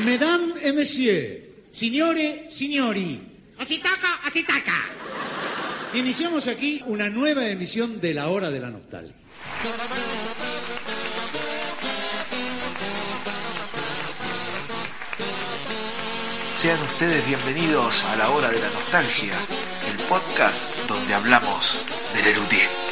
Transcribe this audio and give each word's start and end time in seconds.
Mesdames 0.00 0.54
et 0.62 0.72
messieurs, 0.72 1.42
signore, 1.70 2.46
signori, 2.50 3.20
Así 3.58 3.78
toca, 3.78 4.18
así 4.24 4.42
taca. 4.42 4.72
iniciamos 5.94 6.48
aquí 6.48 6.82
una 6.86 7.08
nueva 7.10 7.46
emisión 7.46 8.00
de 8.00 8.14
La 8.14 8.28
Hora 8.28 8.50
de 8.50 8.58
la 8.60 8.70
Nostalgia. 8.70 9.14
Sean 16.60 16.80
ustedes 16.82 17.26
bienvenidos 17.26 18.04
a 18.04 18.16
la 18.16 18.30
hora 18.30 18.48
de 18.50 18.58
la 18.60 18.68
nostalgia, 18.70 19.34
el 19.90 19.96
podcast 20.08 20.86
donde 20.86 21.14
hablamos 21.14 21.84
del 22.14 22.24
Lelutier. 22.26 22.91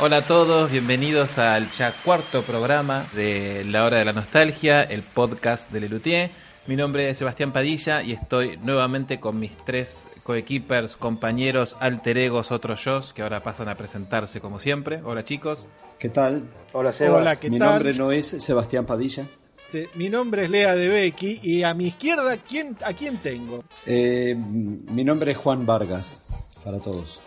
Hola 0.00 0.18
a 0.18 0.22
todos, 0.22 0.70
bienvenidos 0.70 1.38
al 1.38 1.70
ya 1.72 1.92
cuarto 2.04 2.42
programa 2.42 3.04
de 3.14 3.64
La 3.64 3.84
Hora 3.84 3.98
de 3.98 4.04
la 4.04 4.12
Nostalgia, 4.12 4.82
el 4.82 5.02
podcast 5.02 5.70
de 5.72 5.80
Lelutier. 5.80 6.30
Mi 6.68 6.76
nombre 6.76 7.08
es 7.08 7.18
Sebastián 7.18 7.52
Padilla 7.52 8.02
y 8.02 8.12
estoy 8.12 8.58
nuevamente 8.58 9.18
con 9.18 9.40
mis 9.40 9.56
tres 9.64 10.04
coequippers, 10.22 10.96
compañeros, 10.96 11.76
alter 11.80 12.18
egos, 12.18 12.52
otros 12.52 12.84
yo, 12.84 13.00
que 13.14 13.22
ahora 13.22 13.42
pasan 13.42 13.68
a 13.68 13.74
presentarse 13.74 14.40
como 14.40 14.60
siempre. 14.60 15.00
Hola 15.02 15.24
chicos. 15.24 15.66
¿Qué 15.98 16.10
tal? 16.10 16.44
Hola, 16.72 16.92
Sebas. 16.92 17.20
Hola, 17.20 17.36
¿qué 17.36 17.50
Mi 17.50 17.58
tal? 17.58 17.70
nombre 17.70 17.94
no 17.94 18.12
es 18.12 18.26
Sebastián 18.26 18.86
Padilla. 18.86 19.24
Este, 19.64 19.88
Mi 19.96 20.08
nombre 20.10 20.44
es 20.44 20.50
Lea 20.50 20.76
de 20.76 20.88
Becky 20.88 21.40
y 21.42 21.62
a 21.64 21.74
mi 21.74 21.86
izquierda, 21.88 22.36
¿quién, 22.36 22.76
¿a 22.84 22.92
quién 22.92 23.16
tengo? 23.16 23.64
Eh, 23.84 24.36
mi 24.36 25.02
nombre 25.04 25.32
es 25.32 25.38
Juan 25.38 25.66
Vargas, 25.66 26.20
para 26.64 26.78
todos, 26.78 27.20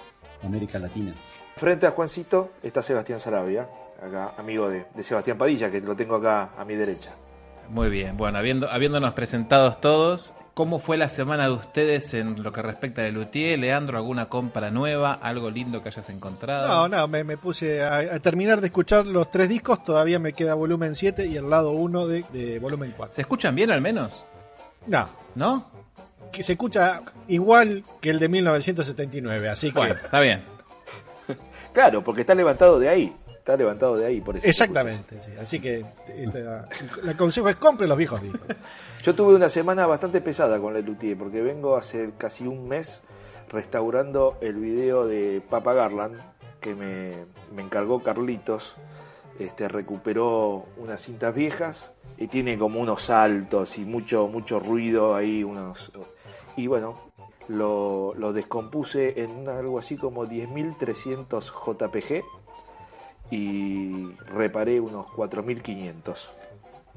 América 0.44 0.80
Latina. 0.80 1.14
Frente 1.62 1.86
a 1.86 1.92
Juancito 1.92 2.54
está 2.64 2.82
Sebastián 2.82 3.20
Sarabia, 3.20 3.68
acá 4.02 4.34
amigo 4.40 4.68
de, 4.68 4.88
de 4.96 5.04
Sebastián 5.04 5.38
Padilla, 5.38 5.70
que 5.70 5.80
lo 5.80 5.96
tengo 5.96 6.16
acá 6.16 6.50
a 6.58 6.66
mi 6.66 6.74
derecha. 6.74 7.12
Muy 7.70 7.88
bien, 7.92 8.18
bueno, 8.18 8.40
habiendo, 8.40 8.68
habiéndonos 8.68 9.14
presentados 9.14 9.80
todos, 9.80 10.34
¿cómo 10.56 10.80
fue 10.80 10.98
la 10.98 11.08
semana 11.08 11.44
de 11.44 11.52
ustedes 11.52 12.16
en 12.16 12.42
lo 12.42 12.52
que 12.52 12.64
respecta 12.64 13.02
a 13.02 13.04
Lelutier? 13.04 13.60
Leandro, 13.60 14.00
¿alguna 14.00 14.28
compra 14.28 14.72
nueva? 14.72 15.14
¿Algo 15.14 15.52
lindo 15.52 15.84
que 15.84 15.90
hayas 15.90 16.10
encontrado? 16.10 16.68
No, 16.68 16.88
no, 16.88 17.08
me, 17.08 17.24
me 17.24 17.38
puse 17.38 17.84
a, 17.84 18.16
a 18.16 18.20
terminar 18.20 18.60
de 18.60 18.66
escuchar 18.66 19.06
los 19.06 19.30
tres 19.30 19.48
discos, 19.48 19.84
todavía 19.84 20.18
me 20.18 20.34
queda 20.34 20.56
volumen 20.56 20.96
7 20.96 21.28
y 21.28 21.38
el 21.38 21.48
lado 21.48 21.74
1 21.74 22.08
de, 22.08 22.26
de 22.34 22.58
volumen 22.58 22.92
4. 22.98 23.14
¿Se 23.14 23.22
escuchan 23.22 23.54
bien 23.54 23.70
al 23.70 23.82
menos? 23.82 24.26
No, 24.88 25.08
¿No? 25.36 25.70
que 26.32 26.44
se 26.44 26.54
escucha 26.54 27.02
igual 27.28 27.84
que 28.00 28.10
el 28.10 28.20
de 28.20 28.30
1979, 28.30 29.50
así 29.50 29.72
que... 29.72 29.78
Bueno, 29.78 29.96
está 29.96 30.20
bien. 30.22 30.44
Claro, 31.74 32.04
porque 32.04 32.22
está 32.22 32.36
levantado 32.36 32.80
de 32.80 32.90
ahí. 32.90 33.16
Está 33.28 33.58
levantado 33.58 33.98
de 33.98 34.06
ahí, 34.06 34.22
por 34.22 34.38
eso. 34.38 34.46
Exactamente, 34.46 35.20
sí. 35.20 35.32
Así 35.40 35.60
que 35.60 35.84
este, 36.16 36.46
el 37.04 37.18
consejo 37.18 37.50
es 37.50 37.56
compre 37.56 37.88
los 37.88 37.98
viejos 37.98 38.22
discos. 38.22 38.42
Yo 39.04 39.16
tuve 39.16 39.34
una 39.34 39.50
semana 39.50 39.88
bastante 39.88 40.22
pesada 40.22 40.60
con 40.60 40.74
Lelutier, 40.74 41.18
porque 41.18 41.42
vengo 41.42 41.76
hace 41.76 42.12
casi 42.18 42.46
un 42.46 42.68
mes 42.68 43.02
restaurando 43.50 44.38
el 44.42 44.56
video 44.56 45.08
de 45.08 45.42
Papa 45.50 45.74
Garland, 45.74 46.16
que 46.60 46.76
me, 46.76 47.12
me 47.56 47.64
encargó 47.64 48.02
Carlitos. 48.02 48.76
Este, 49.40 49.68
recuperó 49.68 50.66
unas 50.78 51.02
cintas 51.02 51.34
viejas 51.34 51.94
y 52.18 52.28
tiene 52.28 52.60
como 52.60 52.80
unos 52.80 53.04
saltos 53.04 53.80
y 53.80 53.86
mucho, 53.86 54.28
mucho 54.28 54.60
ruido 54.60 55.16
ahí. 55.16 55.44
unos 55.44 55.92
Y 56.56 56.68
bueno, 56.68 56.94
lo, 57.50 58.14
lo 58.16 58.34
descompuse 58.34 59.22
en 59.24 59.48
algo 59.50 59.80
así 59.80 59.98
como 59.98 60.26
10.300 60.26 61.52
JPG 61.52 62.24
y 63.32 64.12
reparé 64.28 64.80
unos 64.80 65.08
4.500. 65.08 66.16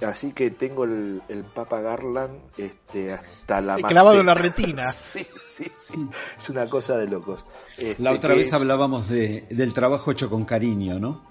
Así 0.04 0.32
que 0.32 0.50
tengo 0.50 0.84
el, 0.84 1.22
el 1.28 1.44
Papa 1.44 1.80
Garland 1.80 2.36
este, 2.58 3.12
hasta 3.12 3.60
la 3.60 3.76
Clavado 3.76 4.18
en 4.20 4.26
la 4.26 4.34
maceta. 4.34 4.48
retina. 4.48 4.82
Sí, 4.92 5.24
sí, 5.40 5.70
sí. 5.72 5.94
Es 6.36 6.48
una 6.50 6.68
cosa 6.68 6.96
de 6.96 7.06
locos. 7.06 7.44
Este, 7.78 8.02
La 8.02 8.10
otra 8.12 8.34
vez 8.34 8.48
es- 8.48 8.52
hablábamos 8.52 9.08
de, 9.08 9.46
del 9.50 9.72
trabajo 9.72 10.10
hecho 10.10 10.28
con 10.28 10.44
cariño, 10.44 10.98
¿no? 10.98 11.22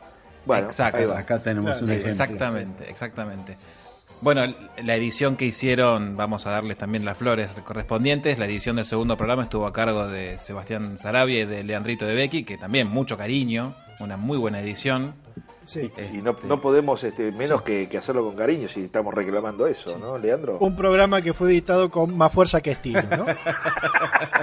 Bueno, 0.46 0.68
Exacto. 0.68 1.14
Acá 1.14 1.42
tenemos 1.44 1.72
Claro, 1.72 1.80
un 1.82 1.88
sí, 1.88 1.94
ejemplo. 1.94 2.12
Exactamente, 2.12 2.90
exactamente. 2.90 3.58
Bueno, 4.24 4.42
la 4.82 4.96
edición 4.96 5.36
que 5.36 5.44
hicieron, 5.44 6.16
vamos 6.16 6.48
a 6.48 6.52
darles 6.52 6.78
también 6.78 7.04
las 7.04 7.18
flores 7.18 7.52
correspondientes. 7.66 8.40
La 8.40 8.46
edición 8.46 8.78
del 8.78 8.86
segundo 8.86 9.18
programa 9.18 9.44
estuvo 9.44 9.68
a 9.68 9.74
cargo 9.74 10.08
de 10.08 10.40
Sebastián 10.40 10.98
Sarabia 10.98 11.42
y 11.42 11.46
de 11.46 11.62
Leandrito 11.62 12.06
de 12.06 12.16
Becky, 12.16 12.46
que 12.46 12.58
también 12.58 12.88
mucho 12.88 13.18
cariño, 13.18 13.76
una 14.00 14.16
muy 14.16 14.38
buena 14.38 14.62
edición. 14.62 15.14
Sí. 15.66 15.92
Y 16.14 16.22
no, 16.22 16.38
no 16.44 16.62
podemos 16.62 17.04
este, 17.04 17.34
menos 17.34 17.64
que, 17.64 17.90
que 17.90 17.98
hacerlo 17.98 18.24
con 18.24 18.38
cariño 18.38 18.70
si 18.70 18.86
estamos 18.86 19.14
reclamando 19.14 19.68
eso, 19.68 19.98
¿no, 20.00 20.18
Leandro? 20.18 20.58
Un 20.60 20.78
programa 20.78 21.22
que 21.22 21.34
fue 21.34 21.50
editado 21.50 21.90
con 21.90 22.16
más 22.16 22.32
fuerza 22.32 22.62
que 22.62 22.72
estilo, 22.72 23.04
¿no? 23.04 23.26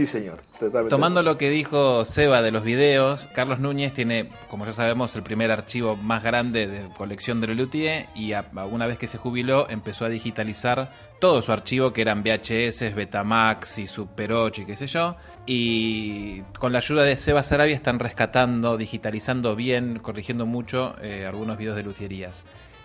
Sí, 0.00 0.06
señor. 0.06 0.40
Totalmente. 0.58 0.88
Tomando 0.88 1.22
lo 1.22 1.36
que 1.36 1.50
dijo 1.50 2.06
Seba 2.06 2.40
de 2.40 2.50
los 2.50 2.64
videos, 2.64 3.28
Carlos 3.34 3.58
Núñez 3.60 3.92
tiene, 3.92 4.30
como 4.48 4.64
ya 4.64 4.72
sabemos, 4.72 5.14
el 5.14 5.22
primer 5.22 5.52
archivo 5.52 5.94
más 5.94 6.22
grande 6.22 6.66
de 6.66 6.88
colección 6.96 7.42
de 7.42 7.48
Lelutier 7.48 8.06
y 8.14 8.32
a- 8.32 8.46
a 8.56 8.64
una 8.64 8.86
vez 8.86 8.96
que 8.98 9.06
se 9.08 9.18
jubiló 9.18 9.68
empezó 9.68 10.06
a 10.06 10.08
digitalizar 10.08 10.90
todo 11.20 11.42
su 11.42 11.52
archivo 11.52 11.92
que 11.92 12.00
eran 12.00 12.22
VHS, 12.22 12.94
Betamax 12.94 13.76
y 13.78 13.86
Super 13.86 14.32
8 14.32 14.62
y 14.62 14.64
qué 14.64 14.76
sé 14.76 14.86
yo. 14.86 15.16
Y 15.44 16.40
con 16.58 16.72
la 16.72 16.78
ayuda 16.78 17.02
de 17.02 17.16
Seba 17.18 17.42
Sarabia 17.42 17.74
están 17.76 17.98
rescatando, 17.98 18.78
digitalizando 18.78 19.54
bien, 19.54 19.98
corrigiendo 19.98 20.46
mucho 20.46 20.96
eh, 21.02 21.26
algunos 21.26 21.58
videos 21.58 21.76
de 21.76 21.82
luthierías. 21.82 22.42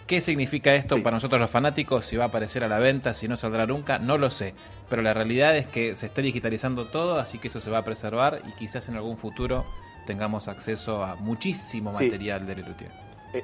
¿Qué 0.07 0.21
significa 0.21 0.75
esto 0.75 0.95
Sí. 0.95 1.01
para 1.01 1.15
nosotros 1.17 1.41
los 1.41 1.49
fanáticos? 1.49 2.05
Si 2.05 2.15
va 2.15 2.25
a 2.25 2.27
aparecer 2.27 2.63
a 2.63 2.67
la 2.67 2.77
venta, 2.79 3.13
si 3.15 3.27
no 3.27 3.37
saldrá 3.37 3.65
nunca, 3.65 3.97
no 3.97 4.17
lo 4.19 4.29
sé. 4.29 4.53
Pero 4.89 5.01
la 5.01 5.13
realidad 5.15 5.57
es 5.57 5.65
que 5.65 5.95
se 5.95 6.05
está 6.05 6.21
digitalizando 6.21 6.85
todo, 6.85 7.17
así 7.17 7.39
que 7.39 7.47
eso 7.47 7.59
se 7.59 7.71
va 7.71 7.79
a 7.79 7.83
preservar 7.85 8.41
y 8.47 8.51
quizás 8.51 8.87
en 8.87 8.95
algún 8.95 9.17
futuro 9.17 9.65
tengamos 10.05 10.47
acceso 10.47 11.03
a 11.03 11.15
muchísimo 11.15 11.97
Sí. 11.97 12.03
material 12.05 12.45
de 12.45 12.55
Lelutier. 12.55 12.91
Eh, 13.33 13.43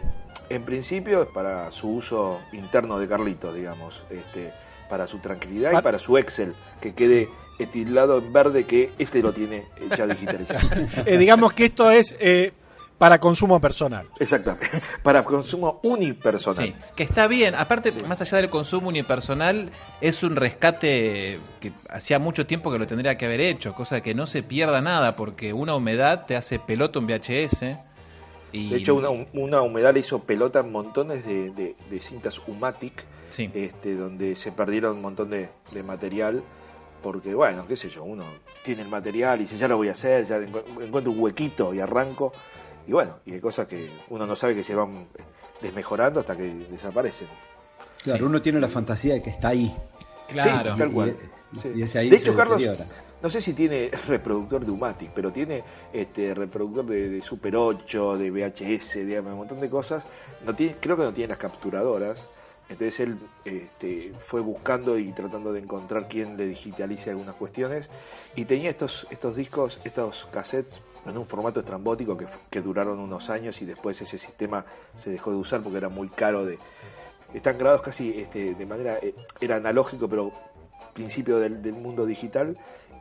en 0.50 0.64
principio 0.64 1.24
es 1.24 1.30
para 1.30 1.72
su 1.72 1.90
uso 1.90 2.40
interno 2.54 3.00
de 3.00 3.08
Carlitos, 3.08 3.56
digamos, 3.56 4.04
este, 4.12 4.52
para 4.88 5.08
su 5.08 5.18
tranquilidad 5.18 5.72
y 5.72 5.74
Pa- 5.76 5.82
para 5.82 5.98
su 5.98 6.18
Excel, 6.18 6.54
que 6.80 6.94
quede 6.94 7.28
tildado 7.72 8.18
en 8.20 8.32
verde 8.34 8.64
que 8.66 8.92
este 9.00 9.22
lo 9.22 9.34
tiene 9.34 9.66
ya 9.98 10.06
digitalizado. 10.08 10.60
Eh, 11.06 11.18
digamos 11.18 11.54
que 11.54 11.66
esto 11.66 11.90
es 11.92 12.16
eh, 12.20 12.54
para 13.02 13.20
consumo 13.20 13.60
personal. 13.60 14.06
Exactamente. 14.20 14.70
Para 15.02 15.24
consumo 15.26 15.80
unipersonal. 15.82 16.68
Sí, 16.68 16.76
que 16.96 17.02
está 17.02 17.26
bien. 17.26 17.56
Aparte, 17.56 17.92
más 18.08 18.22
allá 18.22 18.38
del 18.38 18.48
consumo 18.52 18.90
unipersonal, 18.90 19.72
es 20.02 20.22
un 20.22 20.36
rescate 20.36 21.40
que 21.60 21.72
hacía 21.90 22.20
mucho 22.20 22.46
tiempo 22.46 22.72
que 22.72 22.78
lo 22.78 22.86
tendría 22.86 23.18
que 23.18 23.26
haber 23.26 23.42
hecho, 23.42 23.74
cosa 23.74 24.02
que 24.02 24.14
no 24.14 24.28
se 24.28 24.44
pierda 24.44 24.82
nada, 24.82 25.16
porque 25.16 25.52
una 25.52 25.74
humedad 25.76 26.28
te 26.28 26.36
hace 26.36 26.60
pelota 26.60 27.00
un 27.00 27.08
VHS. 27.08 27.76
Y... 28.52 28.70
De 28.70 28.78
hecho, 28.78 28.94
una, 28.94 29.10
una 29.34 29.64
humedad 29.64 29.96
le 29.96 30.02
hizo 30.02 30.20
pelota 30.20 30.60
en 30.60 30.72
montones 30.72 31.26
de, 31.26 31.50
de- 31.50 31.76
de 31.90 32.00
cintas 32.02 32.40
Umatic, 32.48 33.04
Sí. 33.32 33.50
este, 33.56 33.96
donde 33.96 34.36
se 34.36 34.52
perdieron 34.52 34.98
un 34.98 35.02
montón 35.02 35.32
de, 35.32 35.50
de 35.72 35.82
material, 35.82 36.44
porque, 37.02 37.34
bueno, 37.34 37.66
qué 37.68 37.76
sé 37.78 37.90
yo, 37.90 38.04
uno 38.04 38.26
tiene 38.64 38.84
el 38.84 38.90
material 38.90 39.40
y 39.40 39.46
dice, 39.46 39.58
ya 39.58 39.68
lo 39.68 39.78
voy 39.78 39.88
a 39.88 39.94
hacer, 39.94 40.24
ya 40.26 40.38
encu- 40.38 40.62
encuentro 40.84 41.12
un 41.12 41.20
huequito 41.20 41.74
y 41.74 41.80
arranco, 41.80 42.32
y 42.88 42.92
bueno, 42.92 43.18
y 43.26 43.34
hay 43.34 43.40
cosas 43.40 43.68
que 43.68 43.90
uno 44.10 44.26
no 44.26 44.36
sabe 44.36 44.56
que 44.56 44.64
se 44.64 44.76
van 44.76 45.08
desmejorando 45.62 46.20
hasta 46.20 46.36
que 46.36 46.44
desaparecen. 46.72 47.28
Claro, 48.04 48.20
Sí. 48.20 48.26
uno 48.26 48.42
tiene 48.42 48.60
la 48.60 48.68
fantasía 48.68 49.14
de 49.16 49.22
que 49.22 49.30
está 49.30 49.50
ahí. 49.50 49.76
Claro. 50.30 50.74
Sí, 50.74 50.78
tal 50.80 50.92
cual. 50.92 51.16
Y- 51.54 51.60
Sí. 51.60 51.72
y 51.76 51.82
ese 51.84 52.00
ahí 52.00 52.10
de 52.10 52.16
hecho, 52.16 52.36
Carlos, 52.36 52.64
no 53.22 53.30
sé 53.30 53.42
si 53.42 53.54
tiene 53.54 53.92
reproductor 54.08 54.66
de 54.66 54.72
Umatic, 54.72 55.12
pero 55.14 55.32
tiene 55.32 55.64
este 55.94 56.34
reproductor 56.34 56.86
de, 56.86 57.10
de 57.10 57.22
Super 57.22 57.56
8, 57.56 58.18
de 58.18 58.32
VHS, 58.32 59.06
digamos, 59.06 59.34
un 59.34 59.38
montón 59.40 59.60
de 59.60 59.70
cosas. 59.70 60.04
No 60.46 60.56
tiene, 60.56 60.76
creo 60.80 60.96
que 60.98 61.04
no 61.04 61.14
tiene 61.14 61.28
las 61.30 61.38
capturadoras. 61.38 62.28
Entonces 62.72 63.02
él 63.02 63.18
este, 63.44 64.14
fue 64.26 64.40
buscando 64.40 64.98
y 64.98 65.12
tratando 65.12 65.52
de 65.52 65.60
encontrar 65.60 66.08
quién 66.08 66.38
le 66.38 66.46
digitalice 66.46 67.10
algunas 67.10 67.36
cuestiones. 67.36 67.90
Y 68.36 68.46
tenía 68.46 68.70
estos, 68.70 69.06
estos 69.12 69.36
discos, 69.36 69.80
estos 69.84 70.30
cassettes 70.32 70.82
en 71.06 71.18
un 71.18 71.26
formato 71.26 71.60
estrambótico 71.60 72.18
que, 72.18 72.62
duraron 72.62 73.00
unos 73.00 73.30
años 73.30 73.62
y 73.62 73.66
después 73.66 74.02
ese 74.02 74.18
sistema 74.18 74.66
se 74.98 75.10
dejó 75.10 75.32
de 75.32 75.38
usar 75.38 75.62
porque 75.62 75.80
era 75.80 75.90
muy 75.90 76.08
caro 76.08 76.46
de, 76.46 76.60
están 77.34 77.58
grabados 77.58 77.82
casi 77.82 78.22
este, 78.22 78.54
de 78.54 78.66
manera 78.66 78.98
eh, 79.02 79.16
era 79.40 79.56
analógico 79.56 80.08
pero 80.08 80.32
principio 80.94 81.40
del, 81.40 81.74
mundo 81.74 82.06
digital 82.06 82.56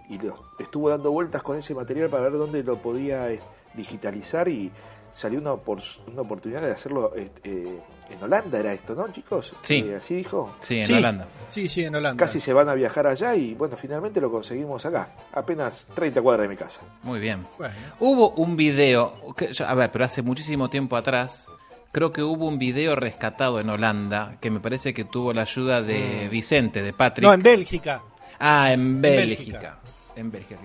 y 0.09 0.19
estuvo 0.59 0.89
dando 0.89 1.13
vueltas 1.13 1.43
con 1.43 1.59
ese 1.59 1.75
material 1.75 2.09
para 2.09 2.25
ver 2.25 2.33
dónde 2.33 2.63
lo 2.63 2.79
podía 2.79 3.31
eh, 3.31 3.39
digitalizar 3.75 4.49
y 4.49 4.73
salió 5.13 5.39
una, 5.39 5.53
opor- 5.53 6.01
una 6.11 6.23
oportunidad 6.23 6.63
de 6.63 6.71
hacerlo 6.71 7.13
eh, 7.15 7.31
eh, 7.45 7.81
en 8.11 8.23
Holanda 8.23 8.59
era 8.59 8.73
esto, 8.73 8.95
¿no 8.95 9.09
chicos? 9.13 9.53
Sí. 9.63 9.85
Eh, 9.87 9.97
así 9.97 10.17
dijo. 10.17 10.55
Sí, 10.61 10.79
en 10.81 10.85
Sí. 10.87 10.93
Holanda. 10.95 11.27
Sí, 11.49 11.69
sí, 11.69 11.85
en 11.85 11.95
Holanda. 11.95 12.19
Casi 12.25 12.41
se 12.41 12.53
van 12.53 12.69
a 12.69 12.75
viajar 12.75 13.07
allá 13.07 13.35
y 13.35 13.55
bueno, 13.55 13.77
finalmente 13.77 14.21
lo 14.21 14.31
conseguimos 14.31 14.85
acá, 14.87 15.11
apenas 15.33 15.85
30 15.95 16.21
cuadras 16.23 16.43
de 16.45 16.49
mi 16.49 16.57
casa. 16.57 16.81
Muy 17.03 17.21
bien. 17.21 17.43
Bueno. 17.59 17.75
Hubo 18.01 18.31
un 18.31 18.57
video, 18.57 19.35
que 19.37 19.51
a 19.65 19.75
ver, 19.75 19.91
pero 19.91 20.05
hace 20.05 20.23
muchísimo 20.23 20.71
tiempo 20.71 20.97
atrás, 20.97 21.47
creo 21.93 22.13
que 22.13 22.23
hubo 22.23 22.47
un 22.47 22.59
video 22.59 22.95
rescatado 22.97 23.59
en 23.61 23.69
Holanda 23.69 24.37
que 24.41 24.51
me 24.51 24.61
parece 24.61 24.95
que 24.95 25.05
tuvo 25.05 25.33
la 25.33 25.43
ayuda 25.43 25.83
de 25.83 26.29
Vicente, 26.31 26.83
de 26.83 26.93
Patrick. 26.93 27.27
No, 27.27 27.33
en 27.33 27.43
Bélgica. 27.43 28.03
ah, 28.39 28.73
en 28.73 29.01
Bélgica. 29.01 29.27
Bélgica. 29.59 29.59
En 29.59 29.63
Bélgica. 29.63 30.00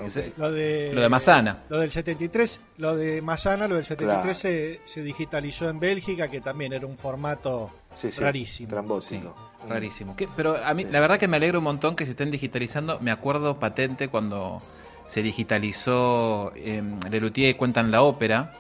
Ese- 0.06 0.34
Lo 0.38 0.52
de, 0.52 0.92
Lo 0.94 1.02
de 1.02 1.10
Massana. 1.10 1.64
Lo 1.70 1.80
del 1.80 1.90
73, 1.92 2.62
lo 2.78 2.96
de 2.96 3.22
Masana, 3.22 3.68
lo 3.68 3.76
del 3.76 3.86
73 3.86 4.22
Claro. 4.24 4.34
se, 4.38 4.82
se 4.86 5.02
digitalizó 5.02 5.70
en 5.70 5.80
Bélgica, 5.80 6.28
que 6.28 6.42
también 6.42 6.74
era 6.74 6.86
un 6.86 6.98
formato 6.98 7.70
Sí, 7.96 8.12
sí, 8.12 8.20
rarísimo. 8.22 8.68
Sí, 8.68 8.72
Trambótico. 8.72 9.36
rarísimo. 9.70 10.16
¿Qué? 10.16 10.28
Pero 10.36 10.58
a 10.64 10.74
mí, 10.74 10.84
la 10.86 11.00
verdad 11.00 11.18
que 11.20 11.28
me 11.28 11.38
alegro 11.38 11.60
un 11.60 11.64
montón 11.66 11.96
que 11.96 12.06
se 12.06 12.12
estén 12.12 12.32
digitalizando. 12.32 13.00
Me 13.00 13.12
acuerdo 13.12 13.60
patente 13.60 14.10
cuando 14.10 14.62
se 15.08 15.22
digitalizó 15.22 16.52
eh, 16.56 16.82
Lelutier 17.10 17.56
cuentan 17.58 17.92
la 17.92 18.02
ópera, 18.02 18.54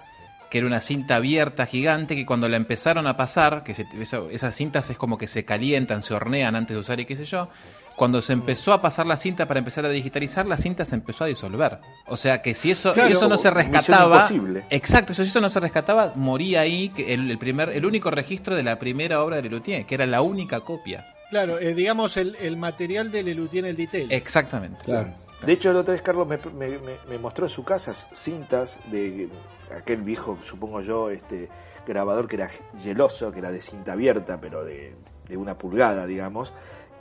que 0.49 0.59
era 0.59 0.67
una 0.67 0.79
cinta 0.79 1.15
abierta 1.17 1.65
gigante 1.65 2.15
que 2.15 2.25
cuando 2.25 2.47
la 2.47 2.57
empezaron 2.57 3.07
a 3.07 3.17
pasar, 3.17 3.63
que 3.63 3.73
se- 3.73 3.87
eso- 3.99 4.29
esas 4.29 4.55
cintas 4.55 4.89
es 4.89 4.97
como 4.97 5.17
que 5.17 5.27
se 5.27 5.43
calientan, 5.43 6.01
se 6.03 6.13
hornean 6.13 6.55
antes 6.55 6.75
de 6.75 6.79
usar 6.81 6.99
y 6.99 7.05
qué 7.05 7.15
sé 7.15 7.25
yo. 7.25 7.49
Cuando 7.95 8.21
se 8.21 8.33
empezó 8.33 8.73
a 8.73 8.81
pasar 8.81 9.05
la 9.05 9.15
cinta 9.17 9.47
para 9.47 9.57
empezar 9.59 9.85
a 9.85 9.89
digitalizar, 9.89 10.45
la 10.45 10.57
cinta 10.57 10.83
se 10.83 10.95
empezó 10.95 11.23
a 11.23 11.27
disolver. 11.27 11.79
O 12.07 12.17
sea 12.17 12.41
que 12.41 12.53
si 12.53 12.71
eso, 12.71 12.91
Claro, 12.93 13.09
eso 13.09 13.27
no 13.29 13.37
se 13.37 13.49
rescataba, 13.49 14.27
exacto, 14.69 15.13
si 15.13 15.21
eso 15.21 15.39
no 15.41 15.49
se 15.49 15.59
rescataba, 15.59 16.11
moría 16.15 16.61
ahí 16.61 16.89
que 16.89 17.13
el, 17.13 17.31
el 17.31 17.37
primer, 17.37 17.69
el 17.69 17.85
único 17.85 18.11
registro 18.11 18.55
de 18.55 18.63
la 18.63 18.77
primera 18.79 19.23
obra 19.23 19.37
de 19.37 19.43
Lelutier, 19.43 19.85
que 19.85 19.95
era 19.95 20.05
la 20.05 20.21
única 20.21 20.59
copia. 20.61 21.13
Claro, 21.29 21.57
eh, 21.59 21.73
digamos 21.73 22.17
el, 22.17 22.35
el 22.35 22.57
material 22.57 23.11
de 23.11 23.19
en 23.21 23.65
el 23.65 23.75
detail. 23.75 24.11
Exactamente. 24.11 24.83
Claro. 24.83 25.09
De 25.45 25.53
hecho, 25.53 25.71
la 25.73 25.79
otra 25.79 25.93
vez 25.93 26.01
Carlos 26.01 26.27
me, 26.27 26.37
me- 26.57 26.77
me- 26.79 26.97
me 27.09 27.17
mostró 27.17 27.45
en 27.45 27.49
su 27.49 27.63
casa 27.63 27.93
cintas 27.93 28.79
de 28.91 29.29
aquel 29.75 30.01
viejo, 30.01 30.37
supongo 30.43 30.81
yo, 30.81 31.09
este 31.09 31.49
grabador 31.87 32.27
que 32.27 32.35
era 32.37 32.49
geloso, 32.81 33.31
que 33.31 33.39
era 33.39 33.51
de 33.51 33.61
cinta 33.61 33.93
abierta, 33.93 34.39
pero 34.41 34.63
de, 34.63 34.95
de 35.27 35.37
una 35.37 35.57
pulgada, 35.57 36.05
digamos, 36.05 36.53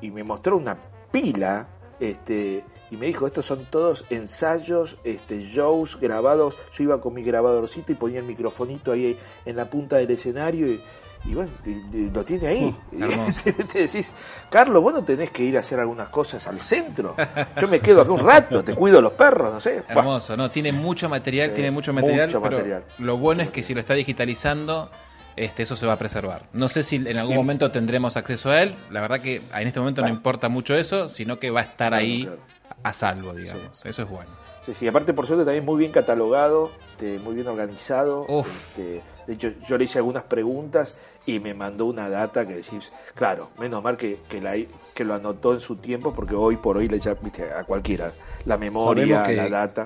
y 0.05 0.11
me 0.11 0.23
mostró 0.23 0.57
una 0.57 0.77
pila, 1.11 1.67
este, 2.01 2.63
y 2.91 2.97
me 2.97 3.07
dijo, 3.07 3.27
estos 3.27 3.47
son 3.47 3.65
todos 3.71 4.05
ensayos, 4.11 4.99
este, 5.05 5.41
shows 5.41 5.99
grabados. 6.01 6.57
Yo 6.73 6.85
iba 6.85 7.01
con 7.01 7.15
mi 7.15 7.23
grabadorcito 7.23 7.93
y 7.93 7.95
ponía 7.95 8.19
el 8.21 8.27
microfonito 8.27 8.93
ahí 8.93 9.17
en 9.45 9.57
la 9.57 9.65
punta 9.71 9.97
del 9.97 10.11
escenario 10.11 10.67
y, 10.67 10.81
y 11.25 11.35
bueno, 11.35 11.51
y- 11.65 11.97
y 11.97 12.11
lo 12.11 12.25
tiene 12.25 12.47
ahí. 12.49 12.77
hermoso. 13.01 13.45
te 13.73 13.79
decís, 13.79 14.13
Carlos, 14.51 14.83
vos 14.83 14.93
no 14.93 15.03
tenés 15.05 15.31
que 15.31 15.43
ir 15.45 15.57
a 15.57 15.61
hacer 15.61 15.81
algunas 15.81 16.09
cosas 16.11 16.47
al 16.47 16.61
centro. 16.61 17.15
Yo 17.61 17.67
me 17.69 17.81
quedo 17.81 18.03
acá 18.03 18.13
un 18.13 18.21
rato, 18.21 18.63
te 18.63 18.75
cuido 18.75 19.01
los 19.01 19.13
perros, 19.15 19.53
no 19.55 19.61
sé. 19.61 19.83
Hermoso, 19.89 20.37
no, 20.37 20.51
tiene 20.51 20.73
mucho 20.73 21.09
material, 21.09 21.55
tiene 21.55 21.71
mucho 21.71 21.93
material, 21.95 22.27
mucho 22.27 22.43
pero 22.43 22.57
material. 22.59 22.85
lo 22.99 23.17
bueno 23.17 23.43
es 23.43 23.49
que 23.51 23.63
si 23.63 23.73
lo 23.73 23.81
está 23.81 23.95
digitalizando, 23.95 24.91
este, 25.37 25.63
eso 25.65 25.77
se 25.77 25.87
va 25.87 25.95
a 25.95 25.99
preservar. 25.99 26.43
No 26.53 26.69
sé 26.69 26.83
si 26.83 26.97
en 26.97 27.17
algún 27.17 27.37
momento 27.37 27.71
tendremos 27.71 28.17
acceso 28.17 28.51
a 28.51 28.63
él, 28.63 28.75
la 28.91 29.01
verdad 29.01 29.21
que 29.21 29.37
en 29.55 29.67
este 29.67 29.81
momento 29.81 30.03
no 30.03 30.09
importa 30.09 30.49
mucho 30.49 30.75
eso, 30.77 31.09
sino 31.09 31.39
que 31.39 31.51
va 31.51 31.61
a 31.61 31.65
estar 31.65 31.89
Claro, 31.91 31.97
ahí 32.05 32.23
claro. 32.23 32.39
a 32.83 32.93
salvo, 32.93 33.33
digamos. 33.35 33.81
Eso 33.85 34.03
es 34.03 34.09
bueno. 34.09 34.31
Sí, 34.67 34.73
sí, 34.79 34.89
aparte 34.89 35.13
por 35.13 35.27
suerte 35.27 35.45
también 35.45 35.65
muy 35.65 35.79
bien 35.79 35.93
catalogado, 35.93 36.71
este, 36.93 37.19
muy 37.19 37.35
bien 37.35 37.47
organizado. 37.49 38.27
Este, 38.47 39.03
de 39.27 39.33
hecho, 39.35 39.51
yo 39.69 39.77
le 39.77 39.85
hice 39.85 39.99
algunas 39.99 40.23
preguntas 40.23 40.99
y 41.27 41.39
me 41.39 41.53
mandó 41.53 41.85
una 41.87 42.09
data 42.09 42.47
que 42.47 42.55
decís, 42.57 42.91
claro, 43.15 43.51
menos 43.59 43.83
mal 43.83 43.97
que, 43.99 44.21
que, 44.29 44.41
la, 44.41 44.55
que 44.95 45.05
lo 45.05 45.15
anotó 45.15 45.53
en 45.53 45.61
su 45.61 45.77
tiempo, 45.77 46.15
porque 46.15 46.35
hoy 46.35 46.57
por 46.57 46.77
hoy 46.79 46.89
le 46.89 46.97
echa 46.97 47.15
viste, 47.15 47.45
a 47.53 47.65
cualquiera 47.65 48.13
la 48.47 48.57
memoria, 48.57 49.23
que- 49.23 49.35
la 49.37 49.49
data. 49.51 49.85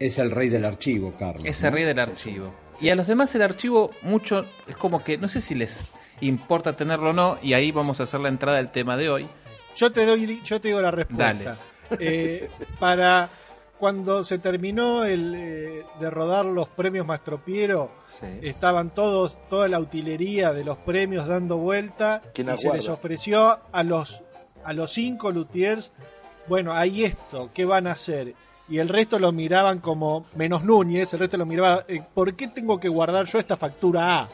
Es 0.00 0.18
el 0.18 0.30
rey 0.30 0.48
del 0.48 0.64
archivo, 0.64 1.12
Carlos. 1.18 1.44
Es 1.44 1.62
¿no? 1.62 1.68
el 1.68 1.74
rey 1.74 1.84
del 1.84 1.98
archivo. 1.98 2.52
Y 2.80 2.88
a 2.88 2.94
los 2.96 3.06
demás 3.06 3.34
el 3.34 3.42
archivo 3.42 3.90
mucho 4.02 4.44
es 4.66 4.74
como 4.76 5.04
que 5.04 5.18
no 5.18 5.28
sé 5.28 5.40
si 5.40 5.54
les 5.54 5.84
importa 6.22 6.74
tenerlo 6.74 7.10
o 7.10 7.12
no, 7.12 7.38
y 7.42 7.52
ahí 7.52 7.70
vamos 7.70 8.00
a 8.00 8.04
hacer 8.04 8.20
la 8.20 8.28
entrada 8.28 8.56
del 8.56 8.70
tema 8.70 8.96
de 8.96 9.10
hoy. 9.10 9.26
Yo 9.76 9.92
te 9.92 10.04
doy, 10.04 10.40
yo 10.44 10.60
te 10.60 10.68
digo 10.68 10.80
la 10.80 10.90
respuesta. 10.90 11.56
Eh, 11.98 12.48
para 12.78 13.28
cuando 13.78 14.22
se 14.24 14.38
terminó 14.38 15.04
el, 15.04 15.34
eh, 15.36 15.84
de 15.98 16.10
rodar 16.10 16.44
los 16.44 16.68
premios 16.68 17.06
Mastropiero, 17.06 17.90
Sí. 18.20 18.26
estaban 18.42 18.90
todos, 18.90 19.38
toda 19.48 19.66
la 19.68 19.80
utilería 19.80 20.52
de 20.52 20.64
los 20.64 20.76
premios 20.78 21.26
dando 21.26 21.56
vuelta 21.56 22.20
¿Quién 22.34 22.50
y 22.52 22.58
se 22.58 22.70
les 22.70 22.88
ofreció 22.88 23.58
a 23.72 23.82
los 23.82 24.20
a 24.62 24.74
los 24.74 24.92
cinco 24.92 25.30
luthiers, 25.30 25.90
bueno, 26.46 26.74
hay 26.74 27.04
esto, 27.04 27.50
¿qué 27.54 27.64
van 27.64 27.86
a 27.86 27.92
hacer? 27.92 28.34
Y 28.70 28.78
el 28.78 28.88
resto 28.88 29.18
lo 29.18 29.32
miraban 29.32 29.80
como 29.80 30.26
menos 30.36 30.62
Núñez, 30.64 31.12
el 31.12 31.18
resto 31.20 31.36
lo 31.36 31.44
miraba, 31.44 31.84
eh, 31.88 32.00
¿por 32.14 32.34
qué 32.34 32.48
tengo 32.48 32.78
que 32.78 32.88
guardar 32.88 33.26
yo 33.26 33.38
esta 33.40 33.56
factura 33.56 34.20
A? 34.20 34.28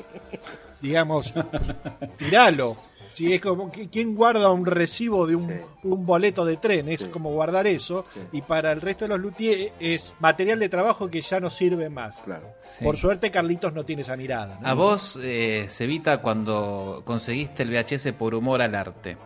Digamos, 0.80 1.32
tiralo. 2.18 2.76
Si 3.10 3.32
es 3.32 3.40
como, 3.40 3.72
¿qui- 3.72 3.88
¿quién 3.90 4.14
guarda 4.14 4.50
un 4.50 4.66
recibo 4.66 5.26
de 5.26 5.34
un, 5.36 5.48
Sí. 5.48 5.54
un 5.84 6.04
boleto 6.04 6.44
de 6.44 6.58
tren? 6.58 6.86
Es 6.90 7.00
Sí. 7.00 7.06
como 7.08 7.30
guardar 7.32 7.66
eso. 7.66 8.04
Sí. 8.12 8.20
Y 8.32 8.42
para 8.42 8.72
el 8.72 8.82
resto 8.82 9.06
de 9.06 9.08
los 9.10 9.20
luthiers 9.20 9.72
es 9.80 10.14
material 10.20 10.58
de 10.58 10.68
trabajo 10.68 11.08
que 11.08 11.22
ya 11.22 11.40
no 11.40 11.48
sirve 11.48 11.88
más. 11.88 12.18
Claro. 12.20 12.48
Sí. 12.60 12.84
Por 12.84 12.98
suerte 12.98 13.30
Carlitos 13.30 13.72
no 13.72 13.84
tiene 13.84 14.02
esa 14.02 14.18
mirada. 14.18 14.58
¿no? 14.60 14.68
A 14.68 14.74
vos, 14.74 15.18
eh, 15.22 15.66
Cevita, 15.70 16.20
cuando 16.20 17.00
conseguiste 17.06 17.62
el 17.62 17.70
VHS 17.70 18.12
por 18.12 18.34
humor 18.34 18.60
al 18.60 18.74
arte, 18.74 19.16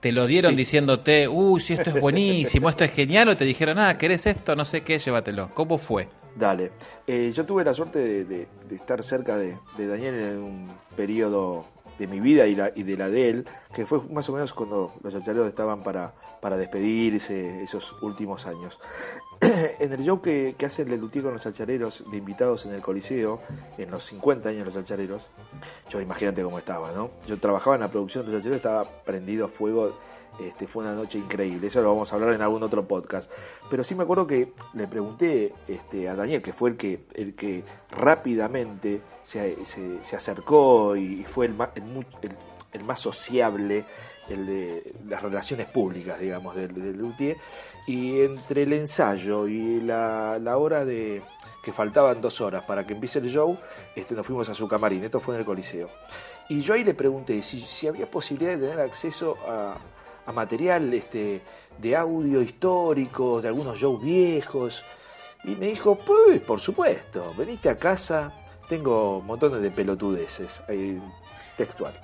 ¿te 0.00 0.12
lo 0.12 0.26
dieron 0.26 0.52
Sí. 0.52 0.56
diciéndote, 0.56 1.28
uy, 1.28 1.60
si 1.60 1.74
esto 1.74 1.90
es 1.90 2.00
buenísimo, 2.00 2.68
esto 2.70 2.84
es 2.84 2.92
genial, 2.92 3.28
o 3.28 3.36
te 3.36 3.44
dijeron, 3.44 3.78
ah, 3.78 3.96
¿querés 3.98 4.26
esto? 4.26 4.54
No 4.56 4.64
sé 4.64 4.82
qué, 4.82 4.98
llévatelo. 4.98 5.50
¿Cómo 5.54 5.78
fue? 5.78 6.08
Dale. 6.36 6.70
Eh, 7.06 7.32
yo 7.34 7.44
tuve 7.44 7.64
la 7.64 7.74
suerte 7.74 7.98
de, 7.98 8.24
de- 8.24 8.48
de 8.68 8.76
estar 8.76 9.02
cerca 9.02 9.36
de, 9.36 9.56
de 9.76 9.86
Daniel 9.86 10.14
en 10.14 10.38
un 10.38 10.68
periodo 10.96 11.64
de 11.98 12.06
mi 12.06 12.20
vida 12.20 12.46
y, 12.46 12.54
la, 12.54 12.70
y 12.74 12.82
de 12.82 12.96
la 12.96 13.08
de 13.10 13.28
él, 13.28 13.48
que 13.74 13.86
fue 13.86 14.00
más 14.10 14.28
o 14.28 14.32
menos 14.32 14.52
cuando 14.52 14.92
los 15.02 15.12
chachareros 15.12 15.48
estaban 15.48 15.82
para, 15.82 16.14
para 16.40 16.56
despedirse 16.56 17.62
esos 17.62 17.94
últimos 18.02 18.46
años. 18.46 18.78
en 19.40 19.92
el 19.92 20.02
show 20.04 20.20
que, 20.20 20.54
que 20.56 20.66
hace 20.66 20.82
el 20.82 20.90
Lelutier 20.90 21.24
con 21.24 21.32
los 21.34 21.42
chachareros 21.42 22.04
de 22.10 22.16
invitados 22.16 22.66
en 22.66 22.74
el 22.74 22.82
Coliseo, 22.82 23.40
en 23.76 23.90
los 23.90 24.04
50 24.04 24.48
años 24.48 24.66
los 24.66 24.74
chachareros, 24.74 25.26
yo 25.90 26.00
imagínate 26.00 26.42
cómo 26.42 26.58
estaba, 26.58 26.92
¿no? 26.92 27.10
Yo 27.26 27.38
trabajaba 27.38 27.76
en 27.76 27.82
la 27.82 27.88
producción 27.88 28.26
de 28.26 28.32
los 28.32 28.42
chachareros, 28.42 28.56
estaba 28.56 28.84
prendido 29.04 29.46
a 29.46 29.48
fuego 29.48 29.92
este, 30.40 30.66
fue 30.66 30.82
una 30.84 30.94
noche 30.94 31.18
increíble, 31.18 31.66
eso 31.66 31.80
lo 31.82 31.92
vamos 31.92 32.12
a 32.12 32.16
hablar 32.16 32.34
en 32.34 32.42
algún 32.42 32.62
otro 32.62 32.86
podcast. 32.86 33.30
Pero 33.70 33.82
sí 33.84 33.94
me 33.94 34.04
acuerdo 34.04 34.26
que 34.26 34.52
le 34.74 34.86
pregunté 34.86 35.52
este, 35.66 36.08
a 36.08 36.14
Daniel, 36.14 36.42
que 36.42 36.52
fue 36.52 36.70
el 36.70 36.76
que, 36.76 37.00
el 37.14 37.34
que 37.34 37.62
rápidamente 37.90 39.00
se, 39.24 39.64
se- 39.66 40.16
acercó 40.16 40.96
y 40.96 41.24
fue 41.24 41.46
el 41.46 41.54
más, 41.54 41.70
el, 42.72 42.84
más 42.84 43.00
sociable, 43.00 43.84
el 44.28 44.46
de 44.46 44.94
las 45.08 45.22
relaciones 45.22 45.66
públicas, 45.68 46.18
digamos, 46.18 46.54
del, 46.56 46.74
del 46.74 46.96
Luthier. 46.96 47.36
Y 47.86 48.20
entre 48.20 48.64
el 48.64 48.72
ensayo 48.74 49.46
y 49.48 49.80
la, 49.80 50.38
la 50.38 50.58
hora 50.58 50.84
de 50.84 51.22
que 51.64 51.72
faltaban 51.72 52.20
dos 52.20 52.40
horas 52.40 52.64
para 52.64 52.86
que 52.86 52.92
empiece 52.94 53.18
el 53.18 53.30
show, 53.30 53.56
este, 53.96 54.14
nos 54.14 54.26
fuimos 54.26 54.48
a 54.48 54.54
su 54.54 54.68
camarín, 54.68 55.04
esto 55.04 55.20
fue 55.20 55.34
en 55.34 55.40
el 55.40 55.46
Coliseo. 55.46 55.88
Y 56.50 56.60
yo 56.60 56.74
ahí 56.74 56.84
le 56.84 56.94
pregunté 56.94 57.40
si, 57.42 57.60
si 57.62 57.86
había 57.86 58.10
posibilidad 58.10 58.52
de 58.56 58.66
tener 58.68 58.80
acceso 58.80 59.36
a, 59.46 59.76
a 60.28 60.32
material 60.32 60.92
este, 60.92 61.40
de 61.78 61.96
audio 61.96 62.42
histórico, 62.42 63.40
de 63.40 63.48
algunos 63.48 63.78
shows 63.78 64.02
viejos. 64.02 64.84
Y 65.44 65.54
me 65.56 65.68
dijo, 65.68 65.94
pues, 65.96 66.42
por 66.42 66.60
supuesto, 66.60 67.32
veniste 67.36 67.70
a 67.70 67.78
casa, 67.78 68.30
tengo 68.68 69.22
montones 69.22 69.62
de 69.62 69.70
pelotudeces, 69.70 70.62
textual. 71.56 71.94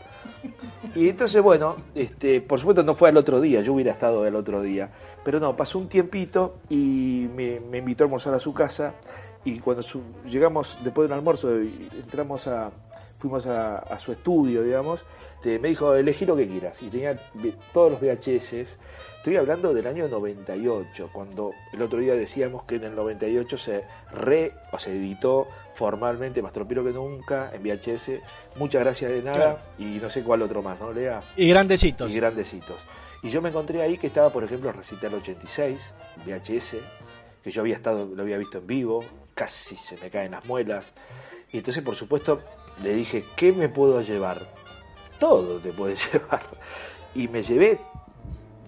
Y 0.94 1.10
entonces, 1.10 1.42
bueno, 1.42 1.76
este, 1.94 2.40
por 2.40 2.58
supuesto 2.58 2.82
no 2.82 2.94
fue 2.94 3.10
al 3.10 3.16
otro 3.18 3.42
día, 3.42 3.60
yo 3.60 3.74
hubiera 3.74 3.92
estado 3.92 4.26
el 4.26 4.34
otro 4.36 4.62
día, 4.62 4.90
pero 5.22 5.38
no, 5.38 5.54
pasó 5.54 5.78
un 5.78 5.88
tiempito 5.88 6.60
y 6.70 7.28
me, 7.34 7.56
invitó 7.76 8.04
a 8.04 8.06
almorzar 8.06 8.32
a 8.32 8.38
su 8.38 8.54
casa 8.54 8.94
y 9.44 9.58
cuando 9.58 9.82
llegamos 10.26 10.78
después 10.82 11.06
de 11.06 11.12
un 11.12 11.18
almuerzo 11.18 11.50
entramos 11.58 12.46
a, 12.46 12.70
fuimos 13.24 13.46
a, 13.46 13.78
a 13.78 13.98
su 13.98 14.12
estudio, 14.12 14.62
digamos, 14.62 15.02
te- 15.40 15.58
me 15.58 15.68
dijo, 15.68 15.94
elegí 15.94 16.26
lo 16.26 16.36
que 16.36 16.46
quieras. 16.46 16.82
Y 16.82 16.88
tenía 16.90 17.12
todos 17.72 17.92
los 17.92 18.00
VHS. 18.02 18.76
Estoy 19.16 19.36
hablando 19.38 19.72
del 19.72 19.86
año 19.86 20.06
98, 20.08 21.08
cuando 21.10 21.52
el 21.72 21.80
otro 21.80 21.98
día 22.00 22.14
decíamos 22.14 22.64
que 22.64 22.74
en 22.76 22.84
el 22.84 22.94
98 22.94 23.56
se 23.56 23.84
re, 24.12 24.52
o 24.72 24.78
se 24.78 24.90
editó 24.90 25.46
formalmente 25.74 26.42
Más 26.42 26.52
Tropiro 26.52 26.84
que 26.84 26.90
Nunca 26.92 27.50
en 27.54 27.62
VHS. 27.62 28.10
Muchas 28.56 28.82
gracias 28.82 29.10
de 29.10 29.22
nada 29.22 29.34
Claro. 29.36 29.58
y 29.78 29.84
no 29.98 30.10
sé 30.10 30.22
cuál 30.22 30.42
otro 30.42 30.60
más, 30.62 30.78
¿no, 30.78 30.92
Lea? 30.92 31.22
Y 31.36 31.48
grandecitos. 31.48 32.12
y 32.12 32.16
grandecitos. 32.16 32.76
Y 33.22 33.30
yo 33.30 33.40
me 33.40 33.48
encontré 33.48 33.80
ahí 33.80 33.96
que 33.96 34.08
estaba, 34.08 34.28
por 34.28 34.44
ejemplo, 34.44 34.70
Recital 34.70 35.14
86, 35.14 35.78
VHS, 36.26 36.76
que 37.42 37.50
yo 37.50 37.62
había 37.62 37.76
estado, 37.76 38.06
lo 38.14 38.22
había 38.22 38.36
visto 38.36 38.58
en 38.58 38.66
vivo, 38.66 39.02
casi 39.34 39.74
se 39.76 39.96
me 39.96 40.10
caen 40.10 40.32
las 40.32 40.44
muelas. 40.44 40.92
Y 41.50 41.56
entonces, 41.58 41.82
por 41.82 41.94
supuesto, 41.94 42.40
le 42.82 42.94
dije, 42.94 43.24
¿qué 43.36 43.52
me 43.52 43.68
puedo 43.68 44.00
llevar? 44.00 44.38
Todo 45.18 45.58
te 45.58 45.70
puedes 45.72 46.00
llevar. 46.12 46.42
Y 47.14 47.28
me 47.28 47.42
llevé 47.42 47.78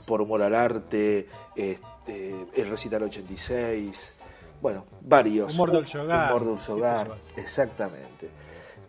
por 0.07 0.21
humor 0.23 0.43
al 0.43 0.55
arte, 0.55 1.27
este, 1.57 2.35
el 2.55 2.69
Recital 2.69 3.03
86, 3.05 4.15
bueno, 4.63 4.85
varios. 5.03 5.53
Humor 5.55 5.73
Dulce 5.73 5.99
Hogar. 5.99 6.31
Humor 6.33 6.45
Dulce 6.47 6.73
Hogar, 6.73 7.07
Sí, 7.07 7.13
por 7.35 7.41
exactamente. 7.43 8.31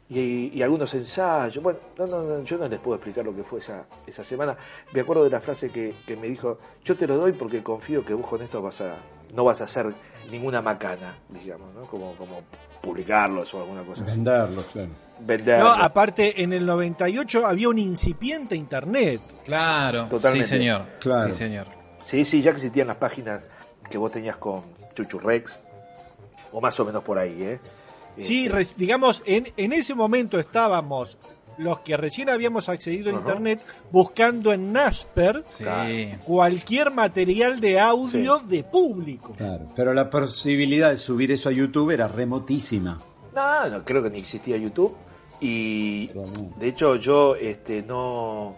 y, 0.10 0.58
y 0.58 0.62
algunos 0.62 0.94
ensayos. 0.94 1.62
Bueno, 1.62 1.80
no, 1.98 2.06
no, 2.08 2.22
no, 2.24 2.44
yo 2.44 2.58
no 2.58 2.68
les 2.68 2.80
puedo 2.80 2.96
explicar 2.96 3.26
lo 3.26 3.36
que 3.36 3.44
fue 3.44 3.60
esa, 3.60 3.86
esa 4.06 4.24
semana. 4.24 4.56
Me 4.94 5.02
acuerdo 5.02 5.24
de 5.24 5.30
la 5.32 5.42
frase 5.42 5.70
que, 5.72 5.94
que 6.06 6.16
me 6.16 6.28
dijo, 6.28 6.60
yo 6.86 6.96
te 6.96 7.08
lo 7.08 7.18
doy 7.18 7.34
porque 7.34 7.64
confío 7.64 8.06
que 8.06 8.14
vos 8.14 8.28
con 8.28 8.42
esto 8.42 8.62
vas 8.62 8.80
a, 8.82 8.96
no 9.34 9.44
vas 9.44 9.60
a 9.62 9.66
hacer 9.66 9.92
ninguna 10.30 10.62
macana, 10.62 11.18
digamos, 11.30 11.74
¿no? 11.74 11.82
Como, 11.82 12.14
como 12.14 12.42
publicarlos 12.82 13.54
o 13.56 13.62
alguna 13.62 13.84
cosa 13.84 14.04
así. 14.06 14.16
Venderlos, 14.16 14.66
claro. 14.68 14.90
Vender. 15.20 15.60
No, 15.60 15.70
aparte, 15.72 16.42
en 16.44 16.54
el 16.54 16.66
98 16.66 17.46
había 17.46 17.70
un 17.70 17.78
incipiente 17.80 18.56
internet. 18.56 19.20
Claro, 19.46 20.08
Totalmente. 20.10 20.48
sí 20.48 20.54
señor. 20.56 20.86
Claro. 21.00 21.32
Sí 21.32 21.38
señor. 21.38 21.68
Sí, 22.02 22.24
sí, 22.26 22.42
ya 22.42 22.52
que 22.52 22.58
existían 22.58 22.88
las 22.88 22.98
páginas 22.98 23.48
que 23.90 23.98
vos 23.98 24.12
tenías 24.12 24.38
con 24.38 24.62
Chuchu 24.94 25.20
Rex, 25.20 25.60
o 26.52 26.62
más 26.62 26.80
o 26.80 26.86
menos 26.86 27.04
por 27.04 27.18
ahí, 27.18 27.42
¿eh? 27.42 27.60
Sí, 28.16 28.50
Este, 28.58 28.76
digamos, 28.80 29.22
en, 29.26 29.52
en 29.58 29.74
ese 29.74 29.94
momento 29.94 30.40
estábamos 30.40 31.18
los 31.60 31.80
que 31.80 31.98
recién 31.98 32.30
habíamos 32.30 32.70
accedido 32.70 33.10
a 33.10 33.14
internet 33.14 33.60
buscando 33.92 34.54
en 34.54 34.72
Nasper 34.72 35.44
Sí. 35.50 35.66
Cualquier 36.24 36.92
material 36.92 37.60
de 37.60 37.80
audio 37.80 38.40
de 38.40 38.64
público. 38.64 39.34
Claro, 39.38 39.66
pero 39.76 39.94
la 39.94 40.10
posibilidad 40.10 40.92
de 40.92 40.98
subir 40.98 41.32
eso 41.32 41.50
a 41.50 41.52
YouTube 41.52 41.92
era 41.92 42.08
remotísima. 42.08 43.00
No, 43.36 43.70
no, 43.70 43.84
creo 43.84 44.02
que 44.04 44.10
ni 44.12 44.20
existía 44.20 44.58
YouTube. 44.58 44.96
Y 45.40 46.08
de 46.58 46.68
hecho 46.68 46.96
yo 46.96 47.36
este, 47.36 47.82
no, 47.84 48.56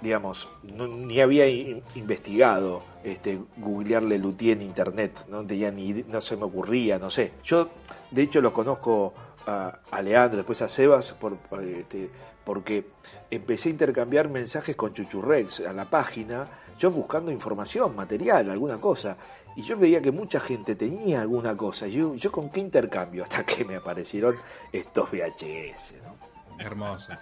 digamos, 0.00 0.48
no- 0.62 0.86
ni 0.86 1.20
había 1.20 1.46
in- 1.48 1.82
investigado 1.96 2.82
este, 3.04 3.38
googlearle 3.56 4.18
Luthier 4.18 4.58
en 4.58 4.62
internet, 4.62 5.24
no 5.28 5.44
tenía 5.44 5.70
ni, 5.70 5.92
no 5.92 6.20
se 6.20 6.36
me 6.36 6.44
ocurría, 6.44 6.98
no 6.98 7.10
sé. 7.10 7.32
Yo, 7.44 7.68
de 8.10 8.22
hecho, 8.22 8.40
los 8.40 8.52
conozco 8.52 9.12
a, 9.46 9.78
a 9.90 10.02
Leandro, 10.02 10.36
después 10.38 10.62
a 10.62 10.68
Sebas, 10.68 11.12
por, 11.14 11.36
por, 11.36 11.62
este, 11.64 12.08
porque 12.44 12.84
empecé 13.30 13.68
a 13.68 13.72
intercambiar 13.72 14.28
mensajes 14.28 14.76
con 14.76 14.92
Chuchurrex 14.92 15.60
a 15.60 15.72
la 15.72 15.84
página, 15.86 16.46
yo 16.78 16.90
buscando 16.90 17.30
información, 17.30 17.94
material, 17.94 18.50
alguna 18.50 18.78
cosa. 18.78 19.16
Y 19.54 19.62
yo 19.62 19.76
veía 19.76 20.00
que 20.00 20.10
mucha 20.10 20.40
gente 20.40 20.74
tenía 20.74 21.20
alguna 21.20 21.56
cosa. 21.56 21.86
Yo, 21.86 22.14
yo 22.14 22.32
con 22.32 22.48
qué 22.50 22.60
intercambio 22.60 23.24
hasta 23.24 23.44
que 23.44 23.64
me 23.64 23.76
aparecieron 23.76 24.34
estos 24.72 25.10
VHS, 25.10 25.94
¿no? 26.04 26.32
Hermoso. 26.58 27.12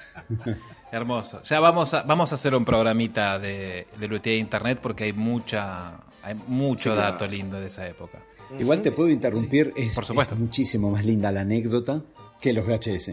Hermoso. 0.92 1.42
Ya 1.44 1.60
vamos 1.60 1.94
a, 1.94 2.02
vamos 2.02 2.32
a 2.32 2.34
hacer 2.34 2.54
un 2.54 2.64
programita 2.64 3.38
de, 3.38 3.86
de 3.98 4.08
Luthier 4.08 4.36
Internet 4.36 4.80
porque 4.82 5.04
hay 5.04 5.12
mucha 5.12 6.00
hay 6.22 6.34
mucho 6.48 6.90
Sí, 6.90 6.96
claro. 6.96 7.12
dato 7.12 7.26
lindo 7.26 7.58
de 7.60 7.66
esa 7.66 7.86
época. 7.86 8.18
Igual 8.58 8.82
te 8.82 8.90
puedo 8.92 9.08
interrumpir, 9.08 9.72
es, 9.76 9.94
por 9.94 10.04
supuesto. 10.04 10.34
es 10.34 10.40
muchísimo 10.40 10.90
más 10.90 11.04
linda 11.04 11.30
la 11.30 11.42
anécdota 11.42 12.02
que 12.40 12.52
los 12.52 12.66
VHS. 12.66 13.12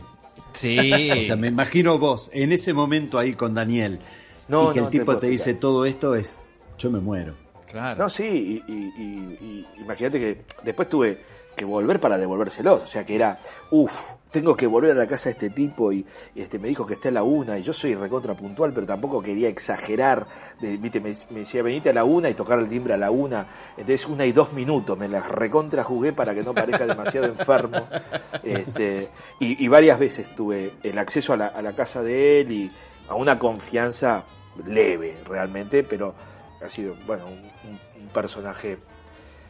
Sí. 0.54 0.78
O 1.12 1.22
sea, 1.22 1.36
me 1.36 1.48
imagino 1.48 2.00
vos 2.00 2.30
en 2.34 2.52
ese 2.52 2.74
momento 2.74 3.20
ahí 3.20 3.34
con 3.34 3.54
Daniel 3.54 4.00
No, 4.48 4.72
y 4.72 4.74
que 4.74 4.80
no 4.82 4.86
el 4.88 4.92
tipo 4.92 5.18
te 5.18 5.28
dice 5.28 5.54
todo 5.54 5.86
esto 5.86 6.16
es, 6.16 6.38
yo 6.78 6.90
me 6.92 7.00
muero. 7.00 7.34
Claro. 7.70 8.04
No, 8.04 8.10
sí, 8.10 8.24
y, 8.68 8.72
y- 8.72 8.94
y- 8.98 9.38
y 9.78 9.82
imagínate 9.82 10.20
que 10.20 10.42
después 10.64 10.88
tuve 10.88 11.22
que 11.56 11.66
volver 11.66 12.00
para 12.00 12.18
devolvérselos, 12.18 12.84
o 12.84 12.88
sea 12.88 13.04
que 13.06 13.16
era, 13.16 13.40
uff, 13.72 14.12
tengo 14.32 14.56
que 14.56 14.68
volver 14.68 14.92
a 14.92 14.94
la 14.94 15.08
casa 15.08 15.30
de 15.30 15.34
este 15.34 15.50
tipo 15.50 15.92
y, 15.92 16.06
y, 16.36 16.42
este 16.42 16.60
me 16.60 16.68
dijo 16.68 16.86
que 16.86 16.94
está 16.94 17.10
a 17.10 17.12
la 17.12 17.24
una 17.24 17.58
y 17.58 17.64
yo 17.64 17.74
soy 17.74 17.96
recontra 17.96 18.36
puntual, 18.36 18.72
pero 18.74 18.86
tampoco 18.86 19.22
quería 19.24 19.50
exagerar, 19.50 20.28
de, 20.62 20.78
viste, 20.78 21.00
me, 21.00 21.14
me 21.32 21.40
decía 21.40 21.64
venite 21.64 21.90
a 21.90 21.94
la 21.94 22.04
una 22.04 22.30
y 22.30 22.36
tocar 22.36 22.60
el 22.60 22.70
timbre 22.70 22.94
a 22.94 22.98
la 22.98 23.10
una, 23.10 23.48
entonces 23.72 24.06
una 24.06 24.26
y 24.28 24.32
dos 24.34 24.54
minutos, 24.54 24.98
me 25.00 25.10
las 25.10 25.28
recontra 25.28 25.84
jugué 25.84 26.14
para 26.14 26.36
que 26.36 26.44
no 26.44 26.54
parezca 26.54 26.86
demasiado 26.86 27.26
enfermo, 27.26 27.88
este, 28.44 29.10
y, 29.40 29.64
y 29.64 29.68
varias 29.68 29.98
veces 30.00 30.34
tuve 30.36 30.74
el 30.84 30.98
acceso 31.00 31.34
a 31.34 31.38
la, 31.38 31.48
a 31.48 31.62
la 31.64 31.74
casa 31.74 32.04
de 32.04 32.42
él 32.42 32.52
y 32.52 32.72
a 33.08 33.16
una 33.16 33.38
confianza 33.40 34.24
leve 34.66 35.18
realmente, 35.28 35.84
pero 35.84 36.14
ha 36.66 36.70
sido, 36.70 36.96
bueno, 37.06 37.26
un, 37.28 37.48
personaje 38.14 38.78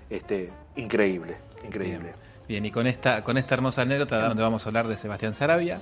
este, 0.09 0.49
increíble, 0.75 1.37
increíble. 1.63 1.99
Bien. 1.99 2.15
Bien, 2.47 2.65
y 2.65 2.71
con 2.71 2.87
esta, 2.87 3.21
con 3.23 3.37
esta 3.37 3.53
hermosa 3.55 3.83
anécdota 3.83 4.27
donde 4.27 4.41
vamos 4.41 4.65
a 4.65 4.69
hablar 4.69 4.87
de 4.87 4.97
Sebastián 4.97 5.35
Sarabia, 5.35 5.79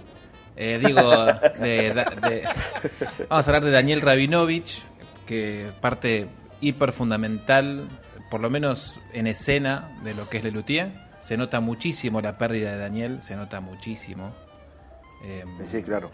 eh, 0.58 0.80
digo, 0.84 1.26
de- 1.60 1.94
de- 1.94 2.44
vamos 3.30 3.48
a 3.48 3.50
hablar 3.52 3.64
de 3.64 3.72
Daniel 3.72 4.02
Rabinovich, 4.02 4.84
que 5.26 5.68
parte 5.82 6.28
hiper 6.62 6.92
fundamental, 6.92 7.88
por 8.30 8.42
lo 8.42 8.50
menos 8.50 9.00
en 9.14 9.28
escena, 9.28 9.98
de 10.04 10.14
lo 10.14 10.28
que 10.30 10.38
es 10.40 10.44
Lelutier. 10.44 10.92
Se 11.22 11.38
nota 11.38 11.60
muchísimo 11.62 12.22
la 12.22 12.38
pérdida 12.38 12.72
de 12.74 12.78
Daniel, 12.78 13.22
se 13.24 13.36
nota 13.36 13.60
muchísimo. 13.62 14.34
Eh, 15.24 15.44
Sí, 15.72 15.82
claro. 15.82 16.12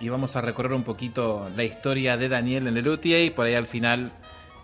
Y 0.00 0.08
vamos 0.08 0.34
a 0.36 0.40
recorrer 0.40 0.72
un 0.72 0.82
poquito 0.84 1.48
la 1.56 1.64
historia 1.64 2.16
de 2.16 2.28
Daniel 2.28 2.66
en 2.66 2.74
Lelutier 2.74 3.22
y 3.24 3.30
por 3.30 3.46
ahí 3.46 3.54
al 3.54 3.66
final 3.66 4.12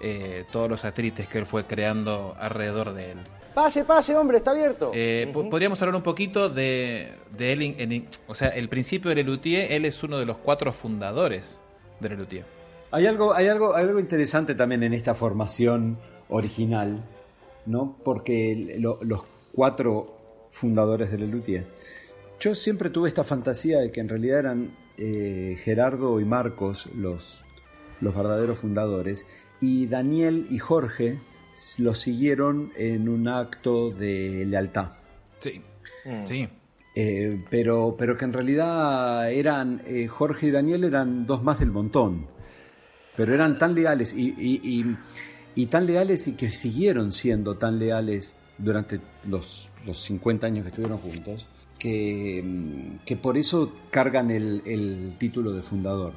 eh, 0.01 0.45
todos 0.53 0.69
los 0.69 0.85
atrites 0.85 1.29
que 1.29 1.39
él 1.39 1.47
fue 1.47 1.65
creando 1.65 2.35
alrededor 2.39 2.93
de 2.95 3.13
él. 3.13 3.19
Pase, 3.55 3.85
pase, 3.85 4.15
hombre, 4.17 4.39
está 4.39 4.53
abierto. 4.53 4.93
Eh, 4.95 5.29
po- 5.33 5.49
Podríamos 5.51 5.81
hablar 5.83 5.97
un 5.97 6.03
poquito 6.03 6.49
de, 6.49 7.13
de 7.37 7.53
él, 7.53 7.63
en- 7.63 7.93
en- 7.93 8.09
o 8.29 8.35
sea, 8.35 8.49
el 8.49 8.69
principio 8.69 9.09
de 9.09 9.17
Lelutier, 9.17 9.73
él 9.73 9.85
es 9.85 10.01
uno 10.03 10.19
de 10.19 10.27
los 10.27 10.37
cuatro 10.39 10.73
fundadores 10.73 11.59
de 11.99 12.09
Lelutier. 12.11 12.45
Hay 12.93 13.07
algo, 13.07 13.35
hay 13.35 13.49
algo, 13.49 13.75
hay 13.75 13.85
algo 13.85 13.99
interesante 13.99 14.55
también 14.55 14.83
en 14.85 14.95
esta 14.95 15.15
formación 15.15 15.99
original, 16.29 17.03
¿no? 17.67 17.97
Porque 18.05 18.77
lo- 18.79 18.99
los 19.03 19.23
cuatro 19.53 20.15
fundadores 20.51 21.11
de 21.11 21.19
Lelutier. 21.19 21.67
Yo 22.39 22.55
siempre 22.55 22.91
tuve 22.91 23.09
esta 23.09 23.25
fantasía 23.25 23.81
de 23.81 23.91
que 23.91 24.01
en 24.01 24.09
realidad 24.09 24.39
eran 24.39 24.69
eh, 24.99 25.57
Gerardo 25.63 26.21
y 26.21 26.25
Marcos 26.25 26.89
los, 26.95 27.45
los 28.01 28.15
verdaderos 28.15 28.59
fundadores 28.59 29.27
y 29.61 29.87
Daniel 29.87 30.47
y 30.51 30.59
Jorge 30.59 31.19
los 31.79 31.99
siguieron 31.99 32.73
en 32.77 33.09
un 33.09 33.27
acto 33.29 33.91
de 33.91 34.45
lealtad. 34.47 34.93
Sí, 35.41 35.63
Mm. 36.05 36.27
sí. 36.27 36.49
Eh, 36.95 37.45
pero, 37.51 37.95
pero 37.99 38.17
que 38.17 38.25
en 38.25 38.33
realidad 38.33 39.31
eran 39.31 39.83
eh, 39.87 40.07
Jorge 40.09 40.47
y 40.47 40.51
Daniel 40.51 40.85
eran 40.85 41.27
dos 41.27 41.43
más 41.43 41.59
del 41.61 41.71
montón. 41.71 42.27
Pero 43.17 43.35
eran 43.35 43.59
tan 43.59 43.75
leales 43.75 44.15
y, 44.15 44.29
y- 44.39 44.61
y- 44.63 44.97
y 45.55 45.67
tan 45.67 45.87
leales 45.87 46.27
y 46.29 46.35
que 46.35 46.51
siguieron 46.51 47.11
siendo 47.13 47.57
tan 47.57 47.79
leales 47.79 48.37
durante 48.59 49.01
los, 49.29 49.69
los 49.85 50.01
50 50.03 50.47
años 50.47 50.63
que 50.65 50.69
estuvieron 50.71 50.99
juntos, 50.99 51.47
que, 51.79 52.45
que 53.05 53.17
por 53.17 53.37
eso 53.37 53.73
cargan 53.91 54.31
el, 54.31 54.63
el 54.67 55.15
título 55.19 55.53
de 55.53 55.63
fundador. 55.63 56.13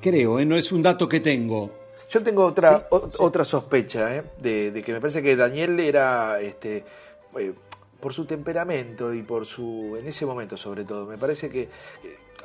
Creo, 0.00 0.38
¿eh? 0.38 0.46
no 0.46 0.56
es 0.56 0.72
un 0.72 0.82
dato 0.82 1.08
que 1.08 1.20
tengo. 1.20 1.70
Yo 2.08 2.22
tengo 2.22 2.44
otra 2.46 2.86
o- 2.90 3.08
otra 3.18 3.44
sospecha, 3.44 4.16
¿eh? 4.16 4.22
de, 4.40 4.70
de 4.70 4.82
que 4.82 4.92
me 4.92 5.00
parece 5.00 5.22
que 5.22 5.36
Daniel 5.36 5.78
era, 5.80 6.40
este, 6.40 6.84
eh, 7.38 7.52
por 8.00 8.12
su 8.14 8.24
temperamento 8.24 9.12
y 9.12 9.22
por 9.22 9.44
su, 9.44 9.96
en 10.00 10.06
ese 10.06 10.24
momento 10.24 10.56
sobre 10.56 10.84
todo, 10.84 11.06
me 11.06 11.18
parece 11.18 11.50
que 11.50 11.68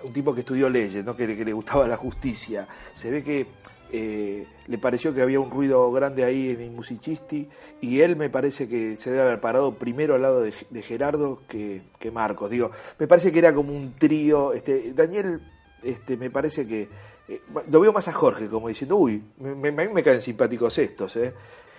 un 0.04 0.12
tipo 0.12 0.34
que 0.34 0.42
estudió 0.42 0.70
leyes, 0.70 1.04
¿no? 1.06 1.16
que 1.16 1.26
le 1.28 1.54
gustaba 1.54 1.88
la 1.88 1.96
justicia, 1.98 2.68
se 2.94 3.10
ve 3.10 3.24
que 3.24 3.48
eh, 3.92 4.46
le 4.68 4.78
pareció 4.78 5.14
que 5.14 5.22
había 5.22 5.40
un 5.40 5.52
ruido 5.52 5.92
grande 5.92 6.24
ahí 6.24 6.50
en 6.52 6.62
el 6.62 6.72
musicisti 6.72 7.48
y 7.82 8.02
él 8.02 8.16
me 8.16 8.30
parece 8.30 8.68
que 8.68 8.98
se 8.98 9.12
debe 9.12 9.22
haber 9.24 9.40
parado 9.42 9.74
primero 9.76 10.16
al 10.16 10.22
lado 10.22 10.42
de, 10.42 10.52
Gerardo 10.82 11.42
que, 11.48 11.82
que 12.00 12.12
Marcos. 12.12 12.50
Digo, 12.50 12.72
me 13.00 13.08
parece 13.08 13.32
que 13.32 13.40
era 13.40 13.54
como 13.54 13.74
un 13.74 13.94
trío. 13.98 14.54
Este, 14.54 14.92
Daniel, 14.94 15.42
este, 15.84 16.18
me 16.18 16.30
parece 16.30 16.68
que 16.68 16.90
eh, 17.28 17.42
lo 17.70 17.80
veo 17.80 17.94
más 17.94 18.08
a 18.08 18.14
Jorge 18.14 18.48
como 18.48 18.68
diciendo, 18.68 18.96
uy, 18.98 19.24
me, 19.40 19.56
me- 19.72 19.84
a 19.84 19.88
mí 19.88 19.94
me 19.94 20.04
caen 20.04 20.22
simpáticos 20.22 20.78
estos, 20.78 21.16
¿eh? 21.18 21.34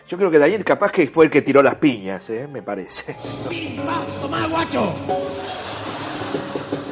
Yo 0.08 0.16
creo 0.16 0.30
que 0.30 0.38
Daniel 0.38 0.62
capaz 0.64 0.92
que 0.92 1.04
fue 1.08 1.24
el 1.24 1.30
que 1.32 1.42
tiró 1.42 1.62
las 1.64 1.74
piñas, 1.76 2.30
¿eh? 2.30 2.46
Me 2.46 2.62
parece. 2.62 3.16
¡Pim, 3.48 3.76
pam, 3.84 4.04
tomá, 4.22 4.46
guacho! 4.48 4.94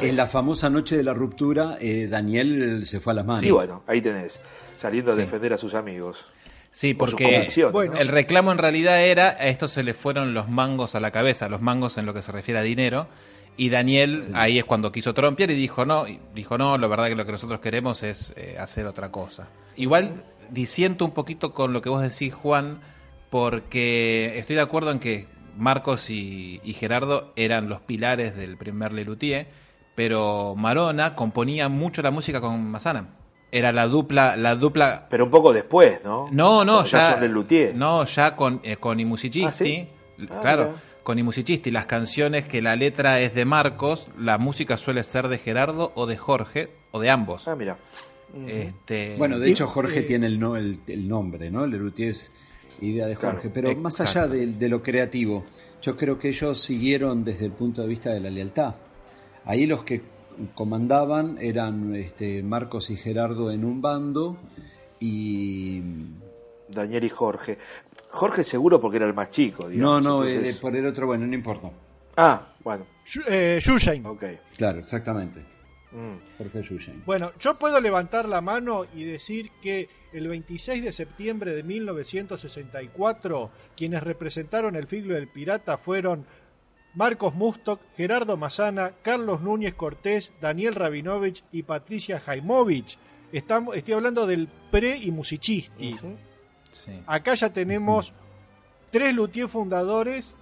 En 0.09 0.15
la 0.15 0.27
famosa 0.27 0.69
noche 0.69 0.97
de 0.97 1.03
la 1.03 1.13
ruptura, 1.13 1.77
eh, 1.79 2.07
Daniel 2.09 2.85
se 2.85 2.99
fue 2.99 3.13
a 3.13 3.15
las 3.15 3.25
manos. 3.25 3.41
Sí, 3.41 3.51
bueno, 3.51 3.83
ahí 3.87 4.01
tenés, 4.01 4.39
saliendo 4.77 5.11
a 5.11 5.15
Sí. 5.15 5.21
defender 5.21 5.53
a 5.53 5.57
sus 5.57 5.73
amigos. 5.73 6.25
Sí, 6.71 6.93
porque 6.93 7.47
Bueno. 7.71 7.93
¿no? 7.93 7.99
el 7.99 8.09
reclamo 8.09 8.51
en 8.51 8.57
realidad 8.57 9.01
era, 9.01 9.29
a 9.29 9.47
esto 9.47 9.67
se 9.69 9.81
le 9.83 9.93
fueron 9.93 10.33
los 10.33 10.49
mangos 10.49 10.93
a 10.95 10.99
la 10.99 11.11
cabeza, 11.11 11.47
los 11.47 11.61
mangos 11.61 11.97
en 11.97 12.05
lo 12.05 12.13
que 12.13 12.21
se 12.21 12.31
refiere 12.33 12.59
a 12.59 12.63
dinero, 12.63 13.07
y 13.55 13.69
Daniel 13.69 14.25
ahí 14.33 14.57
es 14.59 14.65
cuando 14.65 14.91
quiso 14.91 15.13
trompear 15.13 15.51
y 15.51 15.55
dijo 15.55 15.85
no, 15.85 16.05
y 16.07 16.19
dijo 16.33 16.57
no, 16.57 16.77
la 16.77 16.87
verdad 16.87 17.07
que 17.07 17.15
lo 17.15 17.25
que 17.25 17.31
nosotros 17.31 17.61
queremos 17.61 18.03
es 18.03 18.33
eh, 18.35 18.57
hacer 18.59 18.85
otra 18.87 19.09
cosa. 19.09 19.47
Igual 19.77 20.23
disiento 20.49 21.05
un 21.05 21.11
poquito 21.11 21.53
con 21.53 21.71
lo 21.71 21.81
que 21.81 21.87
vos 21.87 22.01
decís, 22.01 22.33
Juan, 22.33 22.81
porque 23.29 24.37
estoy 24.37 24.57
de 24.57 24.61
acuerdo 24.61 24.91
en 24.91 24.99
que 24.99 25.27
Marcos 25.57 26.09
y, 26.09 26.59
y 26.63 26.73
Gerardo 26.73 27.31
eran 27.37 27.69
los 27.69 27.79
pilares 27.79 28.35
del 28.35 28.57
primer 28.57 28.91
Lelutier, 28.91 29.47
pero 29.95 30.55
Marona 30.55 31.15
componía 31.15 31.69
mucho 31.69 32.01
la 32.01 32.11
música 32.11 32.41
con 32.41 32.69
Mazana. 32.69 33.07
Era 33.51 33.71
la 33.71 33.87
dupla, 33.87 34.35
la 34.35 34.55
dupla 34.55 35.07
Pero 35.09 35.25
un 35.25 35.31
poco 35.31 35.53
después, 35.53 36.01
¿no? 36.03 36.27
no, 36.31 36.65
no, 36.65 36.83
Cuando 36.83 36.87
ya. 36.89 37.21
luthier. 37.27 37.73
No, 37.75 38.03
ya 38.05 38.35
con, 38.35 38.59
eh, 38.63 38.75
con 38.77 38.99
I 38.99 39.05
Musicisti. 39.05 39.45
¿Ah, 39.45 39.51
sí? 39.51 39.87
Ah, 40.29 40.39
claro, 40.41 40.63
mira. 40.69 40.81
con 41.03 41.19
I 41.19 41.23
Musicisti, 41.23 41.71
las 41.71 41.85
canciones 41.85 42.45
que 42.45 42.61
la 42.61 42.75
letra 42.75 43.21
es 43.21 43.33
de 43.33 43.45
Marcos, 43.45 44.07
la 44.19 44.37
música 44.37 44.77
suele 44.77 45.03
ser 45.03 45.29
de 45.29 45.37
Gerardo 45.37 45.93
o 45.95 46.05
de 46.05 46.17
Jorge, 46.17 46.69
o 46.91 46.99
de 46.99 47.09
ambos. 47.09 47.47
Ah, 47.47 47.55
mira. 47.55 47.77
Este, 48.47 49.15
Bueno, 49.17 49.39
de 49.39 49.49
hecho 49.49 49.67
Jorge 49.67 49.99
eh, 49.99 50.03
tiene 50.03 50.27
el, 50.27 50.37
no, 50.39 50.57
el, 50.57 50.79
el 50.87 51.07
nombre, 51.07 51.49
¿no? 51.49 51.65
Lelutier 51.65 52.09
es 52.09 52.33
idea 52.81 53.05
de 53.07 53.15
Claro, 53.15 53.35
Jorge. 53.35 53.49
Pero 53.53 53.73
más 53.77 54.01
allá 54.01 54.27
de 54.27 54.67
lo 54.67 54.83
creativo, 54.83 55.45
yo 55.81 55.95
creo 55.95 56.19
que 56.19 56.27
ellos 56.29 56.59
siguieron 56.59 57.23
desde 57.23 57.45
el 57.45 57.51
punto 57.53 57.81
de 57.83 57.87
vista 57.87 58.09
de 58.11 58.19
la 58.19 58.29
lealtad. 58.29 58.75
Ahí 59.45 59.65
los 59.65 59.83
que 59.83 60.01
comandaban 60.53 61.37
eran 61.39 61.95
este, 61.95 62.43
Marcos 62.43 62.89
y 62.89 62.95
Gerardo 62.97 63.51
en 63.51 63.63
un 63.65 63.81
bando 63.81 64.37
y... 64.99 65.81
Daniel 66.67 67.03
y 67.03 67.09
Jorge. 67.09 67.57
Jorge 68.09 68.43
seguro 68.43 68.81
porque 68.81 68.97
era 68.97 69.05
el 69.05 69.13
más 69.13 69.29
chico, 69.29 69.63
No, 69.65 69.69
digamos. 69.69 70.03
no, 70.03 70.25
entonces- 70.25 70.57
eh, 70.57 70.59
por 70.59 70.75
el 70.75 70.85
otro, 70.87 71.05
bueno, 71.05 71.27
no 71.27 71.35
importa. 71.35 71.69
Ah, 72.17 72.53
bueno, 72.63 72.85
eh, 73.27 73.59
Yushain. 73.63 74.03
ok. 74.05 74.23
Claro, 74.57 74.79
exactamente. 74.79 75.41
Mm. 75.91 76.15
Jorge 76.39 76.63
Yushain. 76.63 77.03
Bueno, 77.05 77.31
yo 77.39 77.57
puedo 77.59 77.79
levantar 77.79 78.27
la 78.27 78.41
mano 78.41 78.85
y 78.95 79.03
decir 79.03 79.51
que 79.61 79.87
el 80.11 80.27
26 80.27 80.83
de 80.83 80.91
septiembre 80.91 81.53
de 81.53 81.61
1964, 81.63 83.51
quienes 83.75 84.01
representaron 84.03 84.75
el 84.75 84.87
filo 84.87 85.13
del 85.13 85.27
pirata 85.27 85.77
fueron 85.77 86.25
Marcos 86.95 87.33
Mustok, 87.35 87.79
Gerardo 87.97 88.37
Mazana, 88.37 88.93
Carlos 89.01 89.41
Núñez 89.41 89.73
Cortés, 89.73 90.33
Daniel 90.41 90.73
Rabinovich 90.75 91.43
y 91.51 91.63
Patricia 91.63 92.19
Jaimovich. 92.19 92.97
Estamos, 93.31 93.75
estoy 93.75 93.93
hablando 93.95 94.25
del 94.25 94.47
pre 94.71 94.97
y 94.97 95.11
musicisti. 95.11 95.95
sí. 96.71 96.91
Acá 97.05 97.33
ya 97.35 97.51
tenemos 97.51 98.13
tres 98.91 99.13
luthier 99.13 99.47
fundadores 99.49 100.35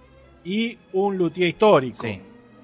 y 0.44 0.78
un 0.92 1.18
luthier 1.18 1.48
histórico. 1.48 2.02
Sí. 2.02 2.20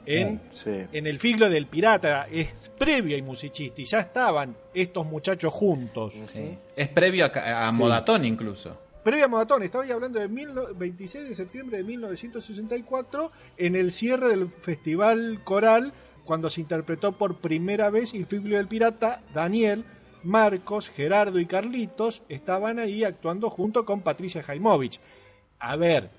En, 0.06 0.40
Sí. 0.50 0.70
en 0.92 1.06
el 1.06 1.18
filo 1.20 1.48
del 1.50 1.66
pirata 1.66 2.26
es 2.30 2.72
previo 2.78 3.16
a 3.16 3.22
Musicisti, 3.22 3.84
ya 3.84 4.00
estaban 4.00 4.56
estos 4.74 5.06
muchachos 5.06 5.52
juntos. 5.52 6.16
Es 6.74 6.88
previo 6.88 7.26
a. 7.32 7.70
Modatón 7.72 8.24
incluso. 8.24 8.76
Previo 9.04 9.24
a 9.24 9.28
Modatón, 9.28 9.62
estaba 9.62 9.86
ya 9.86 9.94
hablando 9.94 10.18
de 10.20 10.28
mil 10.28 10.52
no- 10.54 10.74
26 10.74 11.28
de 11.28 11.34
septiembre 11.34 11.78
de 11.78 11.84
1964 11.84 13.32
en 13.56 13.76
el 13.76 13.90
cierre 13.92 14.28
del 14.28 14.48
Festival 14.50 15.40
Coral, 15.44 15.92
cuando 16.24 16.50
se 16.50 16.60
interpretó 16.60 17.12
por 17.12 17.36
primera 17.38 17.90
vez 17.90 18.12
el 18.14 18.26
filo 18.26 18.56
del 18.56 18.68
pirata, 18.68 19.22
Daniel, 19.34 19.84
Marcos, 20.22 20.88
Gerardo 20.90 21.38
y 21.38 21.46
Carlitos 21.46 22.22
estaban 22.28 22.78
ahí 22.78 23.04
actuando 23.04 23.48
junto 23.48 23.84
con 23.86 24.02
Patricia 24.02 24.42
Jaimovich. 24.42 25.00
A 25.60 25.76
ver, 25.76 26.10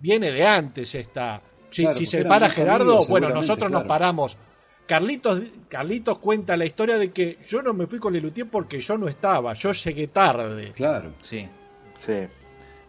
viene 0.00 0.30
de 0.30 0.46
antes 0.46 0.94
esta. 0.94 1.42
Si, 1.70 1.82
Claro, 1.82 1.96
si 1.96 2.04
porque 2.04 2.18
se 2.22 2.24
para 2.24 2.48
Gerardo, 2.48 2.84
amigos, 2.90 3.08
bueno, 3.08 3.28
nosotros 3.30 3.70
nos 3.70 3.82
paramos. 3.82 4.36
Carlitos, 4.86 5.42
Carlitos 5.68 6.18
cuenta 6.18 6.56
la 6.56 6.64
historia 6.64 6.96
de 6.96 7.10
que 7.10 7.38
yo 7.46 7.60
no 7.60 7.74
me 7.74 7.88
fui 7.88 7.98
con 7.98 8.12
Lelutier 8.12 8.48
porque 8.48 8.78
yo 8.78 8.96
no 8.96 9.08
estaba, 9.08 9.52
yo 9.54 9.72
llegué 9.72 10.06
tarde. 10.06 10.72
Claro. 10.76 11.12
Sí. 11.22 11.46
Sí, 11.96 12.28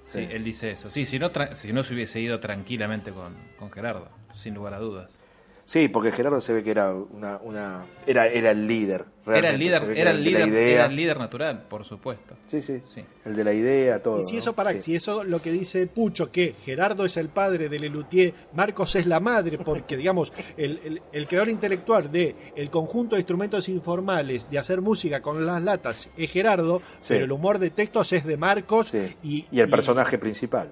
Sí. 0.01 0.19
él 0.31 0.43
dice 0.43 0.71
eso. 0.71 0.89
Sí, 0.89 1.05
si 1.05 1.19
no, 1.19 1.31
tra- 1.31 1.53
si 1.53 1.73
no 1.73 1.83
se 1.83 1.93
hubiese 1.93 2.19
ido 2.21 2.39
tranquilamente 2.39 3.11
con, 3.11 3.35
con 3.57 3.71
Gerardo, 3.71 4.09
sin 4.33 4.53
lugar 4.53 4.73
a 4.73 4.79
dudas. 4.79 5.19
Sí, 5.67 5.89
porque 5.89 6.11
Gerardo 6.13 6.39
se 6.39 6.53
ve 6.53 6.63
que 6.63 6.71
era 6.71 6.93
una, 6.93 7.39
una 7.43 7.85
era, 8.05 8.25
era 8.27 8.51
el 8.51 8.65
líder. 8.65 9.03
Era 9.27 9.49
el 9.49 9.59
líder, 9.59 9.83
era 9.97 10.11
el 10.11 10.23
líder, 10.23 10.47
idea. 10.47 10.73
era 10.75 10.85
el 10.85 10.95
líder 10.95 11.19
natural, 11.19 11.63
por 11.67 11.83
supuesto. 11.83 12.35
Sí, 12.45 12.61
sí, 12.61 12.81
Sí. 12.87 13.03
El 13.25 13.35
de 13.35 13.43
la 13.43 13.51
idea, 13.51 14.01
todo. 14.01 14.19
Y 14.19 14.21
si 14.21 14.35
¿no? 14.35 14.39
eso 14.39 14.53
para, 14.53 14.71
Sí. 14.71 14.79
si 14.79 14.95
eso 14.95 15.25
lo 15.25 15.41
que 15.41 15.51
dice 15.51 15.85
Pucho, 15.87 16.31
que 16.31 16.55
Gerardo 16.63 17.03
es 17.03 17.17
el 17.17 17.27
padre 17.27 17.67
de 17.67 17.79
Lelutier, 17.79 18.33
Marcos 18.53 18.95
es 18.95 19.07
la 19.07 19.19
madre, 19.19 19.57
porque 19.57 19.97
digamos, 19.97 20.31
el, 20.55 20.79
el- 20.85 21.01
el 21.11 21.27
creador 21.27 21.49
intelectual 21.49 22.09
de 22.13 22.33
el 22.55 22.69
conjunto 22.69 23.17
de 23.17 23.19
instrumentos 23.23 23.67
informales 23.67 24.49
de 24.49 24.59
hacer 24.59 24.79
música 24.79 25.21
con 25.21 25.45
las 25.45 25.61
latas 25.61 26.09
es 26.15 26.31
Gerardo, 26.31 26.81
Sí. 27.01 27.15
pero 27.15 27.25
el 27.25 27.31
humor 27.33 27.59
de 27.59 27.71
textos 27.71 28.13
es 28.13 28.23
de 28.25 28.37
Marcos 28.37 28.87
Sí. 28.87 29.17
y, 29.21 29.45
Y 29.51 29.59
el 29.59 29.69
personaje 29.69 30.17
principal. 30.17 30.71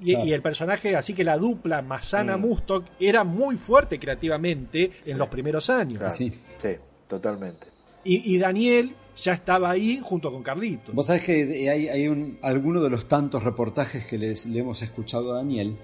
Y, 0.00 0.12
Claro. 0.12 0.26
y 0.26 0.32
el 0.32 0.42
personaje, 0.42 0.96
así 0.96 1.12
que 1.14 1.24
la 1.24 1.36
dupla 1.38 1.82
Mazana 1.82 2.36
Mm. 2.36 2.40
Mustok 2.40 2.84
era 2.98 3.24
muy 3.24 3.56
fuerte 3.56 3.98
creativamente 3.98 4.90
en 5.06 5.18
los 5.18 5.28
primeros 5.28 5.68
años. 5.70 5.98
Claro. 5.98 6.14
Sí. 6.14 6.32
Sí, 6.58 6.70
totalmente. 7.06 7.66
Y, 8.04 8.34
y 8.34 8.38
Daniel 8.38 8.92
ya 9.16 9.34
estaba 9.34 9.70
ahí 9.70 10.00
junto 10.02 10.30
con 10.32 10.42
Carlitos. 10.42 10.94
Vos 10.94 11.06
sabés 11.06 11.24
que 11.24 11.68
hay, 11.70 11.88
hay 11.88 12.08
un, 12.08 12.38
alguno 12.42 12.80
de 12.80 12.88
los 12.90 13.06
tantos 13.08 13.42
reportajes 13.44 14.06
que 14.06 14.16
les, 14.16 14.46
le 14.46 14.60
hemos 14.60 14.80
escuchado 14.82 15.32
a 15.32 15.36
Daniel, 15.36 15.76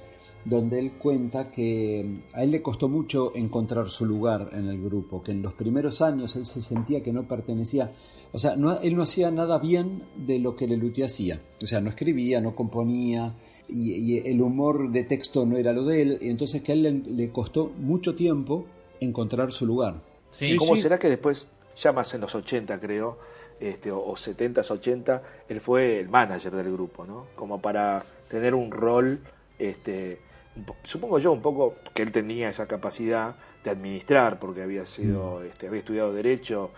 donde 0.46 0.78
él 0.78 0.92
cuenta 0.92 1.50
que 1.50 2.22
a 2.32 2.42
él 2.44 2.52
le 2.52 2.62
costó 2.62 2.88
mucho 2.88 3.32
encontrar 3.34 3.88
su 3.90 4.06
lugar 4.06 4.50
en 4.52 4.68
el 4.68 4.80
grupo, 4.80 5.22
que 5.22 5.32
en 5.32 5.42
los 5.42 5.52
primeros 5.54 6.00
años 6.00 6.36
él 6.36 6.46
se 6.46 6.62
sentía 6.62 7.02
que 7.02 7.12
no 7.12 7.26
pertenecía, 7.28 7.90
o 8.32 8.38
sea, 8.38 8.54
no, 8.56 8.80
él 8.80 8.94
no 8.94 9.02
hacía 9.02 9.30
nada 9.30 9.58
bien 9.58 10.04
de 10.16 10.38
lo 10.38 10.54
que 10.56 10.68
Leluti 10.68 11.02
hacía, 11.02 11.40
o 11.62 11.66
sea, 11.66 11.80
no 11.80 11.90
escribía, 11.90 12.40
no 12.40 12.54
componía, 12.54 13.34
y, 13.68 13.92
y 13.94 14.18
el 14.28 14.40
humor 14.42 14.90
de 14.90 15.04
texto 15.04 15.44
no 15.46 15.56
era 15.56 15.72
lo 15.72 15.84
de 15.84 16.02
él, 16.02 16.18
y 16.20 16.30
entonces 16.30 16.62
que 16.62 16.72
a 16.72 16.74
él 16.74 16.82
le, 16.82 16.92
le 16.92 17.30
costó 17.30 17.72
mucho 17.78 18.14
tiempo 18.14 18.66
encontrar 19.00 19.50
su 19.52 19.66
lugar. 19.66 19.96
Sí, 20.30 20.56
¿Cómo 20.56 20.76
sí. 20.76 20.82
será 20.82 20.98
que 20.98 21.08
después, 21.08 21.46
ya 21.76 21.92
más 21.92 22.12
en 22.14 22.20
los 22.20 22.34
80 22.34 22.78
creo, 22.80 23.18
este, 23.60 23.90
o, 23.90 23.98
o 23.98 24.14
70s, 24.16 24.70
80, 24.70 25.22
él 25.48 25.60
fue 25.60 26.00
el 26.00 26.08
manager 26.08 26.52
del 26.54 26.72
grupo, 26.72 27.06
¿no? 27.06 27.26
Como 27.34 27.60
para 27.60 28.04
tener 28.28 28.54
un 28.54 28.70
rol, 28.70 29.20
este, 29.58 30.18
un 30.56 30.64
po- 30.64 30.76
supongo 30.82 31.18
yo 31.18 31.32
un 31.32 31.40
poco 31.42 31.74
que 31.94 32.02
él 32.02 32.12
tenía 32.12 32.48
esa 32.50 32.66
capacidad 32.66 33.36
de 33.64 33.70
administrar, 33.70 34.38
porque 34.38 34.62
había 34.62 34.84
sido, 34.86 35.42
este, 35.42 35.68
había 35.68 35.80
estudiado 35.80 36.12
Derecho 36.12 36.70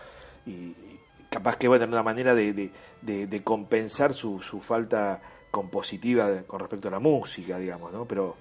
y, 0.45 0.51
y 0.51 0.99
capaz 1.29 1.57
que 1.57 1.67
bueno, 1.67 1.85
una 1.85 2.01
manera 2.03 2.33
de, 2.33 2.53
de- 2.53 2.71
de- 3.01 3.27
de 3.27 3.43
compensar 3.43 4.13
su, 4.13 4.39
su 4.41 4.59
falta 4.61 5.21
compositiva 5.51 6.29
de- 6.29 6.43
con 6.43 6.59
respecto 6.59 6.87
a 6.87 6.91
la 6.91 6.99
música, 6.99 7.57
digamos, 7.57 7.91
¿no? 7.91 8.05
Pero 8.05 8.35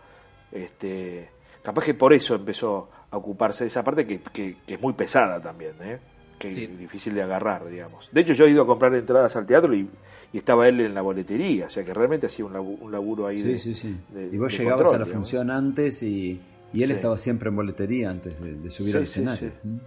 este, 0.52 1.28
capaz 1.62 1.84
que 1.84 1.94
por 1.94 2.12
eso 2.12 2.34
empezó 2.34 2.88
a 3.10 3.16
ocuparse 3.16 3.64
de 3.64 3.68
esa 3.68 3.82
parte 3.84 4.06
que, 4.06 4.20
que- 4.20 4.56
que 4.66 4.74
es 4.74 4.80
muy 4.80 4.92
pesada 4.94 5.40
también, 5.40 5.72
¿eh? 5.82 5.98
que 6.38 6.52
Sí. 6.52 6.64
es 6.64 6.78
difícil 6.78 7.14
de 7.14 7.22
agarrar, 7.22 7.66
digamos. 7.68 8.08
De 8.12 8.20
hecho, 8.20 8.32
yo 8.32 8.44
he 8.46 8.50
ido 8.50 8.62
a 8.62 8.66
comprar 8.66 8.94
entradas 8.94 9.34
al 9.34 9.44
teatro 9.44 9.74
y, 9.74 9.88
y 10.32 10.36
estaba 10.38 10.68
él 10.68 10.80
en 10.80 10.94
la 10.94 11.02
boletería, 11.02 11.66
o 11.66 11.70
sea 11.70 11.82
que 11.84 11.92
realmente 11.92 12.26
hacía 12.26 12.44
un 12.44 12.52
laburo, 12.52 12.84
un 12.84 12.92
laburo 12.92 13.26
ahí 13.26 13.42
de, 13.42 13.58
Sí, 13.58 13.74
sí, 13.74 13.88
sí. 13.88 13.96
de- 14.10 14.26
y 14.32 14.38
vos 14.38 14.52
de 14.52 14.58
llegabas 14.58 14.82
control, 14.84 14.94
a 14.94 14.98
la 15.00 15.04
digamos. 15.04 15.26
función 15.26 15.50
antes 15.50 16.02
y, 16.04 16.40
y 16.72 16.82
él 16.82 16.88
Sí. 16.88 16.92
estaba 16.92 17.18
siempre 17.18 17.48
en 17.48 17.56
boletería 17.56 18.10
antes 18.10 18.40
de, 18.40 18.54
de 18.54 18.70
subir 18.70 18.92
Sí, 18.92 18.98
al 18.98 19.06
sí, 19.06 19.10
escenario. 19.20 19.50
sí. 19.62 19.68
¿Mm? 19.68 19.78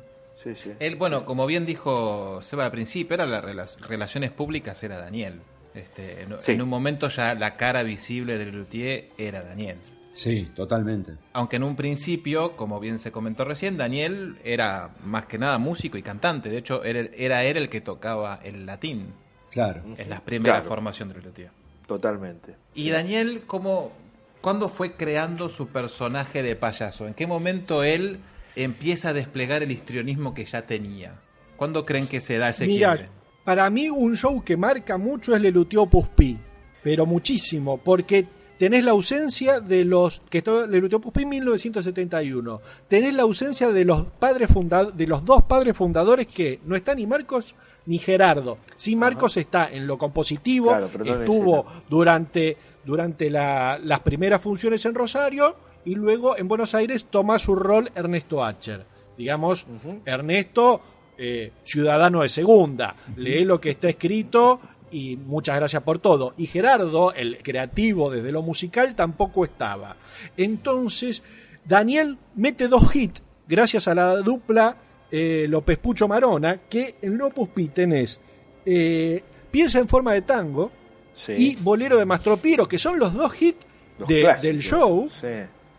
Sí, 0.44 0.56
sí. 0.56 0.72
Él, 0.80 0.96
bueno, 0.98 1.24
como 1.24 1.46
bien 1.46 1.66
dijo 1.66 2.42
Seba 2.42 2.66
al 2.66 2.72
principio, 2.72 3.14
era 3.14 3.26
las 3.28 3.44
rela- 3.46 3.78
relaciones 3.88 4.32
públicas, 4.32 4.84
era 4.84 4.98
Daniel. 4.98 5.40
Este, 5.74 6.24
en, 6.24 6.42
Sí. 6.42 6.52
en 6.54 6.62
un 6.62 6.70
momento 6.70 7.08
ya 7.08 7.34
la 7.36 7.56
cara 7.56 7.84
visible 7.84 8.38
de 8.38 8.46
Lelutier 8.46 9.10
era 9.18 9.42
Daniel. 9.42 9.78
Sí, 10.14 10.52
totalmente. 10.54 11.14
Aunque 11.34 11.56
en 11.56 11.64
un 11.64 11.76
principio, 11.78 12.58
como 12.58 12.80
bien 12.82 13.00
se 13.00 13.12
comentó 13.14 13.46
recién, 13.46 13.78
Daniel 13.78 14.38
era 14.44 14.90
más 15.06 15.26
que 15.26 15.38
nada 15.38 15.58
músico 15.58 15.98
y 15.98 16.02
cantante. 16.04 16.50
De 16.50 16.58
hecho, 16.58 16.84
era, 16.84 17.00
era 17.16 17.44
él 17.46 17.56
el 17.58 17.70
que 17.70 17.80
tocaba 17.80 18.40
el 18.44 18.66
latín 18.66 19.14
Claro. 19.52 19.82
en 19.98 20.10
la 20.10 20.20
primera 20.20 20.56
Claro. 20.56 20.68
formación 20.68 21.08
de 21.10 21.16
Lelutier. 21.16 21.52
Totalmente. 21.88 22.56
Y 22.76 22.90
Daniel, 22.90 23.44
¿cómo, 23.48 23.94
¿cuándo 24.42 24.68
fue 24.70 24.94
creando 24.94 25.48
su 25.50 25.68
personaje 25.70 26.44
de 26.44 26.56
payaso? 26.58 27.08
¿En 27.08 27.14
qué 27.14 27.26
momento 27.26 27.84
él 27.84 28.20
empieza 28.58 29.10
a 29.10 29.14
desplegar 29.14 29.64
el 29.64 29.72
histrionismo 29.72 30.34
que 30.34 30.44
ya 30.46 30.64
tenía? 30.64 31.16
¿Cuándo 31.56 31.86
creen 31.86 32.08
que 32.08 32.20
se 32.22 32.38
da 32.38 32.50
ese 32.50 32.68
Mira, 32.68 32.96
quiebre? 32.98 33.12
Para 33.44 33.70
mí 33.70 33.90
un 33.90 34.16
show 34.16 34.44
que 34.44 34.58
marca 34.58 34.98
mucho 34.98 35.36
es 35.36 35.42
Lelutier 35.42 35.80
Opus 35.80 36.08
Pi, 36.10 36.38
pero 36.84 37.06
muchísimo, 37.06 37.78
porque 37.78 38.26
tenés 38.58 38.84
la 38.84 38.92
ausencia 38.92 39.60
de 39.60 39.84
los 39.86 40.22
que 40.30 40.40
esto 40.40 40.68
Lelutier 40.68 40.98
Opus 40.98 41.14
Pi 41.14 41.26
1971, 41.26 42.62
tenés 42.88 43.14
la 43.14 43.24
ausencia 43.24 43.72
de 43.72 43.86
los 43.86 44.06
padres 44.06 44.50
de 44.96 45.08
los 45.08 45.26
dos 45.26 45.44
padres 45.44 45.76
fundadores 45.76 46.28
que 46.28 46.60
no 46.66 46.76
está 46.76 46.94
ni 46.94 47.08
Marcos 47.08 47.56
ni 47.88 47.98
Gerardo. 47.98 48.60
Sí, 48.76 48.96
Marcos 48.96 49.38
está 49.38 49.70
en 49.72 49.88
lo 49.88 49.98
compositivo, 49.98 50.68
Claro, 50.68 50.90
no 51.04 51.20
estuvo 51.22 51.66
durante 51.90 52.58
durante 52.84 53.30
la- 53.30 53.80
las 53.84 54.00
primeras 54.00 54.42
funciones 54.42 54.84
en 54.86 54.96
Rosario 54.96 55.56
y 55.86 55.94
luego 55.94 56.36
en 56.38 56.48
Buenos 56.48 56.74
Aires 56.74 57.06
toma 57.12 57.38
su 57.38 57.56
rol 57.56 57.92
Ernesto 57.94 58.44
Acher. 58.44 58.86
Digamos, 59.18 59.68
Ernesto, 60.06 60.82
eh, 61.24 61.52
ciudadano 61.64 62.22
de 62.24 62.30
segunda, 62.30 62.96
lee 63.16 63.46
lo 63.46 63.60
que 63.62 63.70
está 63.70 63.90
escrito 63.90 64.60
y 64.90 65.16
muchas 65.18 65.56
gracias 65.58 65.84
por 65.84 66.00
todo. 66.00 66.34
Y 66.38 66.48
Gerardo, 66.48 67.14
el 67.14 67.38
creativo 67.44 68.10
desde 68.10 68.32
lo 68.32 68.42
musical, 68.42 68.96
tampoco 68.96 69.46
estaba. 69.46 69.96
Entonces, 70.36 71.24
Daniel 71.64 72.18
mete 72.36 72.68
dos 72.68 72.94
hits 72.96 73.22
gracias 73.48 73.88
a 73.88 73.94
la 73.96 74.16
dupla 74.18 74.76
eh, 75.12 75.46
López 75.48 75.78
Pucho 75.78 76.08
Marona, 76.08 76.58
que 76.70 76.96
en 77.02 77.18
Lopus 77.18 77.50
Pi 77.50 77.68
tenés 77.68 78.20
eh, 78.66 79.24
Piensa 79.52 79.80
en 79.80 79.88
forma 79.88 80.14
de 80.14 80.22
tango, 80.22 80.72
Sí. 81.14 81.34
y 81.38 81.56
Bolero 81.58 81.98
de 81.98 82.06
Mastro 82.06 82.38
Piero, 82.38 82.68
que 82.68 82.78
son 82.80 82.98
los 82.98 83.14
dos 83.14 83.40
hits 83.42 83.66
de- 84.08 84.34
del 84.42 84.60
show. 84.62 85.08
Sí. 85.10 85.28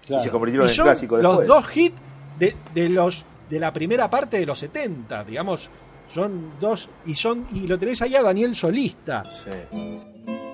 Claro. 0.07 0.20
Y 0.22 0.24
se 0.24 0.31
convirtieron 0.31 0.66
Y 0.66 0.70
en 0.70 0.74
son 0.76 0.85
clásicos 0.85 1.22
los 1.22 1.46
dos 1.46 1.76
hits 1.76 1.96
de, 2.38 2.55
de 2.74 2.88
los 2.90 3.24
de 3.53 3.61
la 3.61 3.71
primera 3.71 4.09
parte 4.09 4.38
de 4.38 4.47
los 4.47 4.59
70, 4.59 5.25
digamos. 5.25 5.69
Son 6.09 6.59
dos. 6.59 6.88
Y 7.05 7.15
son 7.15 7.47
y 7.53 7.69
lo 7.69 7.79
tenés 7.79 8.01
ahí 8.01 8.17
a 8.17 8.23
Daniel 8.23 8.57
solista. 8.57 9.23
Sí. 9.25 9.51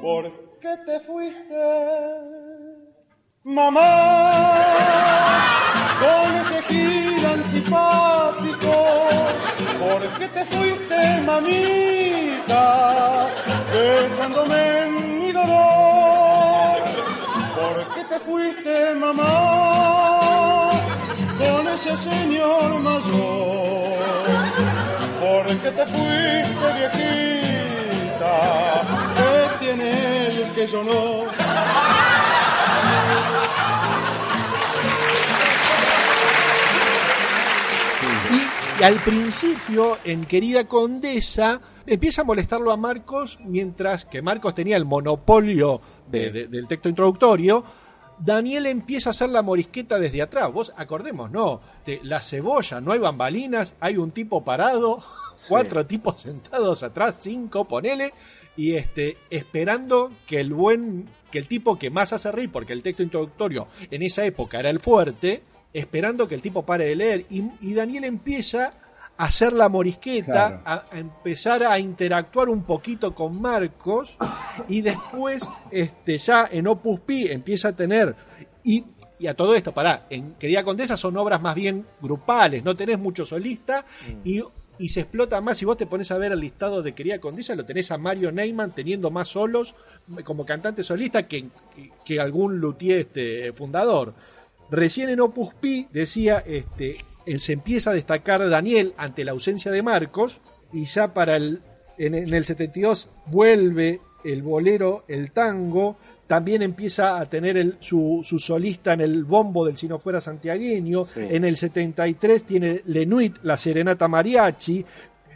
¿Por 0.03 0.59
qué 0.61 0.75
te 0.85 0.99
fuiste, 0.99 1.55
mamá? 3.45 4.65
Con 6.01 6.35
ese 6.35 6.61
giro 6.63 7.29
antipático. 7.29 8.75
¿Por 9.79 10.03
qué 10.19 10.27
te 10.27 10.45
fuiste, 10.45 11.21
mamita? 11.25 13.29
Dejándome 13.73 14.83
en 14.83 15.21
mi 15.21 15.31
dolor. 15.31 16.81
¿Por 17.55 17.95
qué 17.95 18.03
te 18.09 18.19
fuiste, 18.19 18.93
mamá? 18.97 19.98
Ese 21.81 21.97
señor 21.97 22.81
mayor. 22.81 23.99
¿Por 25.21 25.47
qué 25.62 25.71
te 25.71 25.87
fuiste, 25.87 26.67
viejita? 26.77 28.35
¿Qué 29.17 29.64
tiene 29.64 30.27
él 30.27 30.53
que 30.57 30.67
yo 30.67 30.83
no? 30.83 31.29
Y, 38.31 38.81
y 38.81 38.85
al 38.85 38.95
principio, 38.97 39.99
en 40.05 40.25
Querida 40.25 40.64
Condesa, 40.64 41.61
empieza 41.87 42.23
a 42.23 42.25
molestarlo 42.25 42.71
a 42.71 42.77
Marcos, 42.77 43.38
mientras 43.45 44.05
que 44.05 44.23
Marcos 44.23 44.55
tenía 44.55 44.77
el 44.77 44.85
monopolio 44.85 45.81
de- 46.11 46.31
de- 46.31 46.47
del 46.47 46.67
texto 46.69 46.88
introductorio. 46.88 47.64
Daniel 48.19 48.67
empieza 48.67 49.11
a 49.11 49.13
hacer 49.13 49.31
la 49.31 49.43
morisqueta 49.43 49.99
desde 49.99 50.23
atrás. 50.23 50.53
Vos 50.53 50.73
acordemos, 50.77 51.31
no, 51.31 51.61
de 51.87 52.01
la 52.03 52.21
cebolla, 52.21 52.81
no 52.81 52.93
hay 52.93 52.99
bambalinas, 52.99 53.75
hay 53.81 53.97
un 53.97 54.11
tipo 54.11 54.45
parado, 54.45 55.03
cuatro 55.49 55.87
tipos 55.87 56.21
sentados 56.21 56.83
atrás, 56.83 57.19
cinco, 57.21 57.65
ponele, 57.65 58.13
y 58.57 58.75
este, 58.75 59.17
esperando 59.31 60.13
que 60.27 60.41
el 60.41 60.53
buen, 60.53 61.09
que 61.31 61.39
el 61.39 61.47
tipo 61.47 61.79
que 61.79 61.91
más 61.91 62.13
hace 62.13 62.33
reír, 62.33 62.51
porque 62.51 62.73
el 62.73 62.83
texto 62.83 63.03
introductorio 63.03 63.69
en 63.91 64.03
esa 64.03 64.25
época 64.25 64.59
era 64.59 64.71
el 64.71 64.81
fuerte, 64.81 65.43
esperando 65.73 66.27
que 66.27 66.35
el 66.35 66.43
tipo 66.43 66.65
pare 66.65 66.87
de 66.87 66.97
leer. 66.97 67.27
Y, 67.31 67.45
y 67.61 67.75
Daniel 67.75 68.05
empieza 68.05 68.75
hacer 69.19 69.53
la 69.53 69.69
morisqueta, 69.69 70.63
Claro. 70.63 70.63
a, 70.65 70.85
a 70.91 70.99
empezar 70.99 71.63
a 71.65 71.79
interactuar 71.79 72.49
un 72.49 72.63
poquito 72.63 73.15
con 73.15 73.41
Marcos, 73.41 74.17
y 74.69 74.81
después, 74.81 75.47
este, 75.71 76.17
ya 76.19 76.49
en 76.51 76.67
Opus 76.69 77.01
Pi 77.01 77.27
empieza 77.31 77.69
a 77.69 77.73
tener. 77.77 78.15
Y, 78.65 78.85
y 79.19 79.27
a 79.27 79.35
todo 79.35 79.55
esto, 79.55 79.73
pará, 79.73 80.07
en 80.09 80.35
Querida 80.35 80.63
Condesa 80.63 80.97
son 80.97 81.17
obras 81.17 81.41
más 81.43 81.55
bien 81.55 81.85
grupales, 82.01 82.65
no 82.65 82.75
tenés 82.77 82.99
mucho 82.99 83.25
solista, 83.25 83.85
y, 84.25 84.41
y 84.79 84.89
se 84.91 85.01
explota 85.01 85.41
más. 85.41 85.59
Si 85.59 85.65
vos 85.65 85.77
te 85.77 85.87
pones 85.87 86.11
a 86.13 86.19
ver 86.19 86.31
el 86.31 86.39
listado 86.39 86.83
de 86.83 86.95
Querida 86.95 87.19
Condesa, 87.19 87.57
lo 87.57 87.65
tenés 87.67 87.91
a 87.91 87.99
Mario 87.99 88.31
Neyman 88.31 88.71
teniendo 88.73 89.11
más 89.11 89.27
solos 89.27 89.75
como 90.23 90.47
cantante 90.47 90.85
solista 90.85 91.27
que, 91.27 91.49
que, 91.75 91.91
que 92.05 92.21
algún 92.21 92.59
luthier 92.61 92.99
este, 93.01 93.53
fundador. 93.53 94.15
Recién 94.71 95.09
en 95.09 95.21
Opus 95.21 95.55
Pi 95.55 95.89
decía, 95.93 96.43
este, 96.47 96.97
él 97.27 97.41
se 97.41 97.53
empieza 97.55 97.91
a 97.91 97.95
destacar 97.95 98.47
Daniel 98.49 98.95
ante 98.97 99.25
la 99.25 99.33
ausencia 99.33 99.71
de 99.73 99.83
Marcos 99.83 100.41
y 100.73 100.85
ya 100.85 101.15
para 101.15 101.37
el 101.37 101.61
en, 101.97 102.15
en 102.15 102.33
el 102.33 102.45
72 102.45 103.09
vuelve 103.27 104.01
el 104.25 104.43
bolero, 104.43 105.05
el 105.09 105.33
tango, 105.33 105.97
también 106.29 106.63
empieza 106.63 107.19
a 107.19 107.27
tener 107.29 107.57
el- 107.57 107.77
su, 107.81 108.21
su 108.23 108.39
solista 108.39 108.93
en 108.93 109.01
el 109.01 109.25
bombo 109.25 109.65
del 109.67 109.77
Si 109.77 109.89
no 109.89 109.99
fuera 109.99 110.21
santiagueño, 110.21 111.05
Sí. 111.07 111.21
en 111.29 111.45
el 111.45 111.57
73 111.57 112.45
tiene 112.45 112.83
Lenuit, 112.87 113.37
la 113.43 113.57
serenata 113.57 114.07
mariachi, 114.07 114.85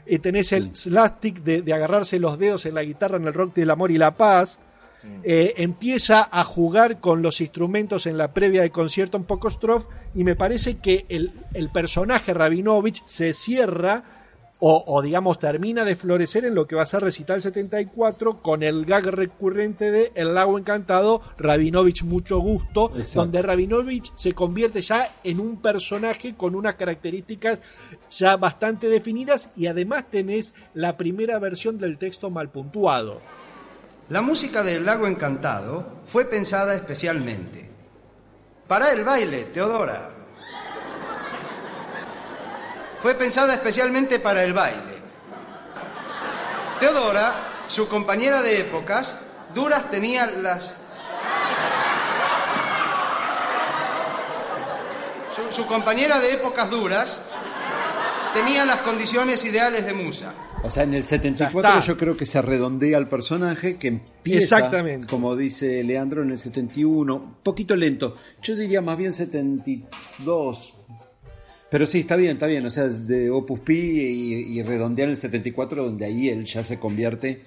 eh, 0.07 0.19
tenés 0.19 0.53
el 0.53 0.75
slapstick 0.77 1.43
de, 1.43 1.63
de 1.63 1.73
agarrarse 1.73 2.19
los 2.19 2.39
dedos 2.39 2.67
en 2.67 2.75
la 2.75 2.83
guitarra 2.85 3.17
en 3.17 3.27
el 3.27 3.35
rock 3.35 3.55
del 3.55 3.71
amor 3.71 3.91
y 3.91 3.99
la 3.99 4.15
paz, 4.17 4.59
eh, 5.23 5.55
empieza 5.57 6.29
a 6.31 6.45
jugar 6.45 7.01
con 7.01 7.23
los 7.23 7.41
instrumentos 7.41 8.07
en 8.07 8.19
la 8.19 8.33
previa 8.33 8.63
de 8.63 8.71
concierto 8.71 9.19
un 9.19 9.25
poco 9.25 9.51
strofe 9.51 9.87
y 10.15 10.25
me 10.25 10.37
parece 10.37 10.79
que 10.79 11.07
el, 11.09 11.33
el 11.55 11.71
personaje 11.71 12.35
Rabinovich 12.35 13.03
se 13.07 13.35
cierra 13.35 14.05
o, 14.65 14.85
o, 14.87 15.03
digamos 15.03 15.41
termina 15.41 15.85
de 15.85 15.97
florecer 15.97 16.45
en 16.45 16.55
lo 16.55 16.69
que 16.69 16.77
va 16.77 16.83
a 16.83 16.87
ser 16.87 17.03
Recital 17.03 17.43
74 17.43 18.43
con 18.43 18.63
el 18.63 18.85
gag 18.85 19.07
recurrente 19.07 19.91
de 19.91 20.13
El 20.15 20.35
lago 20.35 20.57
encantado, 20.57 21.21
Rabinovich 21.37 22.05
mucho 22.05 22.39
gusto, 22.39 22.93
Exacto. 22.95 23.23
donde 23.23 23.43
Rabinovich 23.43 24.13
se 24.15 24.35
convierte 24.35 24.81
ya 24.81 25.17
en 25.25 25.41
un 25.41 25.61
personaje 25.61 26.37
con 26.37 26.55
unas 26.55 26.77
características 26.77 27.59
ya 28.09 28.37
bastante 28.37 28.89
definidas 28.89 29.51
y 29.57 29.67
además 29.67 30.09
tenés 30.09 30.55
la 30.75 30.97
primera 30.97 31.41
versión 31.41 31.77
del 31.77 31.99
texto 31.99 32.31
mal 32.31 32.49
puntuado. 32.51 33.21
La 34.09 34.21
música 34.21 34.63
del 34.63 34.85
Lago 34.85 35.07
Encantado 35.07 36.01
fue 36.07 36.25
pensada 36.25 36.75
especialmente. 36.75 37.71
Para 38.67 38.91
el 38.93 39.05
baile, 39.05 39.45
Teodora. 39.45 40.11
Fue 43.01 43.15
pensada 43.15 43.55
especialmente 43.55 44.19
para 44.19 44.43
el 44.45 44.53
baile. 44.53 45.03
Teodora, 46.79 47.33
su 47.69 47.89
compañera 47.89 48.43
de 48.43 48.61
épocas, 48.61 49.17
duras 49.55 49.91
tenía 49.91 50.27
las... 50.27 50.75
Su, 55.51 55.67
compañera 55.67 56.19
de 56.21 56.33
épocas 56.35 56.69
duras 56.69 57.19
tenía 58.35 58.65
las 58.65 58.79
condiciones 58.79 59.45
ideales 59.45 59.87
de 59.87 59.95
musa. 59.95 60.35
O 60.65 60.71
sea, 60.71 60.85
en 60.85 60.95
el 60.95 61.03
Ya 61.03 61.09
74 61.09 61.61
está. 61.61 61.81
yo 61.81 61.97
creo 61.97 62.17
que 62.17 62.25
se 62.25 62.41
redondea 62.41 62.97
el 62.99 63.09
personaje 63.09 63.77
que 63.77 63.89
empieza, 63.89 64.59
Exactamente. 64.59 65.07
como 65.09 65.35
dice 65.35 65.83
Leandro, 65.83 66.23
en 66.23 66.31
el 66.31 66.39
71, 66.39 67.17
un 67.17 67.35
poquito 67.43 67.75
lento. 67.75 68.15
Yo 68.43 68.55
diría 68.55 68.81
más 68.81 68.97
bien 68.97 69.13
72. 69.13 70.75
Pero 71.71 71.87
sí, 71.87 72.01
está 72.01 72.17
bien, 72.17 72.33
está 72.33 72.47
bien. 72.47 72.65
O 72.67 72.71
sea, 72.71 72.85
es 72.85 73.09
de 73.09 73.31
Opus 73.31 73.61
Pi 73.61 73.75
y, 73.75 74.59
y 74.59 74.63
redondear 74.63 75.07
en 75.09 75.13
el 75.13 75.17
74, 75.17 75.85
donde 75.85 76.05
ahí 76.05 76.29
él 76.29 76.45
ya 76.45 76.63
se 76.63 76.79
convierte 76.79 77.43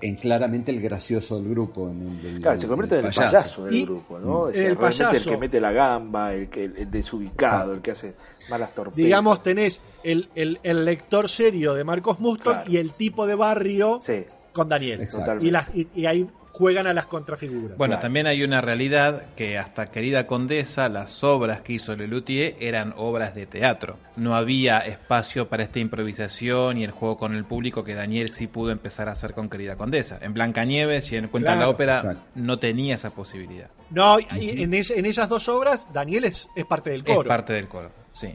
en 0.00 0.14
claramente 0.16 0.70
el 0.70 0.80
gracioso 0.80 1.40
del 1.40 1.50
grupo. 1.50 1.88
En 1.90 2.02
el, 2.02 2.22
del- 2.22 2.40
Claro, 2.40 2.60
se 2.60 2.68
convierte 2.68 2.94
en 2.98 3.06
el 3.06 3.12
payaso. 3.12 3.36
payaso 3.36 3.64
del 3.64 3.74
Y 3.74 3.84
grupo, 3.84 4.18
¿no? 4.18 4.38
O 4.40 4.52
sea, 4.52 4.68
el 4.68 4.76
payaso. 4.76 5.16
el 5.16 5.24
que 5.24 5.36
mete 5.36 5.60
la 5.60 5.72
gamba, 5.72 6.32
el, 6.34 6.48
que, 6.48 6.64
el 6.64 6.90
desubicado, 6.90 7.52
Exacto. 7.54 7.72
el 7.74 7.80
que 7.82 7.90
hace 7.90 8.14
malas 8.50 8.74
torpezas. 8.74 8.96
digamos, 8.96 9.42
tenés 9.42 9.82
el, 10.04 10.28
el- 10.34 10.58
el 10.62 10.84
lector 10.84 11.28
serio 11.28 11.74
de 11.74 11.84
Marcos 11.84 12.20
Muston 12.20 12.54
Claro. 12.54 12.70
y 12.70 12.76
el 12.76 12.92
tipo 12.92 13.26
de 13.26 13.34
barrio 13.34 14.00
Sí, 14.02 14.24
con 14.52 14.68
Daniel. 14.68 15.06
Y, 15.40 15.50
las- 15.50 15.74
y- 15.74 15.88
y 15.94 16.06
ahí 16.06 16.26
juegan 16.58 16.88
a 16.88 16.92
las 16.92 17.06
contrafiguras. 17.06 17.78
Bueno, 17.78 17.92
Claro. 17.92 18.02
también 18.02 18.26
hay 18.26 18.42
una 18.42 18.60
realidad 18.60 19.26
que 19.36 19.56
hasta 19.58 19.92
Querida 19.92 20.26
Condesa, 20.26 20.88
las 20.88 21.22
obras 21.22 21.60
que 21.60 21.74
hizo 21.74 21.94
Lelutier 21.94 22.56
eran 22.58 22.94
obras 22.96 23.32
de 23.32 23.46
teatro. 23.46 23.96
No 24.16 24.34
había 24.34 24.78
espacio 24.80 25.48
para 25.48 25.62
esta 25.62 25.78
improvisación 25.78 26.76
y 26.78 26.82
el 26.84 26.90
juego 26.90 27.16
con 27.16 27.34
el 27.36 27.44
público 27.44 27.84
que 27.84 27.94
Daniel 27.94 28.30
sí 28.30 28.48
pudo 28.48 28.72
empezar 28.72 29.08
a 29.08 29.12
hacer 29.12 29.34
con 29.34 29.48
Querida 29.48 29.76
Condesa. 29.76 30.18
En 30.20 30.34
Blancanieves 30.34 31.12
y 31.12 31.16
en 31.16 31.28
Cuentan 31.28 31.60
la. 31.60 31.68
Ópera 31.68 31.98
Exacto. 31.98 32.22
no 32.34 32.58
tenía 32.58 32.96
esa 32.96 33.10
posibilidad. 33.10 33.68
No, 33.90 34.18
y 34.18 34.26
en, 34.60 34.74
es- 34.74 34.90
en 34.90 35.06
esas 35.06 35.28
dos 35.28 35.48
obras, 35.48 35.86
Daniel 35.92 36.24
es, 36.24 36.48
es 36.56 36.66
parte 36.66 36.90
del 36.90 37.00
Es 37.00 37.06
coro. 37.06 37.28
parte 37.28 37.52
del 37.52 37.68
coro, 37.68 37.92
sí. 38.12 38.34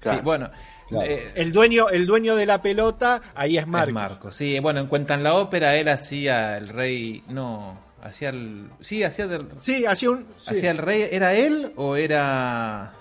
Claro. 0.00 0.18
Sí, 0.18 0.24
bueno, 0.24 0.50
Claro. 0.88 1.06
eh, 1.10 1.32
El 1.34 1.52
dueño, 1.52 1.88
el 1.88 2.06
dueño 2.06 2.36
de 2.36 2.46
la 2.46 2.60
pelota, 2.60 3.20
ahí 3.34 3.56
es 3.58 3.66
Marcos. 3.66 3.88
Es 3.88 3.94
Marcos, 3.94 4.36
sí. 4.36 4.58
Bueno, 4.60 4.80
en 4.80 4.86
Cuentan 4.86 5.22
la 5.22 5.34
Ópera 5.34 5.76
él 5.76 5.88
hacía 5.88 6.56
el 6.58 6.68
rey... 6.68 7.22
No, 7.28 7.78
hacía 8.02 8.28
el... 8.30 8.68
Sí, 8.80 9.02
hacía 9.02 9.26
del... 9.26 9.48
Sí, 9.60 9.86
hacía 9.86 10.10
un. 10.10 10.26
sí. 10.38 10.50
¿Hacía 10.54 10.70
el 10.70 10.78
rey? 10.78 11.06
¿Era 11.10 11.34
él 11.34 11.72
o 11.76 11.96
era...? 11.96 12.92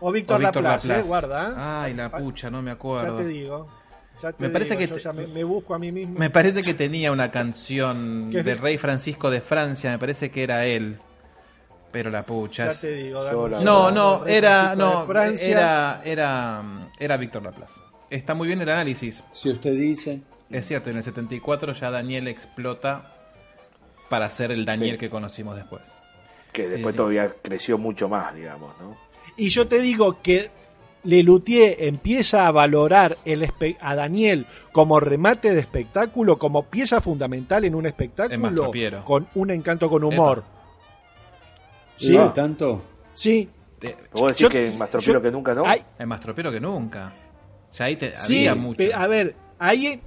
O 0.00 0.10
Víctor, 0.10 0.36
o 0.36 0.38
Víctor 0.40 0.62
Laplace, 0.62 0.88
Laplace? 0.88 1.00
eh, 1.00 1.08
guarda. 1.08 1.48
¿eh? 1.50 1.54
Ay, 1.56 1.94
la 1.94 2.10
pucha, 2.10 2.50
no 2.50 2.60
me 2.60 2.70
Ya 2.70 2.74
acuerdo. 2.74 3.16
te 3.18 3.24
digo. 3.26 3.68
Ya 4.22 4.32
te 4.32 4.42
Me 4.42 4.50
parece 4.50 4.76
digo, 4.76 4.96
que 4.96 5.02
yo 5.02 5.12
me, 5.14 5.26
me 5.28 5.44
busco 5.44 5.74
a 5.74 5.78
mí 5.78 5.90
mismo. 5.92 6.18
Me 6.18 6.28
parece 6.28 6.62
que 6.62 6.74
tenía 6.74 7.12
una 7.12 7.30
canción 7.30 8.30
del 8.30 8.58
rey 8.58 8.78
Francisco 8.78 9.30
de 9.30 9.40
Francia, 9.40 9.90
me 9.90 9.98
parece 9.98 10.30
que 10.30 10.42
era 10.42 10.66
él. 10.66 10.98
Pero 11.92 12.10
la 12.10 12.24
pucha. 12.24 12.72
Ya 12.72 12.80
te 12.80 12.92
digo. 12.96 13.22
No, 13.62 13.90
no, 13.90 14.26
era 14.26 14.74
no, 14.74 15.06
Francia. 15.06 15.50
era 15.50 16.00
era 16.04 16.62
era 16.98 17.16
Víctor 17.18 17.42
Laplace. 17.42 17.78
Está 18.08 18.34
muy 18.34 18.48
bien 18.48 18.60
el 18.60 18.68
análisis. 18.68 19.22
Si 19.32 19.50
usted 19.50 19.72
dice. 19.74 20.20
Es 20.50 20.66
cierto, 20.66 20.90
en 20.90 20.96
el 20.98 21.02
74 21.04 21.72
ya 21.74 21.90
Daniel 21.90 22.28
explota 22.28 23.02
para 24.10 24.28
ser 24.30 24.52
el 24.52 24.64
Daniel 24.66 24.96
Sí. 24.96 24.98
que 24.98 25.10
conocimos 25.10 25.56
después. 25.56 25.82
que 26.52 26.68
después 26.68 26.92
sí. 26.92 26.96
todavía 26.98 27.32
creció 27.40 27.78
mucho 27.78 28.10
más, 28.10 28.34
digamos, 28.34 28.74
¿no? 28.78 28.94
Y 29.38 29.48
yo 29.48 29.66
te 29.66 29.80
digo 29.80 30.20
que 30.20 30.50
Lelutier 31.04 31.76
empieza 31.80 32.46
a 32.46 32.50
valorar 32.52 33.16
el 33.24 33.48
a 33.80 33.94
Daniel 33.94 34.46
como 34.70 35.00
remate 35.00 35.54
de 35.54 35.60
espectáculo, 35.60 36.38
como 36.38 36.64
pieza 36.64 37.00
fundamental 37.00 37.64
en 37.64 37.74
un 37.74 37.86
espectáculo, 37.86 38.70
con 39.04 39.26
un 39.34 39.50
encanto 39.50 39.88
con 39.88 40.04
humor. 40.04 40.44
Sí. 42.06 42.12
¿No 42.16 42.32
tanto? 42.32 42.82
Sí. 43.14 43.48
Te- 43.78 43.96
¿Vos 44.12 44.28
decís 44.32 44.38
Yo- 44.42 44.48
que 44.48 44.70
más 44.78 44.90
tropero 44.90 45.14
yo- 45.14 45.22
que 45.22 45.30
nunca 45.30 45.54
no? 45.54 45.64
Es 45.98 46.06
más 46.06 46.20
tropero 46.20 46.50
que 46.52 46.60
nunca. 46.60 47.12
Ya 47.76 47.84
ahí 47.86 47.96
te, 47.96 48.10
sí, 48.10 48.46
había 48.46 48.54
mucho. 48.54 48.78
pe- 48.78 48.92
a 48.94 49.06
ver, 49.06 49.34
ahí 49.58 50.00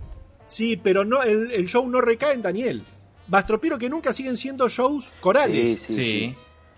sí, 0.45 0.77
pero 0.77 1.03
no 1.03 1.23
el, 1.23 1.51
el 1.51 1.67
show 1.67 1.87
no 1.89 1.99
recae 2.01 2.33
en 2.33 2.41
Daniel. 2.41 2.83
Mastropiero 3.27 3.77
que 3.79 3.89
nunca 3.89 4.13
siguen 4.13 4.37
siendo 4.37 4.69
shows 4.69 5.09
corales. 5.19 5.81
Sí, 5.81 5.95
sí, 5.95 5.95
sí. 5.95 6.03
sí. 6.03 6.35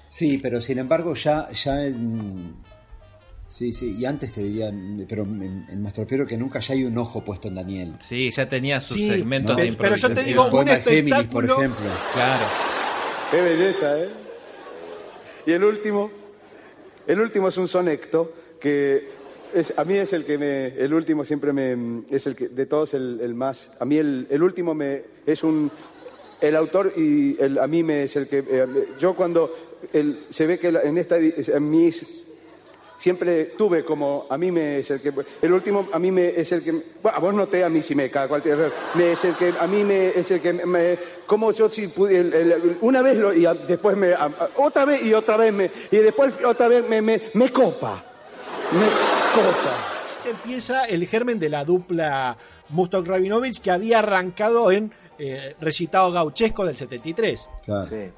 Sí, 0.09 0.37
pero 0.41 0.61
sin 0.61 0.79
embargo 0.79 1.13
ya, 1.13 1.51
ya 1.51 1.83
en... 1.85 2.55
Sí, 3.49 3.71
sí, 3.73 3.95
y 3.97 4.05
antes 4.05 4.31
te 4.31 4.41
diría, 4.43 4.71
pero 5.07 5.23
en, 5.23 5.65
en 5.69 5.81
Mastropiero 5.81 6.25
que 6.25 6.37
nunca 6.37 6.59
ya 6.59 6.73
hay 6.73 6.83
un 6.85 6.97
ojo 6.97 7.23
puesto 7.23 7.47
en 7.49 7.55
Daniel. 7.55 7.95
Sí, 7.99 8.29
ya 8.31 8.47
tenía 8.49 8.79
sus 8.81 8.97
Sí, 8.97 9.09
segmentos 9.09 9.55
¿no? 9.57 9.61
de 9.61 9.71
Pero 9.73 9.95
yo 9.95 10.07
te 10.07 10.21
improvisación. 10.21 10.25
digo, 10.49 10.59
un 10.59 10.65
de 10.65 10.81
Géminis, 10.81 11.13
por 11.27 11.43
espectáculo- 11.45 11.55
ejemplo. 11.57 11.85
Claro. 12.13 12.45
Qué 13.31 13.41
belleza, 13.41 13.99
¿eh? 13.99 14.09
Y 15.47 15.53
el 15.53 15.63
último, 15.63 16.11
el 17.07 17.21
último 17.21 17.47
es 17.47 17.55
un 17.55 17.69
sonecto 17.69 18.33
que 18.59 19.07
es, 19.53 19.73
a 19.79 19.85
mí 19.85 19.95
es 19.95 20.11
el 20.11 20.25
que 20.25 20.37
me, 20.37 20.67
el 20.77 20.93
último 20.93 21.23
siempre 21.23 21.53
me, 21.53 22.03
es 22.11 22.27
el 22.27 22.35
que 22.35 22.49
de 22.49 22.65
todos 22.65 22.93
el, 22.93 23.33
más, 23.33 23.71
a 23.79 23.85
mí 23.85 23.97
el, 23.97 24.27
el 24.29 24.43
último 24.43 24.75
me 24.75 25.03
es 25.25 25.45
un, 25.45 25.71
el 26.41 26.53
autor 26.53 26.91
y 26.97 27.41
el, 27.41 27.59
a 27.59 27.67
mí 27.67 27.81
me 27.81 28.03
es 28.03 28.17
el 28.17 28.27
que, 28.27 28.39
eh, 28.39 28.65
yo 28.99 29.15
cuando 29.15 29.55
se 30.29 30.47
ve 30.47 30.59
que 30.59 30.67
en 30.67 30.97
esta, 30.97 31.15
en 31.17 31.69
mis 31.69 32.05
siempre 32.97 33.45
tuve 33.57 33.83
como 33.85 34.25
a 34.29 34.37
mí 34.37 34.51
me 34.51 34.79
es 34.79 34.89
el 34.91 35.01
que 35.01 35.13
el 35.41 35.53
último 35.53 35.87
a 35.93 35.99
mí 35.99 36.11
me 36.11 36.29
es 36.39 36.51
el 36.51 36.63
que 36.63 36.71
bueno, 36.71 37.17
a 37.17 37.19
vos 37.19 37.33
no 37.33 37.47
te 37.47 37.63
a 37.63 37.69
mí 37.69 37.81
sí 37.81 37.93
me 37.95 38.09
cae 38.09 38.27
cualquier 38.27 38.71
me 38.95 39.11
es 39.11 39.23
el 39.25 39.35
que 39.35 39.53
a 39.59 39.67
mí 39.67 39.83
me 39.83 40.07
es 40.09 40.31
el 40.31 40.41
que 40.41 40.53
me 40.53 40.97
como 41.27 41.51
yo 41.51 41.69
si 41.69 41.87
pude 41.89 42.17
el- 42.19 42.33
el- 42.33 42.77
una 42.81 43.01
vez 43.01 43.17
lo 43.17 43.33
y 43.33 43.45
a- 43.45 43.53
después 43.53 43.95
me 43.95 44.13
a- 44.13 44.23
a- 44.25 44.49
otra 44.55 44.85
vez 44.85 45.03
y 45.03 45.13
otra 45.13 45.37
vez 45.37 45.53
me 45.53 45.69
y 45.91 45.97
después 45.97 46.33
otra 46.43 46.67
vez 46.67 46.87
me 46.89 47.01
me, 47.01 47.21
me 47.33 47.49
copa 47.51 48.03
me 48.71 48.85
copa 49.35 49.93
Se 50.19 50.31
empieza 50.31 50.85
el 50.85 51.05
germen 51.07 51.37
de 51.39 51.49
la 51.49 51.63
dupla 51.63 52.35
Mustok 52.69 53.07
Rabinovich 53.07 53.61
que 53.61 53.71
había 53.71 53.99
arrancado 53.99 54.71
en 54.71 54.91
eh, 55.19 55.55
recitado 55.61 56.11
gauchesco 56.11 56.65
del 56.65 56.75
73. 56.75 57.49
Claro. 57.65 57.87
Sí. 57.89 58.09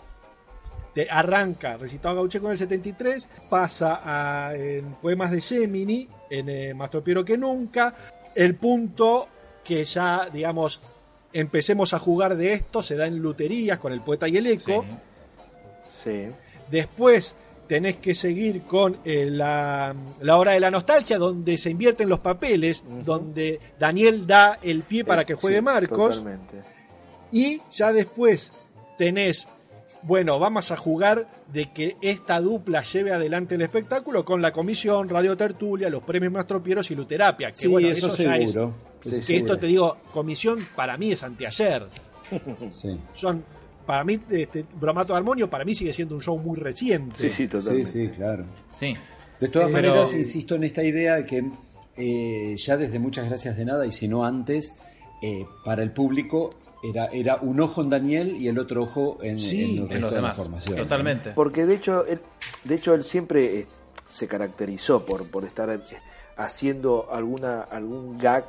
Te 0.94 1.10
arranca 1.10 1.78
recitado 1.78 2.16
gauchesco 2.16 2.50
del 2.50 2.58
73, 2.58 3.30
pasa 3.50 4.02
a 4.04 4.56
en 4.56 4.96
poemas 4.96 5.32
de 5.32 5.42
Gemini, 5.42 6.08
en 6.30 6.50
eh, 6.50 6.74
Más 6.74 6.90
tropiero 6.90 7.24
que 7.24 7.38
nunca. 7.38 7.94
El 8.36 8.56
punto 8.56 9.28
que 9.64 9.86
ya, 9.86 10.30
digamos, 10.32 10.82
empecemos 11.34 11.94
a 11.94 12.00
jugar 12.00 12.36
de 12.36 12.54
esto 12.54 12.82
se 12.82 12.96
da 12.96 13.06
en 13.06 13.20
Luterías 13.20 13.80
con 13.80 13.94
el 13.94 14.02
poeta 14.02 14.28
y 14.28 14.38
el 14.38 14.48
eco. 14.48 14.84
Sí. 16.04 16.28
Después 16.70 17.36
tenés 17.68 17.98
que 17.98 18.16
seguir 18.16 18.64
con 18.64 18.98
eh, 19.06 19.28
la, 19.30 19.96
la 20.22 20.38
hora 20.38 20.54
de 20.54 20.60
la 20.60 20.72
nostalgia, 20.72 21.20
donde 21.20 21.58
se 21.60 21.70
invierten 21.70 22.10
los 22.10 22.20
papeles, 22.20 22.84
donde 23.06 23.60
Daniel 23.78 24.26
da 24.26 24.58
el 24.64 24.82
pie 24.82 25.06
para 25.06 25.24
que 25.24 25.36
juegue 25.36 25.58
Sí, 25.58 25.64
Marcos. 25.64 26.16
Totalmente. 26.16 26.62
Y 27.32 27.62
ya 27.72 27.94
después 27.94 28.52
tenés, 28.98 29.48
bueno, 30.04 30.40
vamos 30.40 30.72
a 30.72 30.78
jugar 30.78 31.28
de 31.52 31.72
que 31.74 31.98
esta 32.02 32.40
dupla 32.40 32.84
lleve 32.84 33.12
adelante 33.12 33.56
el 33.56 33.62
espectáculo 33.62 34.24
con 34.26 34.42
la 34.42 34.52
comisión, 34.54 35.10
Radio 35.10 35.36
Tertulia, 35.36 35.90
los 35.90 36.04
premios 36.04 36.32
Mastropieros 36.32 36.90
y 36.92 36.96
Luterapia. 36.96 37.50
Que 37.50 37.54
Sí, 37.58 37.68
bueno, 37.68 37.88
eso 37.90 38.08
ya 38.16 38.38
es. 38.38 38.52
seguro. 38.54 38.74
que 39.02 39.22
Sí, 39.22 39.36
esto 39.38 39.58
te 39.58 39.68
digo, 39.68 39.98
comisión 40.14 40.66
para 40.76 40.98
mí 40.98 41.12
es 41.12 41.24
anteayer. 41.24 41.88
Sí. 42.72 43.00
Son, 43.14 43.44
para 43.86 44.04
mí, 44.04 44.20
este, 44.30 44.64
Bromato 44.80 45.14
de 45.14 45.18
Armonio, 45.18 45.50
para 45.50 45.66
mí 45.66 45.74
sigue 45.74 45.92
siendo 45.94 46.16
un 46.16 46.22
show 46.22 46.38
muy 46.38 46.58
reciente. 46.58 47.16
Sí, 47.16 47.30
sí, 47.30 47.36
Sí, 47.44 47.48
totalmente. 47.48 47.90
sí, 47.90 48.08
claro. 48.10 48.46
Sí. 48.78 48.96
De 49.40 49.48
todas 49.48 49.70
Eh, 49.70 49.74
maneras, 49.74 50.10
pero- 50.10 50.20
insisto 50.20 50.56
en 50.56 50.64
esta 50.66 50.84
idea 50.84 51.16
de 51.16 51.26
que 51.26 51.50
eh, 51.98 52.56
ya 52.58 52.78
desde 52.78 53.00
Muchas 53.00 53.28
Gracias 53.28 53.58
de 53.58 53.66
Nada, 53.66 53.86
y 53.86 53.92
si 53.92 54.08
no 54.08 54.24
antes, 54.26 54.74
eh, 55.22 55.46
para 55.66 55.82
el 55.84 55.92
público 55.92 56.52
era, 56.84 57.08
era 57.08 57.38
un 57.42 57.60
ojo 57.60 57.82
en 57.82 57.90
Daniel 57.90 58.36
y 58.38 58.48
el 58.48 58.58
otro 58.60 58.84
ojo 58.84 59.18
en, 59.22 59.38
Sí, 59.40 59.64
en 59.64 59.70
el 59.70 59.78
En 59.78 59.90
resto 59.90 60.00
los 60.02 60.10
de 60.12 60.16
la 60.16 60.22
demás. 60.22 60.36
formación. 60.38 60.78
Totalmente. 60.78 61.32
Porque 61.32 61.66
de 61.66 61.76
hecho, 61.76 62.06
él, 62.06 62.20
de 62.64 62.76
hecho 62.76 62.94
él 62.94 63.04
siempre 63.04 63.60
eh, 63.60 63.68
se 64.10 64.28
caracterizó 64.28 65.06
por, 65.06 65.30
por 65.30 65.44
estar 65.44 65.70
eh, 65.70 65.80
haciendo 66.38 67.10
alguna 67.12 67.62
algún 67.62 68.18
gag 68.18 68.46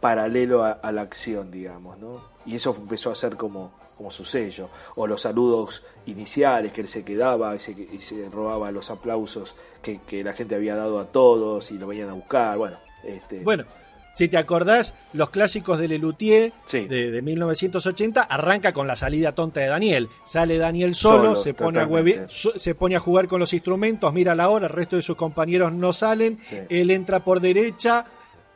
paralelo 0.00 0.64
a, 0.64 0.72
a 0.72 0.92
la 0.92 1.02
acción, 1.02 1.50
digamos, 1.50 1.98
¿no? 1.98 2.20
Y 2.46 2.56
eso 2.56 2.76
empezó 2.78 3.10
a 3.10 3.14
ser 3.14 3.36
como, 3.36 3.72
como 3.96 4.10
su 4.10 4.24
sello. 4.24 4.68
O 4.96 5.06
los 5.06 5.22
saludos 5.22 5.82
iniciales 6.06 6.72
que 6.72 6.82
él 6.82 6.88
se 6.88 7.04
quedaba 7.04 7.56
y 7.56 7.58
se, 7.58 7.72
y 7.72 7.98
se 8.00 8.28
robaba 8.28 8.70
los 8.70 8.90
aplausos 8.90 9.54
que, 9.82 10.00
que 10.06 10.22
la 10.22 10.34
gente 10.34 10.54
había 10.54 10.76
dado 10.76 11.00
a 11.00 11.06
todos 11.06 11.70
y 11.70 11.78
lo 11.78 11.86
venían 11.86 12.10
a 12.10 12.12
buscar. 12.12 12.58
Bueno, 12.58 12.76
este, 13.02 13.40
Bueno, 13.40 13.64
si 14.14 14.28
te 14.28 14.38
acordás, 14.38 14.94
los 15.12 15.28
clásicos 15.28 15.78
de 15.78 15.88
Lelutier 15.88 16.52
Sí. 16.64 16.86
de, 16.86 17.10
de 17.10 17.20
1980 17.22 18.22
arranca 18.22 18.72
con 18.72 18.86
la 18.86 18.96
salida 18.96 19.32
tonta 19.32 19.60
de 19.60 19.66
Daniel. 19.66 20.08
Sale 20.24 20.56
Daniel 20.56 20.94
solo, 20.94 21.30
Solo, 21.30 21.36
se, 21.36 21.52
pone 21.52 21.80
a 21.80 21.86
hueve- 21.86 22.26
se 22.30 22.74
pone 22.74 22.96
a 22.96 23.00
jugar 23.00 23.28
con 23.28 23.40
los 23.40 23.52
instrumentos, 23.52 24.12
mira 24.14 24.34
la 24.34 24.48
hora, 24.48 24.66
el 24.68 24.72
resto 24.72 24.96
de 24.96 25.02
sus 25.02 25.16
compañeros 25.16 25.72
no 25.72 25.92
salen, 25.92 26.38
Sí. 26.48 26.56
él 26.70 26.90
entra 26.90 27.20
por 27.20 27.40
derecha 27.40 28.06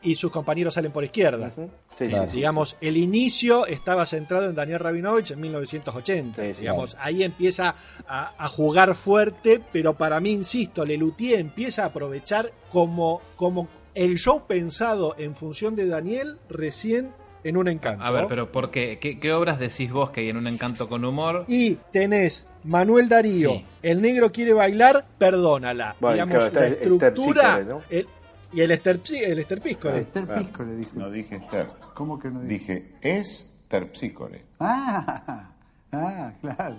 y 0.01 0.15
sus 0.15 0.31
compañeros 0.31 0.75
salen 0.75 0.93
por 0.93 1.03
izquierda. 1.03 1.51
sí, 1.97 2.07
Claro. 2.07 2.31
Digamos, 2.31 2.77
el 2.79 2.95
inicio 2.95 3.65
estaba 3.65 4.05
centrado 4.05 4.45
en 4.49 4.55
Daniel 4.55 4.79
Rabinovich 4.79 5.31
en 5.31 5.41
1980. 5.41 6.41
Sí, 6.41 6.53
sí, 6.53 6.61
Digamos, 6.61 6.95
ahí 7.01 7.21
empieza 7.23 7.75
a, 8.07 8.31
a 8.37 8.47
jugar 8.47 8.95
fuerte, 8.95 9.59
pero 9.73 9.95
para 9.95 10.21
mí, 10.21 10.31
insisto, 10.31 10.85
Lelutier 10.85 11.41
empieza 11.41 11.83
a 11.83 11.87
aprovechar 11.87 12.53
como, 12.71 13.21
como 13.35 13.67
el 14.05 14.17
show 14.17 14.43
pensado 14.47 15.15
en 15.17 15.35
función 15.35 15.75
de 15.75 15.85
Daniel 15.87 16.37
recién 16.49 17.11
en 17.43 17.57
un 17.57 17.67
encanto. 17.67 18.03
A 18.03 18.11
ver, 18.11 18.25
pero 18.27 18.51
¿por 18.51 18.71
qué? 18.71 18.97
¿Qué, 18.99 19.19
qué 19.19 19.33
obras 19.33 19.59
decís 19.59 19.91
vos 19.91 20.09
que 20.11 20.21
hay 20.21 20.29
en 20.29 20.37
un 20.37 20.47
encanto 20.47 20.87
con 20.89 21.03
humor? 21.05 21.45
Y 21.47 21.75
tenés 21.91 22.45
Manuel 22.63 23.07
Darío, 23.09 23.51
Sí. 23.51 23.65
El 23.81 24.01
negro 24.01 24.31
quiere 24.31 24.53
bailar, 24.53 25.05
perdónala. 25.17 25.95
Bueno, 25.99 26.13
Digamos, 26.25 26.49
claro, 26.49 26.59
la 26.61 26.67
estructura. 26.75 27.59
¿no? 27.59 27.81
el- 27.89 28.07
y 28.51 28.61
el 28.61 28.71
Esther, 28.71 29.01
Psi- 29.03 29.23
el 29.23 29.45
Pícore. 29.61 29.99
Esther 29.99 30.25
Piscore 30.27 30.75
dijo. 30.75 30.91
No 30.95 31.09
dije 31.11 31.35
Esther. 31.35 31.67
¿Cómo 31.93 32.17
que 32.19 32.29
no? 32.31 32.39
Dije 32.41 32.93
es 33.01 33.53
terpsícore. 33.67 34.43
Ah, 34.59 35.49
ah, 35.91 36.31
claro. 36.41 36.75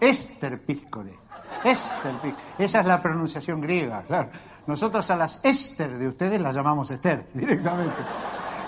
Esther 0.00 0.60
Piscore. 0.60 1.14
Esa 1.64 2.80
es 2.80 2.86
la 2.86 3.02
pronunciación 3.02 3.60
griega, 3.60 4.02
claro. 4.06 4.30
Nosotros 4.66 5.10
a 5.10 5.16
las 5.16 5.40
Esther 5.44 5.98
de 5.98 6.08
ustedes 6.08 6.40
las 6.40 6.54
llamamos 6.54 6.90
Esther, 6.90 7.26
directamente. 7.34 7.96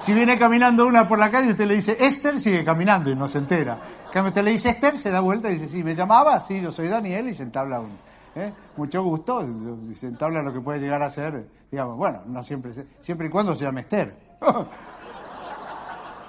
Si 0.00 0.12
viene 0.12 0.38
caminando 0.38 0.87
una 0.87 1.07
por 1.07 1.18
la 1.18 1.31
calle, 1.31 1.52
usted 1.52 1.66
le 1.66 1.76
dice 1.76 1.96
Esther, 2.00 2.38
sigue 2.38 2.64
caminando 2.64 3.11
y 3.11 3.14
no 3.14 3.28
se 3.28 3.38
entera. 3.38 3.78
En 4.07 4.12
cambio, 4.12 4.28
usted 4.31 4.42
le 4.42 4.50
dice 4.50 4.70
Esther, 4.70 4.98
se 4.98 5.11
da 5.11 5.20
vuelta 5.20 5.48
y 5.48 5.55
dice, 5.55 5.68
sí, 5.68 5.85
me 5.85 5.94
llamaba, 5.94 6.38
sí, 6.40 6.61
yo 6.61 6.72
soy 6.72 6.88
Daniel, 6.88 7.28
y 7.28 7.35
se 7.35 7.44
entabla 7.44 7.81
un. 7.81 7.90
¿eh? 8.35 8.52
Mucho 8.76 9.02
gusto, 9.02 9.46
se 9.94 10.09
entabla 10.09 10.42
lo 10.42 10.52
que 10.52 10.61
puede 10.61 10.81
llegar 10.81 11.02
a 11.02 11.11
ser, 11.11 11.46
digamos, 11.70 11.96
bueno, 11.96 12.22
no 12.26 12.42
siempre, 12.42 12.72
siempre 13.00 13.28
y 13.28 13.31
cuando 13.31 13.55
se 13.55 13.64
llame 13.64 13.83
Esther. 13.83 14.14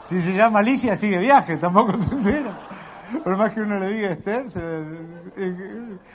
Si 0.06 0.20
se 0.20 0.34
llama 0.34 0.60
Alicia, 0.60 0.98
sigue 0.98 1.18
viaje, 1.18 1.56
tampoco 1.56 1.96
se 1.96 2.14
entera. 2.14 2.52
Por 3.24 3.38
más 3.38 3.54
que 3.54 3.62
uno 3.62 3.80
le 3.80 3.94
diga 3.94 4.10
Esther, 4.12 4.46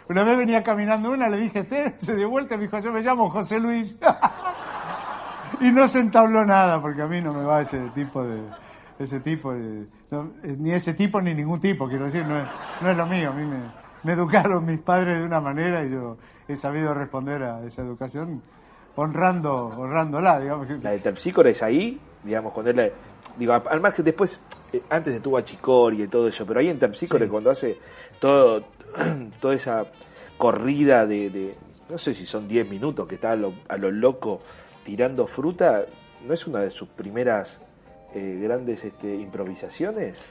una 0.08 0.24
vez 0.24 0.38
venía 0.38 0.62
caminando 0.62 1.12
una, 1.12 1.28
le 1.28 1.38
dije 1.38 1.60
Esther, 1.60 1.94
se 1.98 2.16
dio 2.16 2.30
vuelta 2.30 2.54
y 2.54 2.58
me 2.58 2.64
dijo, 2.64 2.78
yo 2.78 2.92
me 2.92 3.02
llamo 3.02 3.30
José 3.30 3.60
Luis. 3.60 3.98
y 5.60 5.70
no 5.70 5.86
se 5.88 6.00
entabló 6.00 6.44
nada, 6.44 6.80
porque 6.80 7.02
a 7.02 7.06
mí 7.06 7.20
no 7.20 7.32
me 7.32 7.44
va 7.44 7.60
ese 7.60 7.80
tipo 7.94 8.24
de... 8.24 8.42
Ese 8.98 9.20
tipo 9.20 9.54
eh, 9.54 9.86
ni 10.58 10.72
ese 10.72 10.94
tipo 10.94 11.20
ni 11.20 11.32
ningún 11.32 11.60
tipo, 11.60 11.86
quiero 11.88 12.06
decir, 12.06 12.26
no 12.26 12.36
es, 12.36 12.48
no 12.80 12.90
es 12.90 12.96
lo 12.96 13.06
mío. 13.06 13.30
A 13.30 13.32
mí 13.32 13.44
me, 13.44 14.12
educaron 14.12 14.64
mis 14.64 14.80
padres 14.80 15.18
de 15.18 15.24
una 15.24 15.40
manera 15.40 15.84
y 15.84 15.90
yo 15.90 16.16
he 16.48 16.56
sabido 16.56 16.94
responder 16.94 17.42
a 17.44 17.64
esa 17.64 17.82
educación 17.82 18.42
honrando, 18.96 19.66
honrándola, 19.66 20.40
digamos. 20.40 20.68
La 20.82 20.90
de 20.90 20.98
Terpsícore 20.98 21.50
es 21.50 21.62
ahí, 21.62 22.00
digamos, 22.24 22.52
cuando 22.52 22.70
él... 22.70 22.92
Digo, 23.38 23.52
al 23.52 23.80
margen 23.80 24.04
después, 24.04 24.40
eh, 24.72 24.82
antes 24.90 25.14
estuvo 25.14 25.36
a 25.38 25.44
Chicori 25.44 26.02
y 26.02 26.08
todo 26.08 26.26
eso, 26.28 26.44
pero 26.46 26.60
ahí 26.60 26.68
en 26.68 26.78
Terpsícore 26.78 27.28
cuando 27.28 27.50
hace 27.50 27.76
todo, 28.20 28.62
toda 29.40 29.54
esa 29.54 29.84
corrida 30.36 31.06
de, 31.06 31.30
de- 31.30 31.54
no 31.88 31.98
sé 31.98 32.14
si 32.14 32.26
son 32.26 32.46
10 32.48 32.68
minutos 32.68 33.06
que 33.08 33.14
está 33.14 33.32
a 33.32 33.36
lo, 33.36 33.52
a 33.68 33.76
lo 33.76 33.90
loco 33.90 34.40
tirando 34.84 35.26
fruta, 35.26 35.84
¿no 36.26 36.34
es 36.34 36.46
una 36.46 36.60
de 36.60 36.70
sus 36.70 36.88
primeras 36.88 37.60
eh, 38.14 38.40
grandes 38.42 38.84
este, 38.84 39.14
improvisaciones? 39.16 40.24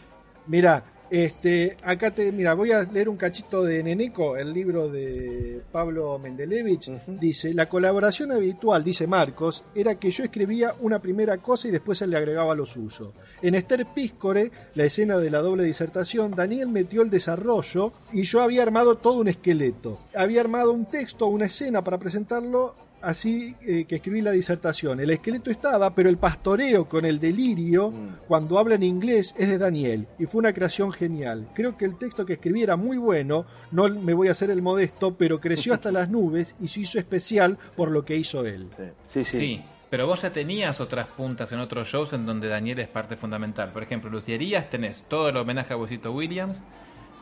Mira, 0.47 0.83
Este, 1.09 1.77
acá 1.83 2.11
te, 2.11 2.31
mira, 2.31 2.53
voy 2.53 2.71
a 2.71 2.83
leer 2.83 3.07
un 3.07 3.15
cachito 3.15 3.63
de 3.63 3.81
Neneco, 3.81 4.35
el 4.35 4.51
libro 4.51 4.89
de 4.89 5.61
Pablo 5.71 6.19
Mendelevich. 6.19 6.91
Dice, 7.07 7.53
la 7.53 7.67
colaboración 7.67 8.31
habitual, 8.31 8.83
dice 8.83 9.07
Marcos, 9.07 9.63
era 9.73 9.95
que 9.95 10.11
yo 10.11 10.23
escribía 10.23 10.73
una 10.81 10.99
primera 10.99 11.37
cosa 11.37 11.67
y 11.67 11.71
después 11.71 12.01
él 12.01 12.11
le 12.11 12.17
agregaba 12.17 12.55
lo 12.55 12.65
suyo. 12.65 13.13
En 13.41 13.55
Esther 13.55 13.85
Píscore, 13.93 14.51
la 14.75 14.83
escena 14.83 15.17
de 15.17 15.29
la 15.29 15.39
doble 15.39 15.63
disertación, 15.63 16.31
Daniel 16.31 16.67
metió 16.67 17.01
el 17.01 17.09
desarrollo 17.09 17.93
y 18.11 18.23
yo 18.23 18.41
había 18.41 18.63
armado 18.63 18.97
todo 18.97 19.19
un 19.19 19.29
esqueleto. 19.29 19.97
Había 20.13 20.41
armado 20.41 20.73
un 20.73 20.85
texto, 20.85 21.27
una 21.27 21.45
escena 21.45 21.83
para 21.83 21.97
presentarlo 21.97 22.75
así 23.01 23.55
eh, 23.61 23.85
que 23.85 23.95
escribí 23.95 24.21
la 24.21 24.31
disertación. 24.31 24.99
El 24.99 25.09
esqueleto 25.09 25.49
estaba, 25.51 25.93
pero 25.93 26.09
el 26.09 26.17
pastoreo 26.17 26.87
con 26.87 27.05
el 27.05 27.19
delirio, 27.19 27.91
cuando 28.27 28.57
habla 28.59 28.75
en 28.75 28.83
inglés, 28.83 29.33
es 29.37 29.49
de 29.49 29.57
Daniel. 29.57 30.07
Y 30.19 30.25
fue 30.25 30.39
una 30.39 30.53
creación 30.53 30.91
genial. 30.91 31.47
Creo 31.53 31.77
que 31.77 31.85
el 31.85 31.97
texto 31.97 32.25
que 32.25 32.33
escribí 32.33 32.63
era 32.63 32.75
muy 32.75 32.97
bueno, 32.97 33.45
no 33.71 33.87
me 33.89 34.13
voy 34.13 34.27
a 34.27 34.31
hacer 34.31 34.49
el 34.49 34.61
modesto, 34.61 35.15
pero 35.15 35.39
creció 35.39 35.73
hasta 35.73 35.91
las 35.91 36.09
nubes 36.09 36.55
y 36.59 36.67
se 36.67 36.81
hizo 36.81 36.97
especial 36.99 37.57
por 37.75 37.91
lo 37.91 38.03
que 38.05 38.15
hizo 38.15 38.45
él. 38.45 38.67
Sí, 39.07 39.23
sí. 39.23 39.37
Sí, 39.37 39.61
pero 39.89 40.05
vos 40.07 40.21
ya 40.21 40.31
tenías 40.33 40.79
otras 40.81 41.09
puntas 41.11 41.51
en 41.51 41.59
otros 41.59 41.87
shows 41.87 42.11
en 42.13 42.25
donde 42.25 42.47
Daniel 42.47 42.79
es 42.79 42.87
parte 42.89 43.15
fundamental. 43.15 43.71
Por 43.71 43.83
ejemplo, 43.83 44.09
Lucierías 44.09 44.69
tenés 44.69 45.03
todo 45.07 45.29
el 45.29 45.37
homenaje 45.37 45.73
a 45.73 45.77
Bosito 45.77 46.11
Williams, 46.11 46.59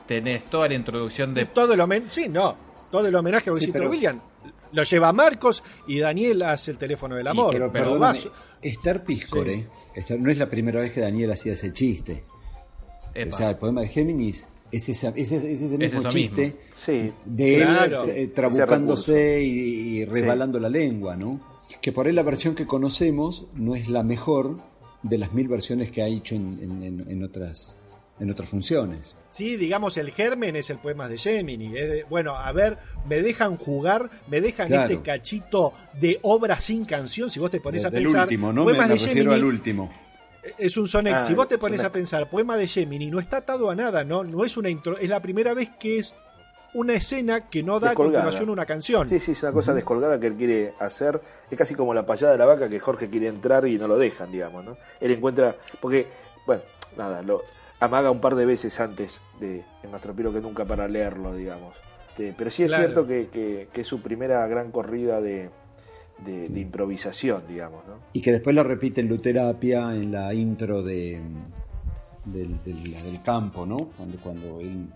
tenés 0.08 0.44
toda 0.46 0.68
la 0.68 0.74
introducción 0.76 1.34
de... 1.34 1.46
Todo 1.46 1.74
el 1.74 1.80
homenaje, 1.82 2.10
sí, 2.12 2.30
no, 2.30 2.56
todo 2.92 3.08
el 3.08 3.16
homenaje 3.16 3.50
a 3.50 3.54
Sí, 3.54 3.60
Bosito 3.60 3.74
pero- 3.74 3.90
Williams. 3.90 4.22
Lo 4.76 4.84
lleva 4.84 5.12
Marcos 5.14 5.64
y 5.88 6.00
Daniel 6.00 6.44
hace 6.44 6.72
el 6.72 6.78
teléfono 6.78 7.16
del 7.16 7.28
amor. 7.28 7.52
pero, 7.54 7.72
pero 7.72 7.98
vas- 7.98 8.28
Esther 8.62 9.04
Piscore, 9.04 9.68
no 10.20 10.30
es 10.32 10.38
la 10.38 10.50
primera 10.50 10.82
vez 10.82 10.92
que 10.92 11.02
Daniel 11.02 11.32
hacía 11.32 11.54
ese 11.54 11.72
chiste. 11.74 12.24
Epa. 13.14 13.34
O 13.34 13.38
sea, 13.38 13.50
el 13.52 13.56
poema 13.58 13.82
de 13.82 13.88
Géminis 13.88 14.46
es, 14.72 14.90
esa- 14.90 15.14
es 15.16 15.32
ese, 15.32 15.52
es 15.54 15.62
ese 15.62 15.78
mismo 15.78 16.00
eso 16.02 16.10
chiste 16.10 16.42
mismo. 16.44 16.60
Sí. 16.74 17.12
de 17.26 17.56
él 17.62 17.68
eh, 18.10 18.28
trabucándose 18.28 19.42
y, 19.42 20.00
y 20.00 20.06
rebalando 20.06 20.60
la 20.60 20.70
lengua, 20.70 21.16
¿no? 21.16 21.40
Que 21.82 21.92
por 21.92 22.08
ahí 22.08 22.14
la 22.14 22.24
versión 22.24 22.56
que 22.56 22.66
conocemos 22.66 23.46
no 23.54 23.76
es 23.76 23.88
la 23.90 24.04
mejor 24.04 24.58
de 25.04 25.18
las 25.18 25.34
mil 25.34 25.48
versiones 25.48 25.92
que 25.92 26.02
ha 26.02 26.08
hecho 26.08 26.36
en, 26.36 26.60
en- 26.62 26.84
en- 26.84 27.10
en 27.12 27.24
otras, 27.24 27.78
en 28.20 28.32
otras 28.32 28.48
funciones. 28.50 29.16
Sí, 29.30 29.58
digamos, 29.58 29.98
el 29.98 30.12
germen 30.12 30.56
es 30.56 30.70
el 30.70 30.78
poema 30.78 31.10
de 31.10 31.18
Gemini. 31.18 31.78
es 31.78 31.90
de, 31.90 32.04
bueno, 32.06 32.36
a 32.38 32.52
ver, 32.54 32.78
me 33.08 33.22
dejan 33.22 33.58
jugar, 33.58 34.10
me 34.28 34.40
dejan 34.42 34.68
Claro. 34.68 34.84
este 34.92 35.02
cachito 35.04 35.74
de 35.94 36.20
obra 36.22 36.60
sin 36.60 36.86
canción. 36.86 37.30
Si 37.30 37.40
vos 37.40 37.52
te 37.52 37.60
pones 37.60 37.84
a 37.86 37.92
pensar. 37.92 38.22
último, 38.22 38.54
¿no? 38.54 38.64
Me, 38.64 38.72
poemas 38.72 38.88
me 38.88 38.94
de 38.94 39.00
refiero 39.00 39.32
Gemini 39.32 39.34
al 39.42 39.44
último. 39.44 39.94
es 40.58 40.78
un 40.78 40.88
soneto. 40.88 41.18
Ah, 41.18 41.22
si 41.24 41.34
vos 41.34 41.48
te 41.50 41.58
pones 41.58 41.84
a 41.84 41.92
pensar, 41.92 42.30
poema 42.30 42.56
de 42.56 42.68
Gemini 42.68 43.08
no 43.12 43.20
está 43.20 43.38
atado 43.38 43.70
a 43.70 43.76
nada, 43.76 44.04
¿no? 44.06 44.24
No 44.24 44.46
es 44.46 44.56
una 44.58 44.70
intro, 44.70 44.98
es 44.98 45.10
la 45.10 45.22
primera 45.22 45.54
vez 45.54 45.70
que 45.80 46.00
es 46.00 46.16
una 46.74 46.94
escena 46.94 47.50
que 47.50 47.64
no 47.64 47.80
da 47.80 47.88
a 47.88 47.90
Descolgada. 47.92 48.24
continuación 48.24 48.50
una 48.50 48.66
canción. 48.66 49.08
Sí, 49.10 49.18
sí, 49.20 49.32
es 49.32 49.44
una 49.44 49.52
cosa 49.54 49.74
descolgada 49.74 50.20
que 50.20 50.28
él 50.28 50.36
quiere 50.36 50.74
hacer. 50.80 51.20
Es 51.50 51.58
casi 51.58 51.74
como 51.76 51.94
la 51.94 52.06
payada 52.06 52.34
de 52.34 52.38
la 52.38 52.46
vaca 52.46 52.70
que 52.70 52.80
Jorge 52.80 53.10
quiere 53.10 53.28
entrar 53.28 53.66
y 53.68 53.78
no 53.78 53.88
lo 53.88 53.98
dejan, 53.98 54.32
digamos, 54.32 54.64
¿no? 54.64 54.78
Él 55.02 55.12
encuentra. 55.12 55.56
Porque, 55.82 56.06
bueno, 56.46 56.62
nada, 56.98 57.22
lo 57.22 57.42
amaga 57.80 58.12
un 58.12 58.20
par 58.22 58.36
de 58.36 58.46
veces 58.46 58.80
antes 58.80 59.20
de 59.40 59.64
en 59.84 59.92
Mastropiro 59.92 60.32
que 60.34 60.42
nunca 60.42 60.66
para 60.66 60.88
leerlo, 60.88 61.36
digamos. 61.36 61.76
Este, 62.10 62.34
pero 62.38 62.50
sí 62.50 62.64
es 62.64 62.70
Claro. 62.72 62.84
cierto 62.84 63.08
que, 63.08 63.28
que- 63.28 63.68
que 63.74 63.82
es 63.82 63.88
su 63.88 64.02
primera 64.02 64.46
gran 64.48 64.72
corrida 64.72 65.20
de, 65.22 65.50
de- 66.26 66.48
de 66.50 66.60
improvisación, 66.60 67.44
digamos, 67.48 67.86
¿no? 67.88 67.96
Y 68.14 68.22
que 68.22 68.32
después 68.32 68.56
la 68.56 68.64
repite 68.64 69.02
en 69.02 69.10
Luterapia, 69.10 69.94
en 69.96 70.12
la 70.14 70.34
intro 70.34 70.82
de, 70.82 71.20
del, 72.24 72.64
del- 72.64 72.92
la 72.92 73.02
del 73.04 73.22
campo, 73.22 73.66
¿no? 73.66 73.90
Cuando, 73.98 74.18
cuando 74.20 74.60
él 74.62 74.88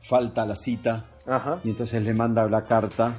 falta 0.00 0.44
la 0.44 0.56
cita 0.56 1.04
Ajá. 1.26 1.60
y 1.64 1.70
entonces 1.70 2.02
le 2.02 2.12
manda 2.12 2.46
la 2.48 2.64
carta. 2.64 3.14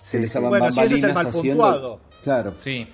Sí, 0.00 0.18
sí. 0.18 0.24
estaban 0.24 0.50
Bueno, 0.50 0.66
ese 0.66 0.84
es 0.84 1.02
el 1.02 1.10
haciendo-. 1.16 2.00
Claro, 2.22 2.52
Sí, 2.58 2.86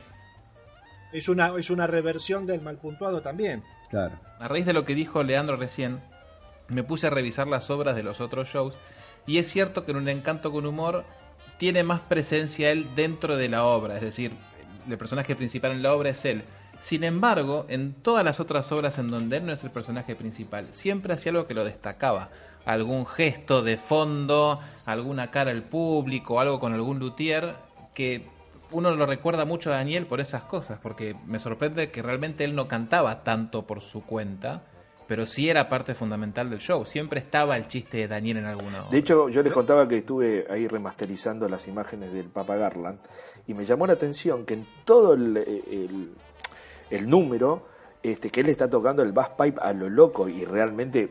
Es 1.16 1.30
una, 1.30 1.52
es 1.58 1.70
una 1.70 1.86
reversión 1.86 2.44
del 2.44 2.60
mal 2.60 2.76
puntuado 2.76 3.22
también. 3.22 3.62
claro. 3.88 4.16
a 4.38 4.48
raíz 4.48 4.66
de 4.66 4.74
lo 4.74 4.84
que 4.84 4.94
dijo 4.94 5.22
Leandro 5.22 5.56
recién, 5.56 6.00
me 6.68 6.82
puse 6.82 7.06
a 7.06 7.10
revisar 7.10 7.46
las 7.46 7.70
obras 7.70 7.96
de 7.96 8.02
los 8.02 8.20
otros 8.20 8.48
shows 8.48 8.74
y 9.26 9.38
es 9.38 9.48
cierto 9.48 9.84
que 9.84 9.92
en 9.92 9.96
un 9.96 10.08
encanto 10.10 10.52
con 10.52 10.66
humor 10.66 11.04
tiene 11.56 11.82
más 11.82 12.00
presencia 12.00 12.70
él 12.70 12.86
dentro 12.94 13.38
de 13.38 13.48
la 13.48 13.64
obra, 13.64 13.96
es 13.96 14.02
decir, 14.02 14.32
el 14.86 14.98
personaje 14.98 15.34
principal 15.34 15.72
en 15.72 15.82
la 15.82 15.94
obra 15.94 16.10
es 16.10 16.24
él. 16.26 16.42
Sin 16.80 17.02
embargo, 17.02 17.64
en 17.68 17.94
todas 17.94 18.22
las 18.22 18.38
otras 18.38 18.70
obras 18.70 18.98
en 18.98 19.08
donde 19.08 19.38
él 19.38 19.46
no 19.46 19.54
es 19.54 19.64
el 19.64 19.70
personaje 19.70 20.14
principal, 20.14 20.68
siempre 20.72 21.14
hacía 21.14 21.30
algo 21.32 21.46
que 21.46 21.54
lo 21.54 21.64
destacaba. 21.64 22.28
Algún 22.66 23.06
gesto 23.06 23.62
de 23.62 23.78
fondo, 23.78 24.60
alguna 24.84 25.30
cara 25.30 25.50
al 25.50 25.62
público, 25.62 26.40
algo 26.40 26.60
con 26.60 26.74
algún 26.74 26.98
luthier, 26.98 27.54
que 27.94 28.26
uno 28.72 28.90
lo 28.94 29.06
recuerda 29.06 29.44
mucho 29.44 29.70
a 29.72 29.76
Daniel 29.76 30.06
por 30.06 30.20
esas 30.20 30.42
cosas, 30.44 30.78
porque 30.82 31.14
me 31.26 31.38
sorprende 31.38 31.90
que 31.90 32.02
realmente 32.02 32.44
él 32.44 32.54
no 32.54 32.66
cantaba 32.68 33.22
tanto 33.22 33.66
por 33.66 33.80
su 33.80 34.02
cuenta, 34.04 34.62
pero 35.06 35.24
sí 35.24 35.48
era 35.48 35.68
parte 35.68 35.94
fundamental 35.94 36.50
del 36.50 36.58
show. 36.58 36.84
Siempre 36.84 37.20
estaba 37.20 37.56
el 37.56 37.68
chiste 37.68 37.98
de 37.98 38.08
Daniel 38.08 38.38
en 38.38 38.46
alguno. 38.46 38.86
De 38.90 38.98
hecho, 38.98 39.28
yo 39.28 39.42
les 39.42 39.52
contaba 39.52 39.86
que 39.86 39.98
estuve 39.98 40.46
ahí 40.50 40.66
remasterizando 40.66 41.48
las 41.48 41.68
imágenes 41.68 42.12
del 42.12 42.26
Papa 42.26 42.56
Garland 42.56 42.98
y 43.46 43.54
me 43.54 43.64
llamó 43.64 43.86
la 43.86 43.92
atención 43.92 44.44
que 44.44 44.54
en 44.54 44.66
todo 44.84 45.14
el, 45.14 45.36
el- 45.36 46.10
el 46.90 47.08
número 47.10 47.66
este, 48.02 48.30
que 48.30 48.40
él 48.40 48.48
está 48.48 48.68
tocando 48.70 49.02
el 49.02 49.12
bass 49.12 49.30
pipe 49.30 49.60
a 49.60 49.72
lo 49.72 49.88
loco 49.88 50.28
y 50.28 50.44
realmente 50.44 51.10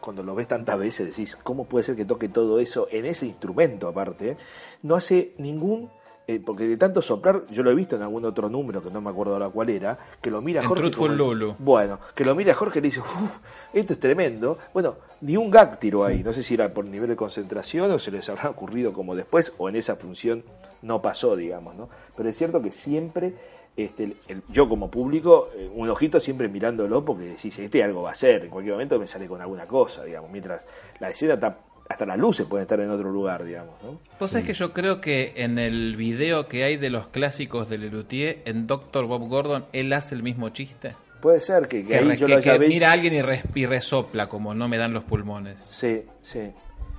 cuando 0.00 0.22
lo 0.22 0.34
ves 0.34 0.48
tantas 0.48 0.78
veces 0.78 1.06
decís, 1.08 1.36
¿cómo 1.36 1.64
puede 1.64 1.84
ser 1.84 1.94
que 1.96 2.04
toque 2.04 2.28
todo 2.28 2.58
eso 2.60 2.88
en 2.90 3.04
ese 3.04 3.26
instrumento 3.26 3.86
aparte? 3.88 4.36
No 4.82 4.94
hace 4.96 5.34
ningún... 5.38 5.90
eh, 6.28 6.40
porque 6.44 6.66
de 6.68 6.76
tanto 6.76 7.00
soplar, 7.02 7.42
yo 7.50 7.62
lo 7.62 7.70
he 7.70 7.74
visto 7.74 7.96
en 7.96 8.02
algún 8.02 8.24
otro 8.26 8.48
número 8.50 8.82
que 8.82 8.90
no 8.90 9.00
me 9.00 9.08
acuerdo 9.10 9.32
ahora 9.32 9.48
cuál 9.48 9.70
era, 9.70 9.98
que 10.20 10.30
lo 10.30 10.40
mira 10.42 10.62
Jorge. 10.62 10.90
Como- 10.92 11.08
Lulu. 11.08 11.54
Bueno, 11.58 11.98
que 12.14 12.24
lo 12.24 12.34
mira 12.34 12.52
Jorge 12.54 12.78
y 12.80 12.82
le 12.82 12.88
dice, 12.88 13.00
uff, 13.00 13.38
esto 13.72 13.94
es 13.94 13.98
tremendo. 13.98 14.58
Bueno, 14.74 14.96
ni 15.22 15.36
un 15.38 15.50
gag 15.50 15.78
tiró 15.80 16.04
ahí. 16.04 16.22
No 16.22 16.32
sé 16.34 16.42
si 16.42 16.52
era 16.54 16.72
por 16.72 16.84
nivel 16.84 17.08
de 17.08 17.16
concentración 17.16 17.90
o 17.90 17.98
se 17.98 18.10
les 18.10 18.28
habrá 18.28 18.50
ocurrido 18.50 18.92
como 18.92 19.16
después 19.16 19.52
o 19.58 19.68
en 19.70 19.76
esa 19.76 19.96
función 19.96 20.44
no 20.82 21.00
pasó, 21.02 21.34
digamos, 21.34 21.74
¿no? 21.74 21.88
Pero 22.16 22.28
es 22.28 22.36
cierto 22.36 22.60
que 22.60 22.70
siempre, 22.72 23.32
este, 23.76 24.04
el- 24.04 24.16
el- 24.28 24.42
yo 24.50 24.68
como 24.68 24.90
público, 24.90 25.48
eh, 25.56 25.68
un 25.74 25.88
ojito 25.88 26.20
siempre 26.20 26.48
mirándolo 26.48 27.04
porque 27.04 27.24
decís, 27.24 27.58
este 27.58 27.82
algo 27.82 28.02
va 28.02 28.10
a 28.10 28.14
ser, 28.14 28.44
en 28.44 28.50
cualquier 28.50 28.74
momento 28.74 28.98
me 28.98 29.06
sale 29.06 29.26
con 29.26 29.40
alguna 29.40 29.64
cosa, 29.66 30.04
digamos, 30.04 30.30
mientras 30.30 30.62
la 31.00 31.08
escena 31.10 31.34
está, 31.34 31.56
hasta 31.88 32.04
las 32.06 32.18
luces 32.18 32.46
pueden 32.46 32.62
estar 32.64 32.80
en 32.80 32.90
otro 32.90 33.10
lugar, 33.10 33.44
digamos, 33.44 33.74
¿no? 33.82 33.98
Vos 34.20 34.30
sabés 34.30 34.46
que 34.46 34.54
yo 34.54 34.72
creo 34.72 35.00
que 35.00 35.32
en 35.36 35.58
el 35.58 35.96
video 35.96 36.46
que 36.48 36.64
hay 36.64 36.76
de 36.76 36.90
los 36.90 37.08
clásicos 37.08 37.68
de 37.70 37.78
Lelutier, 37.78 38.42
en 38.44 38.66
Doctor 38.66 39.06
Bob 39.06 39.26
Gordon, 39.28 39.64
él 39.72 39.92
hace 39.92 40.14
el 40.14 40.22
mismo 40.22 40.50
chiste. 40.50 40.94
Puede 41.22 41.40
ser 41.40 41.66
que, 41.66 41.82
que 41.82 41.88
Que, 41.88 41.96
ahí 41.96 42.04
re- 42.04 42.16
yo 42.16 42.26
que- 42.26 42.32
lo 42.32 42.38
haya 42.38 42.52
que 42.52 42.58
visto. 42.58 42.74
mira 42.74 42.90
a 42.90 42.92
alguien 42.92 43.14
y, 43.14 43.22
res- 43.22 43.42
y 43.54 43.66
resopla, 43.66 44.28
como 44.28 44.54
no 44.54 44.68
me 44.68 44.76
dan 44.76 44.92
los 44.92 45.04
pulmones. 45.04 45.58
Sí, 45.64 46.02
sí. 46.22 46.50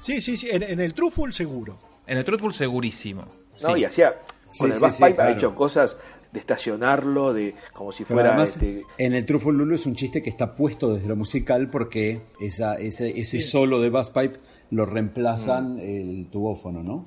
Sí, 0.02 0.22
sí, 0.22 0.36
sí. 0.38 0.50
En, 0.52 0.64
en 0.64 0.80
el 0.80 0.94
Truthful 0.94 1.32
seguro. 1.34 1.78
En 2.08 2.18
el 2.18 2.26
Truthful 2.26 2.54
segurísimo. 2.54 3.26
No, 3.62 3.76
Sí. 3.76 3.82
y 3.82 3.86
hacía, 3.86 4.14
con 4.14 4.52
Sí, 4.52 4.66
el 4.66 4.74
sí, 4.74 4.80
bass 4.80 4.96
sí, 4.96 5.04
pipe 5.04 5.16
claro. 5.16 5.30
ha 5.30 5.34
hecho 5.34 5.54
cosas 5.56 5.98
de 6.32 6.40
estacionarlo, 6.40 7.34
de 7.34 7.56
como 7.74 7.92
si 7.92 8.04
fuera 8.06 8.30
además, 8.30 8.50
este, 8.56 8.84
en 8.98 9.14
el 9.14 9.26
Truffle 9.26 9.54
Lulu 9.54 9.76
es 9.76 9.86
un 9.86 9.96
chiste 9.96 10.22
que 10.22 10.30
está 10.30 10.56
puesto 10.56 10.94
desde 10.94 11.08
lo 11.08 11.16
musical 11.16 11.70
porque 11.70 12.22
esa, 12.40 12.76
ese, 12.76 13.20
ese 13.20 13.40
solo 13.42 13.80
de 13.80 13.90
bass 13.90 14.10
pipe 14.10 14.38
lo 14.72 14.86
reemplazan 14.86 15.76
Mm. 15.76 15.80
el 15.80 16.28
tubófono, 16.32 16.84
¿no? 16.84 17.06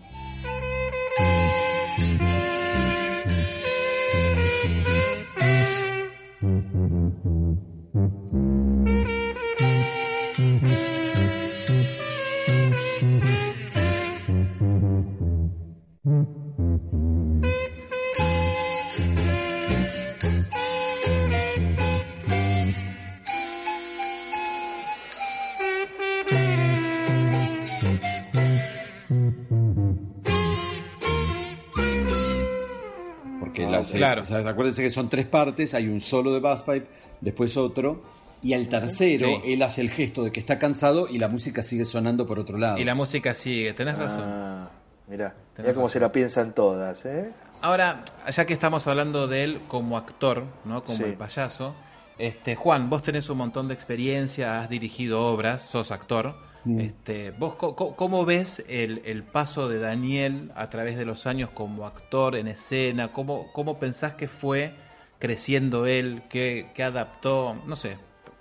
Claro. 33.91 34.23
o 34.23 34.25
sea, 34.25 34.39
acuérdense 34.39 34.83
que 34.83 34.91
son 34.91 35.09
tres 35.09 35.27
partes, 35.27 35.75
hay 35.75 35.89
un 35.89 36.01
solo 36.01 36.33
de 36.33 36.41
bass 36.41 36.63
pipe, 36.63 36.87
después 37.21 37.57
otro, 37.57 38.03
y 38.43 38.55
al 38.55 38.69
tercero 38.69 39.27
Sí. 39.43 39.53
él 39.53 39.63
hace 39.63 39.81
el 39.83 39.91
gesto 39.91 40.25
de 40.25 40.33
que 40.33 40.41
está 40.41 40.59
cansado 40.59 41.09
y 41.09 41.19
la 41.19 41.29
música 41.29 41.63
sigue 41.63 41.85
sonando 41.85 42.27
por 42.27 42.39
otro 42.39 42.59
lado. 42.59 42.79
Y 42.79 42.85
la 42.85 42.95
música 42.95 43.35
sigue, 43.35 43.73
tenés 43.73 43.97
razón. 43.99 44.23
Ah, 44.25 44.71
mira, 45.09 45.31
Tenés 45.55 45.59
mira 45.59 45.75
cómo 45.75 45.87
razón. 45.87 45.93
se 45.93 46.01
la 46.01 46.13
piensan 46.13 46.55
todas, 46.55 47.05
¿eh? 47.07 47.31
Ahora, 47.61 48.05
ya 48.29 48.45
que 48.45 48.53
estamos 48.55 48.87
hablando 48.89 49.29
de 49.29 49.45
él 49.45 49.61
como 49.69 49.97
actor, 49.97 50.45
¿no? 50.65 50.83
Como 50.83 50.99
Sí. 50.99 51.05
el 51.05 51.15
payaso, 51.15 51.75
Este, 52.19 52.55
Juan, 52.57 52.91
vos 52.91 53.03
tenés 53.03 53.31
un 53.31 53.39
montón 53.39 53.69
de 53.69 53.75
experiencia, 53.75 54.61
has 54.61 54.69
dirigido 54.69 55.21
obras, 55.33 55.63
sos 55.63 55.91
actor. 55.91 56.35
Mm. 56.65 56.81
Este, 56.81 57.31
¿Vos 57.33 57.55
cómo 57.57 58.25
ves 58.25 58.65
el, 58.69 59.03
el 59.05 59.25
paso 59.25 59.69
de 59.69 59.79
Daniel 59.79 60.53
a 60.55 60.71
través 60.71 60.97
de 60.97 61.05
los 61.05 61.27
años 61.27 61.51
como 61.51 61.87
actor 61.87 62.37
en 62.37 62.49
escena? 62.49 63.13
¿Cómo, 63.13 63.53
cómo 63.53 63.79
pensás 63.79 64.15
que 64.15 64.29
fue 64.29 64.75
creciendo 65.19 65.87
él? 65.87 66.23
¿Qué, 66.29 66.71
qué 66.75 66.83
adaptó? 66.85 67.57
No 67.67 67.77
sé, 67.77 67.97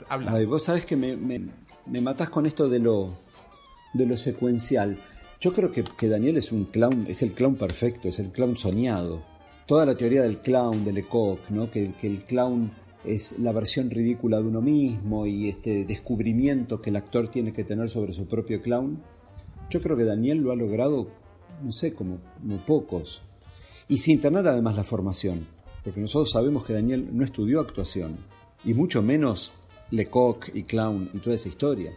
habla. 0.07 0.33
Ay, 0.33 0.45
vos 0.45 0.63
sabés 0.63 0.85
que 0.85 0.95
me, 0.95 1.15
me, 1.17 1.41
me 1.87 2.01
matás 2.01 2.29
con 2.29 2.45
esto 2.45 2.69
de 2.69 2.79
lo, 2.79 3.09
de 3.93 4.05
lo 4.05 4.17
secuencial. 4.17 4.97
Yo 5.39 5.53
creo 5.53 5.71
que, 5.71 5.83
que 5.83 6.07
Daniel 6.07 6.37
es 6.37 6.51
un 6.51 6.65
clown, 6.65 7.05
es 7.07 7.23
el 7.23 7.33
clown 7.33 7.55
perfecto, 7.55 8.07
es 8.07 8.19
el 8.19 8.31
clown 8.31 8.55
soñado. 8.57 9.23
Toda 9.65 9.85
la 9.85 9.95
teoría 9.95 10.21
del 10.21 10.39
clown, 10.39 10.85
de 10.85 10.93
Lecoq, 10.93 11.49
¿no? 11.49 11.71
que, 11.71 11.93
que 11.99 12.07
el 12.07 12.23
clown 12.23 12.71
es 13.05 13.39
la 13.39 13.51
versión 13.51 13.89
ridícula 13.89 14.37
de 14.37 14.43
uno 14.47 14.61
mismo 14.61 15.25
y 15.25 15.49
este 15.49 15.85
descubrimiento 15.85 16.81
que 16.81 16.89
el 16.91 16.95
actor 16.95 17.29
tiene 17.29 17.53
que 17.53 17.63
tener 17.63 17.89
sobre 17.89 18.13
su 18.13 18.27
propio 18.27 18.61
clown. 18.61 19.01
Yo 19.69 19.81
creo 19.81 19.97
que 19.97 20.03
Daniel 20.03 20.39
lo 20.39 20.51
ha 20.51 20.55
logrado, 20.55 21.07
no 21.63 21.71
sé, 21.71 21.93
como, 21.93 22.17
como 22.41 22.57
pocos. 22.57 23.21
Y 23.87 23.97
sin 23.97 24.19
tener 24.19 24.47
además 24.47 24.75
la 24.75 24.83
formación, 24.83 25.47
porque 25.83 25.99
nosotros 25.99 26.31
sabemos 26.31 26.63
que 26.63 26.73
Daniel 26.73 27.09
no 27.11 27.23
estudió 27.25 27.59
actuación, 27.59 28.17
y 28.63 28.73
mucho 28.73 29.01
menos 29.01 29.51
Lecoq 29.89 30.49
y 30.53 30.63
Clown 30.63 31.09
y 31.13 31.17
toda 31.19 31.35
esa 31.35 31.49
historia. 31.49 31.91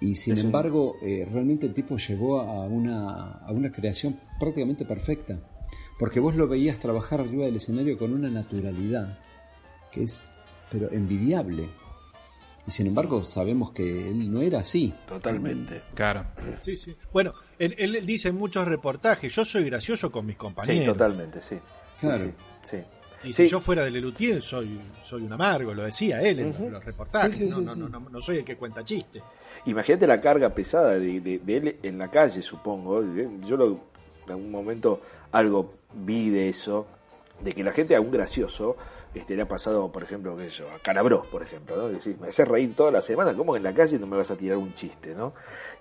Y 0.00 0.14
sin 0.16 0.34
Es 0.34 0.40
un- 0.40 0.46
embargo, 0.46 0.96
eh, 1.02 1.26
realmente 1.30 1.66
el 1.66 1.74
tipo 1.74 1.96
llegó 1.98 2.40
a 2.40 2.64
una, 2.66 3.32
a 3.34 3.52
una 3.52 3.70
creación 3.70 4.18
prácticamente 4.40 4.84
perfecta. 4.84 5.38
Porque 5.98 6.18
vos 6.18 6.34
lo 6.34 6.48
veías 6.48 6.78
trabajar 6.78 7.20
arriba 7.20 7.44
del 7.44 7.56
escenario 7.56 7.96
con 7.98 8.12
una 8.14 8.28
naturalidad 8.30 9.18
que 9.90 10.04
es, 10.04 10.26
pero 10.70 10.90
envidiable. 10.90 11.68
Y 12.66 12.70
sin 12.70 12.86
embargo, 12.86 13.24
sabemos 13.24 13.72
que 13.72 14.10
él 14.10 14.30
no 14.30 14.42
era 14.42 14.60
así. 14.60 14.92
Totalmente. 15.08 15.82
Claro. 15.94 16.24
Sí, 16.62 16.76
sí. 16.76 16.94
Bueno, 17.12 17.32
él, 17.58 17.74
él 17.78 18.04
dice 18.06 18.28
en 18.28 18.36
muchos 18.36 18.66
reportajes, 18.68 19.34
yo 19.34 19.44
soy 19.44 19.64
gracioso 19.64 20.12
con 20.12 20.26
mis 20.26 20.36
compañeros. 20.36 20.80
Sí, 20.80 20.86
totalmente, 20.86 21.40
sí. 21.42 21.56
Claro. 21.98 22.26
Sí, 22.26 22.32
sí. 22.64 22.76
Y 23.22 23.32
Sí. 23.34 23.44
si 23.44 23.48
yo 23.50 23.60
fuera 23.60 23.84
de 23.84 23.90
Lelutier 23.90 24.40
soy, 24.40 24.80
soy 25.04 25.22
un 25.22 25.32
amargo, 25.32 25.74
lo 25.74 25.82
decía 25.82 26.22
él 26.22 26.38
en 26.40 26.72
los 26.72 26.82
reportajes. 26.82 27.36
Sí, 27.36 27.44
sí, 27.44 27.50
no, 27.50 27.56
sí, 27.58 27.64
no, 27.64 27.74
sí. 27.74 27.80
no, 27.80 27.88
no, 27.88 28.00
no 28.08 28.20
soy 28.22 28.38
el 28.38 28.44
que 28.46 28.56
cuenta 28.56 28.82
chistes. 28.82 29.22
Imagínate 29.66 30.06
la 30.06 30.20
carga 30.22 30.48
pesada 30.50 30.92
de, 30.98 31.20
de- 31.20 31.38
de 31.38 31.56
él 31.56 31.76
en 31.82 31.98
la 31.98 32.08
calle, 32.08 32.40
supongo. 32.40 33.02
Yo 33.46 33.56
lo, 33.58 33.66
en 34.26 34.30
algún 34.30 34.50
momento 34.50 35.02
algo 35.32 35.74
vi 35.92 36.30
de 36.30 36.48
eso, 36.48 36.86
de 37.42 37.52
que 37.52 37.62
la 37.62 37.72
gente 37.72 37.94
a 37.94 38.00
un 38.00 38.10
gracioso 38.10 38.76
este, 39.14 39.34
le 39.36 39.42
ha 39.42 39.48
pasado, 39.48 39.90
por 39.90 40.02
ejemplo, 40.02 40.36
qué 40.36 40.44
sé 40.44 40.50
yo, 40.58 40.70
a 40.70 40.78
Calabró, 40.78 41.22
por 41.24 41.42
ejemplo, 41.42 41.76
¿no? 41.76 41.88
Decís, 41.88 42.18
me 42.20 42.28
haces 42.28 42.46
reír 42.46 42.74
toda 42.74 42.90
la 42.90 43.02
semana, 43.02 43.34
¿cómo 43.34 43.56
en 43.56 43.62
la 43.62 43.72
calle 43.72 43.98
no 43.98 44.06
me 44.06 44.16
vas 44.16 44.30
a 44.30 44.36
tirar 44.36 44.56
un 44.58 44.74
chiste, 44.74 45.14
no? 45.14 45.32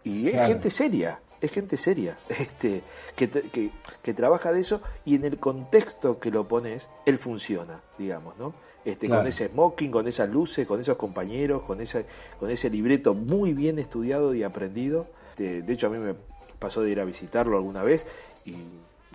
Y 0.04 0.28
es 0.28 0.34
Claro. 0.34 0.48
gente 0.48 0.70
seria, 0.72 1.20
es 1.42 1.52
gente 1.52 1.78
seria, 1.78 2.18
este, 2.30 2.82
que, 3.16 3.30
que, 3.30 3.72
que 4.02 4.14
trabaja 4.14 4.52
de 4.52 4.62
eso 4.62 4.82
y 5.06 5.16
en 5.16 5.26
el 5.26 5.38
contexto 5.38 6.20
que 6.20 6.32
lo 6.32 6.48
pones, 6.48 6.90
él 7.06 7.18
funciona, 7.18 7.82
digamos, 7.98 8.38
¿no? 8.38 8.54
Este, 8.86 9.08
Claro. 9.08 9.22
Con 9.22 9.28
ese 9.28 9.50
smoking, 9.50 9.92
con 9.92 10.08
esas 10.08 10.30
luces, 10.30 10.66
con 10.66 10.80
esos 10.80 10.98
compañeros, 10.98 11.62
con, 11.64 11.82
esa, 11.82 12.02
con 12.40 12.50
ese 12.50 12.70
libreto 12.70 13.14
muy 13.14 13.54
bien 13.54 13.78
estudiado 13.78 14.34
y 14.34 14.42
aprendido. 14.44 15.08
De, 15.38 15.62
de 15.62 15.74
hecho, 15.74 15.88
a 15.88 15.90
mí 15.90 15.98
me 15.98 16.16
pasó 16.60 16.82
de 16.82 16.90
ir 16.90 17.00
a 17.00 17.06
visitarlo 17.06 17.58
alguna 17.58 17.84
vez 17.84 18.08
y 18.46 18.56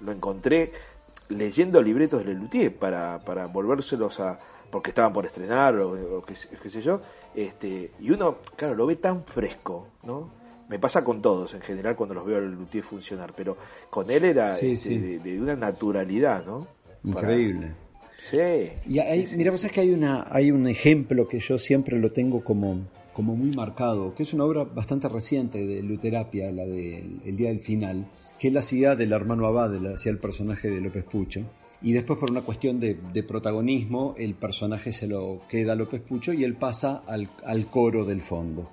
lo 0.05 0.13
encontré 0.13 0.73
leyendo 1.29 1.81
libretos 1.83 2.21
de 2.25 2.33
Lelutier 2.35 2.75
para, 2.75 3.21
para 3.25 3.47
volvérselos 3.47 4.21
a. 4.21 4.39
porque 4.71 4.91
estaban 4.91 5.13
por 5.13 5.25
estrenar 5.27 5.77
o, 5.79 6.19
o 6.19 6.23
qué, 6.23 6.35
sé- 6.35 6.49
qué 6.63 6.71
sé 6.71 6.83
yo. 6.83 7.01
Este, 7.35 7.91
y 8.01 8.11
uno, 8.11 8.39
claro, 8.57 8.75
lo 8.75 8.87
ve 8.87 8.97
tan 8.97 9.25
fresco, 9.25 9.89
¿no? 10.05 10.31
Me 10.69 10.79
pasa 10.79 11.05
con 11.05 11.21
todos 11.21 11.53
en 11.55 11.61
general 11.61 11.95
cuando 11.95 12.15
los 12.15 12.25
veo 12.25 12.39
a 12.39 12.41
Lelutier 12.41 12.83
funcionar, 12.85 13.33
pero 13.37 13.57
con 13.91 14.11
él 14.11 14.25
era 14.25 14.55
Sí, 14.55 14.73
este, 14.73 14.89
sí. 14.91 14.99
De, 14.99 15.19
de 15.19 15.41
una 15.41 15.55
naturalidad, 15.57 16.45
¿no? 16.47 16.67
Para- 17.13 17.33
Increíble. 17.33 17.73
Sí. 18.19 18.39
Y 18.87 18.99
hay, 19.01 19.29
mira, 19.37 19.51
vos 19.51 19.61
sabés 19.61 19.75
que 19.75 19.81
hay, 19.83 19.91
una, 19.93 20.27
hay 20.31 20.51
un 20.51 20.67
ejemplo 20.67 21.29
que 21.29 21.39
yo 21.41 21.59
siempre 21.59 21.99
lo 21.99 22.11
tengo 22.13 22.43
como, 22.43 22.79
como 23.13 23.37
muy 23.37 23.55
marcado, 23.55 24.15
que 24.15 24.23
es 24.23 24.33
una 24.33 24.45
obra 24.45 24.65
bastante 24.65 25.09
reciente 25.11 25.67
de 25.67 25.83
Luterapia, 25.83 26.51
la 26.51 26.65
de 26.65 27.01
El 27.27 27.37
Día 27.37 27.51
del 27.51 27.61
Final, 27.61 28.07
que 28.39 28.49
él 28.49 28.57
hacía 28.57 28.97
del 28.97 29.13
hermano 29.13 29.47
Abad, 29.47 29.75
él 29.75 29.95
hacía 29.95 30.13
el 30.13 30.19
personaje 30.19 30.71
de 30.71 30.81
López 30.81 31.05
Pucho. 31.05 31.41
Y 31.83 31.93
después 31.93 32.19
por 32.19 32.31
una 32.31 32.43
cuestión 32.43 32.81
de, 32.81 32.99
de 33.13 33.23
protagonismo, 33.23 34.15
el 34.17 34.35
personaje 34.35 34.91
se 34.91 35.07
lo 35.07 35.41
queda 35.49 35.73
a 35.73 35.77
López 35.77 36.01
Pucho 36.01 36.33
y 36.33 36.43
él 36.43 36.55
pasa 36.55 37.03
al, 37.07 37.29
al 37.45 37.67
coro 37.67 38.05
del 38.05 38.23
fondo. 38.23 38.71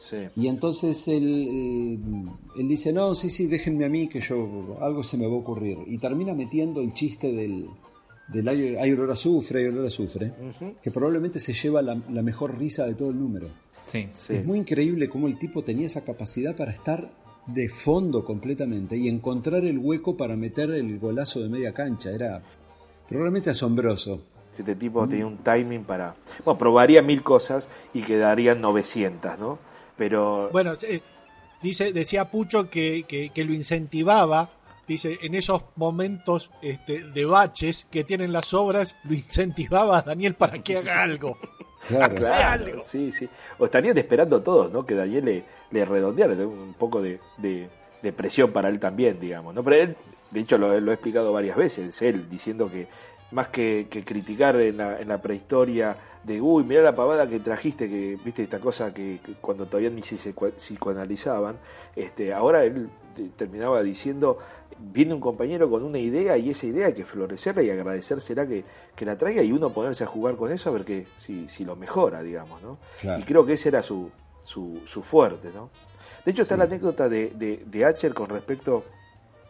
Sí. 0.00 0.16
Y 0.36 0.48
entonces 0.48 1.08
él, 1.08 1.46
eh, 1.48 2.60
él 2.60 2.68
dice, 2.68 2.92
no, 2.92 3.14
sí, 3.14 3.30
sí, 3.30 3.46
déjenme 3.46 3.84
a 3.84 3.88
mí 3.88 4.08
que 4.08 4.20
yo, 4.20 4.78
algo 4.80 5.02
se 5.02 5.16
me 5.16 5.26
va 5.26 5.32
a 5.34 5.38
ocurrir. 5.38 5.78
Y 5.86 5.98
termina 5.98 6.34
metiendo 6.34 6.80
el 6.80 6.92
chiste 6.94 7.32
del, 7.32 7.68
del 8.28 8.48
hay, 8.48 8.76
hay 8.76 8.92
olor 8.92 9.10
a 9.10 9.14
azufre, 9.14 9.60
hay 9.60 9.66
olor 9.66 9.84
a 9.84 9.88
azufre, 9.88 10.32
que 10.82 10.90
probablemente 10.90 11.38
se 11.38 11.52
lleva 11.52 11.82
la, 11.82 12.00
la 12.10 12.22
mejor 12.22 12.58
risa 12.58 12.86
de 12.86 12.94
todo 12.94 13.10
el 13.10 13.18
número. 13.18 13.48
Sí. 13.90 14.08
Es 14.28 14.44
muy 14.44 14.58
increíble 14.58 15.08
cómo 15.08 15.26
el 15.26 15.38
tipo 15.38 15.62
tenía 15.62 15.86
esa 15.86 16.04
capacidad 16.04 16.56
para 16.56 16.72
estar 16.72 17.10
de 17.46 17.68
fondo 17.68 18.24
completamente 18.24 18.96
y 18.96 19.08
encontrar 19.08 19.64
el 19.64 19.78
hueco 19.78 20.16
para 20.16 20.36
meter 20.36 20.70
el 20.70 20.98
golazo 20.98 21.40
de 21.40 21.48
media 21.48 21.72
cancha. 21.72 22.10
Era 22.10 22.42
probablemente 23.08 23.50
asombroso. 23.50 24.22
Este 24.58 24.76
tipo 24.76 25.06
tenía 25.08 25.26
un 25.26 25.38
timing 25.38 25.84
para... 25.84 26.14
Bueno, 26.44 26.58
probaría 26.58 27.02
mil 27.02 27.22
cosas 27.22 27.68
y 27.92 28.02
quedarían 28.02 28.60
900, 28.60 29.38
¿no? 29.38 29.58
Pero... 29.96 30.48
Bueno, 30.52 30.74
eh, 30.82 31.00
dice, 31.60 31.92
decía 31.92 32.30
Pucho 32.30 32.70
que, 32.70 33.04
que, 33.06 33.30
que 33.30 33.44
lo 33.44 33.52
incentivaba. 33.52 34.48
Dice, 34.86 35.18
en 35.22 35.34
esos 35.34 35.62
momentos 35.76 36.50
este, 36.62 37.04
de 37.04 37.24
baches 37.24 37.86
que 37.90 38.04
tienen 38.04 38.32
las 38.32 38.52
obras, 38.54 38.96
lo 39.04 39.14
incentivaba 39.14 39.98
a 39.98 40.02
Daniel 40.02 40.34
para 40.34 40.62
que 40.62 40.76
haga 40.78 41.02
algo. 41.02 41.38
Claro. 41.88 42.16
Algo. 42.32 42.82
sí, 42.82 43.12
sí. 43.12 43.28
O 43.58 43.66
estarían 43.66 43.98
esperando 43.98 44.42
todos, 44.42 44.72
¿no? 44.72 44.86
Que 44.86 44.94
Daniel 44.94 45.24
le, 45.26 45.44
le 45.70 45.84
redondeara, 45.84 46.32
un 46.46 46.74
poco 46.78 47.02
de, 47.02 47.20
de- 47.36 47.68
de 48.02 48.12
presión 48.12 48.52
para 48.52 48.68
él 48.70 48.78
también, 48.80 49.20
digamos, 49.20 49.54
¿no? 49.54 49.62
Pero 49.62 49.76
él, 49.82 49.96
de 50.30 50.40
hecho, 50.40 50.56
lo, 50.58 50.80
lo 50.80 50.90
he 50.90 50.94
explicado 50.94 51.30
varias 51.32 51.56
veces, 51.58 52.00
él 52.02 52.28
diciendo 52.30 52.70
que 52.70 52.86
más 53.34 53.48
que, 53.48 53.88
que 53.90 54.02
criticar 54.04 54.56
en 54.60 54.76
la, 54.76 55.00
en 55.00 55.08
la 55.08 55.20
prehistoria 55.20 55.96
de, 56.22 56.40
uy, 56.40 56.64
mirá 56.64 56.82
la 56.82 56.94
pavada 56.94 57.28
que 57.28 57.40
trajiste, 57.40 57.88
que 57.88 58.16
viste 58.24 58.44
esta 58.44 58.60
cosa 58.60 58.94
que, 58.94 59.18
que 59.24 59.32
cuando 59.40 59.66
todavía 59.66 59.90
ni 59.90 60.02
se 60.02 60.16
psico- 60.16 60.52
psicoanalizaban, 60.52 61.56
este, 61.96 62.32
ahora 62.32 62.64
él 62.64 62.88
terminaba 63.36 63.82
diciendo, 63.82 64.38
viene 64.78 65.14
un 65.14 65.20
compañero 65.20 65.68
con 65.68 65.82
una 65.82 65.98
idea 65.98 66.36
y 66.38 66.50
esa 66.50 66.66
idea 66.66 66.86
hay 66.86 66.94
que 66.94 67.04
florecerla 67.04 67.62
y 67.62 67.70
agradecérsela 67.70 68.46
que, 68.46 68.64
que 68.94 69.04
la 69.04 69.18
traiga 69.18 69.42
y 69.42 69.52
uno 69.52 69.70
ponerse 69.70 70.04
a 70.04 70.06
jugar 70.06 70.36
con 70.36 70.50
eso 70.52 70.70
a 70.70 70.72
ver 70.72 70.84
que, 70.84 71.06
si, 71.18 71.48
si 71.48 71.64
lo 71.64 71.76
mejora, 71.76 72.22
digamos, 72.22 72.62
¿no? 72.62 72.78
Claro. 73.00 73.20
Y 73.20 73.24
creo 73.24 73.44
que 73.44 73.54
ese 73.54 73.68
era 73.68 73.82
su, 73.82 74.10
su, 74.44 74.80
su 74.86 75.02
fuerte, 75.02 75.50
¿no? 75.52 75.70
De 76.24 76.30
hecho 76.30 76.42
está 76.42 76.56
la 76.56 76.64
anécdota 76.64 77.08
de, 77.08 77.32
de, 77.34 77.62
de 77.66 77.84
Acher 77.84 78.14
con 78.14 78.28
respecto 78.30 78.84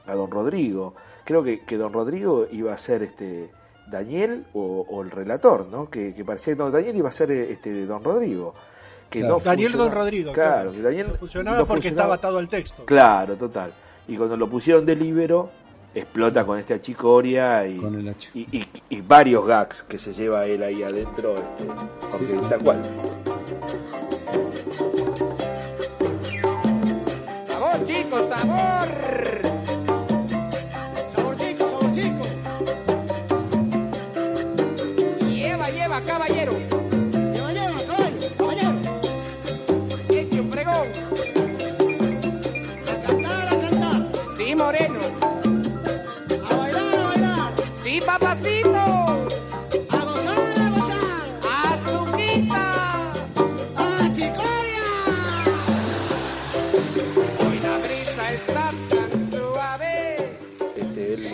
a 0.07 0.15
Don 0.15 0.31
Rodrigo. 0.31 0.95
Creo 1.25 1.43
que, 1.43 1.61
que 1.61 1.77
Don 1.77 1.93
Rodrigo 1.93 2.47
iba 2.51 2.73
a 2.73 2.79
ser 2.79 3.03
este 3.03 3.49
Daniel 3.91 4.45
o, 4.55 4.87
o 4.89 5.03
el 5.03 5.11
relator, 5.11 5.67
¿no? 5.71 5.89
Que, 5.91 6.15
que 6.15 6.25
parecía 6.25 6.55
no, 6.55 6.71
Daniel 6.71 6.97
iba 6.97 7.09
a 7.09 7.13
ser 7.13 7.31
este 7.31 7.87
Don 7.87 8.03
Rodrigo. 8.03 8.55
Que 9.11 9.21
Claro. 9.21 9.35
no 9.39 9.41
Daniel 9.45 9.69
funcionaba. 9.69 9.91
Don 9.95 10.01
Rodrigo. 10.01 10.33
Claro, 10.33 10.73
que 10.73 10.83
Daniel 10.83 11.09
No 11.09 11.15
funcionaba 11.15 11.59
no 11.59 11.67
porque 11.67 11.83
funcionaba. 11.83 12.15
estaba 12.15 12.29
atado 12.29 12.39
al 12.39 12.49
texto. 12.49 12.85
Claro, 12.85 13.37
total. 13.37 13.73
Y 14.09 14.17
cuando 14.17 14.37
lo 14.37 14.49
pusieron 14.49 14.85
de 14.85 14.97
libero, 14.97 15.51
explota 15.95 16.45
con 16.45 16.59
este 16.59 16.75
achicoria 16.75 17.67
y, 17.67 17.81
y, 18.35 18.59
y- 18.59 18.69
y 18.89 19.01
varios 19.03 19.47
gags 19.47 19.85
que 19.85 19.99
se 19.99 20.13
lleva 20.13 20.47
él 20.47 20.63
ahí 20.63 20.83
adentro, 20.83 21.35
este, 21.37 21.65
porque 22.11 22.29
sí. 22.29 22.41
tal 22.49 22.63
cual. 22.65 22.83
¡Sabor, 27.49 27.85
chicos! 27.85 28.29
Sabor 28.29 28.89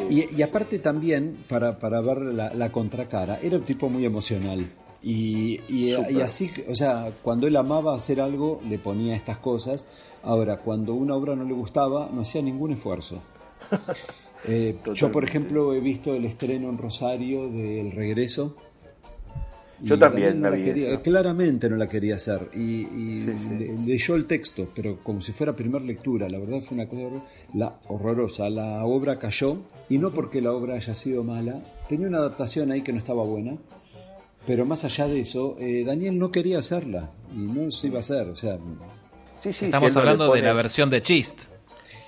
Y, 0.09 0.37
y 0.37 0.43
aparte 0.43 0.81
también, 0.81 1.45
para, 1.49 1.79
para 1.79 2.01
ver 2.01 2.19
la, 2.19 2.53
la 2.53 2.73
contracara, 2.73 3.39
era 3.41 3.57
un 3.57 3.65
tipo 3.65 3.89
muy 3.89 4.05
emocional. 4.05 4.69
Y, 5.03 5.61
y, 5.69 5.95
así, 6.21 6.51
o 6.69 6.75
sea, 6.75 7.13
cuando 7.23 7.47
él 7.47 7.57
amaba 7.57 7.95
hacer 7.95 8.21
algo, 8.21 8.61
le 8.69 8.79
ponía 8.79 9.15
estas 9.15 9.39
cosas. 9.39 9.87
Ahora, 10.23 10.59
cuando 10.59 10.95
una 10.95 11.15
obra 11.15 11.35
no 11.37 11.45
le 11.45 11.55
gustaba, 11.55 12.11
no 12.13 12.23
hacía 12.23 12.43
ningún 12.43 12.73
esfuerzo. 12.73 13.23
Eh, 14.49 14.79
yo, 14.95 15.13
por 15.13 15.23
ejemplo, 15.23 15.75
he 15.75 15.81
visto 15.81 16.15
el 16.15 16.25
estreno 16.25 16.71
en 16.71 16.79
Rosario 16.79 17.51
del 17.51 17.93
regreso. 17.93 18.57
Yo 19.83 19.99
también 19.99 20.41
no 20.41 20.51
la 20.51 20.57
vi 20.57 20.65
quería, 20.65 20.91
esa. 20.93 21.03
claramente 21.03 21.69
no 21.71 21.77
la 21.77 21.89
quería 21.89 22.17
hacer. 22.17 22.49
Y, 22.55 22.83
y 22.87 23.21
Sí, 23.25 23.33
sí. 23.39 23.49
le- 23.59 23.77
leyó 23.87 24.15
el 24.17 24.27
texto, 24.27 24.69
pero 24.75 24.99
como 25.03 25.21
si 25.23 25.33
fuera 25.33 25.55
primer 25.57 25.83
lectura. 25.83 26.29
La 26.29 26.39
verdad 26.39 26.61
fue 26.61 26.77
una 26.77 26.87
cosa 26.87 27.03
horror- 27.03 27.23
la, 27.55 27.75
horrorosa. 27.89 28.51
La 28.51 28.85
obra 28.85 29.19
cayó, 29.19 29.57
y 29.89 29.99
no 29.99 30.13
porque 30.13 30.41
la 30.43 30.53
obra 30.53 30.75
haya 30.75 30.95
sido 30.95 31.25
mala. 31.25 31.61
Tenía 31.89 32.09
una 32.09 32.19
adaptación 32.19 32.71
ahí 32.73 32.83
que 32.83 32.93
no 32.93 32.99
estaba 32.99 33.23
buena. 33.25 33.57
Pero 34.47 34.65
más 34.65 34.85
allá 34.85 35.07
de 35.07 35.21
eso, 35.21 35.57
eh, 35.59 35.85
Daniel 35.87 36.19
no 36.19 36.31
quería 36.31 36.59
hacerla. 36.59 37.11
Y 37.35 37.39
no 37.39 37.71
se 37.71 37.87
iba 37.89 37.99
a 37.99 38.01
hacer. 38.01 38.29
O 38.29 38.37
sea, 38.37 38.59
Sí, 39.41 39.53
sí, 39.55 39.65
Estamos 39.67 39.93
si 39.93 39.99
hablando 39.99 40.33
de 40.35 40.43
la 40.43 40.53
versión 40.53 40.91
de 40.91 41.03
Chist. 41.03 41.39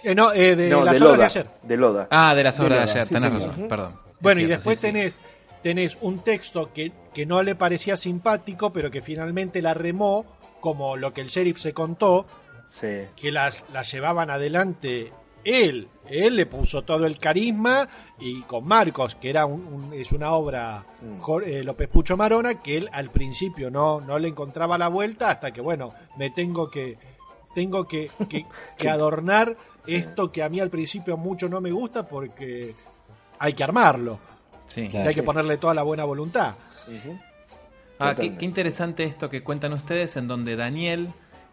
Eh, 0.05 0.15
no, 0.15 0.33
eh, 0.35 0.55
de 0.57 0.69
No, 0.69 0.85
las 0.85 0.99
de 0.99 1.05
obras 1.05 1.13
de 1.13 1.17
Loda. 1.17 1.27
ayer. 1.27 1.47
De 1.63 1.77
Loda. 1.77 2.09
Ah, 2.11 2.35
de 2.35 2.43
las 2.45 2.59
obras 2.61 2.71
de, 2.73 2.87
Loda, 2.87 2.93
ayer, 2.93 3.05
sí, 3.07 3.15
tenés 3.15 3.33
razón, 3.33 3.69
perdón. 3.69 3.93
Bueno, 4.21 4.41
y 4.43 4.47
después 4.47 4.79
sí, 4.79 4.87
sí. 4.87 4.93
tenés, 4.93 5.21
tenés 5.63 5.97
un 6.01 6.19
texto 6.21 6.73
que, 6.73 6.93
que 7.15 7.27
no 7.27 7.43
le 7.43 7.55
parecía 7.55 7.97
simpático, 7.97 8.71
pero 8.73 8.91
que 8.91 9.01
finalmente 9.03 9.63
la 9.63 9.75
remó, 9.75 10.25
como 10.61 10.97
lo 10.97 11.13
que 11.13 11.21
el 11.21 11.29
sheriff 11.29 11.59
se 11.59 11.73
contó, 11.73 12.27
Sí. 12.71 13.03
que 13.17 13.31
las, 13.31 13.65
las 13.73 13.93
llevaban 13.93 14.31
adelante 14.31 15.13
él. 15.45 15.89
Él 16.09 16.37
le 16.37 16.47
puso 16.47 16.83
todo 16.83 17.05
el 17.05 17.19
carisma 17.19 17.89
y 18.21 18.43
con 18.43 18.65
Marcos, 18.65 19.17
que 19.17 19.29
era 19.29 19.45
un- 19.45 19.67
un- 19.67 19.93
es 19.93 20.13
una 20.13 20.33
obra 20.33 20.85
Mm. 21.01 21.21
Jor- 21.21 21.45
eh, 21.47 21.65
López 21.65 21.89
Pucho 21.89 22.17
Marona, 22.17 22.61
que 22.61 22.77
él 22.79 22.89
al 22.93 23.11
principio 23.11 23.69
no, 23.71 24.01
no 24.01 24.19
le 24.21 24.29
encontraba 24.29 24.79
la 24.79 24.87
vuelta 24.89 25.31
hasta 25.31 25.51
que, 25.53 25.61
bueno, 25.61 25.93
me 26.17 26.31
tengo 26.31 26.71
que 26.71 26.97
tengo 27.55 27.87
que, 27.87 28.09
que- 28.31 28.47
que 28.79 28.89
adornar 28.89 29.55
esto 29.87 30.31
que 30.33 30.43
a 30.43 30.49
mí 30.49 30.59
al 30.61 30.71
principio 30.71 31.17
mucho 31.19 31.49
no 31.49 31.61
me 31.61 31.71
gusta 31.73 32.07
porque 32.09 32.73
hay 33.39 33.53
que 33.53 33.65
armarlo. 33.65 34.19
Sí. 34.67 34.89
Y 34.93 34.97
hay 34.97 35.15
que 35.15 35.23
ponerle 35.23 35.57
toda 35.59 35.75
la 35.75 35.83
buena 35.83 36.05
voluntad. 36.05 36.55
Ah, 37.99 38.15
qué, 38.17 38.35
interesante 38.41 39.05
esto 39.05 39.31
que 39.31 39.43
cuentan 39.45 39.73
ustedes, 39.73 40.17
en 40.17 40.27
donde 40.27 40.57
Daniel 40.57 41.11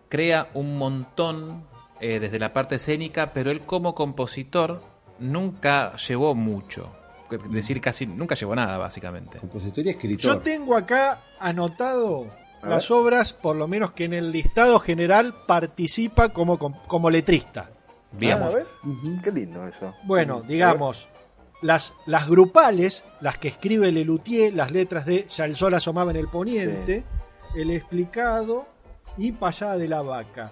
crea 0.08 0.48
un 0.54 0.78
montón 0.78 1.64
eh, 2.02 2.20
desde 2.20 2.40
la 2.40 2.54
parte 2.54 2.76
escénica, 2.76 3.34
pero 3.34 3.52
él 3.52 3.62
como 3.62 3.94
compositor 3.94 4.82
nunca 5.20 5.96
llevó 5.98 6.34
mucho. 6.34 6.90
Es 7.32 7.52
decir, 7.52 7.80
casi 7.80 8.08
nunca 8.08 8.34
llevó 8.34 8.56
nada, 8.56 8.78
básicamente. 8.78 9.38
compositor 9.38 9.80
y 9.82 9.84
Yo 9.86 9.92
escritor. 9.92 10.42
tengo 10.42 10.76
acá 10.76 11.22
anotado 11.40 12.26
A 12.64 12.70
las 12.70 12.90
ver. 12.90 12.98
obras, 12.98 13.34
por 13.34 13.56
lo 13.56 13.68
menos 13.68 13.92
que 13.92 14.06
en 14.06 14.14
el 14.16 14.32
listado 14.32 14.80
general 14.80 15.36
participa 15.46 16.30
como, 16.30 16.58
como 16.58 17.10
letrista. 17.12 17.70
Bien. 18.12 18.40
Ah, 18.42 18.48
a 18.48 18.50
ver. 18.50 18.66
Ujú. 18.84 19.22
Qué 19.24 19.32
lindo 19.32 19.68
eso. 19.68 19.94
Bueno, 20.04 20.42
digamos, 20.42 21.08
las, 21.62 21.94
las 22.06 22.30
grupales, 22.30 23.04
las 23.22 23.38
que 23.38 23.50
escribe 23.50 23.92
Lelutier, 23.92 24.54
las 24.54 24.72
letras 24.72 25.06
de 25.06 25.28
Ya 25.30 25.46
el 25.46 25.56
sol 25.56 25.74
asomaba 25.74 26.12
en 26.12 26.18
el 26.18 26.28
poniente, 26.28 27.04
El 27.56 27.72
explicado 27.72 28.68
y 29.18 29.32
Payada 29.32 29.78
de 29.78 29.88
la 29.88 30.02
vaca. 30.02 30.52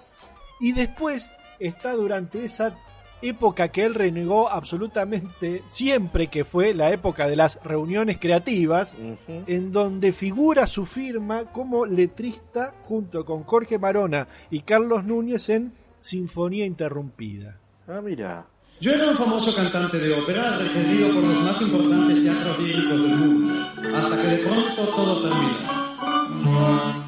Y 0.59 0.73
después 0.73 1.31
está 1.59 1.93
durante 1.93 2.43
esa 2.43 2.75
época 3.21 3.69
que 3.69 3.83
él 3.85 3.95
renegó 3.95 4.49
absolutamente 4.49 5.63
siempre, 5.67 6.27
que 6.27 6.45
fue 6.45 6.73
la 6.73 6.91
época 6.91 7.27
de 7.27 7.35
las 7.35 7.59
reuniones 7.63 8.17
creativas, 8.19 8.95
en 9.27 9.71
donde 9.71 10.11
figura 10.11 10.67
su 10.67 10.85
firma 10.85 11.45
como 11.51 11.85
letrista 11.85 12.73
junto 12.83 13.25
con 13.25 13.43
Jorge 13.43 13.79
Marona 13.79 14.27
y 14.51 14.61
Carlos 14.61 15.03
Núñez 15.03 15.49
en 15.49 15.73
Sinfonía 15.99 16.65
Interrumpida. 16.65 17.57
Ah, 17.87 18.01
mira. 18.03 18.45
Yo 18.79 18.91
era 18.91 19.07
un 19.07 19.17
famoso 19.17 19.55
cantante 19.55 19.97
de 19.97 20.13
ópera 20.13 20.57
requerido 20.59 21.11
por 21.11 21.23
los 21.23 21.43
más 21.43 21.59
importantes 21.63 22.23
teatros 22.23 22.59
líricos 22.59 23.01
del 23.01 23.17
mundo, 23.17 23.71
hasta 23.95 24.21
que 24.21 24.27
de 24.27 24.37
pronto 24.37 24.81
todo 24.95 25.21
terminó. 25.27 27.07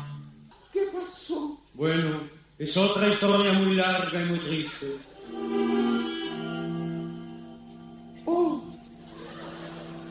¿Qué 0.74 0.82
pasó? 0.92 1.60
Bueno, 1.76 2.22
es 2.58 2.76
otra 2.76 3.08
historia 3.08 3.54
muy 3.54 3.76
larga 3.76 4.20
y 4.20 4.26
muy 4.26 4.40
triste. 4.40 4.98
Oh, 8.26 8.64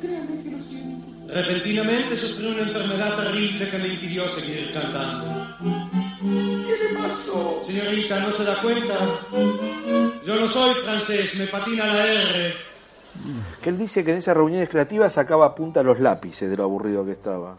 créame 0.01 0.43
que 0.45 0.51
lo 0.53 0.63
siento. 0.63 1.08
Repentinamente 1.29 2.17
sufrí 2.17 2.47
una 2.47 2.61
enfermedad 2.61 3.15
terrible 3.17 3.69
que 3.69 3.79
me 3.79 3.89
impidió 3.89 4.27
seguir 4.29 4.73
cantando. 4.73 5.47
¿Qué 6.21 6.95
le 6.95 6.99
pasó? 6.99 7.63
Señorita, 7.67 8.21
¿no 8.21 8.33
se 8.33 8.45
da 8.45 8.55
cuenta? 8.63 8.95
Yo 10.27 10.35
no 10.41 10.47
soy 10.49 10.75
francés, 10.75 11.39
me 11.39 11.47
patina 11.47 11.87
la 11.87 12.07
R. 12.07 12.55
Que 13.63 13.71
él 13.71 13.79
dice 13.79 14.05
que 14.05 14.13
en 14.13 14.17
esas 14.19 14.37
reuniones 14.37 14.69
creativas 14.69 15.13
sacaba 15.13 15.47
a 15.47 15.55
punta 15.55 15.83
los 15.83 16.01
lápices 16.01 16.49
de 16.49 16.57
lo 16.57 16.63
aburrido 16.65 17.05
que 17.05 17.13
estaba. 17.13 17.57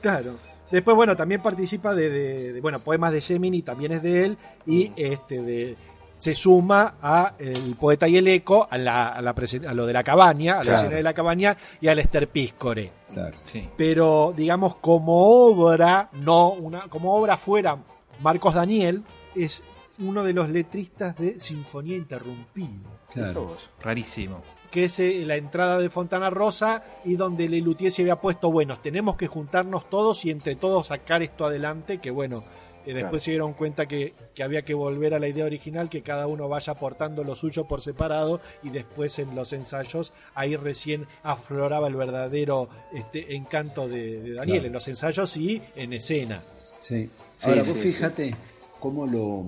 Claro. 0.00 0.34
Después, 0.70 0.96
bueno, 0.96 1.14
también 1.14 1.40
participa 1.40 1.94
de, 1.94 2.10
de- 2.10 2.52
de, 2.54 2.60
bueno, 2.60 2.80
poemas 2.80 3.12
de 3.12 3.20
Gemini, 3.20 3.62
también 3.62 3.92
es 3.92 4.02
de 4.02 4.24
él, 4.24 4.38
y 4.66 4.90
este 4.96 5.40
de 5.40 5.76
se 6.24 6.34
suma 6.34 6.94
a 7.02 7.34
el 7.38 7.76
poeta 7.76 8.08
y 8.08 8.16
el 8.16 8.26
eco, 8.28 8.66
a, 8.70 8.78
la, 8.78 9.08
a, 9.08 9.20
la 9.20 9.34
a 9.68 9.74
lo 9.74 9.84
de 9.84 9.92
la 9.92 10.02
cabaña, 10.02 10.58
a 10.60 10.64
la 10.64 10.72
escena 10.72 10.96
de 10.96 11.02
la 11.02 11.12
cabaña 11.12 11.54
y 11.82 11.88
al 11.88 11.98
Esterpíscore. 11.98 12.90
Claro. 13.12 13.36
Sí. 13.44 13.68
Pero, 13.76 14.32
digamos, 14.34 14.76
como 14.76 15.18
obra, 15.18 16.08
no 16.14 16.52
una, 16.52 16.88
como 16.88 17.14
obra 17.14 17.36
fuera 17.36 17.76
Marcos 18.22 18.54
Daniel, 18.54 19.02
es 19.36 19.62
uno 19.98 20.24
de 20.24 20.32
los 20.32 20.48
letristas 20.48 21.14
de 21.18 21.38
Sinfonía 21.38 21.98
Interrumpida. 21.98 22.88
Claro. 23.12 23.58
Rarísimo. 23.82 24.42
que 24.70 24.84
es 24.84 24.98
eh, 25.00 25.24
la 25.26 25.36
entrada 25.36 25.78
de 25.78 25.90
Fontana 25.90 26.30
Rosa 26.30 26.82
y 27.04 27.16
donde 27.16 27.50
Lelutier 27.50 27.92
se 27.92 28.00
había 28.00 28.16
puesto, 28.16 28.50
bueno, 28.50 28.76
tenemos 28.78 29.16
que 29.16 29.26
juntarnos 29.26 29.90
todos 29.90 30.24
y 30.24 30.30
entre 30.30 30.56
todos 30.56 30.86
sacar 30.86 31.22
esto 31.22 31.44
adelante, 31.44 31.98
que 31.98 32.10
bueno, 32.10 32.42
eh, 32.86 32.92
después 32.94 33.02
Claro. 33.02 33.18
se 33.18 33.30
dieron 33.30 33.52
cuenta 33.54 33.86
que, 33.86 34.14
que 34.34 34.42
había 34.42 34.62
que 34.62 34.74
volver 34.74 35.14
a 35.14 35.18
la 35.18 35.28
idea 35.28 35.44
original, 35.44 35.88
que 35.88 36.02
cada 36.02 36.26
uno 36.26 36.48
vaya 36.48 36.72
aportando 36.72 37.24
lo 37.24 37.34
suyo 37.36 37.64
por 37.66 37.80
separado 37.80 38.40
y 38.62 38.70
después 38.70 39.18
en 39.18 39.34
los 39.34 39.52
ensayos 39.52 40.12
ahí 40.34 40.56
recién 40.56 41.06
afloraba 41.22 41.88
el 41.88 41.96
verdadero 41.96 42.68
este, 42.92 43.34
encanto 43.36 43.88
de, 43.88 44.20
de 44.20 44.32
Daniel, 44.34 44.56
Claro. 44.58 44.66
en 44.66 44.72
los 44.72 44.88
ensayos 44.88 45.36
y 45.36 45.62
en 45.76 45.92
escena. 45.92 46.42
Sí. 46.80 47.08
Sí, 47.38 47.48
Ahora 47.48 47.64
sí, 47.64 47.70
vos 47.70 47.78
sí. 47.78 47.92
fíjate 47.92 48.34
cómo 48.80 49.06
lo, 49.06 49.44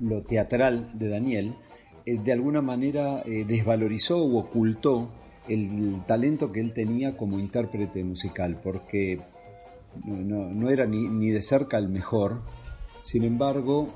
lo 0.00 0.22
teatral 0.22 0.90
de 0.94 1.08
Daniel 1.08 1.54
eh, 2.06 2.18
de 2.18 2.32
alguna 2.32 2.60
manera 2.62 3.22
eh, 3.26 3.44
desvalorizó 3.46 4.24
u 4.24 4.38
ocultó 4.38 5.10
el 5.48 6.02
talento 6.06 6.50
que 6.52 6.60
él 6.60 6.72
tenía 6.72 7.16
como 7.18 7.38
intérprete 7.38 8.02
musical, 8.02 8.58
porque 8.62 9.20
no, 10.04 10.48
no 10.50 10.70
era 10.70 10.86
ni, 10.86 11.08
ni 11.08 11.30
de 11.30 11.42
cerca 11.42 11.78
el 11.78 11.88
mejor, 11.88 12.40
sin 13.02 13.24
embargo 13.24 13.88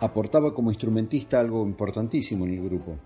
aportaba 0.00 0.52
como 0.54 0.70
instrumentista 0.70 1.40
algo 1.40 1.64
importantísimo 1.64 2.44
en 2.44 2.54
el 2.54 2.64
grupo. 2.64 2.96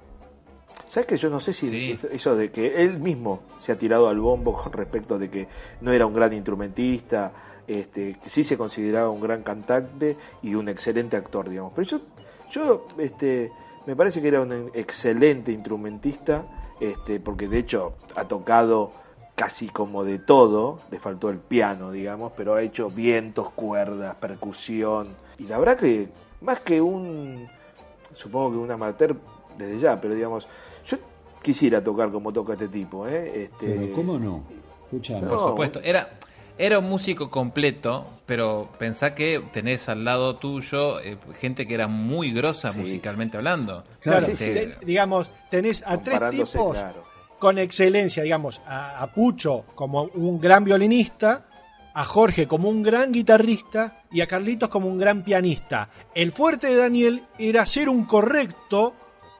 ¿Sabes 0.88 1.06
que 1.06 1.16
yo 1.16 1.30
no 1.30 1.38
sé 1.38 1.52
si 1.52 1.68
Sí. 1.68 1.92
eso- 1.92 2.08
eso 2.08 2.34
de 2.34 2.50
que 2.50 2.82
él 2.82 2.98
mismo 2.98 3.40
se 3.60 3.70
ha 3.72 3.78
tirado 3.78 4.08
al 4.08 4.18
bombo 4.18 4.52
con 4.62 4.72
respecto 4.72 5.18
de 5.18 5.28
que 5.30 5.46
no 5.82 5.92
era 5.92 6.04
un 6.06 6.14
gran 6.14 6.32
instrumentista, 6.32 7.32
este, 7.68 8.14
que 8.22 8.28
sí 8.28 8.42
se 8.42 8.56
consideraba 8.58 9.08
un 9.10 9.20
gran 9.20 9.42
cantante 9.44 10.16
y 10.42 10.54
un 10.56 10.68
excelente 10.68 11.16
actor, 11.16 11.48
digamos. 11.48 11.72
Pero 11.76 11.86
yo, 11.86 12.00
yo 12.50 12.86
este, 12.98 13.52
me 13.86 13.94
parece 13.94 14.20
que 14.20 14.26
era 14.28 14.40
un 14.40 14.70
excelente 14.74 15.52
instrumentista, 15.52 16.44
este, 16.80 17.20
porque 17.20 17.46
de 17.46 17.58
hecho 17.58 17.92
ha 18.16 18.24
tocado 18.26 18.90
casi 19.40 19.70
como 19.70 20.04
de 20.04 20.18
todo, 20.18 20.80
le 20.90 21.00
faltó 21.00 21.30
el 21.30 21.38
piano, 21.38 21.90
digamos, 21.90 22.32
pero 22.36 22.56
ha 22.56 22.62
hecho 22.62 22.90
vientos, 22.90 23.48
cuerdas, 23.52 24.14
percusión. 24.16 25.08
Y 25.38 25.44
la 25.44 25.58
verdad 25.58 25.78
que 25.78 26.08
más 26.42 26.60
que 26.60 26.78
un, 26.82 27.48
supongo 28.12 28.50
que 28.50 28.56
un 28.58 28.70
amateur 28.70 29.16
desde 29.56 29.78
ya, 29.78 29.98
pero 29.98 30.14
digamos, 30.14 30.46
yo 30.84 30.98
quisiera 31.40 31.82
tocar 31.82 32.10
como 32.10 32.30
toca 32.34 32.52
este 32.52 32.68
tipo, 32.68 33.08
¿eh? 33.08 33.44
Este, 33.44 33.66
Pero 33.78 33.94
¿cómo 33.94 34.18
no? 34.18 34.42
Escuchame. 34.84 35.22
No. 35.22 35.28
Por 35.30 35.48
supuesto. 35.48 35.80
Era, 35.82 36.10
era 36.58 36.78
un 36.78 36.90
músico 36.90 37.30
completo, 37.30 38.04
pero 38.26 38.68
pensá 38.78 39.14
que 39.14 39.42
tenés 39.54 39.88
al 39.88 40.04
lado 40.04 40.36
tuyo 40.36 41.00
eh, 41.00 41.16
gente 41.40 41.66
que 41.66 41.72
era 41.72 41.86
muy 41.86 42.30
grosa 42.30 42.72
Sí. 42.74 42.78
musicalmente 42.80 43.38
hablando. 43.38 43.84
Claro, 44.00 44.26
sí, 44.26 44.36
sí. 44.36 44.44
te- 44.52 44.76
digamos, 44.84 45.30
tenés 45.48 45.82
a 45.86 45.96
tres 45.96 46.20
tipos 46.28 46.50
claro. 46.72 47.08
Con 47.40 47.58
excelencia, 47.58 48.22
digamos, 48.22 48.60
a, 48.66 49.02
a 49.02 49.12
Pucho 49.12 49.64
como 49.74 50.04
un 50.14 50.40
gran 50.40 50.62
violinista, 50.62 51.46
a 51.92 52.04
Jorge 52.04 52.46
como 52.46 52.68
un 52.68 52.82
gran 52.84 53.10
guitarrista 53.10 54.02
y 54.12 54.20
a 54.20 54.28
Carlitos 54.28 54.68
como 54.68 54.86
un 54.86 54.98
gran 54.98 55.24
pianista. 55.24 55.88
El 56.14 56.30
fuerte 56.30 56.68
de 56.68 56.76
Daniel 56.76 57.24
era 57.38 57.66
ser 57.66 57.88
un 57.88 58.04
correcto 58.04 58.94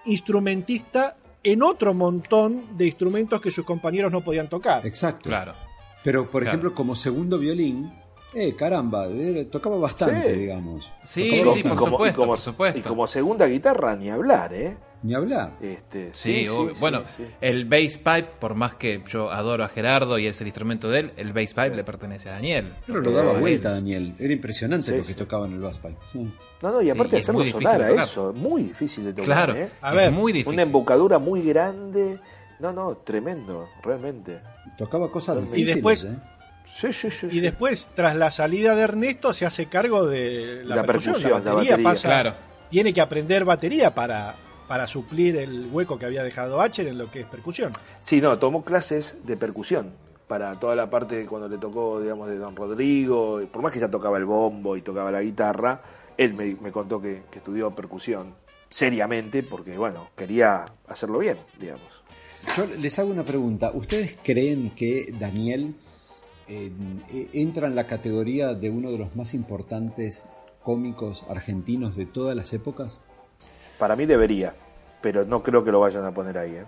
instrumentista 0.07 1.17
en 1.43 1.63
otro 1.63 1.95
montón 1.95 2.77
de 2.77 2.87
instrumentos 2.87 3.41
que 3.41 3.51
sus 3.51 3.65
compañeros 3.65 4.13
no 4.13 4.23
podían 4.23 4.49
tocar. 4.49 4.85
Exacto. 4.87 5.29
Claro. 5.29 5.53
Pero, 6.03 6.31
por 6.31 6.43
Claro. 6.43 6.49
ejemplo, 6.57 6.75
como 6.75 6.95
segundo 6.95 7.39
violín, 7.39 7.93
Eh, 8.33 8.55
caramba, 8.55 9.09
eh, 9.09 9.49
tocaba 9.51 9.77
bastante, 9.79 10.33
Sí. 10.35 10.39
digamos. 10.39 10.93
Sí, 11.03 11.31
Tocaba 11.41 11.57
sí, 11.57 11.63
bastante. 11.63 11.69
por 11.69 11.77
como, 11.79 11.91
supuesto, 11.97 12.15
y 12.15 12.17
como, 12.17 12.29
por 12.29 12.39
supuesto. 12.39 12.79
y 12.79 12.83
como 12.83 13.07
segunda 13.09 13.47
guitarra, 13.47 13.97
ni 13.97 14.09
hablar, 14.09 14.55
¿eh? 14.55 14.77
Ni 15.03 15.15
hablar. 15.15 15.53
Este, 15.63 16.11
Sí, 16.13 16.47
bueno, 16.79 17.05
sí. 17.17 17.25
el 17.41 17.65
bass 17.65 17.97
pipe, 17.97 18.29
por 18.39 18.55
más 18.55 18.75
que 18.75 19.03
yo 19.09 19.31
adoro 19.31 19.65
a 19.65 19.69
Gerardo 19.69 20.19
y 20.19 20.27
es 20.27 20.39
el 20.43 20.49
instrumento 20.49 20.91
de 20.91 21.01
él, 21.01 21.13
el 21.17 21.33
bass 21.33 21.55
pipe 21.55 21.75
le 21.75 21.85
pertenece 21.85 22.29
a 22.29 22.33
Daniel. 22.33 22.69
Pero 22.87 23.01
lo 23.01 23.11
daba 23.13 23.33
vuelta, 23.33 23.71
Daniel. 23.71 24.15
Era 24.19 24.33
impresionante 24.33 24.91
Sí, 24.91 24.97
lo 24.99 25.03
que 25.03 25.15
sí. 25.15 25.19
tocaba 25.19 25.47
en 25.47 25.55
el 25.55 25.61
bass 25.61 25.79
pipe. 25.79 25.97
Sí. 26.13 26.31
No, 26.61 26.71
no, 26.73 26.83
y 26.83 26.91
aparte 26.91 27.17
y 27.17 27.19
es 27.19 27.25
hacerlo 27.29 27.47
sonar 27.47 27.79
de 27.95 27.99
a 27.99 28.03
eso, 28.03 28.33
muy 28.35 28.65
difícil 28.65 29.05
de 29.05 29.13
tocar. 29.15 29.25
Claro, 29.25 29.55
¿eh? 29.55 29.71
A 29.81 29.91
es 29.91 29.97
ver, 29.97 30.13
muy 30.13 30.33
difícil. 30.33 30.53
Una 30.53 30.63
embocadura 30.63 31.19
muy 31.19 31.41
grande. 31.43 32.19
No, 32.59 32.71
no, 32.73 32.99
tremendo, 32.99 33.69
realmente. 33.83 34.41
Tocaba 34.77 35.11
cosas 35.11 35.39
Y 35.39 35.41
difíciles. 35.47 35.75
después- 35.77 36.05
¿eh? 36.05 36.15
Sí, 36.79 36.93
sí, 36.93 37.11
sí. 37.11 37.29
Y 37.33 37.41
después, 37.41 37.89
tras 37.95 38.15
la 38.17 38.31
salida 38.31 38.75
de 38.75 38.83
Ernesto, 38.83 39.33
se 39.33 39.47
hace 39.47 39.67
cargo 39.67 40.07
de 40.07 40.63
la, 40.65 40.77
La 40.77 40.83
percusión, 40.85 41.15
percusión, 41.15 41.45
la 41.45 41.53
batería. 41.55 41.83
pasa, 41.83 42.09
Claro. 42.09 42.35
tiene 42.69 42.93
que 42.93 43.01
aprender 43.01 43.45
batería 43.47 43.95
para, 43.95 44.35
para 44.71 44.87
suplir 44.87 45.35
el 45.35 45.67
hueco 45.73 45.99
que 45.99 46.07
había 46.07 46.23
dejado 46.23 46.61
Acher 46.61 46.87
en 46.87 46.97
lo 46.97 47.11
que 47.11 47.23
es 47.23 47.27
percusión. 47.27 47.73
Sí, 47.99 48.21
no, 48.21 48.39
tomó 48.39 48.63
clases 48.63 49.17
de 49.27 49.37
percusión 49.37 49.91
para 50.29 50.55
toda 50.61 50.77
la 50.77 50.89
parte 50.89 51.27
cuando 51.27 51.49
le 51.49 51.59
tocó, 51.59 52.01
digamos, 52.01 52.29
de 52.29 52.39
Don 52.39 52.55
Rodrigo. 52.55 53.41
Por 53.51 53.63
más 53.63 53.73
que 53.73 53.81
ya 53.81 53.89
tocaba 53.89 54.17
el 54.17 54.27
bombo 54.27 54.77
y 54.77 54.83
tocaba 54.83 55.11
la 55.11 55.23
guitarra, 55.23 55.83
él 56.17 56.35
me, 56.35 56.55
me 56.63 56.71
contó 56.71 57.03
que, 57.03 57.23
que 57.33 57.39
estudió 57.39 57.73
percusión 57.73 58.33
seriamente 58.69 59.43
porque, 59.43 59.77
bueno, 59.77 60.07
quería 60.17 60.67
hacerlo 60.87 61.19
bien, 61.19 61.37
digamos. 61.59 61.91
Yo 62.57 62.65
les 62.67 62.97
hago 63.01 63.11
una 63.11 63.25
pregunta. 63.25 63.73
¿Ustedes 63.75 64.15
creen 64.23 64.71
que 64.77 65.13
Daniel 65.19 65.75
eh, 66.47 66.71
entra 67.33 67.67
en 67.67 67.75
la 67.75 67.89
categoría 67.89 68.55
de 68.55 68.71
uno 68.71 68.93
de 68.93 68.99
los 68.99 69.17
más 69.17 69.35
importantes 69.35 70.29
cómicos 70.63 71.25
argentinos 71.29 71.97
de 71.97 72.07
todas 72.07 72.37
las 72.37 72.53
épocas? 72.53 73.01
Para 73.81 73.97
mí 73.97 74.07
debería, 74.07 74.55
pero 75.03 75.25
no 75.25 75.43
creo 75.43 75.65
que 75.65 75.73
lo 75.73 75.81
vayan 75.81 76.05
a 76.05 76.13
poner 76.15 76.39
ahí. 76.39 76.53
¿eh? 76.53 76.63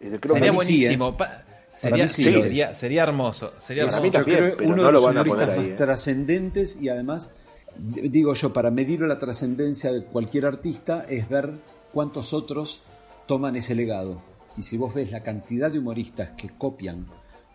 Eh, 0.00 0.18
creo 0.18 0.34
Sería 0.34 0.50
que- 0.50 0.56
buenísimo. 0.56 1.16
pa- 1.16 1.42
Sería, 1.76 2.06
sí 2.08 2.22
sería, 2.22 2.74
sería 2.74 3.02
hermoso. 3.02 3.52
Sería 3.58 3.82
hermoso. 3.82 4.02
mí 4.02 4.08
Yo 4.10 4.12
también, 4.20 4.38
creo 4.38 4.50
que 4.52 4.56
pero 4.58 4.68
uno 4.68 4.76
no 4.76 4.82
de 4.86 4.86
lo 4.88 4.92
los 4.92 5.02
van 5.04 5.18
a 5.18 5.20
humoristas 5.22 5.40
poner 5.48 5.58
ahí, 5.58 5.70
más 5.70 5.74
¿eh? 5.74 5.84
trascendentes 5.84 6.80
y 6.80 6.88
además, 6.88 7.30
digo 7.76 8.34
yo, 8.34 8.52
para 8.52 8.70
medir 8.70 9.00
la 9.00 9.18
trascendencia 9.18 9.90
de 9.92 10.04
cualquier 10.04 10.46
artista 10.46 11.04
es 11.08 11.28
ver 11.28 11.50
cuántos 11.92 12.32
otros 12.32 12.82
toman 13.26 13.56
ese 13.56 13.74
legado. 13.74 14.22
Y 14.56 14.62
si 14.62 14.76
vos 14.76 14.94
ves 14.94 15.10
la 15.10 15.22
cantidad 15.22 15.70
de 15.72 15.78
humoristas 15.78 16.32
que 16.36 16.50
copian, 16.50 17.06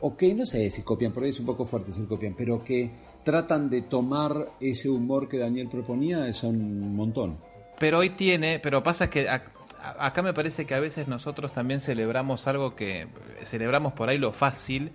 o 0.02 0.18
que 0.18 0.34
no 0.34 0.46
sé 0.46 0.70
si 0.72 0.82
copian, 0.82 1.12
porque 1.14 1.30
es 1.30 1.40
un 1.40 1.46
poco 1.46 1.64
fuerte 1.66 1.92
decir 1.92 2.08
copian, 2.08 2.34
pero 2.36 2.64
que 2.64 2.92
tratan 3.24 3.70
de 3.70 3.84
tomar 3.84 4.46
ese 4.60 4.90
humor 4.90 5.30
que 5.30 5.38
Daniel 5.38 5.70
proponía, 5.72 6.34
son 6.34 6.56
un 6.56 6.96
montón. 6.96 7.38
Pero 7.80 8.00
hoy 8.00 8.10
tiene, 8.12 8.60
pero 8.60 8.84
pasa 8.84 9.10
que 9.10 9.30
a- 9.30 9.44
acá 10.00 10.22
me 10.22 10.34
parece 10.34 10.66
que 10.66 10.74
a 10.76 10.80
veces 10.80 11.08
nosotros 11.08 11.54
también 11.54 11.80
celebramos 11.80 12.48
algo 12.48 12.76
que 12.76 13.08
celebramos 13.44 13.94
por 13.94 14.10
ahí 14.10 14.18
lo 14.18 14.32
fácil 14.32 14.92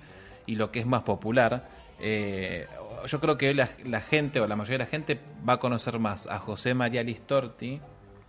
y 0.46 0.56
lo 0.56 0.72
que 0.72 0.80
es 0.80 0.86
más 0.86 1.02
popular. 1.02 1.68
Eh, 2.00 2.66
yo 3.06 3.20
creo 3.20 3.38
que 3.38 3.48
hoy 3.48 3.54
la, 3.54 3.68
la 3.84 4.00
gente 4.00 4.40
o 4.40 4.46
la 4.46 4.56
mayoría 4.56 4.78
de 4.78 4.84
la 4.84 4.90
gente 4.90 5.18
va 5.48 5.54
a 5.54 5.58
conocer 5.58 5.98
más 5.98 6.26
a 6.26 6.38
José 6.38 6.74
María 6.74 7.02
Listorti, 7.04 7.80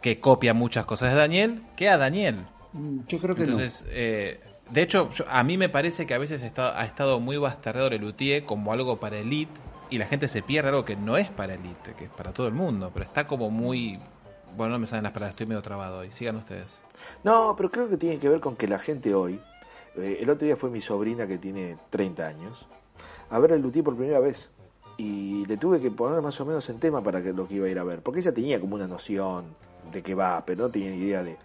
que 0.02 0.20
copia 0.20 0.54
muchas 0.54 0.86
cosas 0.86 1.12
de 1.12 1.18
Daniel, 1.18 1.62
que 1.76 1.90
a 1.90 1.98
Daniel. 1.98 2.36
Mm, 2.74 3.00
Yo 3.08 3.20
creo 3.20 3.36
que 3.36 3.44
Entonces, 3.44 3.86
eh, 3.90 4.40
de 4.70 4.82
hecho, 4.82 5.10
yo- 5.12 5.26
a 5.30 5.44
mí 5.44 5.58
me 5.58 5.70
parece 5.70 6.06
que 6.06 6.14
a 6.14 6.18
veces 6.20 6.44
está, 6.44 6.80
ha 6.80 6.86
estado 6.86 7.20
muy 7.20 7.38
bastardeado 7.38 7.88
el 7.90 8.02
Luthier 8.02 8.44
como 8.44 8.72
algo 8.74 9.00
para 9.00 9.18
elite 9.18 9.60
y 9.90 9.98
la 9.98 10.06
gente 10.06 10.28
se 10.28 10.42
pierde 10.44 10.70
algo 10.70 10.86
que 10.86 10.96
no 10.96 11.18
es 11.18 11.30
para 11.30 11.56
elite, 11.56 11.94
que 11.96 12.06
es 12.06 12.10
para 12.12 12.32
todo 12.34 12.48
el 12.48 12.54
mundo, 12.54 12.92
pero 12.94 13.06
está 13.06 13.26
como 13.28 13.50
muy... 13.50 14.00
Bueno, 14.56 14.74
no 14.74 14.80
me 14.80 14.88
salen 14.88 15.04
las 15.04 15.14
palabras, 15.14 15.32
estoy 15.32 15.48
medio 15.48 15.62
trabado 15.62 16.00
hoy. 16.00 16.12
Sigan 16.12 16.36
ustedes. 16.36 16.80
No, 17.24 17.56
pero 17.58 17.70
creo 17.70 17.90
que 17.90 17.98
tiene 17.98 18.20
que 18.20 18.30
ver 18.30 18.40
con 18.40 18.56
que 18.56 18.68
la 18.68 18.78
gente 18.78 19.16
hoy, 19.16 19.40
eh, 19.96 20.20
el 20.22 20.30
otro 20.30 20.46
día 20.46 20.56
fue 20.56 20.70
mi 20.70 20.82
sobrina 20.82 21.26
que 21.26 21.38
tiene 21.38 21.76
30 21.90 22.28
años, 22.28 22.66
a 23.30 23.40
ver 23.40 23.54
el 23.54 23.62
Luthier 23.62 23.84
por 23.84 23.96
primera 23.96 24.20
vez. 24.20 24.52
Y 24.96 25.44
le 25.48 25.58
tuve 25.58 25.82
que 25.82 25.90
poner 25.90 26.22
más 26.22 26.40
o 26.40 26.46
menos 26.46 26.70
en 26.70 26.80
tema 26.80 27.02
para 27.02 27.24
que 27.24 27.34
lo 27.34 27.48
que 27.48 27.56
iba 27.56 27.66
a 27.66 27.70
ir 27.70 27.80
a 27.80 27.84
ver. 27.84 28.02
Porque 28.02 28.20
ella 28.20 28.32
tenía 28.32 28.60
como 28.60 28.76
una 28.76 28.86
noción 28.86 29.46
de 29.92 30.04
que 30.04 30.14
va, 30.14 30.44
pero 30.46 30.64
no 30.64 30.70
tenía 30.70 30.92
ni 30.92 30.98
idea 30.98 31.24
de, 31.24 31.36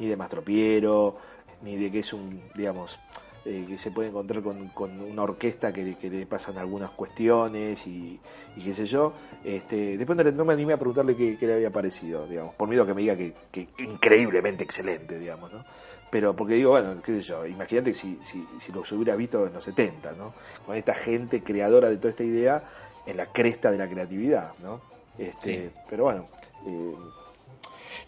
ni 0.00 0.08
de 0.08 0.16
Mastropiero, 0.16 1.16
ni 1.62 1.76
de 1.76 1.92
que 1.92 2.00
es 2.00 2.12
un, 2.12 2.42
digamos, 2.56 2.98
eh, 3.46 3.64
que 3.68 3.78
se 3.78 3.90
puede 3.92 4.08
encontrar 4.08 4.42
con, 4.42 4.68
con 4.70 5.00
una 5.00 5.22
orquesta 5.22 5.72
que, 5.72 5.82
le- 5.84 5.94
que 5.94 6.10
le 6.10 6.26
pasan 6.26 6.58
algunas 6.58 6.90
cuestiones 6.90 7.86
y, 7.86 8.18
y 8.56 8.60
qué 8.60 8.74
sé 8.74 8.84
yo. 8.86 9.12
Este, 9.44 9.96
después 9.96 10.18
no, 10.34 10.44
me 10.44 10.52
animé 10.52 10.72
a 10.72 10.76
preguntarle 10.76 11.14
qué, 11.16 11.36
qué 11.38 11.46
le 11.46 11.54
había 11.54 11.70
parecido, 11.70 12.26
digamos, 12.26 12.54
por 12.56 12.68
miedo 12.68 12.82
a 12.82 12.86
que 12.86 12.94
me 12.94 13.02
diga 13.02 13.16
que, 13.16 13.32
que 13.52 13.68
increíblemente 13.78 14.64
excelente, 14.64 15.18
digamos, 15.18 15.52
¿no? 15.52 15.64
Pero 16.10 16.34
porque 16.36 16.54
digo, 16.54 16.70
bueno, 16.70 17.00
qué 17.02 17.12
sé 17.14 17.22
yo, 17.22 17.46
imagínate 17.46 17.92
si, 17.94 18.18
si, 18.22 18.44
si 18.60 18.72
los 18.72 18.90
hubiera 18.92 19.16
visto 19.16 19.46
en 19.46 19.52
los 19.52 19.64
70, 19.64 20.12
¿no? 20.12 20.34
Con 20.64 20.76
esta 20.76 20.94
gente 20.94 21.42
creadora 21.42 21.88
de 21.88 21.96
toda 21.96 22.10
esta 22.10 22.24
idea 22.24 22.62
en 23.06 23.16
la 23.16 23.26
cresta 23.26 23.70
de 23.70 23.78
la 23.78 23.88
creatividad, 23.88 24.52
¿no? 24.62 24.80
Este, 25.18 25.70
Pero 25.88 26.04
bueno, 26.04 26.26
eh, 26.66 26.94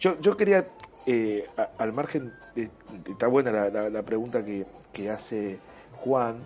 yo, 0.01 0.21
yo 0.21 0.37
quería, 0.37 0.67
eh, 1.11 1.47
a- 1.57 1.71
al 1.79 1.93
margen, 1.95 2.35
de- 2.55 2.69
de- 3.05 3.13
está 3.13 3.27
buena 3.29 3.51
la, 3.51 3.71
la- 3.71 3.89
la 3.89 4.03
pregunta 4.03 4.45
que, 4.45 4.67
que 4.93 5.09
hace 5.11 5.59
Juan, 5.97 6.37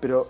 pero 0.00 0.28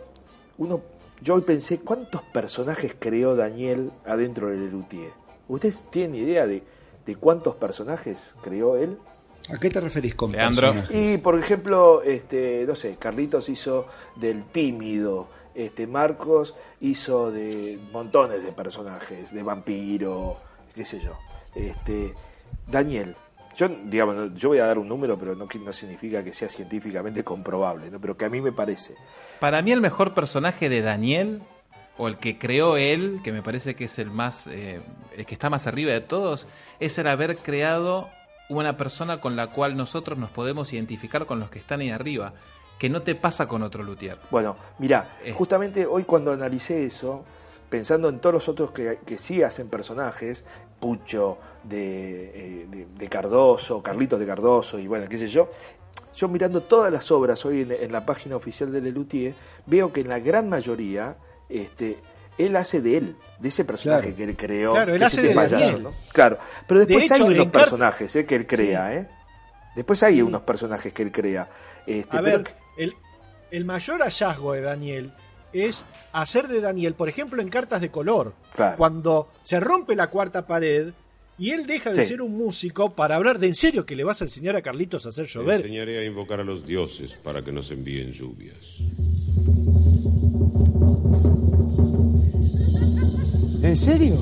uno, 0.56 0.80
yo 1.20 1.34
hoy 1.34 1.42
pensé, 1.42 1.80
¿cuántos 1.80 2.22
personajes 2.22 2.96
creó 2.98 3.36
Daniel 3.36 3.90
adentro 4.06 4.48
del 4.48 4.60
Lelutier? 4.64 5.10
¿Ustedes 5.48 5.84
tienen 5.90 6.14
idea 6.24 6.46
de, 6.46 6.62
de 7.04 7.16
cuántos 7.16 7.56
personajes 7.56 8.34
creó 8.42 8.76
él? 8.76 8.96
¿A 9.52 9.58
qué 9.58 9.68
te 9.68 9.80
referís 9.80 10.14
con 10.14 10.32
Leandro. 10.32 10.68
personajes? 10.72 10.96
Y 11.14 11.18
por 11.18 11.38
ejemplo, 11.38 12.02
este, 12.02 12.64
no 12.66 12.74
sé, 12.74 12.96
Carlitos 12.98 13.50
hizo 13.50 13.86
del 14.16 14.44
tímido, 14.44 15.28
este 15.54 15.86
Marcos 15.86 16.54
hizo 16.80 17.30
de 17.30 17.78
montones 17.92 18.42
de 18.42 18.52
personajes, 18.52 19.34
de 19.34 19.42
vampiro, 19.42 20.36
qué 20.74 20.84
sé 20.86 21.00
yo. 21.00 21.12
Este, 21.54 22.14
Daniel, 22.66 23.14
yo 23.56 23.68
digamos, 23.68 24.34
yo 24.34 24.50
voy 24.50 24.58
a 24.58 24.66
dar 24.66 24.78
un 24.78 24.88
número, 24.88 25.18
pero 25.18 25.34
no, 25.34 25.46
no 25.64 25.72
significa 25.72 26.22
que 26.22 26.32
sea 26.32 26.48
científicamente 26.48 27.22
comprobable, 27.24 27.90
¿no? 27.90 28.00
pero 28.00 28.16
que 28.16 28.24
a 28.24 28.28
mí 28.28 28.40
me 28.40 28.52
parece. 28.52 28.94
Para 29.40 29.62
mí 29.62 29.72
el 29.72 29.80
mejor 29.80 30.12
personaje 30.14 30.68
de 30.68 30.82
Daniel, 30.82 31.42
o 31.96 32.08
el 32.08 32.16
que 32.18 32.38
creó 32.38 32.76
él, 32.76 33.20
que 33.22 33.32
me 33.32 33.42
parece 33.42 33.74
que 33.76 33.84
es 33.84 33.98
el 33.98 34.10
más, 34.10 34.46
eh, 34.48 34.80
el 35.16 35.26
que 35.26 35.34
está 35.34 35.48
más 35.50 35.66
arriba 35.66 35.92
de 35.92 36.00
todos, 36.00 36.46
es 36.80 36.98
el 36.98 37.06
haber 37.06 37.36
creado 37.36 38.08
una 38.48 38.76
persona 38.76 39.20
con 39.20 39.36
la 39.36 39.46
cual 39.48 39.76
nosotros 39.76 40.18
nos 40.18 40.30
podemos 40.30 40.72
identificar 40.72 41.24
con 41.26 41.40
los 41.40 41.50
que 41.50 41.60
están 41.60 41.80
ahí 41.80 41.90
arriba, 41.90 42.32
que 42.78 42.88
no 42.88 43.02
te 43.02 43.14
pasa 43.14 43.46
con 43.46 43.62
otro 43.62 43.82
luthier. 43.82 44.18
Bueno, 44.30 44.56
mira, 44.78 45.18
Eh. 45.24 45.32
justamente 45.32 45.86
hoy 45.86 46.02
cuando 46.04 46.32
analicé 46.32 46.84
eso, 46.84 47.24
pensando 47.68 48.08
en 48.08 48.18
todos 48.20 48.34
los 48.34 48.48
otros 48.48 48.70
que, 48.72 48.98
que 49.04 49.18
sí 49.18 49.42
hacen 49.42 49.68
personajes, 49.68 50.44
Pucho, 50.80 51.38
de, 51.62 52.30
eh, 52.62 52.66
de, 52.68 52.86
de 52.98 53.08
Cardoso, 53.08 53.82
Carlitos 53.82 54.20
de 54.20 54.26
Cardoso 54.26 54.78
y 54.78 54.86
bueno, 54.86 55.08
qué 55.08 55.16
sé 55.16 55.28
yo, 55.28 55.48
yo 56.14 56.28
mirando 56.28 56.60
todas 56.60 56.92
las 56.92 57.10
obras 57.10 57.44
hoy 57.46 57.62
en, 57.62 57.72
en 57.72 57.90
la 57.92 58.04
página 58.04 58.36
oficial 58.36 58.70
de 58.70 58.80
Lelutier, 58.82 59.34
veo 59.66 59.92
que 59.92 60.02
en 60.02 60.08
la 60.08 60.18
gran 60.18 60.48
mayoría 60.48 61.16
este, 61.48 61.96
él 62.36 62.54
hace 62.56 62.82
de 62.82 62.98
él, 62.98 63.16
de 63.38 63.48
ese 63.48 63.64
personaje 63.64 64.08
Claro. 64.12 64.16
que 64.16 64.24
él 64.24 64.36
creó. 64.36 64.72
Claro, 64.72 64.94
él 64.94 65.02
hace 65.02 65.22
de 65.22 65.32
Daniel. 65.34 65.82
¿no? 65.84 65.92
Claro, 66.12 66.38
pero 66.68 66.80
De 66.80 66.86
después 66.86 67.10
hecho, 67.10 67.24
hay 67.26 67.34
unos 67.34 67.46
personajes 67.48 68.16
eh, 68.16 68.26
que 68.26 68.34
él 68.36 68.46
crea, 68.46 68.94
¿eh? 68.94 69.08
Después 69.74 70.02
hay 70.02 70.20
unos 70.22 70.42
personajes 70.42 70.92
que 70.92 71.02
él 71.02 71.10
crea. 71.12 71.48
Este, 71.86 72.16
A 72.16 72.20
pero- 72.22 72.38
ver, 72.44 72.54
el, 72.76 72.94
el 73.50 73.64
mayor 73.64 74.00
hallazgo 74.02 74.52
de 74.52 74.60
Daniel 74.60 75.12
es 75.54 75.84
hacer 76.12 76.48
de 76.48 76.60
Daniel, 76.60 76.94
por 76.94 77.08
ejemplo, 77.08 77.40
en 77.40 77.48
cartas 77.48 77.80
de 77.80 77.90
color. 77.90 78.34
Claro. 78.54 78.76
Cuando 78.76 79.28
se 79.42 79.58
rompe 79.60 79.94
la 79.96 80.08
cuarta 80.10 80.46
pared 80.46 80.92
y 81.38 81.50
él 81.50 81.66
deja 81.66 81.90
de 81.90 82.02
Sí. 82.02 82.10
ser 82.10 82.22
un 82.22 82.36
músico 82.36 82.90
para 82.94 83.16
hablar 83.16 83.38
de 83.38 83.46
en 83.48 83.54
serio 83.54 83.86
que 83.86 83.96
le 83.96 84.04
vas 84.04 84.20
a 84.20 84.24
enseñar 84.24 84.56
a 84.56 84.62
Carlitos 84.62 85.06
a 85.06 85.08
hacer 85.08 85.26
Te 85.26 85.32
llover. 85.32 85.56
enseñaré 85.60 85.98
a 85.98 86.04
invocar 86.04 86.40
a 86.40 86.44
los 86.44 86.66
dioses 86.66 87.14
para 87.22 87.42
que 87.42 87.52
nos 87.52 87.70
envíen 87.70 88.12
lluvias. 88.12 88.78
¿En 93.62 93.76
serio? 93.76 94.16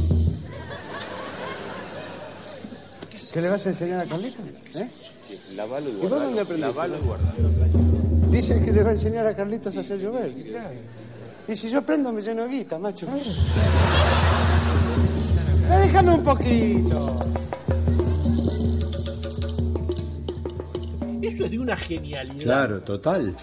¿Qué 3.32 3.40
le 3.40 3.48
vas 3.48 3.66
a 3.66 3.70
enseñar 3.70 4.00
a 4.00 4.04
Carlitos? 4.04 4.40
¿Eh? 4.74 4.88
Lavalo 5.56 5.88
y 5.88 5.92
¿Y 5.92 5.94
vos 5.94 6.00
guardalo. 6.02 6.24
dónde 6.26 6.40
aprendiste? 6.42 6.68
Lavalo 6.74 6.96
y 6.96 7.00
guardalo. 7.06 7.48
Dice 8.30 8.62
que 8.64 8.72
le 8.72 8.82
va 8.82 8.90
a 8.90 8.92
enseñar 8.92 9.26
a 9.26 9.34
Carlitos 9.36 9.76
a 9.76 9.80
hacer 9.80 9.98
llover. 10.00 10.32
Y 11.48 11.56
si 11.56 11.68
yo 11.68 11.80
aprendo, 11.80 12.12
me 12.12 12.20
lleno 12.20 12.42
de 12.44 12.48
guita, 12.48 12.78
macho. 12.78 13.06
Eh, 13.06 13.22
Déjame 15.82 16.12
un 16.14 16.22
poquito. 16.22 17.18
Eso 21.22 21.44
es 21.44 21.50
de 21.50 21.58
una 21.58 21.76
genialidad. 21.76 22.42
Claro, 22.42 22.82
total. 22.82 23.34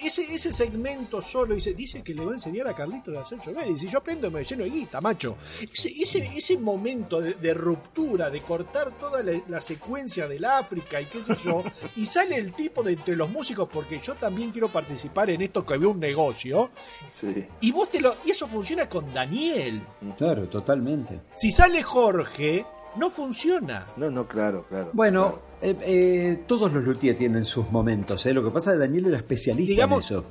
Ese, 0.00 0.32
ese 0.32 0.52
segmento 0.52 1.22
solo 1.22 1.54
dice, 1.54 1.74
dice 1.74 2.02
que 2.02 2.14
le 2.14 2.24
va 2.24 2.32
a 2.32 2.34
enseñar 2.34 2.68
a 2.68 2.74
Carlitos 2.74 3.16
a 3.16 3.20
hacer 3.20 3.38
llover. 3.40 3.68
Y 3.68 3.74
dice, 3.74 3.86
yo 3.86 3.98
aprendo 3.98 4.30
me 4.30 4.44
lleno 4.44 4.64
de 4.64 4.70
guita, 4.70 5.00
macho. 5.00 5.36
Ese, 5.72 5.90
ese, 5.90 6.30
ese 6.36 6.58
momento 6.58 7.20
de, 7.20 7.34
de 7.34 7.54
ruptura, 7.54 8.30
de 8.30 8.40
cortar 8.40 8.92
toda 8.98 9.22
la, 9.22 9.40
la 9.48 9.60
secuencia 9.60 10.26
del 10.28 10.44
África 10.44 11.00
y 11.00 11.06
qué 11.06 11.22
sé 11.22 11.34
yo, 11.44 11.62
y 11.96 12.06
sale 12.06 12.36
el 12.36 12.52
tipo 12.52 12.82
de 12.82 12.92
entre 12.92 13.16
los 13.16 13.30
músicos, 13.30 13.68
porque 13.72 14.00
yo 14.00 14.14
también 14.14 14.50
quiero 14.50 14.68
participar 14.68 15.30
en 15.30 15.42
esto 15.42 15.64
que 15.64 15.78
veo 15.78 15.90
un 15.90 16.00
negocio. 16.00 16.70
Sí. 17.08 17.46
Y 17.60 17.72
vos 17.72 17.90
te 17.90 18.00
lo. 18.00 18.16
Y 18.24 18.30
eso 18.30 18.46
funciona 18.46 18.88
con 18.88 19.12
Daniel. 19.12 19.80
Claro, 20.16 20.48
totalmente. 20.48 21.20
Si 21.36 21.50
sale 21.50 21.82
Jorge, 21.82 22.64
no 22.98 23.10
funciona. 23.10 23.86
No, 23.96 24.10
no, 24.10 24.26
claro, 24.26 24.64
claro. 24.68 24.90
Bueno, 24.92 25.38
eh, 25.62 25.74
eh, 25.82 26.42
todos 26.46 26.72
los 26.72 26.84
luthiers 26.84 27.16
tienen 27.18 27.44
sus 27.44 27.70
momentos. 27.70 28.24
¿eh? 28.26 28.34
Lo 28.34 28.44
que 28.44 28.50
pasa 28.50 28.72
es 28.72 28.76
que 28.76 28.80
Daniel 28.80 29.06
era 29.06 29.16
especialista 29.16 29.70
Digamos- 29.70 30.10
en 30.10 30.18
eso. 30.18 30.24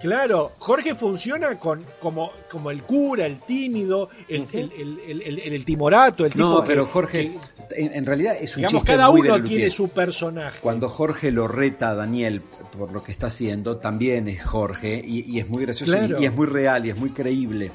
Claro, 0.00 0.50
Jorge 0.58 0.96
funciona 0.96 1.56
con 1.60 1.84
como, 2.00 2.32
como 2.50 2.72
el 2.72 2.82
cura, 2.82 3.26
el 3.26 3.38
tímido, 3.38 4.08
el, 4.28 4.44
el, 4.52 4.72
el, 4.72 5.00
el- 5.22 5.22
el- 5.38 5.52
el 5.54 5.64
timorato, 5.64 6.26
el 6.26 6.32
tipo 6.32 6.44
No, 6.48 6.60
que- 6.62 6.66
pero 6.66 6.86
Jorge, 6.86 7.38
que, 7.70 7.80
en, 7.80 7.94
en 7.94 8.04
realidad 8.04 8.36
es 8.40 8.50
un 8.56 8.62
digamos, 8.62 8.80
chiste 8.82 8.92
cada 8.96 9.08
muy 9.12 9.20
uno 9.20 9.40
tiene 9.44 9.70
su 9.70 9.90
personaje. 9.90 10.58
Cuando 10.60 10.88
Jorge 10.88 11.30
lo 11.30 11.46
reta 11.46 11.90
a 11.90 11.94
Daniel 11.94 12.42
por 12.76 12.90
lo 12.92 13.04
que 13.04 13.12
está 13.12 13.28
haciendo, 13.28 13.76
también 13.76 14.26
es 14.26 14.44
Jorge 14.44 15.00
y, 15.04 15.30
y 15.32 15.38
es 15.38 15.48
muy 15.48 15.62
gracioso 15.64 15.92
Claro. 15.92 16.18
y, 16.18 16.24
y 16.24 16.26
es 16.26 16.34
muy 16.34 16.46
real 16.48 16.84
y 16.86 16.90
es 16.90 16.96
muy 16.96 17.10
creíble. 17.10 17.70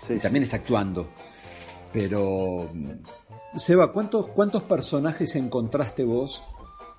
Sí, 0.00 0.14
y 0.14 0.18
también 0.20 0.44
está 0.44 0.58
actuando. 0.58 1.08
Pero, 1.92 2.70
Seba, 3.56 3.92
¿cuántos, 3.92 4.26
¿cuántos 4.28 4.62
personajes 4.62 5.34
encontraste 5.36 6.04
vos 6.04 6.42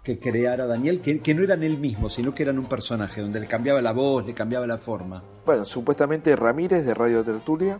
que 0.03 0.19
creara 0.19 0.65
Daniel 0.65 1.01
que, 1.01 1.19
que 1.19 1.33
no 1.33 1.43
eran 1.43 1.63
él 1.63 1.77
mismo, 1.77 2.09
sino 2.09 2.33
que 2.33 2.43
eran 2.43 2.57
un 2.57 2.65
personaje, 2.65 3.21
donde 3.21 3.39
le 3.39 3.47
cambiaba 3.47 3.81
la 3.81 3.91
voz, 3.91 4.25
le 4.25 4.33
cambiaba 4.33 4.65
la 4.67 4.77
forma? 4.77 5.23
Bueno, 5.45 5.63
supuestamente 5.65 6.35
Ramírez 6.35 6.85
de 6.85 6.93
Radio 6.93 7.23
Tertulia, 7.23 7.79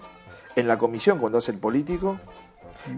en 0.56 0.68
la 0.68 0.78
comisión 0.78 1.18
cuando 1.18 1.40
hace 1.40 1.52
el 1.52 1.58
político, 1.58 2.20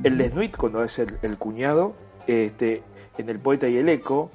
el 0.04 0.18
Lesnuit 0.18 0.56
cuando 0.58 0.80
hace 0.82 1.04
el, 1.04 1.18
el 1.22 1.38
cuñado, 1.38 1.94
este, 2.28 2.84
en 3.18 3.30
el 3.30 3.40
poeta 3.40 3.68
y 3.68 3.78
el 3.78 3.90
eco, 3.90 4.30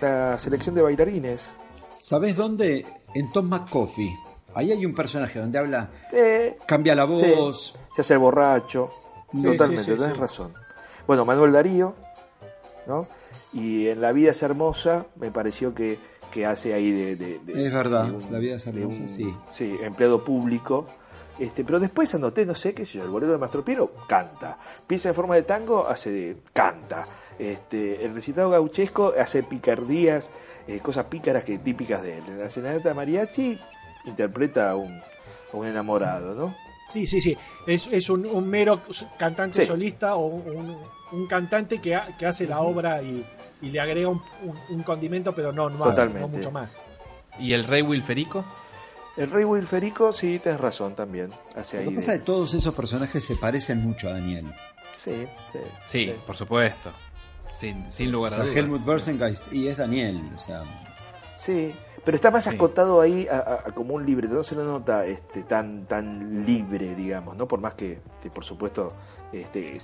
la 0.00 0.38
selección 0.38 0.74
de 0.74 0.82
bailarines. 0.82 1.48
¿Sabés 2.00 2.36
dónde? 2.36 2.84
En 3.14 3.30
Tom 3.32 3.46
McCoffey. 3.48 4.10
Ahí 4.54 4.70
hay 4.72 4.84
un 4.84 4.94
personaje 4.94 5.38
donde 5.38 5.58
habla, 5.58 5.88
Eh, 6.12 6.56
cambia 6.66 6.94
la 6.94 7.06
sí, 7.16 7.32
voz. 7.36 7.74
se 7.94 8.02
hace 8.02 8.14
el 8.14 8.20
borracho. 8.20 8.90
Sí, 9.32 9.42
Totalmente, 9.42 9.82
sí, 9.84 9.90
tenés 9.96 10.16
razón. 10.16 10.52
Bueno, 11.06 11.24
Manuel 11.24 11.52
Darío, 11.52 11.94
¿no? 12.86 13.06
Y 13.52 13.88
en 13.88 14.00
La 14.00 14.12
vida 14.12 14.30
es 14.30 14.42
hermosa, 14.42 15.06
me 15.16 15.30
pareció 15.30 15.74
que, 15.74 15.98
que 16.32 16.46
hace 16.46 16.74
ahí 16.74 16.90
de, 16.92 17.16
de- 17.16 17.38
de- 17.40 17.66
Es 17.66 17.72
verdad, 17.72 18.04
de 18.06 18.12
un- 18.12 18.32
la 18.32 18.38
vida 18.38 18.56
es 18.56 18.66
hermosa, 18.66 19.00
un- 19.00 19.08
sí. 19.08 19.34
Sí, 19.52 19.76
empleado 19.82 20.24
público. 20.24 20.86
Este, 21.38 21.64
pero 21.64 21.80
después 21.80 22.14
anoté, 22.14 22.46
no 22.46 22.54
sé, 22.54 22.74
qué 22.74 22.84
sé 22.84 22.98
yo, 22.98 23.04
el 23.04 23.10
bolero 23.10 23.32
de 23.32 23.38
Mastro 23.38 23.64
Piero 23.64 23.90
canta. 24.08 24.56
Piensa 24.86 25.08
en 25.08 25.14
forma 25.16 25.34
de 25.34 25.42
tango, 25.42 25.86
hace 25.86 26.10
de, 26.10 26.36
canta. 26.52 27.04
Este, 27.38 28.04
el 28.04 28.14
recitado 28.14 28.50
gauchesco 28.50 29.12
hace 29.20 29.42
picardías, 29.42 30.30
eh, 30.68 30.78
cosas 30.78 31.06
pícaras 31.06 31.42
que 31.44 31.58
típicas 31.58 32.02
de 32.02 32.18
él. 32.18 32.24
En 32.28 32.38
la 32.40 32.48
serenata 32.50 32.88
de 32.88 32.94
mariachi 32.94 33.58
interpreta 34.06 34.70
a 34.70 34.76
un, 34.76 34.92
a 35.52 35.56
un 35.56 35.66
enamorado, 35.66 36.34
¿no? 36.34 36.54
Sí, 36.88 37.06
sí, 37.06 37.20
sí. 37.20 37.36
Es, 37.66 37.86
es 37.90 38.08
un, 38.10 38.26
un 38.26 38.46
mero 38.48 38.80
cantante 39.18 39.60
Sí. 39.62 39.66
solista 39.66 40.16
o 40.16 40.26
un, 40.26 40.76
un 41.12 41.26
cantante 41.26 41.80
que, 41.80 41.94
ha- 41.94 42.16
que 42.16 42.26
hace 42.26 42.46
la 42.46 42.60
obra 42.60 43.02
y, 43.02 43.24
y 43.62 43.68
le 43.70 43.80
agrega 43.80 44.08
un, 44.08 44.22
un- 44.42 44.58
un 44.76 44.82
condimento, 44.82 45.34
pero 45.34 45.52
no, 45.52 45.70
no, 45.70 45.78
más, 45.78 46.14
no 46.14 46.28
mucho 46.28 46.50
más. 46.50 46.70
¿Y 47.38 47.52
el 47.52 47.64
rey 47.64 47.82
Wilferico? 47.82 48.44
El 49.16 49.30
rey 49.30 49.44
Wilferico, 49.44 50.12
sí, 50.12 50.38
tenés 50.38 50.60
razón 50.60 50.94
también. 50.94 51.30
Hace 51.56 51.78
Lo 51.78 51.82
que 51.84 51.90
de- 51.90 51.94
pasa 51.96 52.12
es 52.14 52.18
que 52.20 52.24
todos 52.26 52.52
esos 52.54 52.74
personajes 52.74 53.24
se 53.24 53.36
parecen 53.36 53.80
mucho 53.82 54.08
a 54.08 54.12
Daniel. 54.14 54.52
Sí, 54.92 55.26
sí. 55.52 55.58
Sí, 55.86 56.14
por 56.26 56.36
supuesto. 56.36 56.90
Sin, 57.52 57.90
sin 57.92 58.08
O 58.08 58.12
lugar 58.12 58.32
a 58.32 58.34
sea, 58.36 58.44
dudas. 58.44 58.56
Helmut 58.56 58.84
Bersengeist 58.84 59.52
y 59.52 59.68
es 59.68 59.76
Daniel. 59.76 60.20
O 60.36 60.38
sea, 60.38 60.62
Sí, 61.38 61.72
pero 62.04 62.16
está 62.16 62.30
más 62.30 62.46
acotado 62.46 63.00
ahí 63.00 63.26
a, 63.28 63.64
como 63.74 63.94
un 63.94 64.04
libreto, 64.04 64.34
no 64.34 64.42
se 64.42 64.54
lo 64.54 64.64
nota 64.64 65.06
este, 65.06 65.42
tan, 65.42 65.86
tan 65.86 66.44
libre, 66.44 66.94
digamos, 66.94 67.36
¿no? 67.36 67.46
Por 67.48 67.60
más 67.60 67.74
que, 67.74 67.98
por 68.34 68.44
supuesto, 68.44 68.92
este, 69.32 69.76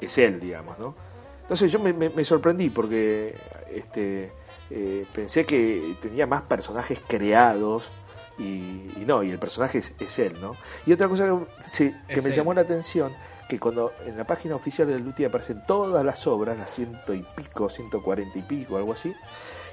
es, 0.00 0.18
él, 0.18 0.40
digamos, 0.40 0.78
¿no? 0.78 0.94
Entonces 1.42 1.70
yo 1.72 1.78
me, 1.78 1.92
me- 1.92 2.08
me 2.08 2.24
sorprendí 2.24 2.70
porque 2.70 3.34
este, 3.72 4.32
eh, 4.70 5.04
pensé 5.14 5.44
que 5.44 5.96
tenía 6.00 6.26
más 6.26 6.42
personajes 6.42 7.00
creados 7.06 7.90
y, 8.38 8.42
y 8.96 9.04
no, 9.06 9.22
y 9.22 9.30
el 9.30 9.38
personaje 9.38 9.78
es, 9.78 9.92
es 10.00 10.18
él, 10.18 10.34
¿no? 10.40 10.54
Y 10.86 10.92
otra 10.92 11.08
cosa 11.08 11.26
que, 11.26 11.38
sí, 11.68 11.94
que 12.08 12.22
me 12.22 12.28
él. 12.28 12.34
llamó 12.34 12.54
la 12.54 12.62
atención, 12.62 13.12
que 13.48 13.58
cuando 13.60 13.92
en 14.06 14.16
la 14.16 14.24
página 14.24 14.54
oficial 14.56 14.88
de 14.88 14.98
Luti 14.98 15.24
aparecen 15.24 15.62
todas 15.66 16.02
las 16.04 16.26
obras, 16.26 16.56
las 16.56 16.70
ciento 16.72 17.12
y 17.12 17.24
pico, 17.36 17.68
ciento 17.68 18.02
cuarenta 18.02 18.38
y 18.38 18.42
pico, 18.42 18.76
algo 18.76 18.92
así, 18.94 19.14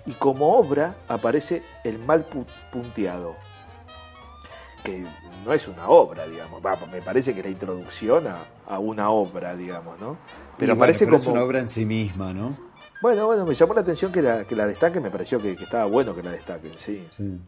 y 0.10 0.14
como 0.14 0.55
obra 0.57 0.95
aparece 1.07 1.62
el 1.84 1.99
mal 1.99 2.28
pu- 2.30 2.45
punteado, 2.72 3.36
que 4.84 5.03
no 5.45 5.53
es 5.53 5.68
una 5.68 5.88
obra, 5.88 6.26
digamos, 6.28 6.66
Va, 6.66 6.78
me 6.91 7.01
parece 7.01 7.34
que 7.34 7.39
es 7.41 7.45
la 7.45 7.51
introducción 7.51 8.28
a, 8.28 8.39
a 8.68 8.80
una 8.80 9.10
obra, 9.12 9.55
digamos, 9.55 9.99
¿no? 9.99 10.18
Pero 10.57 10.74
y 10.74 10.76
bueno, 10.76 10.84
aparece 10.84 11.05
pero 11.05 11.18
como... 11.20 11.30
es 11.30 11.36
una 11.36 11.43
obra 11.43 11.60
en 11.60 11.70
sí 11.70 11.86
misma, 11.86 12.34
¿no? 12.34 12.55
Bueno, 13.01 13.28
bueno, 13.28 13.45
me 13.45 13.53
llamó 13.53 13.74
la 13.76 13.82
atención 13.82 14.12
que 14.12 14.22
la, 14.22 14.45
que 14.45 14.55
la 14.55 14.66
destaquen, 14.66 15.03
me 15.03 15.12
pareció 15.12 15.39
que, 15.39 15.55
que 15.55 15.64
estaba 15.64 15.86
bueno 15.86 16.16
que 16.16 16.24
la 16.24 16.32
destaquen, 16.32 16.72
sí. 16.78 17.05
Sí. 17.16 17.39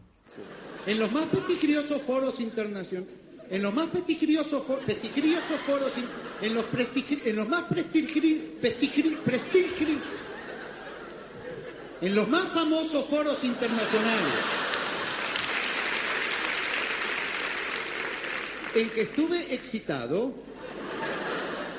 En 0.86 0.98
los 0.98 1.10
más 1.12 1.24
prestigiosos 1.26 2.00
foros 2.02 2.40
internacionales, 2.40 3.12
en 3.50 3.62
los 3.62 3.74
más 3.74 3.86
prestigiosos, 3.88 4.62
fo- 4.66 4.78
prestigiosos 4.78 5.60
foros, 5.66 5.92
en 6.40 6.54
los, 6.54 6.64
prestigri- 6.72 7.20
en 7.26 7.36
los 7.36 7.48
más 7.48 7.68
prestigri- 7.68 8.58
prestigri- 8.60 9.18
en 12.02 12.14
los 12.14 12.28
más 12.28 12.48
famosos 12.52 13.06
foros 13.06 13.42
internacionales, 13.44 14.34
en 18.74 18.90
que 18.90 19.02
estuve 19.02 19.54
excitado, 19.54 20.32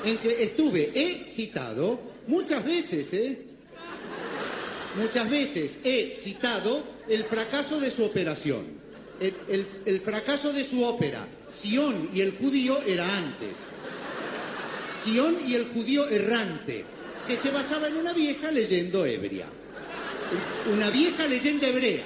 en 0.05 0.17
que 0.17 0.43
estuve 0.43 0.91
excitado 0.95 1.99
muchas 2.27 2.63
veces, 2.65 3.13
¿eh? 3.13 3.41
Muchas 4.95 5.27
veces 5.29 5.79
he 5.83 6.15
citado 6.15 6.83
el 7.09 7.23
fracaso 7.25 7.79
de 7.79 7.89
su 7.89 8.03
operación, 8.05 8.63
el, 9.19 9.65
el- 9.85 9.99
fracaso 9.99 10.53
de 10.53 10.63
su 10.63 10.83
ópera. 10.83 11.27
Sión 11.51 12.09
y 12.13 12.21
el 12.21 12.31
judío 12.37 12.79
era 12.85 13.05
antes. 13.17 13.55
Sión 15.03 15.35
y 15.47 15.55
el 15.55 15.65
judío 15.69 16.07
errante, 16.07 16.85
que 17.27 17.35
se 17.35 17.49
basaba 17.49 17.87
en 17.87 17.97
una 17.97 18.13
vieja 18.13 18.51
leyenda 18.51 19.07
ebria. 19.07 19.47
Una 20.71 20.89
vieja 20.89 21.27
leyenda 21.27 21.67
hebrea. 21.67 22.03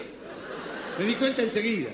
Me 0.99 1.05
di 1.05 1.15
cuenta 1.15 1.41
enseguida. 1.41 1.89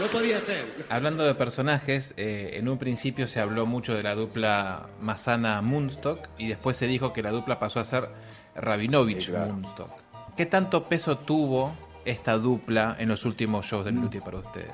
No 0.00 0.06
podía 0.06 0.38
ser. 0.38 0.64
Hablando 0.88 1.24
de 1.24 1.34
personajes, 1.34 2.14
eh, 2.16 2.50
en 2.54 2.68
un 2.68 2.78
principio 2.78 3.26
se 3.26 3.40
habló 3.40 3.66
mucho 3.66 3.94
de 3.94 4.04
la 4.04 4.14
dupla 4.14 4.86
Masana-Munstock 5.00 6.28
y 6.38 6.48
después 6.48 6.76
se 6.76 6.86
dijo 6.86 7.12
que 7.12 7.22
la 7.22 7.30
dupla 7.30 7.58
pasó 7.58 7.80
a 7.80 7.84
ser 7.84 8.08
Rabinovich-Munstock. 8.54 9.90
¿Qué 10.36 10.46
tanto 10.46 10.84
peso 10.84 11.18
tuvo 11.18 11.72
esta 12.04 12.38
dupla 12.38 12.96
en 12.98 13.08
los 13.08 13.24
últimos 13.24 13.66
shows 13.66 13.84
del 13.84 13.96
Luthier 13.96 14.22
para 14.22 14.38
ustedes? 14.38 14.72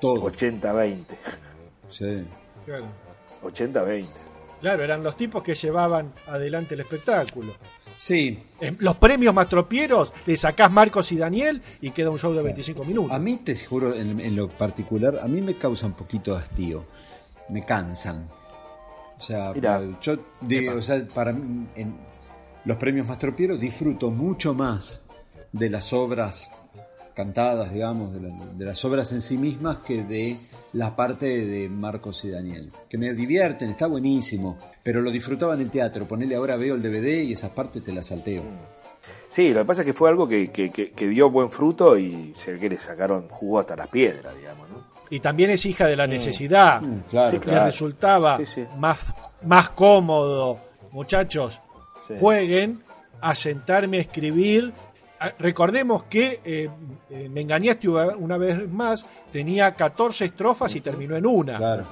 Todo. 0.00 0.16
80-20. 0.28 1.04
Sí. 1.88 2.24
Claro. 2.64 2.86
80-20. 3.44 4.06
Claro, 4.60 4.82
eran 4.82 5.04
los 5.04 5.16
tipos 5.16 5.44
que 5.44 5.54
llevaban 5.54 6.12
adelante 6.26 6.74
el 6.74 6.80
espectáculo. 6.80 7.54
Sí. 7.96 8.38
En 8.60 8.76
los 8.80 8.96
premios 8.96 9.34
Mastropieros 9.34 10.12
le 10.26 10.36
sacás 10.36 10.70
Marcos 10.70 11.10
y 11.12 11.16
Daniel 11.16 11.62
y 11.80 11.90
queda 11.90 12.10
un 12.10 12.18
show 12.18 12.32
de 12.32 12.42
25 12.42 12.84
minutos. 12.84 13.12
A 13.12 13.18
mí, 13.18 13.36
te 13.36 13.56
juro, 13.56 13.94
en, 13.94 14.20
en 14.20 14.36
lo 14.36 14.48
particular, 14.48 15.18
a 15.22 15.26
mí 15.26 15.40
me 15.40 15.54
causa 15.54 15.86
un 15.86 15.92
poquito 15.94 16.32
de 16.32 16.38
hastío. 16.38 16.84
Me 17.48 17.64
cansan. 17.64 18.28
O 19.18 19.22
sea, 19.22 19.52
Mirá. 19.52 19.80
yo 20.00 20.16
digo, 20.40 20.74
o 20.74 20.82
sea, 20.82 21.06
para 21.14 21.32
mí, 21.32 21.66
en 21.76 21.94
los 22.64 22.76
premios 22.76 23.06
Mastropiero 23.06 23.56
disfruto 23.56 24.10
mucho 24.10 24.54
más 24.54 25.02
de 25.52 25.70
las 25.70 25.92
obras 25.92 26.50
cantadas, 27.14 27.72
digamos, 27.72 28.12
de, 28.12 28.20
la- 28.20 28.34
de 28.54 28.64
las 28.64 28.84
obras 28.84 29.12
en 29.12 29.20
sí 29.20 29.38
mismas 29.38 29.78
que 29.78 30.02
de 30.04 30.36
la 30.72 30.94
parte 30.96 31.46
de 31.46 31.68
Marcos 31.68 32.24
y 32.24 32.30
Daniel. 32.30 32.70
Que 32.88 32.98
me 32.98 33.12
divierten, 33.14 33.70
está 33.70 33.86
buenísimo, 33.86 34.58
pero 34.82 35.00
lo 35.00 35.10
disfrutaba 35.10 35.54
en 35.54 35.60
el 35.62 35.70
teatro. 35.70 36.06
Ponele 36.06 36.34
ahora 36.34 36.56
veo 36.56 36.74
el 36.74 36.82
DVD 36.82 37.22
y 37.22 37.32
esas 37.32 37.50
partes 37.52 37.82
te 37.84 37.92
las 37.92 38.06
salteo. 38.08 38.42
Sí, 39.30 39.52
lo 39.52 39.60
que 39.60 39.64
pasa 39.66 39.80
es 39.82 39.86
que 39.86 39.92
fue 39.92 40.08
algo 40.10 40.28
que, 40.28 40.50
que- 40.50 40.70
que- 40.70 40.92
que 40.92 41.08
dio 41.08 41.28
buen 41.30 41.50
fruto 41.50 41.98
y 41.98 42.32
se 42.36 42.54
que 42.58 42.68
le 42.68 42.78
sacaron 42.78 43.28
jugo 43.28 43.58
hasta 43.60 43.74
las 43.76 43.88
piedras, 43.88 44.36
digamos, 44.36 44.68
¿no? 44.70 44.84
Y 45.10 45.20
también 45.20 45.50
es 45.50 45.64
hija 45.66 45.86
de 45.86 45.96
la 45.96 46.06
necesidad. 46.06 46.80
Mm, 46.80 47.00
claro, 47.10 47.30
Sí, 47.30 47.38
Le 47.48 47.64
resultaba 47.64 48.36
Sí, 48.38 48.46
sí. 48.46 48.64
Más, 48.78 48.98
más 49.42 49.70
cómodo, 49.70 50.58
muchachos, 50.92 51.60
Sí. 52.08 52.14
jueguen 52.18 52.82
a 53.20 53.34
sentarme 53.34 53.98
a 53.98 54.00
escribir 54.02 54.72
Recordemos 55.38 56.04
que 56.04 56.40
eh, 56.44 56.68
eh, 57.10 57.28
Me 57.28 57.40
engañaste 57.42 57.88
una 57.88 58.36
vez 58.36 58.68
más, 58.70 59.06
tenía 59.30 59.72
14 59.72 60.24
estrofas 60.26 60.74
y 60.76 60.80
terminó 60.80 61.16
en 61.16 61.26
una. 61.26 61.56
Claro. 61.56 61.84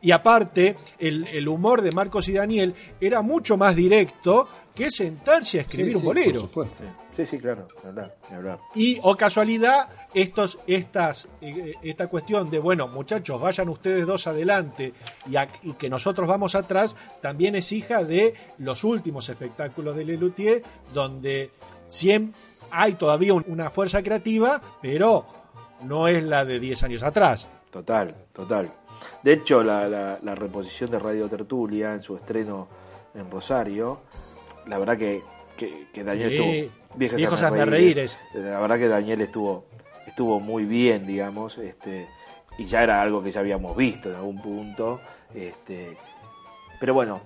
Y 0.00 0.10
aparte, 0.12 0.76
el, 0.98 1.26
el 1.28 1.48
humor 1.48 1.80
de 1.80 1.90
Marcos 1.90 2.28
y 2.28 2.34
Daniel 2.34 2.74
era 3.00 3.22
mucho 3.22 3.56
más 3.56 3.74
directo 3.74 4.46
que 4.74 4.90
sentarse 4.90 5.56
a 5.58 5.60
escribir 5.62 5.92
Sí, 5.92 5.94
un 5.94 6.00
sí, 6.00 6.06
bolero. 6.06 6.32
por 6.32 6.66
supuesto. 6.68 6.84
Sí, 7.12 7.24
sí, 7.24 7.38
claro, 7.38 7.68
hablar, 7.86 8.14
hablar. 8.30 8.58
Y, 8.74 8.98
o 9.02 9.16
casualidad, 9.16 9.88
estos, 10.12 10.58
estas, 10.66 11.26
eh, 11.40 11.72
esta 11.82 12.08
cuestión 12.08 12.50
de, 12.50 12.58
bueno, 12.58 12.86
muchachos, 12.88 13.40
vayan 13.40 13.70
ustedes 13.70 14.04
dos 14.04 14.26
adelante 14.26 14.92
y, 15.30 15.36
a- 15.36 15.48
y 15.62 15.72
que 15.72 15.88
nosotros 15.88 16.28
vamos 16.28 16.54
atrás, 16.54 16.94
también 17.22 17.54
es 17.54 17.72
hija 17.72 18.04
de 18.04 18.34
los 18.58 18.84
últimos 18.84 19.26
espectáculos 19.30 19.96
de 19.96 20.04
Lelutier, 20.04 20.60
donde 20.92 21.50
siempre 21.86 22.38
hay 22.74 22.94
todavía 22.94 23.34
un- 23.34 23.44
una 23.48 23.70
fuerza 23.70 24.02
creativa, 24.02 24.60
pero 24.82 25.24
no 25.82 26.08
es 26.08 26.22
la 26.22 26.44
de 26.44 26.58
10 26.60 26.82
años 26.82 27.02
atrás. 27.02 27.48
Total, 27.70 28.14
total. 28.32 28.70
De 29.22 29.32
hecho, 29.34 29.62
la, 29.62 29.88
la- 29.88 30.18
la 30.22 30.34
reposición 30.34 30.90
de 30.90 30.98
Radio 30.98 31.28
Tertulia 31.28 31.92
en 31.92 32.00
su 32.00 32.16
estreno 32.16 32.68
en 33.14 33.30
Rosario, 33.30 34.00
la 34.66 34.78
verdad 34.78 34.96
que, 34.96 35.22
que, 35.56 35.88
que 35.92 36.02
Daniel 36.04 36.30
Sí, 36.30 36.36
estuvo. 36.36 36.78
Viejos 37.16 37.42
hazme 37.42 37.60
hazme 37.60 37.70
reíres. 37.70 38.18
La 38.34 38.60
verdad 38.60 38.78
que 38.78 38.88
Daniel 38.88 39.20
estuvo, 39.20 39.66
estuvo 40.06 40.40
muy 40.40 40.64
bien, 40.64 41.06
digamos, 41.06 41.58
este, 41.58 42.08
y 42.58 42.64
ya 42.64 42.82
era 42.82 43.02
algo 43.02 43.22
que 43.22 43.32
ya 43.32 43.40
habíamos 43.40 43.76
visto 43.76 44.08
en 44.10 44.14
algún 44.16 44.40
punto. 44.40 45.00
Este, 45.34 45.96
pero 46.80 46.94
bueno, 46.94 47.20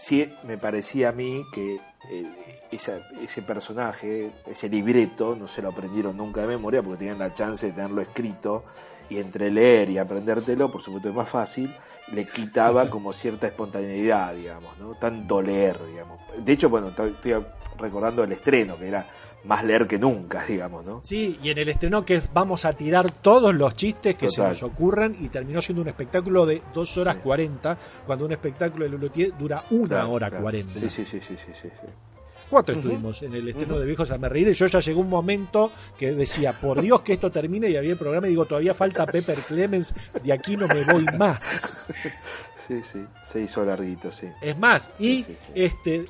sí 0.00 0.32
me 0.44 0.56
parecía 0.58 1.10
a 1.10 1.12
mí 1.12 1.46
que 1.52 1.78
eh, 2.08 2.26
esa- 2.72 3.00
ese 3.22 3.42
personaje, 3.42 4.30
ese 4.46 4.68
libreto, 4.68 5.36
no 5.36 5.46
se 5.46 5.60
lo 5.60 5.68
aprendieron 5.68 6.16
nunca 6.16 6.40
de 6.40 6.46
memoria 6.46 6.82
porque 6.82 6.98
tenían 7.00 7.18
la 7.18 7.34
chance 7.34 7.66
de 7.66 7.72
tenerlo 7.72 8.00
escrito 8.00 8.64
y 9.10 9.18
entre 9.18 9.50
leer 9.50 9.90
y 9.90 9.98
aprendértelo, 9.98 10.70
por 10.70 10.80
supuesto 10.82 11.08
es 11.08 11.14
más 11.14 11.28
fácil, 11.28 11.70
le 12.12 12.26
quitaba 12.26 12.88
como 12.88 13.12
cierta 13.12 13.46
espontaneidad, 13.48 14.34
digamos, 14.34 14.78
¿no? 14.78 14.94
Tanto 14.94 15.42
leer, 15.42 15.78
digamos. 15.86 16.18
De 16.38 16.52
hecho, 16.52 16.70
bueno, 16.70 16.88
estoy 16.88 17.10
estoy 17.10 17.34
recordando 17.78 18.24
el 18.24 18.32
estreno, 18.32 18.78
que 18.78 18.88
era 18.88 19.06
más 19.44 19.64
leer 19.64 19.86
que 19.86 19.98
nunca, 19.98 20.44
digamos, 20.48 20.84
¿no? 20.84 21.00
Sí, 21.02 21.38
y 21.42 21.50
en 21.50 21.58
el 21.58 21.68
estreno 21.68 22.04
que 22.04 22.20
vamos 22.32 22.64
a 22.64 22.72
tirar 22.74 23.10
todos 23.10 23.54
los 23.54 23.74
chistes 23.76 24.14
que 24.16 24.26
Total. 24.26 24.54
se 24.54 24.62
nos 24.62 24.62
ocurran 24.72 25.16
y 25.20 25.28
terminó 25.28 25.62
siendo 25.62 25.82
un 25.82 25.88
espectáculo 25.88 26.44
de 26.46 26.62
2 26.74 26.96
horas 26.98 27.16
40, 27.16 27.78
cuando 28.06 28.24
un 28.26 28.32
espectáculo 28.32 28.84
de 28.84 28.90
Lulutier 28.90 29.36
dura 29.38 29.62
una 29.70 29.88
Claro, 29.88 30.10
hora 30.12 30.28
claro. 30.28 30.42
40. 30.44 30.72
Sí, 30.74 30.90
sí, 30.90 31.04
sí, 31.04 31.20
sí, 31.20 31.36
sí, 31.36 31.52
sí, 31.54 31.68
sí. 31.68 31.92
Cuatro 32.50 32.74
estuvimos 32.74 33.22
en 33.22 33.32
el 33.32 33.48
estreno 33.48 33.78
de 33.78 33.86
Viejos 33.86 34.10
a 34.10 34.18
me 34.18 34.28
reír 34.28 34.48
y 34.48 34.54
yo 34.54 34.66
ya 34.66 34.80
llegó 34.80 35.00
un 35.02 35.08
momento 35.08 35.70
que 35.96 36.12
decía, 36.12 36.52
por 36.52 36.82
Dios 36.82 37.00
que 37.02 37.12
esto 37.12 37.30
termine 37.30 37.70
y 37.70 37.76
había 37.76 37.92
el 37.92 37.96
programa 37.96 38.26
y 38.26 38.30
digo, 38.30 38.44
todavía 38.44 38.74
falta 38.74 39.06
Pepper 39.06 39.38
Clemens, 39.38 39.94
de 40.24 40.32
aquí 40.32 40.56
no 40.56 40.66
me 40.66 40.82
voy 40.84 41.04
más. 41.16 41.94
Sí, 42.66 42.80
sí, 42.84 43.04
se 43.24 43.40
hizo 43.40 43.64
larguito, 43.64 44.12
sí. 44.12 44.28
Es 44.40 44.56
más, 44.56 44.90
Sí, 44.94 45.18
y 45.18 45.22
sí, 45.24 45.36
sí. 45.44 45.52
este 45.56 46.04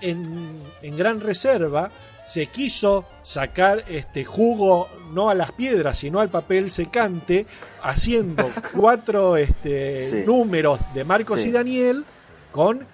en, 0.00 0.58
en 0.80 0.96
Gran 0.96 1.20
Reserva 1.20 1.90
se 2.32 2.46
quiso 2.46 3.04
sacar 3.22 3.84
este 3.88 4.24
jugo 4.24 4.88
no 5.12 5.28
a 5.28 5.34
las 5.34 5.52
piedras, 5.52 5.98
sino 5.98 6.20
al 6.20 6.30
papel 6.30 6.70
secante, 6.70 7.46
haciendo 7.82 8.46
cuatro 8.74 9.36
este, 9.36 10.06
Sí. 10.08 10.16
números 10.26 10.80
de 10.94 11.04
Marcos 11.04 11.40
Sí. 11.42 11.48
y 11.48 11.52
Daniel 11.52 12.04
con 12.50 12.86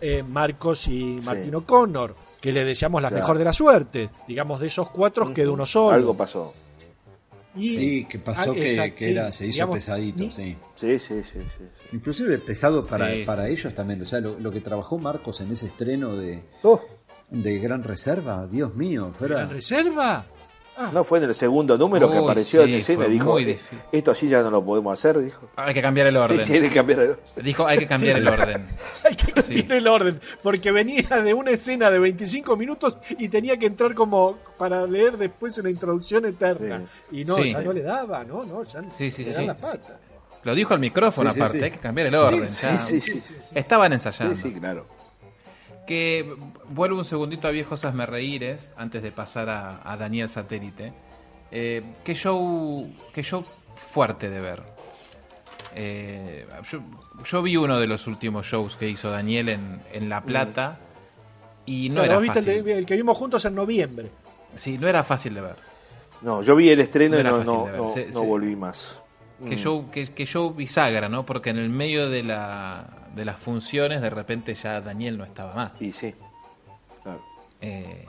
eh, 0.00 0.22
Marcos 0.22 0.88
y 0.88 1.20
Sí. 1.20 1.26
Martín 1.26 1.54
O'Connor, 1.54 2.16
que 2.40 2.52
le 2.52 2.64
deseamos 2.64 3.00
la 3.02 3.08
Claro. 3.10 3.22
mejor 3.22 3.38
de 3.38 3.44
la 3.44 3.52
suerte. 3.52 4.10
Digamos, 4.26 4.58
de 4.60 4.66
esos 4.68 4.88
cuatro 4.90 5.32
quedó 5.32 5.52
uno 5.52 5.66
solo. 5.66 5.94
Algo 5.94 6.16
pasó. 6.16 6.52
Y- 7.54 7.76
Sí, 7.76 8.04
que 8.08 8.18
pasó 8.20 8.52
Ah, 8.52 8.54
que, 8.54 8.68
sí, 8.96 9.10
era, 9.10 9.30
se 9.32 9.46
hizo 9.46 9.54
digamos, 9.54 9.74
pesadito, 9.74 10.18
ni- 10.22 10.30
sí. 10.32 10.56
Sí, 10.76 10.98
sí, 11.00 11.22
sí, 11.24 11.38
sí. 11.58 11.64
Inclusive 11.92 12.38
pesado 12.38 12.84
para, 12.84 13.12
Sí, 13.12 13.24
para 13.24 13.46
sí. 13.46 13.52
ellos 13.52 13.74
también. 13.74 14.00
O 14.02 14.06
sea, 14.06 14.20
lo, 14.20 14.38
lo 14.38 14.50
que 14.52 14.60
trabajó 14.60 14.98
Marcos 14.98 15.40
en 15.40 15.50
ese 15.52 15.66
estreno 15.66 16.16
de, 16.16 16.42
Oh, 16.62 16.80
de 17.30 17.58
Gran 17.58 17.82
Reserva, 17.84 18.46
Dios 18.46 18.74
mío, 18.74 19.12
fuera... 19.18 19.36
¿Gran 19.36 19.50
Reserva? 19.50 20.24
no 20.94 21.04
fue 21.04 21.18
en 21.18 21.24
el 21.24 21.34
segundo 21.34 21.76
número 21.76 22.08
que 22.08 22.16
apareció 22.16 22.64
sí, 22.64 22.70
en 22.72 22.78
escena 22.78 23.06
y 23.06 23.10
dijo, 23.10 23.38
"Eh, 23.38 23.58
esto 23.92 24.12
así 24.12 24.28
ya 24.30 24.40
no 24.40 24.50
lo 24.50 24.64
podemos 24.64 24.94
hacer, 24.98 25.18
dijo. 25.18 25.50
Hay 25.56 25.74
que 25.74 25.82
cambiar 25.82 26.06
el 26.06 26.16
orden. 26.16 26.40
Sí, 26.40 26.46
sí, 26.46 26.52
hay 26.54 26.60
que 26.62 26.74
cambiar 26.74 27.00
el- 27.00 27.16
Dijo, 27.44 27.66
hay 27.66 27.78
que 27.80 27.86
cambiar 27.86 28.16
el 28.16 28.26
orden. 28.26 28.64
Hay 29.04 29.14
que 29.14 29.30
cambiar 29.32 29.72
el 29.72 29.86
orden, 29.88 30.20
porque 30.42 30.72
venía 30.72 31.02
de 31.22 31.34
una 31.34 31.50
escena 31.50 31.90
de 31.90 31.98
25 31.98 32.56
minutos 32.56 32.96
y 33.18 33.28
tenía 33.28 33.58
que 33.58 33.66
entrar 33.66 33.94
como 33.94 34.38
para 34.56 34.86
leer 34.86 35.18
después 35.18 35.58
una 35.58 35.68
introducción 35.68 36.24
eterna. 36.24 36.82
Y 37.12 37.26
no, 37.26 37.36
Sí. 37.36 37.52
ya 37.52 37.60
no 37.60 37.74
le 37.74 37.82
daba, 37.82 38.24
no, 38.24 38.46
no, 38.46 38.62
ya 38.64 38.82
Sí, 38.96 39.10
sí, 39.10 39.24
le 39.26 39.44
la 39.46 39.54
pata. 39.58 39.98
Lo 40.44 40.54
dijo 40.54 40.72
al 40.72 40.80
micrófono 40.80 41.28
aparte, 41.28 41.58
sí. 41.58 41.64
hay 41.64 41.70
que 41.72 41.78
cambiar 41.78 42.06
el 42.06 42.14
orden. 42.14 42.48
Sí, 42.48 42.62
ya. 42.66 42.78
sí, 42.78 43.00
sí, 43.00 43.20
sí, 43.20 43.34
Estaban 43.54 43.92
ensayando. 43.92 44.34
Sí, 44.34 44.42
sí, 44.50 44.52
claro. 44.58 44.86
Que 45.90 46.36
vuelvo 46.68 46.98
un 46.98 47.04
segundito 47.04 47.48
a 47.48 47.50
Viejos 47.50 47.84
Hazme 47.84 48.06
Reíres 48.06 48.72
antes 48.76 49.02
de 49.02 49.10
pasar 49.10 49.48
a, 49.48 49.80
a 49.82 49.96
Daniel 49.96 50.28
Satélite. 50.28 50.92
Eh, 51.50 51.82
qué 52.04 52.14
show 52.14 52.88
qué 53.12 53.24
show 53.24 53.44
fuerte 53.92 54.30
de 54.30 54.40
ver. 54.40 54.62
Eh, 55.74 56.46
yo, 56.70 56.78
yo 57.24 57.42
vi 57.42 57.56
uno 57.56 57.80
de 57.80 57.88
los 57.88 58.06
últimos 58.06 58.46
shows 58.46 58.76
que 58.76 58.88
hizo 58.88 59.10
Daniel 59.10 59.48
en, 59.48 59.80
en 59.92 60.08
La 60.08 60.20
Plata 60.22 60.78
y 61.66 61.88
no 61.88 61.96
Claro, 61.96 62.06
era 62.06 62.14
vos 62.14 62.22
viste 62.22 62.38
fácil. 62.38 62.52
el, 62.58 62.64
de- 62.64 62.78
el 62.78 62.86
que 62.86 62.94
vimos 62.94 63.18
juntos 63.18 63.44
en 63.46 63.56
noviembre. 63.56 64.10
Sí, 64.54 64.78
no 64.78 64.86
era 64.86 65.02
fácil 65.02 65.34
de 65.34 65.40
ver. 65.40 65.56
No, 66.22 66.40
yo 66.42 66.54
vi 66.54 66.70
el 66.70 66.78
estreno 66.78 67.16
No 67.16 67.20
y 67.20 67.24
no, 67.24 67.42
no, 67.44 67.76
no, 67.78 67.86
Se- 67.88 68.06
no 68.12 68.20
se- 68.20 68.26
volví 68.26 68.54
más. 68.54 68.96
Que 69.42 69.56
Mm. 69.56 69.58
show, 69.58 69.90
que, 69.90 70.12
que 70.12 70.24
show 70.24 70.54
bisagra, 70.54 71.08
¿no? 71.08 71.26
Porque 71.26 71.50
en 71.50 71.58
el 71.58 71.68
medio 71.70 72.08
de, 72.10 72.22
la, 72.22 72.84
de 73.14 73.24
las 73.24 73.38
funciones 73.38 74.00
de 74.02 74.10
repente 74.10 74.54
ya 74.54 74.80
Daniel 74.80 75.18
no 75.18 75.24
estaba 75.24 75.54
más. 75.54 75.80
Y 75.82 75.92
sí. 75.92 76.14
Claro. 77.02 77.22
Eh, 77.60 78.04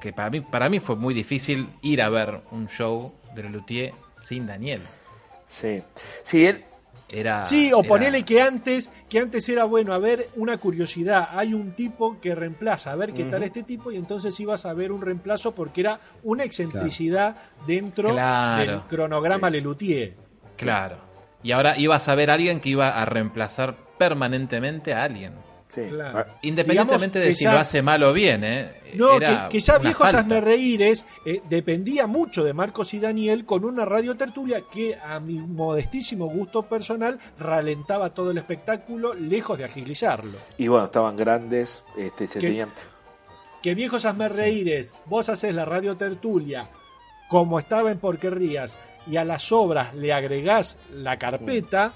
que 0.00 0.12
para 0.12 0.30
mí, 0.30 0.40
para 0.40 0.68
mí 0.68 0.80
fue 0.80 0.96
muy 0.96 1.12
difícil 1.12 1.68
ir 1.82 2.00
a 2.02 2.08
ver 2.08 2.40
un 2.52 2.68
show 2.68 3.12
de 3.34 3.42
Lelutier 3.42 3.92
sin 4.16 4.46
Daniel. 4.46 4.82
Sí. 5.48 5.82
Sí, 6.22 6.46
él. 6.46 6.64
Era, 7.12 7.44
Sí, 7.44 7.72
o 7.72 7.80
era- 7.80 7.88
ponele 7.88 8.24
que 8.24 8.40
antes, 8.40 8.88
que 9.08 9.18
antes 9.18 9.48
era 9.48 9.64
bueno, 9.64 9.92
a 9.92 9.98
ver, 9.98 10.28
una 10.36 10.58
curiosidad, 10.58 11.28
hay 11.32 11.54
un 11.54 11.72
tipo 11.72 12.20
que 12.20 12.34
reemplaza, 12.36 12.92
a 12.92 12.96
ver 12.96 13.12
qué 13.12 13.24
tal 13.24 13.42
este 13.42 13.64
tipo, 13.64 13.90
y 13.90 13.96
entonces 13.96 14.38
ibas 14.38 14.64
a 14.64 14.72
ver 14.74 14.92
un 14.92 15.00
reemplazo 15.02 15.52
porque 15.52 15.80
era 15.80 15.98
una 16.22 16.44
excentricidad 16.44 17.34
dentro 17.66 18.10
Claro. 18.10 18.70
del 18.72 18.80
cronograma 18.82 19.48
Sí. 19.48 19.52
Lelutier. 19.54 20.14
Claro. 20.56 20.98
Y 21.42 21.52
ahora 21.52 21.78
ibas 21.78 22.08
a 22.08 22.14
ver 22.14 22.30
a 22.30 22.34
alguien 22.34 22.60
que 22.60 22.68
iba 22.70 22.88
a 22.88 23.04
reemplazar 23.04 23.76
permanentemente 23.98 24.92
a 24.92 25.04
alguien. 25.04 25.32
Sí. 25.68 25.82
Claro. 25.88 26.18
Ah, 26.18 26.26
Independientemente 26.42 27.20
Digamos 27.20 27.26
de 27.26 27.28
que 27.28 27.34
si 27.36 27.44
ya- 27.44 27.52
lo 27.54 27.60
hace 27.60 27.80
mal 27.80 28.02
o 28.02 28.12
bien, 28.12 28.42
¿eh? 28.42 28.72
No, 28.94 29.14
Era 29.14 29.48
que, 29.48 29.58
que 29.58 29.60
ya 29.60 29.78
viejos 29.78 30.12
hazme 30.12 30.40
reíres 30.40 31.04
eh, 31.24 31.40
dependía 31.48 32.08
mucho 32.08 32.42
de 32.42 32.52
Marcos 32.52 32.92
y 32.92 32.98
Daniel 32.98 33.44
con 33.44 33.64
una 33.64 33.84
radio 33.84 34.16
tertulia 34.16 34.62
que 34.72 34.96
a 34.96 35.20
mi 35.20 35.34
modestísimo 35.38 36.26
gusto 36.26 36.64
personal 36.64 37.20
ralentaba 37.38 38.10
todo 38.12 38.32
el 38.32 38.38
espectáculo 38.38 39.14
lejos 39.14 39.58
de 39.58 39.64
agilizarlo. 39.64 40.36
Y 40.58 40.66
bueno, 40.66 40.86
estaban 40.86 41.16
grandes, 41.16 41.84
este, 41.96 42.26
se 42.26 42.40
¿Qué? 42.40 42.48
tenían. 42.48 42.70
Que 43.62 43.74
viejos 43.76 44.04
hazme 44.06 44.28
reíres, 44.28 44.92
vos 45.06 45.28
haces 45.28 45.54
la 45.54 45.64
radio 45.66 45.96
tertulia 45.96 46.68
como 47.28 47.60
estaba 47.60 47.92
en 47.92 47.98
Porquerías 48.00 48.76
y 49.06 49.16
a 49.16 49.24
las 49.24 49.50
obras 49.52 49.94
le 49.94 50.12
agregás 50.12 50.76
la 50.94 51.18
carpeta, 51.18 51.92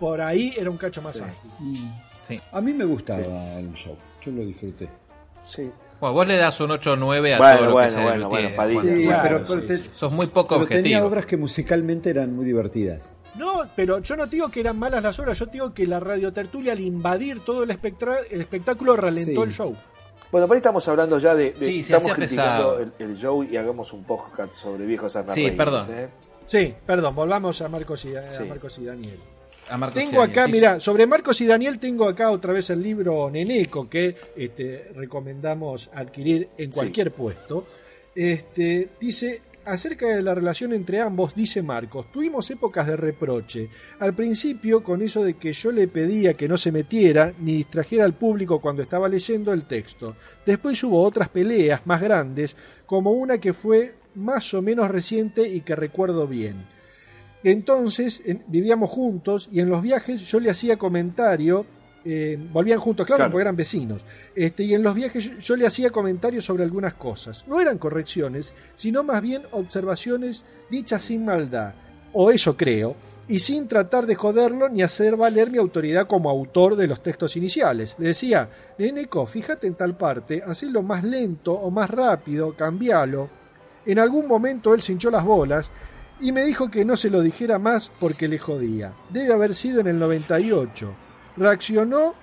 por 0.00 0.20
ahí 0.20 0.52
era 0.56 0.70
un 0.70 0.76
cacho 0.76 1.00
más 1.02 1.20
ágil. 1.20 1.50
Sí. 2.28 2.40
A 2.52 2.60
mí 2.60 2.72
me 2.72 2.84
gustaba 2.84 3.22
el 3.58 3.72
show, 3.74 3.96
yo 4.24 4.32
lo 4.32 4.42
disfruté. 4.44 4.88
Sí. 5.44 5.70
Bueno, 6.00 6.14
vos 6.14 6.26
le 6.26 6.36
das 6.36 6.58
un 6.60 6.70
8 6.72 6.92
o 6.92 6.96
9 6.96 7.34
a 7.34 7.38
Bueno, 7.38 7.56
todo 7.58 7.66
lo 7.66 7.72
bueno, 7.74 7.96
que 7.96 8.02
bueno, 8.02 8.28
bueno, 8.28 8.56
Padilla. 8.56 8.82
Sí, 8.82 9.02
Claro, 9.04 9.42
pero, 9.46 9.60
sí, 9.60 9.66
te- 9.68 9.78
Sos 9.94 10.12
muy 10.12 10.26
poco 10.26 10.56
pero 10.56 10.66
tenía 10.68 10.80
objetivo. 10.98 11.06
obras 11.06 11.26
que 11.26 11.36
musicalmente 11.36 12.10
eran 12.10 12.34
muy 12.34 12.44
divertidas. 12.44 13.10
No, 13.36 13.62
pero 13.76 14.00
yo 14.00 14.16
no 14.16 14.26
digo 14.26 14.48
que 14.50 14.60
eran 14.60 14.78
malas 14.78 15.02
las 15.02 15.18
obras, 15.20 15.38
yo 15.38 15.46
digo 15.46 15.72
que 15.72 15.86
la 15.86 16.00
radio 16.00 16.32
tertulia 16.32 16.72
al 16.72 16.80
invadir 16.80 17.40
todo 17.40 17.62
el, 17.62 17.70
espectra- 17.70 18.18
el 18.30 18.40
espectáculo 18.40 18.96
ralentó 18.96 19.42
Sí. 19.42 19.48
el 19.48 19.52
show. 19.52 19.76
Bueno, 20.30 20.46
por 20.48 20.54
ahí 20.56 20.58
estamos 20.58 20.86
hablando 20.88 21.18
ya 21.18 21.34
de. 21.34 21.52
de- 21.52 21.66
Sí, 21.66 21.80
estamos 21.80 22.12
criticando 22.14 22.78
el, 22.78 22.92
el 22.98 23.16
show 23.16 23.42
y 23.44 23.56
hagamos 23.56 23.92
un 23.92 24.02
podcast 24.04 24.54
sobre 24.54 24.84
viejos 24.86 25.14
Hazme 25.14 25.34
Sí, 25.34 25.50
perdón. 25.52 25.86
¿eh? 25.90 26.08
Sí, 26.52 26.74
perdón, 26.84 27.14
volvamos 27.14 27.62
a 27.62 27.68
Marcos 27.70 28.04
y, 28.04 28.14
a 28.14 28.28
Sí. 28.28 28.44
Marcos 28.44 28.78
y 28.78 28.84
Daniel. 28.84 29.18
A 29.70 29.78
Marcos 29.78 29.98
Tengo 30.02 30.20
y 30.20 30.28
acá, 30.28 30.42
Daniel. 30.42 30.60
mira, 30.60 30.80
sobre 30.80 31.06
Marcos 31.06 31.40
y 31.40 31.46
Daniel 31.46 31.78
tengo 31.78 32.06
acá 32.06 32.30
otra 32.30 32.52
vez 32.52 32.68
el 32.68 32.82
libro 32.82 33.30
Neneco 33.30 33.88
que 33.88 34.14
este, 34.36 34.90
recomendamos 34.94 35.88
adquirir 35.94 36.50
en 36.58 36.70
Sí. 36.70 36.78
cualquier 36.78 37.10
puesto. 37.12 37.66
Este, 38.14 38.90
dice 39.00 39.40
acerca 39.64 40.08
de 40.08 40.22
la 40.22 40.34
relación 40.34 40.74
entre 40.74 41.00
ambos, 41.00 41.34
dice 41.34 41.62
Marcos, 41.62 42.12
tuvimos 42.12 42.50
épocas 42.50 42.86
de 42.86 42.96
reproche. 42.96 43.70
Al 44.00 44.12
principio, 44.12 44.82
con 44.82 45.00
eso 45.00 45.24
de 45.24 45.34
que 45.38 45.54
yo 45.54 45.72
le 45.72 45.88
pedía 45.88 46.34
que 46.34 46.48
no 46.48 46.58
se 46.58 46.70
metiera 46.70 47.32
ni 47.38 47.54
distrajera 47.54 48.04
al 48.04 48.12
público 48.12 48.60
cuando 48.60 48.82
estaba 48.82 49.08
leyendo 49.08 49.54
el 49.54 49.64
texto. 49.64 50.16
Después 50.44 50.82
hubo 50.84 51.02
otras 51.02 51.30
peleas 51.30 51.80
más 51.86 52.02
grandes, 52.02 52.54
como 52.84 53.12
una 53.12 53.38
que 53.38 53.54
fue 53.54 53.94
más 54.14 54.52
o 54.54 54.62
menos 54.62 54.90
reciente 54.90 55.48
y 55.48 55.60
que 55.62 55.74
recuerdo 55.76 56.26
bien. 56.26 56.64
Entonces 57.44 58.22
en- 58.24 58.42
vivíamos 58.46 58.90
juntos 58.90 59.48
y 59.52 59.60
en 59.60 59.68
los 59.68 59.82
viajes 59.82 60.20
yo 60.22 60.38
le 60.40 60.50
hacía 60.50 60.76
comentario, 60.76 61.66
eh, 62.04 62.38
volvían 62.52 62.78
juntos, 62.80 63.06
claro, 63.06 63.18
Claro. 63.18 63.32
porque 63.32 63.42
eran 63.42 63.56
vecinos, 63.56 64.02
este, 64.34 64.64
y 64.64 64.74
en 64.74 64.82
los 64.82 64.94
viajes 64.94 65.24
yo, 65.24 65.38
yo 65.38 65.56
le 65.56 65.66
hacía 65.66 65.90
comentarios 65.90 66.44
sobre 66.44 66.64
algunas 66.64 66.94
cosas. 66.94 67.44
No 67.48 67.60
eran 67.60 67.78
correcciones, 67.78 68.54
sino 68.74 69.02
más 69.02 69.22
bien 69.22 69.42
observaciones 69.52 70.44
dichas 70.70 71.02
sin 71.02 71.24
maldad, 71.24 71.74
o 72.12 72.30
eso 72.30 72.56
creo, 72.56 72.96
y 73.28 73.38
sin 73.38 73.68
tratar 73.68 74.06
de 74.06 74.16
joderlo 74.16 74.68
ni 74.68 74.82
hacer 74.82 75.16
valer 75.16 75.50
mi 75.50 75.58
autoridad 75.58 76.06
como 76.08 76.28
autor 76.28 76.74
de 76.76 76.88
los 76.88 77.02
textos 77.02 77.36
iniciales. 77.36 77.94
Le 77.98 78.08
decía, 78.08 78.48
Neneco, 78.78 79.24
fíjate 79.26 79.66
en 79.68 79.74
tal 79.74 79.96
parte, 79.96 80.42
hacelo 80.44 80.82
más 80.82 81.04
lento 81.04 81.52
o 81.54 81.70
más 81.70 81.88
rápido, 81.88 82.54
cambialo. 82.56 83.30
En 83.86 83.98
algún 83.98 84.26
momento 84.26 84.74
él 84.74 84.82
se 84.82 84.92
hinchó 84.92 85.10
las 85.10 85.24
bolas 85.24 85.70
y 86.20 86.32
me 86.32 86.44
dijo 86.44 86.70
que 86.70 86.84
no 86.84 86.96
se 86.96 87.10
lo 87.10 87.20
dijera 87.20 87.58
más 87.58 87.90
porque 88.00 88.28
le 88.28 88.38
jodía. 88.38 88.94
Debe 89.10 89.32
haber 89.32 89.54
sido 89.54 89.80
en 89.80 89.88
el 89.88 89.98
98. 89.98 90.94
Reaccionó 91.36 92.14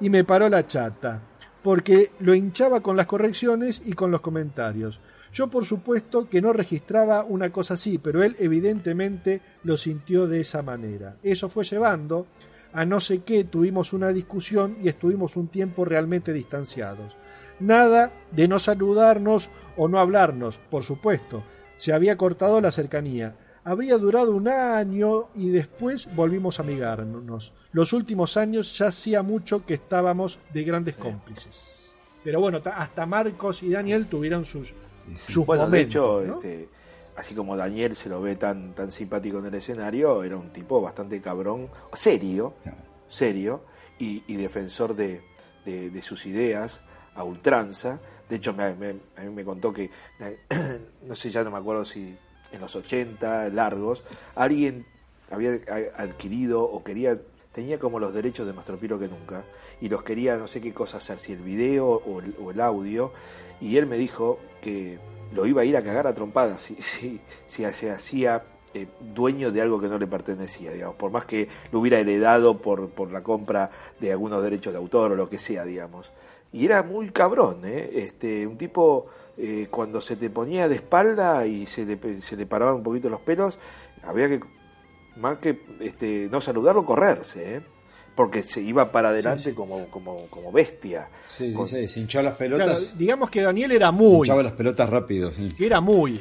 y 0.00 0.10
me 0.10 0.24
paró 0.24 0.48
la 0.48 0.66
chata, 0.66 1.20
porque 1.62 2.10
lo 2.20 2.34
hinchaba 2.34 2.80
con 2.80 2.96
las 2.96 3.06
correcciones 3.06 3.82
y 3.84 3.92
con 3.92 4.10
los 4.10 4.20
comentarios. 4.20 4.98
Yo 5.32 5.48
por 5.48 5.64
supuesto 5.64 6.28
que 6.28 6.42
no 6.42 6.52
registraba 6.52 7.22
una 7.22 7.52
cosa 7.52 7.74
así, 7.74 7.98
pero 7.98 8.22
él 8.22 8.34
evidentemente 8.40 9.40
lo 9.62 9.76
sintió 9.76 10.26
de 10.26 10.40
esa 10.40 10.62
manera. 10.62 11.16
Eso 11.22 11.48
fue 11.48 11.62
llevando 11.62 12.26
a 12.72 12.84
no 12.84 13.00
sé 13.00 13.22
qué, 13.22 13.44
tuvimos 13.44 13.92
una 13.92 14.08
discusión 14.08 14.78
y 14.82 14.88
estuvimos 14.88 15.36
un 15.36 15.48
tiempo 15.48 15.84
realmente 15.84 16.32
distanciados. 16.32 17.16
Nada 17.60 18.12
de 18.32 18.48
no 18.48 18.58
saludarnos 18.58 19.50
o 19.80 19.88
no 19.88 19.98
hablarnos, 19.98 20.58
por 20.70 20.82
supuesto. 20.82 21.42
Se 21.78 21.94
había 21.94 22.16
cortado 22.18 22.60
la 22.60 22.70
cercanía. 22.70 23.34
Habría 23.64 23.96
durado 23.96 24.32
un 24.32 24.46
año 24.48 25.28
y 25.34 25.48
después 25.48 26.06
volvimos 26.14 26.58
a 26.58 26.62
amigarnos. 26.62 27.54
Los 27.72 27.92
últimos 27.94 28.36
años 28.36 28.76
ya 28.78 28.88
hacía 28.88 29.22
mucho 29.22 29.64
que 29.64 29.74
estábamos 29.74 30.38
de 30.52 30.64
grandes 30.64 30.96
cómplices. 30.96 31.70
Pero 32.22 32.40
bueno, 32.40 32.60
ta- 32.60 32.76
hasta 32.76 33.06
Marcos 33.06 33.62
y 33.62 33.70
Daniel 33.70 34.06
tuvieron 34.06 34.44
sus, 34.44 34.74
sus 35.16 35.46
Bueno, 35.46 35.66
de 35.70 35.80
hecho, 35.80 36.22
¿no? 36.26 36.34
este, 36.34 36.68
así 37.16 37.34
como 37.34 37.56
Daniel 37.56 37.96
se 37.96 38.10
lo 38.10 38.20
ve 38.20 38.36
tan, 38.36 38.74
tan 38.74 38.90
simpático 38.90 39.38
en 39.38 39.46
el 39.46 39.54
escenario, 39.54 40.22
era 40.24 40.36
un 40.36 40.50
tipo 40.50 40.82
bastante 40.82 41.20
cabrón, 41.22 41.68
serio, 41.94 42.52
serio, 43.08 43.62
y, 43.98 44.22
y 44.26 44.36
defensor 44.36 44.94
de, 44.94 45.22
de- 45.64 45.88
de 45.88 46.02
sus 46.02 46.26
ideas 46.26 46.82
a 47.14 47.24
ultranza. 47.24 47.98
De 48.30 48.36
hecho, 48.36 48.54
me- 48.54 48.64
a 48.64 49.22
mí 49.22 49.30
me 49.34 49.44
contó 49.44 49.72
que, 49.72 49.90
no 51.06 51.14
sé, 51.14 51.30
ya 51.30 51.42
no 51.44 51.50
me 51.50 51.58
acuerdo 51.58 51.84
si 51.84 52.16
en 52.52 52.60
los 52.60 52.74
80, 52.76 53.48
largos, 53.50 54.04
alguien 54.34 54.86
había 55.30 55.58
adquirido 55.96 56.62
o 56.62 56.82
quería, 56.82 57.16
tenía 57.52 57.78
como 57.78 57.98
los 58.00 58.14
derechos 58.14 58.46
de 58.46 58.52
Mastropiro 58.52 58.98
que 58.98 59.08
nunca, 59.08 59.42
y 59.80 59.88
los 59.88 60.02
quería 60.02 60.36
no 60.36 60.48
sé 60.48 60.60
qué 60.60 60.72
cosa 60.72 60.98
hacer, 60.98 61.18
si 61.20 61.32
el 61.32 61.40
video 61.42 61.86
o 61.88 62.20
el, 62.20 62.34
o 62.42 62.50
el 62.50 62.60
audio, 62.60 63.12
y 63.60 63.76
él 63.76 63.86
me 63.86 63.96
dijo 63.98 64.38
que 64.62 64.98
lo 65.32 65.46
iba 65.46 65.62
a 65.62 65.64
ir 65.64 65.76
a 65.76 65.82
cagar 65.82 66.06
a 66.06 66.14
trompadas 66.14 66.60
si, 66.62 66.74
si, 66.76 67.20
si 67.46 67.64
se 67.72 67.90
hacía 67.90 68.42
eh, 68.74 68.86
dueño 69.14 69.50
de 69.50 69.60
algo 69.62 69.80
que 69.80 69.88
no 69.88 69.98
le 69.98 70.06
pertenecía, 70.06 70.72
digamos, 70.72 70.96
por 70.96 71.10
más 71.10 71.24
que 71.24 71.48
lo 71.72 71.80
hubiera 71.80 71.98
heredado 71.98 72.58
por, 72.58 72.90
por 72.90 73.10
la 73.10 73.22
compra 73.22 73.70
de 74.00 74.12
algunos 74.12 74.42
derechos 74.42 74.72
de 74.72 74.78
autor 74.78 75.12
o 75.12 75.16
lo 75.16 75.28
que 75.28 75.38
sea, 75.38 75.64
digamos. 75.64 76.12
Y 76.52 76.64
era 76.64 76.82
muy 76.82 77.10
cabrón, 77.10 77.60
¿eh? 77.64 77.90
Este, 77.94 78.46
un 78.46 78.58
tipo 78.58 79.06
eh, 79.38 79.68
cuando 79.70 80.00
se 80.00 80.16
te 80.16 80.30
ponía 80.30 80.68
de 80.68 80.74
espalda 80.76 81.46
y 81.46 81.66
se 81.66 81.84
le, 81.86 82.20
se 82.20 82.36
le 82.36 82.46
paraban 82.46 82.74
un 82.76 82.82
poquito 82.82 83.08
los 83.08 83.20
pelos, 83.20 83.58
había 84.02 84.28
que, 84.28 84.40
más 85.16 85.38
que 85.38 85.60
este, 85.80 86.28
no 86.30 86.40
saludarlo, 86.40 86.84
correrse, 86.84 87.56
¿eh? 87.56 87.60
porque 88.16 88.42
se 88.42 88.60
iba 88.60 88.90
para 88.90 89.10
adelante 89.10 89.54
Como, 89.54 89.86
como, 89.88 90.26
como 90.26 90.50
bestia. 90.52 91.08
Sí, 91.24 91.52
Con- 91.54 91.66
se 91.66 91.82
hinchó 92.00 92.20
las 92.20 92.36
Claro, 92.36 92.56
pelotas. 92.56 92.98
digamos 92.98 93.30
que 93.30 93.40
Daniel 93.42 93.70
era 93.72 93.86
se 93.86 93.92
muy. 93.92 94.18
hinchaba 94.26 94.42
las 94.42 94.52
pelotas 94.52 94.90
rápido. 94.90 95.32
sí. 95.32 95.54
que 95.56 95.66
era 95.66 95.80
muy. 95.80 96.20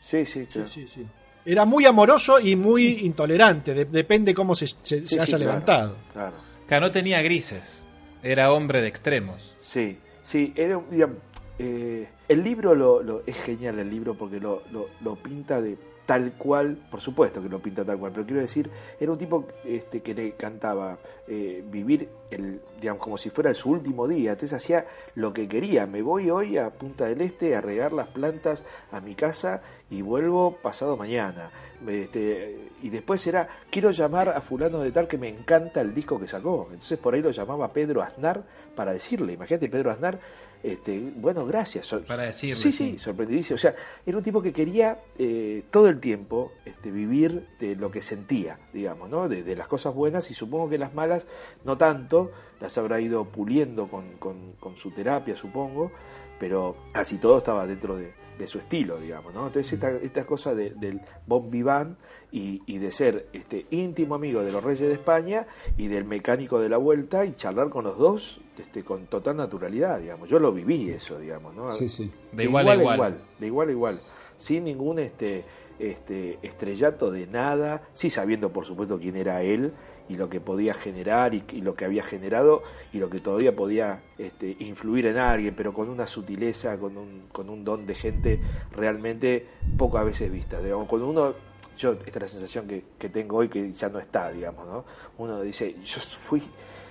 Sí, 0.00 0.26
sí, 0.26 0.46
sí, 0.66 0.86
sí. 0.88 1.06
Era 1.46 1.64
muy 1.64 1.86
amoroso 1.86 2.40
y 2.40 2.56
muy 2.56 2.98
intolerante. 3.04 3.72
de- 3.72 3.84
depende 3.86 4.34
cómo 4.34 4.54
se, 4.54 4.66
se- 4.66 5.06
se 5.06 5.14
haya 5.14 5.24
sí, 5.24 5.30
claro. 5.32 5.38
levantado. 5.44 5.96
Claro. 6.12 6.36
Claro, 6.66 6.86
no 6.86 6.92
tenía 6.92 7.22
grises. 7.22 7.84
Era 8.22 8.52
hombre 8.52 8.80
de 8.82 8.88
extremos. 8.88 9.54
Sí, 9.58 9.98
sí, 10.24 10.52
era, 10.56 10.80
digamos, 10.90 11.18
eh, 11.58 12.08
el 12.28 12.42
libro 12.44 12.74
lo, 12.74 13.02
lo- 13.02 13.22
es 13.26 13.40
genial 13.42 13.78
el 13.78 13.90
libro 13.90 14.14
porque 14.14 14.40
lo, 14.40 14.62
lo, 14.72 14.88
lo 15.02 15.16
pinta 15.16 15.60
de 15.60 15.76
tal 16.08 16.32
cual, 16.38 16.78
por 16.90 17.02
supuesto 17.02 17.42
que 17.42 17.50
lo 17.50 17.60
pinta 17.60 17.84
tal 17.84 17.98
cual, 17.98 18.12
pero 18.12 18.24
quiero 18.24 18.40
decir, 18.40 18.70
era 18.98 19.12
un 19.12 19.18
tipo 19.18 19.46
este, 19.62 20.00
que 20.00 20.14
le 20.14 20.32
cantaba 20.32 20.96
eh, 21.26 21.62
vivir 21.70 22.08
el, 22.30 22.62
digamos, 22.80 23.02
como 23.02 23.18
si 23.18 23.28
fuera 23.28 23.52
su 23.52 23.72
último 23.72 24.08
día, 24.08 24.30
entonces 24.30 24.56
hacía 24.56 24.86
lo 25.16 25.34
que 25.34 25.46
quería, 25.46 25.84
me 25.84 26.00
voy 26.00 26.30
hoy 26.30 26.56
a 26.56 26.70
Punta 26.70 27.04
del 27.04 27.20
Este 27.20 27.54
a 27.54 27.60
regar 27.60 27.92
las 27.92 28.08
plantas 28.08 28.64
a 28.90 29.02
mi 29.02 29.14
casa 29.14 29.60
y 29.90 30.00
vuelvo 30.00 30.56
pasado 30.62 30.96
mañana. 30.96 31.50
Este, 31.86 32.70
y 32.82 32.88
después 32.88 33.26
era, 33.26 33.46
quiero 33.70 33.90
llamar 33.90 34.30
a 34.30 34.40
fulano 34.40 34.80
de 34.80 34.92
tal 34.92 35.08
que 35.08 35.18
me 35.18 35.28
encanta 35.28 35.82
el 35.82 35.94
disco 35.94 36.18
que 36.18 36.26
sacó. 36.26 36.68
Entonces 36.70 36.98
por 36.98 37.12
ahí 37.12 37.20
lo 37.20 37.32
llamaba 37.32 37.70
Pedro 37.70 38.02
Aznar 38.02 38.44
para 38.74 38.94
decirle, 38.94 39.34
imagínate 39.34 39.68
Pedro 39.68 39.90
Aznar, 39.90 40.18
este, 40.62 40.98
bueno, 41.16 41.46
gracias. 41.46 41.94
Para 42.06 42.24
decirle, 42.24 42.56
Sí, 42.56 42.72
sí, 42.72 42.92
sí. 42.92 42.98
sorprendidísimo. 42.98 43.54
O 43.56 43.58
sea, 43.58 43.74
era 44.04 44.16
un 44.16 44.22
tipo 44.24 44.42
que 44.42 44.52
quería 44.52 44.98
eh, 45.18 45.62
todo 45.70 45.88
el 45.88 46.00
tiempo 46.00 46.52
este, 46.64 46.90
vivir 46.90 47.46
de 47.60 47.76
lo 47.76 47.90
que 47.90 48.02
sentía, 48.02 48.58
digamos, 48.72 49.08
¿no? 49.10 49.28
De, 49.28 49.42
de 49.42 49.56
las 49.56 49.68
cosas 49.68 49.94
buenas 49.94 50.30
y 50.30 50.34
supongo 50.34 50.68
que 50.68 50.78
las 50.78 50.94
malas 50.94 51.26
no 51.64 51.76
tanto, 51.78 52.30
las 52.60 52.76
habrá 52.78 53.00
ido 53.00 53.24
puliendo 53.26 53.88
con, 53.88 54.12
con- 54.18 54.52
con 54.60 54.76
su 54.76 54.90
terapia, 54.90 55.36
supongo, 55.36 55.92
pero 56.40 56.76
así 56.94 57.18
todo 57.18 57.38
estaba 57.38 57.66
dentro 57.66 57.96
de, 57.96 58.12
de 58.38 58.46
su 58.46 58.58
estilo, 58.58 58.98
digamos, 58.98 59.34
¿no? 59.34 59.46
Entonces 59.48 59.72
esta, 59.72 59.90
esta 59.90 60.24
cosa 60.24 60.54
de- 60.54 60.70
del 60.70 61.00
bon 61.26 61.50
vivant 61.50 61.98
y, 62.30 62.62
y 62.66 62.78
de 62.78 62.92
ser 62.92 63.26
este 63.32 63.66
íntimo 63.70 64.14
amigo 64.14 64.42
de 64.42 64.52
los 64.52 64.62
reyes 64.62 64.88
de 64.88 64.92
España 64.94 65.46
y 65.76 65.88
del 65.88 66.04
mecánico 66.04 66.60
de 66.60 66.68
la 66.68 66.76
vuelta 66.76 67.24
y 67.24 67.34
charlar 67.34 67.68
con 67.68 67.84
los 67.84 67.98
dos 67.98 68.40
este, 68.58 68.84
con 68.84 69.06
total 69.06 69.36
naturalidad, 69.36 69.98
digamos. 70.00 70.28
Yo 70.28 70.38
lo 70.38 70.52
viví 70.52 70.88
eso, 70.90 71.18
digamos, 71.18 71.54
¿no? 71.54 71.72
Sí, 71.72 71.88
sí. 71.88 72.10
De 72.32 72.44
igual 72.44 72.68
a 72.68 72.74
igual. 72.74 73.18
De 73.38 73.46
igual 73.46 73.68
a 73.68 73.72
igual. 73.72 74.00
Sin 74.36 74.64
ningún 74.64 74.98
este, 75.00 75.44
este 75.78 76.38
estrellato 76.42 77.10
de 77.10 77.26
nada, 77.26 77.82
sí 77.92 78.10
sabiendo 78.10 78.52
por 78.52 78.64
supuesto 78.66 78.98
quién 78.98 79.16
era 79.16 79.42
él 79.42 79.72
y 80.08 80.16
lo 80.16 80.28
que 80.28 80.40
podía 80.40 80.74
generar 80.74 81.34
y, 81.34 81.44
y 81.52 81.60
lo 81.60 81.74
que 81.74 81.84
había 81.84 82.02
generado 82.02 82.62
y 82.92 82.98
lo 82.98 83.10
que 83.10 83.20
todavía 83.20 83.54
podía 83.54 84.02
este, 84.16 84.56
influir 84.60 85.06
en 85.06 85.18
alguien, 85.18 85.54
pero 85.54 85.72
con 85.72 85.88
una 85.88 86.06
sutileza, 86.06 86.78
con 86.78 86.96
un, 86.96 87.24
con 87.32 87.50
un 87.50 87.64
don 87.64 87.86
de 87.86 87.94
gente 87.94 88.40
realmente 88.72 89.46
pocas 89.76 90.04
veces 90.04 90.30
vista. 90.30 90.60
Digamos, 90.60 90.88
cuando 90.88 91.08
uno, 91.08 91.34
yo, 91.76 91.92
esta 91.92 92.18
es 92.18 92.22
la 92.22 92.28
sensación 92.28 92.66
que, 92.66 92.84
que 92.98 93.08
tengo 93.08 93.36
hoy 93.36 93.48
que 93.48 93.72
ya 93.72 93.88
no 93.88 93.98
está, 93.98 94.30
digamos, 94.30 94.66
¿no? 94.66 94.84
Uno 95.18 95.40
dice, 95.42 95.76
yo 95.84 96.00
fui 96.00 96.42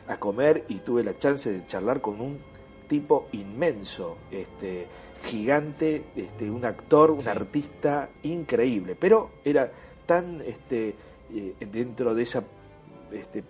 a 0.08 0.18
comer 0.18 0.66
y 0.70 0.76
tuve 0.76 1.04
la 1.04 1.18
chance 1.18 1.52
de 1.52 1.66
charlar 1.66 2.02
con 2.02 2.22
un 2.22 2.40
tipo 2.88 3.28
inmenso, 3.34 4.18
este, 4.32 4.88
gigante, 5.26 6.06
este, 6.16 6.50
un 6.50 6.64
actor, 6.66 7.12
un 7.12 7.28
artista 7.28 8.10
increíble, 8.24 8.96
pero 8.98 9.32
era 9.44 9.70
tan 10.06 10.42
este, 10.42 10.96
eh, 11.34 11.56
dentro 11.70 12.16
de 12.16 12.24
esa 12.24 12.44
este, 13.12 13.44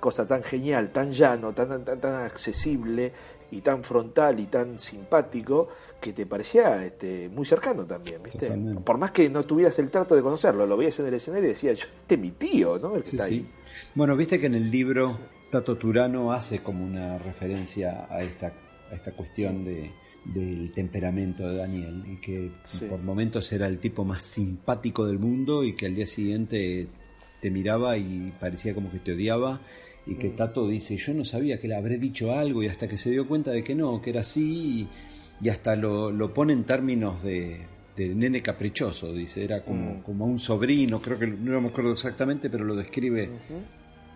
cosa 0.00 0.26
tan 0.26 0.42
genial, 0.42 0.90
tan 0.90 1.10
llano, 1.10 1.52
tan, 1.52 1.84
tan, 1.84 2.00
tan 2.00 2.14
accesible 2.24 3.12
y 3.50 3.60
tan 3.60 3.82
frontal 3.84 4.38
y 4.40 4.46
tan 4.46 4.78
simpático 4.78 5.68
que 6.00 6.12
te 6.12 6.26
parecía 6.26 6.84
este, 6.84 7.28
muy 7.28 7.44
cercano 7.46 7.84
también, 7.84 8.22
¿viste? 8.22 8.40
Totalmente. 8.46 8.82
Por 8.82 8.98
más 8.98 9.12
que 9.12 9.28
no 9.30 9.44
tuvieras 9.44 9.78
el 9.78 9.88
trato 9.90 10.14
de 10.14 10.22
conocerlo, 10.22 10.66
lo 10.66 10.76
veías 10.76 10.98
en 11.00 11.06
el 11.06 11.14
escenario 11.14 11.46
y 11.46 11.50
decías, 11.50 11.78
yo, 11.78 11.86
este 11.94 12.14
es 12.16 12.20
mi 12.20 12.32
tío, 12.32 12.78
¿no? 12.78 12.96
El 12.96 13.02
que 13.02 13.10
Sí, 13.10 13.16
está 13.16 13.28
sí. 13.28 13.34
ahí. 13.34 13.50
Bueno, 13.94 14.16
viste 14.16 14.38
que 14.38 14.46
en 14.46 14.54
el 14.56 14.70
libro 14.70 15.18
Tato 15.50 15.76
Turano 15.76 16.32
hace 16.32 16.58
como 16.62 16.84
una 16.84 17.18
referencia 17.18 18.06
a 18.10 18.22
esta, 18.22 18.52
a 18.90 18.94
esta 18.94 19.12
cuestión 19.12 19.64
de, 19.64 19.90
del 20.24 20.72
temperamento 20.72 21.48
de 21.48 21.56
Daniel 21.56 22.04
y 22.06 22.16
que 22.20 22.50
Sí. 22.64 22.84
por 22.86 22.98
momentos 23.00 23.50
era 23.52 23.66
el 23.68 23.78
tipo 23.78 24.04
más 24.04 24.22
simpático 24.22 25.06
del 25.06 25.18
mundo 25.18 25.64
y 25.64 25.72
que 25.74 25.86
al 25.86 25.94
día 25.94 26.06
siguiente 26.06 26.88
te 27.46 27.50
miraba 27.52 27.96
y 27.96 28.32
parecía 28.40 28.74
como 28.74 28.90
que 28.90 28.98
te 28.98 29.12
odiaba 29.12 29.60
y 30.04 30.14
que 30.16 30.28
Mm. 30.30 30.36
Tato 30.36 30.66
dice 30.66 30.96
yo 30.96 31.14
no 31.14 31.24
sabía 31.24 31.60
que 31.60 31.68
le 31.68 31.76
habré 31.76 31.96
dicho 31.98 32.32
algo 32.32 32.60
y 32.62 32.66
hasta 32.66 32.88
que 32.88 32.96
se 32.96 33.10
dio 33.10 33.26
cuenta 33.28 33.52
de 33.52 33.62
que 33.62 33.74
no, 33.76 34.00
que 34.02 34.10
era 34.10 34.22
así 34.22 34.88
y, 35.42 35.46
y 35.46 35.48
hasta 35.48 35.76
lo, 35.76 36.10
lo 36.10 36.34
pone 36.34 36.52
en 36.52 36.64
términos 36.64 37.22
de, 37.22 37.60
de 37.96 38.14
nene 38.14 38.42
caprichoso, 38.42 39.12
dice, 39.12 39.44
era 39.44 39.62
como, 39.62 39.94
Mm. 39.96 40.02
como 40.02 40.26
un 40.26 40.40
sobrino, 40.40 41.00
creo 41.00 41.18
que 41.20 41.26
no 41.28 41.60
me 41.60 41.68
acuerdo 41.68 41.92
exactamente, 41.92 42.50
pero 42.50 42.64
lo 42.64 42.74
describe 42.74 43.28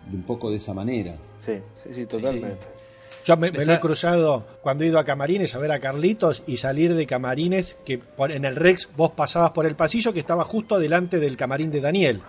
de 0.09 0.15
un 0.15 0.23
poco 0.23 0.49
de 0.49 0.57
esa 0.57 0.73
manera. 0.73 1.15
Sí, 1.39 1.53
sí, 1.83 1.89
sí, 1.95 2.05
totalmente. 2.05 2.57
Yo 3.23 3.37
me, 3.37 3.51
me 3.51 3.65
lo 3.65 3.73
he 3.73 3.79
cruzado 3.79 4.47
cuando 4.63 4.83
he 4.83 4.87
ido 4.87 4.97
a 4.97 5.05
Camarines 5.05 5.53
a 5.53 5.59
ver 5.59 5.71
a 5.71 5.79
Carlitos 5.79 6.41
y 6.47 6.57
salir 6.57 6.95
de 6.95 7.05
Camarines, 7.05 7.77
que 7.85 7.99
por- 7.99 8.31
en 8.31 8.45
el 8.45 8.55
Rex 8.55 8.89
vos 8.97 9.11
pasabas 9.11 9.51
por 9.51 9.67
el 9.67 9.75
pasillo 9.75 10.11
que 10.11 10.19
estaba 10.19 10.43
justo 10.43 10.79
delante 10.79 11.19
del 11.19 11.37
camarín 11.37 11.69
de 11.69 11.81
Daniel. 11.81 12.21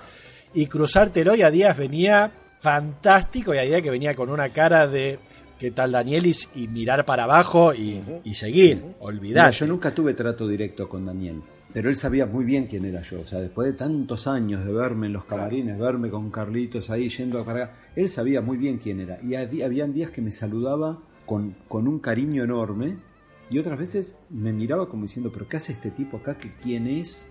Y 0.55 0.67
cruzártelo 0.67 1.35
y 1.35 1.43
a 1.43 1.51
Díaz 1.51 1.77
venía 1.77 2.31
fantástico 2.61 3.55
y 3.55 3.59
a 3.59 3.63
Díaz 3.63 3.83
que 3.83 3.91
venía 3.91 4.15
con 4.15 4.29
una 4.31 4.51
cara 4.53 4.87
de 4.87 5.19
qué 5.59 5.71
tal 5.71 5.93
Daniel 5.93 6.27
y, 6.55 6.69
mirar 6.69 7.05
para 7.05 7.25
abajo 7.25 7.73
y, 7.75 8.01
y 8.25 8.35
seguir, 8.35 8.83
olvidar. 9.01 9.53
Yo 9.53 9.67
nunca 9.67 9.95
tuve 9.95 10.15
trato 10.15 10.47
directo 10.49 10.89
con 10.89 11.07
Daniel, 11.07 11.41
pero 11.73 11.89
él 11.89 11.97
sabía 11.97 12.27
muy 12.27 12.45
bien 12.45 12.67
quién 12.67 12.85
era 12.85 13.01
yo. 13.03 13.21
O 13.21 13.27
sea, 13.27 13.41
después 13.41 13.69
de 13.71 13.75
tantos 13.79 14.27
años 14.27 14.65
de 14.65 14.73
verme 14.73 15.07
en 15.07 15.13
los 15.15 15.25
camarines, 15.25 15.79
verme 15.79 16.11
con 16.11 16.31
Carlitos 16.31 16.91
ahí 16.91 17.09
yendo 17.09 17.41
a 17.41 17.45
cargar, 17.45 17.75
él 17.97 18.09
sabía 18.09 18.41
muy 18.41 18.57
bien 18.59 18.79
quién 18.79 19.01
era. 19.01 19.19
Y 19.23 19.35
había- 19.37 19.67
habían 19.67 19.93
días 19.95 20.11
que 20.11 20.21
me 20.21 20.31
saludaba 20.33 20.99
con, 21.27 21.55
con 21.69 21.87
un 21.89 21.99
cariño 22.01 22.43
enorme 22.45 22.97
y 23.51 23.59
otras 23.59 23.79
veces 23.79 24.15
me 24.31 24.53
miraba 24.53 24.89
como 24.89 25.03
diciendo, 25.05 25.31
pero 25.33 25.49
¿qué 25.49 25.57
hace 25.57 25.73
este 25.73 25.91
tipo 25.91 26.17
acá? 26.19 26.37
¿Que 26.37 26.53
¿Quién 26.63 26.87
es 26.89 27.31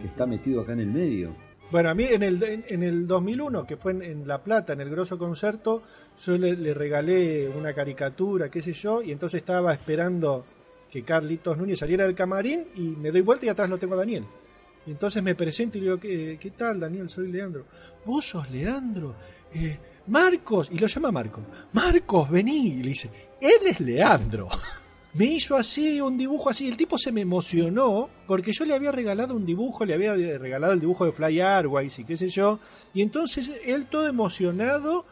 que 0.00 0.06
está 0.08 0.26
metido 0.26 0.60
acá 0.60 0.72
en 0.72 0.80
el 0.80 0.90
medio? 0.90 1.34
Bueno, 1.70 1.90
a 1.90 1.94
mí 1.94 2.04
en 2.04 2.22
el, 2.22 2.42
en, 2.42 2.64
en 2.68 2.82
el 2.82 3.06
2001, 3.06 3.64
que 3.64 3.76
fue 3.76 3.92
en, 3.92 4.26
La 4.26 4.42
Plata, 4.42 4.72
en 4.72 4.80
el 4.80 4.90
grosso 4.90 5.16
concerto, 5.16 5.82
yo 6.24 6.36
le, 6.36 6.56
le 6.56 6.74
regalé 6.74 7.48
una 7.48 7.72
caricatura, 7.72 8.50
qué 8.50 8.60
sé 8.60 8.72
yo, 8.72 9.02
y 9.02 9.12
entonces 9.12 9.38
estaba 9.38 9.72
esperando 9.72 10.44
que 10.90 11.02
Carlitos 11.02 11.56
Núñez 11.56 11.78
saliera 11.78 12.04
del 12.04 12.16
camarín 12.16 12.66
y 12.74 12.80
me 12.80 13.12
doy 13.12 13.20
vuelta 13.20 13.46
y 13.46 13.48
atrás 13.48 13.70
lo 13.70 13.78
tengo 13.78 13.94
a 13.94 13.98
Daniel. 13.98 14.24
Y 14.86 14.90
entonces 14.90 15.22
me 15.22 15.34
presento 15.34 15.78
y 15.78 15.82
le 15.82 15.86
digo, 15.86 16.00
¿qué, 16.00 16.38
qué 16.40 16.50
tal, 16.50 16.80
Daniel? 16.80 17.08
Soy 17.08 17.30
Leandro. 17.30 17.66
¿Vos 18.04 18.24
sos 18.26 18.50
Leandro? 18.50 19.14
Eh, 19.54 19.78
Marcos, 20.08 20.68
y 20.72 20.78
lo 20.78 20.86
llama 20.86 21.12
Marcos. 21.12 21.44
Marcos, 21.72 22.30
vení. 22.30 22.68
Y 22.68 22.82
le 22.82 22.88
dice, 22.88 23.10
él 23.40 23.66
es 23.66 23.78
Leandro. 23.80 24.48
Me 25.14 25.24
hizo 25.24 25.56
así, 25.56 26.00
un 26.00 26.16
dibujo 26.16 26.50
así. 26.50 26.68
El 26.68 26.76
tipo 26.76 26.96
se 26.96 27.10
me 27.10 27.22
emocionó 27.22 28.08
porque 28.26 28.52
yo 28.52 28.64
le 28.64 28.74
había 28.74 28.92
regalado 28.92 29.34
un 29.34 29.44
dibujo, 29.44 29.84
le 29.84 29.94
había 29.94 30.14
regalado 30.14 30.72
el 30.72 30.80
dibujo 30.80 31.04
de 31.04 31.12
Fly 31.12 31.40
Airways 31.40 31.98
y 31.98 32.04
qué 32.04 32.16
sé 32.16 32.28
yo. 32.28 32.60
Y 32.94 33.02
entonces 33.02 33.50
él 33.64 33.86
todo 33.86 34.06
emocionado 34.06 35.04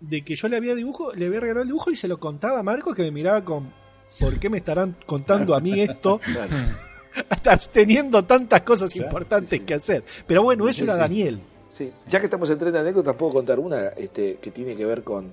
de 0.00 0.24
que 0.24 0.34
yo 0.34 0.48
le 0.48 0.56
había 0.56 0.74
dibujo, 0.74 1.12
le 1.14 1.26
había 1.26 1.40
regalado 1.40 1.62
el 1.62 1.68
dibujo 1.68 1.90
y 1.90 1.96
se 1.96 2.08
lo 2.08 2.18
contaba 2.18 2.60
a 2.60 2.62
Marcos 2.62 2.94
que 2.94 3.02
me 3.02 3.10
miraba 3.10 3.44
con 3.44 3.70
¿por 4.18 4.38
qué 4.40 4.48
me 4.48 4.58
estarán 4.58 4.96
contando 5.06 5.54
a 5.54 5.60
mí 5.60 5.80
esto? 5.80 6.18
Estás 7.30 7.70
teniendo 7.70 8.24
tantas 8.24 8.62
cosas 8.62 8.94
importantes 8.96 9.60
que 9.60 9.74
hacer. 9.74 10.02
Pero 10.26 10.42
bueno, 10.42 10.66
eso 10.66 10.78
Sí, 10.78 10.84
era 10.84 10.94
sí. 10.94 11.00
Daniel. 11.00 11.40
Sí. 11.74 11.90
Ya 12.08 12.18
que 12.20 12.26
estamos 12.26 12.48
en 12.48 12.58
tren 12.58 12.72
de 12.72 12.78
anécdotas, 12.78 13.14
puedo 13.16 13.32
contar 13.34 13.58
una 13.58 13.88
este, 13.88 14.36
que 14.40 14.50
tiene 14.50 14.74
que 14.76 14.84
ver 14.86 15.02
con. 15.02 15.30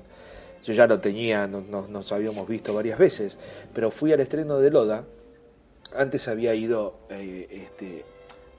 Yo 0.63 0.73
ya 0.73 0.85
lo 0.87 0.99
tenía, 0.99 1.47
no- 1.47 1.61
no- 1.61 1.87
nos 1.87 2.11
habíamos 2.11 2.47
visto 2.47 2.73
varias 2.73 2.99
veces, 2.99 3.37
pero 3.73 3.91
fui 3.91 4.11
al 4.13 4.19
estreno 4.19 4.57
de 4.59 4.69
Loda. 4.71 5.03
Antes 5.95 6.27
había 6.27 6.53
ido 6.53 6.99
eh, 7.09 7.47
este, 7.65 8.05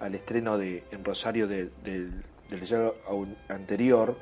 al 0.01 0.15
estreno 0.15 0.59
de, 0.59 0.83
en 0.91 1.05
Rosario 1.05 1.47
de- 1.47 1.71
del, 1.85 2.11
del 2.49 2.63
show 2.65 2.95
aun- 3.09 3.37
anterior, 3.49 4.17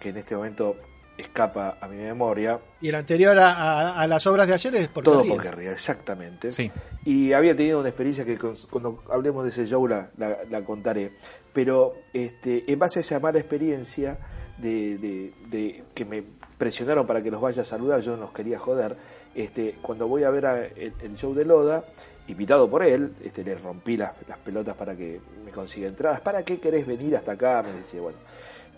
que 0.00 0.10
en 0.10 0.16
este 0.18 0.34
momento 0.36 0.76
escapa 1.18 1.78
a 1.80 1.86
mi 1.88 1.96
memoria. 1.96 2.58
Y 2.80 2.88
el 2.88 2.94
anterior 2.94 3.38
a, 3.38 3.50
a- 3.52 4.00
a 4.00 4.06
las 4.06 4.26
obras 4.26 4.48
de 4.48 4.54
ayer 4.54 4.74
es 4.76 4.88
porque 4.88 5.10
Todo 5.10 5.22
ríe. 5.22 5.32
porque 5.32 5.50
ríe, 5.52 5.70
exactamente. 5.72 6.50
Sí. 6.52 6.70
Y 7.04 7.32
había 7.32 7.54
tenido 7.54 7.80
una 7.80 7.88
experiencia 7.90 8.24
que 8.24 8.38
con- 8.38 8.56
cuando 8.70 9.02
hablemos 9.10 9.44
de 9.44 9.50
ese 9.50 9.66
show 9.66 9.86
la, 9.86 10.08
la- 10.16 10.38
la 10.50 10.64
contaré. 10.64 11.12
Pero 11.52 11.94
este, 12.12 12.64
en 12.70 12.78
base 12.78 13.00
a 13.00 13.02
esa 13.02 13.20
mala 13.20 13.38
experiencia 13.38 14.16
de, 14.58 14.96
de- 14.98 15.32
de 15.50 15.84
que 15.94 16.04
me 16.04 16.24
presionaron 16.64 17.06
para 17.06 17.22
que 17.22 17.30
los 17.30 17.42
vaya 17.42 17.60
a 17.60 17.64
saludar, 17.66 18.00
yo 18.00 18.12
no 18.16 18.22
los 18.22 18.32
quería 18.32 18.58
joder, 18.58 18.96
este, 19.34 19.74
cuando 19.82 20.08
voy 20.08 20.24
a 20.24 20.30
ver 20.30 20.46
a- 20.46 20.64
el, 20.64 20.94
el 21.02 21.14
show 21.14 21.34
de 21.34 21.44
Loda, 21.44 21.84
invitado 22.26 22.70
por 22.70 22.82
él, 22.82 23.12
este, 23.22 23.44
le 23.44 23.54
rompí 23.56 23.98
las, 23.98 24.12
las 24.26 24.38
pelotas 24.38 24.74
para 24.74 24.96
que 24.96 25.20
me 25.44 25.50
consiga 25.50 25.88
entradas. 25.88 26.22
¿Para 26.22 26.42
qué 26.42 26.58
querés 26.58 26.86
venir 26.86 27.14
hasta 27.18 27.32
acá? 27.32 27.62
Me 27.62 27.72
decía, 27.80 28.00
bueno. 28.00 28.16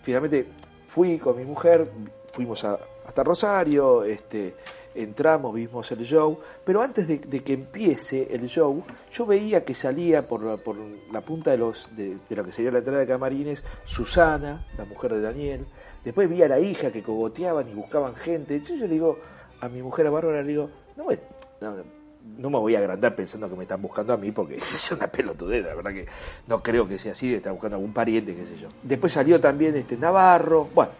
Finalmente 0.01 0.47
fui 0.89 1.17
con 1.17 1.37
mi 1.37 1.45
mujer, 1.45 1.87
fuimos 2.33 2.61
a- 2.65 2.77
hasta 3.05 3.23
Rosario, 3.23 4.03
este, 4.03 4.53
entramos, 4.93 5.53
vimos 5.55 5.89
el 5.93 6.03
show, 6.03 6.37
pero 6.65 6.81
antes 6.81 7.07
de, 7.07 7.19
de 7.19 7.41
que 7.41 7.53
empiece 7.53 8.27
el 8.29 8.49
show, 8.49 8.83
yo 9.13 9.25
veía 9.25 9.63
que 9.63 9.73
salía 9.73 10.27
por 10.27 10.43
la, 10.43 10.57
por 10.57 10.75
la 11.13 11.21
punta 11.21 11.51
de, 11.51 11.57
los, 11.57 11.95
de, 11.95 12.17
de 12.27 12.35
lo 12.35 12.43
que 12.43 12.51
sería 12.51 12.69
la 12.71 12.79
entrada 12.79 12.99
de 12.99 13.07
camarines 13.07 13.63
Susana, 13.85 14.65
la 14.77 14.83
mujer 14.83 15.13
de 15.13 15.21
Daniel, 15.21 15.65
después 16.03 16.29
vi 16.29 16.41
a 16.43 16.47
la 16.47 16.59
hija 16.59 16.91
que 16.91 17.03
cogoteaban 17.03 17.67
y 17.69 17.73
buscaban 17.73 18.15
gente, 18.15 18.55
entonces 18.55 18.79
yo 18.79 18.87
le 18.87 18.93
digo 18.93 19.19
a 19.59 19.69
mi 19.69 19.81
mujer, 19.81 20.07
a 20.07 20.09
Bárbara, 20.09 20.41
le 20.41 20.47
digo, 20.49 20.69
no 20.95 21.05
me, 21.05 21.19
no, 21.61 21.75
no 22.37 22.49
me 22.49 22.57
voy 22.57 22.75
a 22.75 22.79
agrandar 22.79 23.15
pensando 23.15 23.49
que 23.49 23.55
me 23.55 23.63
están 23.63 23.81
buscando 23.81 24.13
a 24.13 24.17
mí 24.17 24.31
porque 24.31 24.55
es 24.57 24.91
una 24.91 25.07
pelotudez, 25.07 25.65
la 25.65 25.75
verdad 25.75 25.91
que 25.91 26.05
no 26.47 26.61
creo 26.61 26.87
que 26.87 26.97
sea 26.97 27.13
así, 27.13 27.33
estar 27.33 27.51
buscando 27.51 27.75
a 27.75 27.77
algún 27.77 27.93
pariente, 27.93 28.35
qué 28.35 28.45
sé 28.45 28.57
yo. 28.57 28.69
Después 28.83 29.13
salió 29.13 29.39
también 29.39 29.75
este 29.75 29.97
Navarro, 29.97 30.67
bueno, 30.73 30.91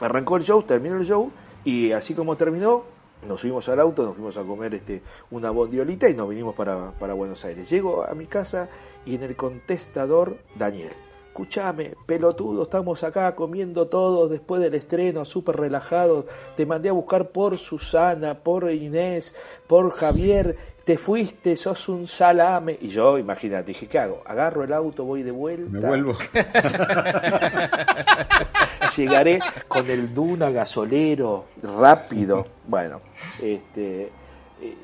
arrancó 0.00 0.36
el 0.36 0.42
show, 0.42 0.62
terminó 0.62 0.96
el 0.96 1.04
show 1.04 1.30
y 1.64 1.92
así 1.92 2.14
como 2.14 2.36
terminó, 2.36 2.84
nos 3.26 3.40
subimos 3.40 3.68
al 3.68 3.80
auto, 3.80 4.04
nos 4.04 4.14
fuimos 4.14 4.36
a 4.36 4.42
comer 4.42 4.74
este 4.74 5.02
una 5.30 5.50
bondiolita 5.50 6.08
y 6.08 6.14
nos 6.14 6.28
vinimos 6.28 6.54
para, 6.54 6.90
para 6.92 7.14
Buenos 7.14 7.44
Aires. 7.44 7.70
Llego 7.70 8.04
a 8.04 8.14
mi 8.14 8.26
casa 8.26 8.68
y 9.06 9.14
en 9.14 9.22
el 9.22 9.36
contestador, 9.36 10.38
Daniel. 10.56 10.92
Escuchame, 11.32 11.94
pelotudo, 12.04 12.64
estamos 12.64 13.02
acá 13.04 13.34
comiendo 13.34 13.86
todos 13.88 14.30
después 14.30 14.60
del 14.60 14.74
estreno, 14.74 15.24
súper 15.24 15.56
relajados. 15.56 16.26
Te 16.56 16.66
mandé 16.66 16.90
a 16.90 16.92
buscar 16.92 17.30
por 17.30 17.56
Susana, 17.56 18.34
por 18.34 18.70
Inés, 18.70 19.34
por 19.66 19.90
Javier. 19.92 20.54
Te 20.84 20.98
fuiste, 20.98 21.56
sos 21.56 21.88
un 21.88 22.06
salame. 22.06 22.76
Y 22.82 22.88
yo, 22.88 23.16
imagínate, 23.16 23.68
dije, 23.68 23.86
¿qué 23.86 23.98
hago? 23.98 24.20
Agarro 24.26 24.62
el 24.64 24.74
auto, 24.74 25.04
voy 25.06 25.22
de 25.22 25.30
vuelta. 25.30 25.70
Me 25.70 25.80
vuelvo. 25.80 26.12
Llegaré 28.94 29.38
con 29.68 29.88
el 29.88 30.12
Duna 30.12 30.50
gasolero 30.50 31.46
rápido. 31.62 32.46
Bueno, 32.66 33.00
este 33.40 34.10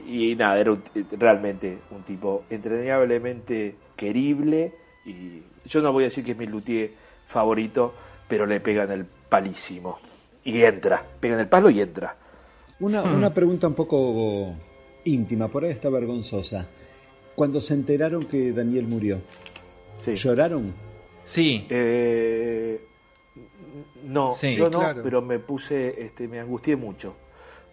y, 0.06 0.32
y 0.32 0.34
nada, 0.34 0.58
era 0.58 0.72
un- 0.72 0.82
realmente 1.12 1.78
un 1.90 2.04
tipo 2.04 2.44
entrañablemente 2.48 3.76
querible 3.96 4.72
y 5.04 5.42
yo 5.68 5.80
no 5.82 5.92
voy 5.92 6.04
a 6.04 6.06
decir 6.06 6.24
que 6.24 6.32
es 6.32 6.38
mi 6.38 6.46
luthier 6.46 6.90
favorito, 7.26 7.94
pero 8.26 8.46
le 8.46 8.60
pegan 8.60 8.90
el 8.90 9.04
palísimo 9.04 9.98
y 10.44 10.62
entra, 10.62 11.04
pegan 11.20 11.38
el 11.40 11.48
palo 11.48 11.70
y 11.70 11.80
entra. 11.80 12.16
Una, 12.80 13.02
una 13.02 13.32
pregunta 13.34 13.66
un 13.66 13.74
poco 13.74 14.54
íntima, 15.04 15.48
por 15.48 15.64
ahí 15.64 15.70
está 15.72 15.88
vergonzosa. 15.88 16.66
Cuando 17.34 17.60
se 17.60 17.74
enteraron 17.74 18.26
que 18.26 18.52
Daniel 18.52 18.86
murió, 18.86 19.20
¿lloraron? 20.14 20.72
Sí. 21.24 21.66
Eh, 21.68 22.80
no, 24.04 24.32
Sí. 24.32 24.54
yo 24.54 24.70
no, 24.70 24.78
claro. 24.80 25.02
pero 25.02 25.22
me 25.22 25.38
puse, 25.38 26.02
este, 26.02 26.28
me 26.28 26.40
angustié 26.40 26.76
mucho, 26.76 27.14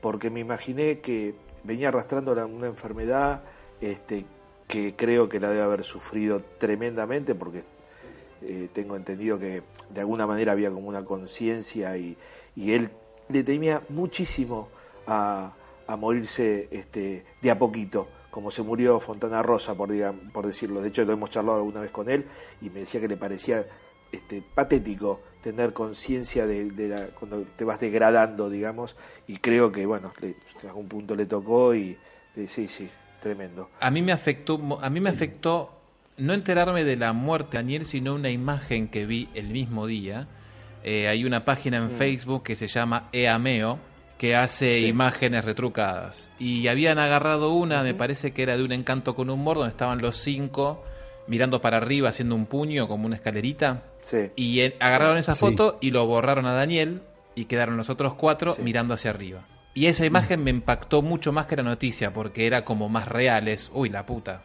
porque 0.02 0.30
me 0.30 0.39
imaginé 0.39 1.00
que 1.00 1.34
venía 1.64 1.88
arrastrando 1.89 2.36
la- 2.36 2.46
una 2.46 2.68
enfermedad, 2.68 3.43
este, 3.82 4.26
que 4.68 4.95
creo 4.95 5.30
que 5.30 5.39
la 5.39 5.49
debe 5.49 5.61
haber 5.61 5.84
sufrido 5.84 6.39
tremendamente, 6.57 7.36
porque 7.36 7.63
eh, 8.41 8.70
tengo 8.74 8.95
entendido 8.95 9.38
que 9.39 9.63
de 9.89 9.99
alguna 10.01 10.28
manera 10.28 10.51
había 10.51 10.72
como 10.72 10.88
una 10.89 11.05
conciencia 11.05 11.95
y, 11.97 12.18
y 12.55 12.74
él 12.74 12.89
le 13.30 13.43
temía 13.43 13.82
muchísimo 13.89 14.69
a, 15.07 15.53
a 15.88 15.95
morirse 15.95 16.68
este, 16.72 17.23
de 17.41 17.52
a 17.52 17.57
poquito, 17.60 18.07
como 18.31 18.52
se 18.52 18.61
murió 18.64 18.99
Fontana 18.99 19.41
Rosa, 19.41 19.76
por, 19.76 19.90
digam- 19.90 20.31
por 20.31 20.45
decirlo. 20.45 20.81
De 20.81 20.90
hecho, 20.90 21.06
lo 21.06 21.14
hemos 21.14 21.30
charlado 21.30 21.57
alguna 21.57 21.81
vez 21.81 21.91
con 21.91 22.10
él 22.10 22.26
y 22.61 22.69
me 22.69 22.81
decía 22.81 22.99
que 22.99 23.07
le 23.07 23.18
parecía 23.18 23.65
este, 24.11 24.41
patético 24.41 25.22
tener 25.41 25.73
conciencia 25.73 26.45
de, 26.48 26.72
de 26.72 26.88
la- 26.90 27.07
cuando 27.07 27.44
te 27.56 27.64
vas 27.65 27.80
degradando, 27.80 28.49
digamos, 28.49 28.95
y 29.27 29.38
creo 29.38 29.72
que, 29.72 29.85
bueno, 29.85 30.11
le- 30.22 30.35
en 30.61 30.68
algún 30.69 30.88
punto 30.88 31.15
le 31.15 31.26
tocó 31.27 31.73
y 31.76 31.98
sí, 32.48 32.68
sí, 32.68 32.90
tremendo. 33.26 33.69
A 33.80 33.89
mí 33.91 34.02
me 34.02 34.11
afectó, 34.11 34.60
a 34.81 34.89
mí 34.89 34.99
me 34.99 35.10
afectó 35.10 35.72
no 36.18 36.34
enterarme 36.34 36.84
de 36.84 36.95
la 36.95 37.11
muerte 37.11 37.57
de 37.57 37.64
Daniel, 37.64 37.85
sino 37.85 38.14
una 38.15 38.30
imagen 38.30 38.88
que 38.88 39.06
vi 39.06 39.27
el 39.34 39.47
mismo 39.47 39.88
día. 39.88 40.27
Eh, 40.84 41.07
hay 41.07 41.26
una 41.26 41.43
página 41.43 41.77
en 41.77 41.85
Mm. 41.88 41.97
Facebook 41.97 42.43
que 42.43 42.56
se 42.56 42.68
llama 42.68 43.10
Eameo 43.11 43.80
que 44.19 44.35
hace 44.35 44.80
Sí. 44.80 44.85
imágenes 44.85 45.43
retrucadas 45.43 46.31
y 46.39 46.68
habían 46.68 46.99
agarrado 46.99 47.52
una, 47.53 47.84
me 47.84 47.93
parece 47.95 48.31
que 48.31 48.43
era 48.43 48.56
de 48.56 48.64
un 48.64 48.72
encanto 48.72 49.14
con 49.15 49.30
humor, 49.30 49.57
donde 49.57 49.72
estaban 49.72 49.97
los 50.02 50.18
cinco 50.18 50.84
mirando 51.27 51.60
para 51.60 51.77
arriba 51.77 52.10
haciendo 52.10 52.35
un 52.35 52.45
puño 52.45 52.88
como 52.88 53.07
una 53.07 53.15
escalerita 53.15 53.81
Sí. 54.02 54.30
y 54.35 54.61
agarraron 54.80 55.18
esa 55.18 55.35
foto 55.35 55.80
y 55.81 55.89
lo 55.91 56.06
borraron 56.06 56.45
a 56.45 56.53
Daniel 56.53 57.02
y 57.34 57.45
quedaron 57.45 57.76
los 57.76 57.89
otros 57.89 58.14
cuatro 58.14 58.56
mirando 58.61 58.93
hacia 58.93 59.10
arriba. 59.10 59.41
Y 59.76 59.85
esa 59.88 60.06
imagen 60.06 60.43
me 60.43 60.49
impactó 60.49 61.02
mucho 61.03 61.31
más 61.31 61.45
que 61.45 61.56
la 61.57 61.61
noticia 61.64 62.11
porque 62.14 62.47
era 62.47 62.65
como 62.65 62.89
más 62.89 63.07
real, 63.07 63.47
es, 63.47 63.69
uy, 63.73 63.89
la 63.89 64.06
puta, 64.06 64.41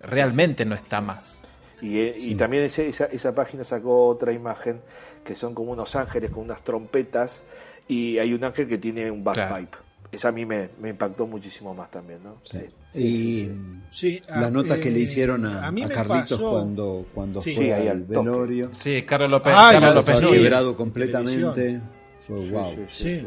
realmente 0.00 0.64
no 0.64 0.74
está 0.74 1.00
más. 1.00 1.42
Y, 1.82 1.98
eh, 1.98 2.14
y 2.18 2.34
también 2.34 2.64
ese- 2.64 2.88
esa, 2.88 3.04
esa 3.06 3.34
página 3.34 3.62
sacó 3.62 4.08
otra 4.08 4.32
imagen 4.32 4.80
que 5.24 5.34
son 5.34 5.54
como 5.54 5.72
unos 5.72 5.94
ángeles 5.96 6.30
con 6.30 6.44
unas 6.44 6.62
trompetas 6.62 7.44
y 7.88 8.18
hay 8.18 8.32
un 8.34 8.42
ángel 8.42 8.66
que 8.68 8.78
tiene 8.78 9.10
un 9.10 9.22
bass 9.22 9.36
Claro. 9.38 9.56
pipe. 9.56 9.78
Esa 10.12 10.28
a 10.28 10.32
mí 10.32 10.44
me, 10.44 10.70
me 10.80 10.88
impactó 10.90 11.26
muchísimo 11.26 11.72
más 11.72 11.90
también, 11.90 12.22
¿no? 12.24 12.38
Sí. 12.44 12.64
y 12.94 13.48
Sí, 13.90 14.20
la 14.28 14.46
ah, 14.46 14.50
nota 14.50 14.80
que 14.80 14.88
eh, 14.88 14.92
le 14.92 14.98
hicieron 15.00 15.46
a, 15.46 15.66
a 15.66 15.70
mí 15.70 15.82
a 15.84 15.88
Carlitos 15.88 16.30
pasó- 16.38 16.50
cuando, 16.50 17.06
cuando 17.14 17.40
Sí. 17.40 17.54
fue 17.54 17.66
Sí, 17.66 17.70
ahí 17.70 17.86
al 17.86 18.02
velorio. 18.02 18.70
Sí, 18.74 19.02
Carlos 19.02 19.30
López, 19.30 19.52
Ah, 19.56 19.70
Carlos 19.72 19.94
López 19.94 20.16
sí. 20.16 20.24
En 20.24 20.74
completamente. 20.74 21.80
Fue 22.20 22.50
wow. 22.50 22.76
Sí. 22.88 23.26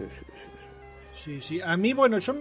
Sí, 1.23 1.39
sí. 1.41 1.59
A 1.63 1.77
mí, 1.77 1.93
bueno, 1.93 2.17
yo, 2.17 2.35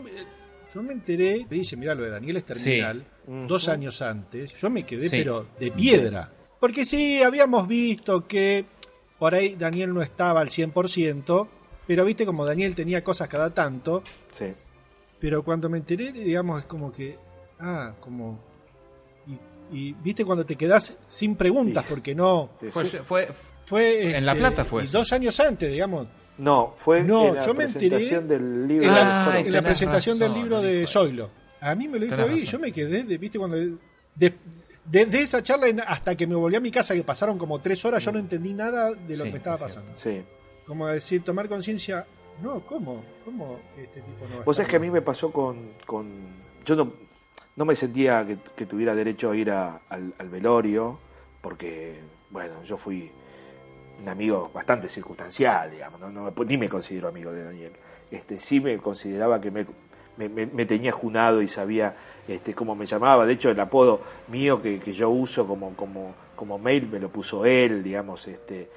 yo 0.74 0.82
me 0.82 0.92
enteré, 0.92 1.46
me 1.48 1.56
dice, 1.56 1.76
mira, 1.76 1.94
lo 1.94 2.02
de 2.04 2.10
Daniel 2.10 2.38
es 2.38 2.44
terminal, 2.44 3.04
dos 3.46 3.68
años 3.68 4.02
antes. 4.02 4.54
Yo 4.60 4.70
me 4.70 4.84
quedé, 4.84 5.08
Sí. 5.08 5.16
pero 5.18 5.46
de 5.58 5.70
piedra. 5.70 6.30
Porque 6.58 6.84
sí, 6.84 7.22
habíamos 7.22 7.66
visto 7.68 8.26
que 8.26 8.64
por 9.18 9.34
ahí 9.34 9.54
Daniel 9.56 9.92
no 9.94 10.02
estaba 10.02 10.40
al 10.40 10.48
100%, 10.48 11.48
pero 11.86 12.04
viste 12.04 12.24
como 12.26 12.44
Daniel 12.44 12.74
tenía 12.74 13.02
cosas 13.04 13.28
cada 13.28 13.52
tanto. 13.54 14.02
Sí. 14.30 14.46
Pero 15.20 15.44
cuando 15.44 15.68
me 15.68 15.78
enteré, 15.78 16.10
digamos, 16.12 16.60
es 16.60 16.66
como 16.66 16.92
que, 16.92 17.16
ah, 17.60 17.94
como... 18.00 18.40
Y, 19.72 19.76
y, 19.76 19.92
viste 19.92 20.24
cuando 20.24 20.44
te 20.44 20.56
quedás 20.56 20.96
sin 21.06 21.36
preguntas, 21.36 21.84
porque 21.88 22.14
no... 22.14 22.50
Fue, 22.72 22.84
fue- 22.86 23.28
Fue, 23.64 24.16
En 24.16 24.26
La 24.26 24.32
este, 24.32 24.40
Plata 24.40 24.64
fue 24.64 24.82
y 24.82 24.86
eso. 24.86 24.98
dos 24.98 25.12
años 25.12 25.38
antes, 25.38 25.70
digamos. 25.70 26.08
No, 26.38 26.72
fue 26.76 27.02
No, 27.02 27.28
en 27.28 27.34
la 27.34 27.46
yo 27.46 27.54
me 27.54 27.64
presentación 27.64 28.26
del 28.28 28.66
libro. 28.68 28.88
en 28.88 28.94
de 28.94 29.00
la, 29.00 29.38
en 29.40 29.52
la 29.52 29.62
presentación 29.62 30.18
razón, 30.18 30.32
del 30.34 30.42
libro 30.42 30.60
de. 30.62 30.86
Zoilo. 30.86 31.30
A 31.60 31.74
mí 31.74 31.86
me 31.88 31.98
lo 31.98 32.06
dijo 32.06 32.16
ahí, 32.16 32.40
razón. 32.40 32.44
yo 32.44 32.58
me 32.58 32.72
quedé, 32.72 33.04
de, 33.04 33.18
viste, 33.18 33.38
cuando... 33.38 33.56
De, 33.56 34.34
de- 34.84 35.06
de 35.06 35.20
esa 35.20 35.42
charla 35.42 35.68
en- 35.68 35.80
hasta 35.80 36.16
que 36.16 36.26
me 36.26 36.34
volví 36.34 36.56
a 36.56 36.60
mi 36.60 36.70
casa, 36.72 36.94
que 36.94 37.04
pasaron 37.04 37.38
como 37.38 37.60
tres 37.60 37.84
horas, 37.84 38.04
yo 38.04 38.10
no 38.12 38.18
entendí 38.18 38.52
nada 38.52 38.90
de 38.92 39.16
lo 39.16 39.24
Sí, 39.24 39.28
que 39.28 39.30
me 39.32 39.38
estaba 39.38 39.58
pasando. 39.58 39.92
Sí. 39.94 40.22
Como 40.66 40.88
decir, 40.88 41.22
tomar 41.22 41.48
conciencia, 41.48 42.04
no, 42.42 42.60
¿cómo? 42.66 43.04
¿Cómo 43.24 43.60
que 43.76 43.84
este 43.84 44.00
tipo 44.00 44.24
no 44.28 44.36
va 44.36 44.42
a 44.42 44.44
Vos 44.44 44.56
sabés 44.56 44.68
que 44.70 44.76
a 44.76 44.80
mí 44.80 44.90
me 44.90 45.02
pasó 45.02 45.30
con... 45.30 45.74
con 45.86 46.10
yo 46.64 46.74
no, 46.74 46.92
no 47.54 47.64
me 47.64 47.76
sentía 47.76 48.24
que, 48.26 48.38
que 48.56 48.66
tuviera 48.66 48.94
derecho 48.94 49.30
a 49.30 49.36
ir 49.36 49.50
a- 49.50 49.82
al, 49.88 50.14
al 50.18 50.28
velorio, 50.28 50.98
porque, 51.40 52.00
bueno, 52.30 52.62
yo 52.64 52.76
fui 52.76 53.10
un 54.02 54.08
amigo 54.08 54.50
bastante 54.52 54.88
circunstancial, 54.88 55.70
digamos, 55.70 56.00
no, 56.00 56.10
me- 56.10 56.44
ni 56.46 56.56
me 56.56 56.68
considero 56.68 57.08
amigo 57.08 57.32
de 57.32 57.44
Daniel. 57.44 57.72
Este, 58.10 58.38
sí 58.38 58.60
me 58.60 58.76
consideraba 58.78 59.40
que 59.40 59.50
me, 59.50 59.64
me, 60.16 60.28
tenía 60.66 60.92
junado 60.92 61.40
y 61.40 61.48
sabía 61.48 61.96
este, 62.28 62.52
cómo 62.54 62.74
me 62.74 62.84
llamaba. 62.86 63.24
De 63.24 63.32
hecho, 63.32 63.50
el 63.50 63.60
apodo 63.60 64.00
mío 64.28 64.60
que, 64.60 64.80
que 64.80 64.92
yo 64.92 65.08
uso 65.08 65.46
como, 65.46 65.74
como, 65.74 66.14
como 66.36 66.58
mail 66.58 66.88
me 66.88 66.98
lo 67.00 67.10
puso 67.10 67.46
él, 67.46 67.82
digamos, 67.82 68.28
este, 68.28 68.68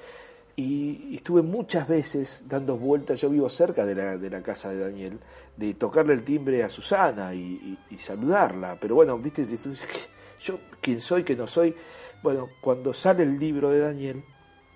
y, 0.56 1.14
estuve 1.16 1.42
muchas 1.42 1.86
veces 1.86 2.44
dando 2.48 2.78
vueltas, 2.78 3.20
yo 3.20 3.28
vivo 3.28 3.48
cerca 3.50 3.84
de 3.84 3.94
la, 3.94 4.16
de 4.16 4.30
la 4.30 4.42
casa 4.42 4.70
de 4.70 4.78
Daniel, 4.78 5.18
de 5.56 5.74
tocarle 5.74 6.14
el 6.14 6.24
timbre 6.24 6.64
a 6.64 6.70
Susana 6.70 7.34
y, 7.34 7.40
y- 7.40 7.78
y 7.94 7.98
saludarla, 7.98 8.78
pero 8.80 8.94
bueno, 8.94 9.18
viste, 9.18 9.44
tú 9.44 9.50
dices, 9.70 9.80
"¿Qué? 9.86 9.98
yo 10.40 10.58
quién 10.80 11.00
soy, 11.00 11.24
que 11.24 11.36
no 11.36 11.46
soy, 11.46 11.74
bueno, 12.22 12.48
cuando 12.62 12.92
sale 12.94 13.22
el 13.24 13.38
libro 13.38 13.70
de 13.70 13.80
Daniel, 13.80 14.22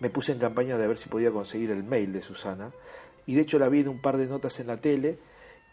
me 0.01 0.11
puse 0.11 0.33
en 0.33 0.39
campaña 0.39 0.77
de 0.77 0.87
ver 0.87 0.99
si 0.99 1.09
podía 1.09 1.31
conseguir 1.31 1.71
el 1.71 1.85
mail 1.85 2.13
de 2.13 2.23
Susana, 2.23 2.71
y 3.27 3.35
de 3.35 3.43
hecho 3.43 3.59
la 3.59 3.69
vi 3.69 3.81
en 3.81 3.89
un 3.89 4.01
par 4.01 4.17
de 4.17 4.27
notas 4.27 4.59
en 4.61 4.67
la 4.67 4.77
tele, 4.77 5.19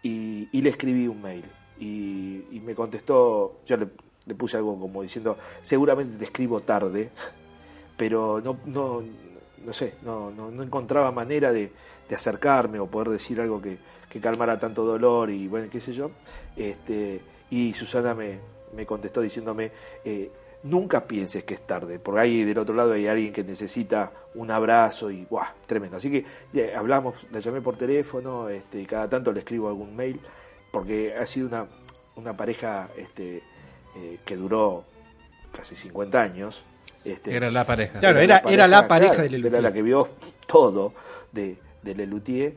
y, 0.04 0.62
le 0.62 0.70
escribí 0.70 1.08
un 1.08 1.22
mail, 1.22 1.46
y, 1.80 2.62
me 2.64 2.76
contestó, 2.76 3.62
yo 3.66 3.78
le, 3.78 4.36
puse 4.36 4.58
algo 4.58 4.80
como 4.80 5.02
diciendo, 5.02 5.38
seguramente 5.62 6.18
te 6.18 6.26
escribo 6.26 6.60
tarde, 6.62 7.10
pero 7.98 8.42
no, 8.42 8.60
no, 8.66 9.02
no 9.66 9.74
sé, 9.74 9.96
no, 10.04 10.32
no, 10.32 10.52
no 10.52 10.64
encontraba 10.64 11.12
manera 11.12 11.52
de, 11.52 11.72
de 12.08 12.16
acercarme 12.16 12.80
o 12.80 12.88
poder 12.88 13.10
decir 13.10 13.42
algo 13.42 13.62
que, 13.62 13.78
que 14.10 14.20
calmara 14.20 14.60
tanto 14.60 14.86
dolor 14.86 15.30
y 15.30 15.48
bueno, 15.48 15.68
qué 15.72 15.80
sé 15.80 15.94
yo. 15.94 16.12
Este, 16.56 17.22
y 17.50 17.74
Susana 17.74 18.14
me, 18.14 18.40
me 18.76 18.86
contestó 18.86 19.22
diciéndome, 19.22 19.72
eh, 20.04 20.32
nunca 20.64 21.06
pienses 21.06 21.44
que 21.44 21.54
es 21.54 21.62
tarde, 21.66 22.00
porque 22.00 22.22
ahí 22.22 22.44
del 22.44 22.58
otro 22.58 22.76
lado 22.76 22.94
hay 22.94 23.08
alguien 23.08 23.32
que 23.34 23.44
necesita 23.44 24.12
un 24.36 24.52
abrazo 24.52 25.10
y 25.12 25.26
¡guau! 25.30 25.46
Tremendo. 25.66 25.98
Así 25.98 26.10
que 26.12 26.26
ya, 26.54 26.78
hablamos, 26.78 27.16
la 27.32 27.40
llamé 27.40 27.62
por 27.62 27.78
teléfono, 27.78 28.50
este, 28.50 28.86
cada 28.86 29.08
tanto 29.10 29.32
le 29.32 29.40
escribo 29.40 29.68
algún 29.70 29.96
mail, 29.96 30.20
porque 30.72 31.16
ha 31.16 31.26
sido 31.26 31.48
una, 31.48 31.68
una 32.16 32.36
pareja 32.36 32.90
este, 32.98 33.44
eh, 33.96 34.20
que 34.26 34.36
duró 34.36 34.84
casi 35.56 35.76
50 35.76 36.22
años. 36.22 36.64
Este, 37.06 37.34
Era 37.36 37.50
la 37.50 37.66
pareja. 37.66 38.00
Claro, 38.00 38.20
era- 38.20 38.42
era 38.54 38.68
la 38.68 38.88
pareja 38.88 39.22
de 39.22 39.30
Lelutier. 39.30 39.54
Era 39.54 39.62
la 39.70 39.74
que 39.74 39.82
vio 39.82 40.10
todo 40.46 40.94
de, 41.32 41.56
de 41.82 41.96
Lelutier. 41.96 42.54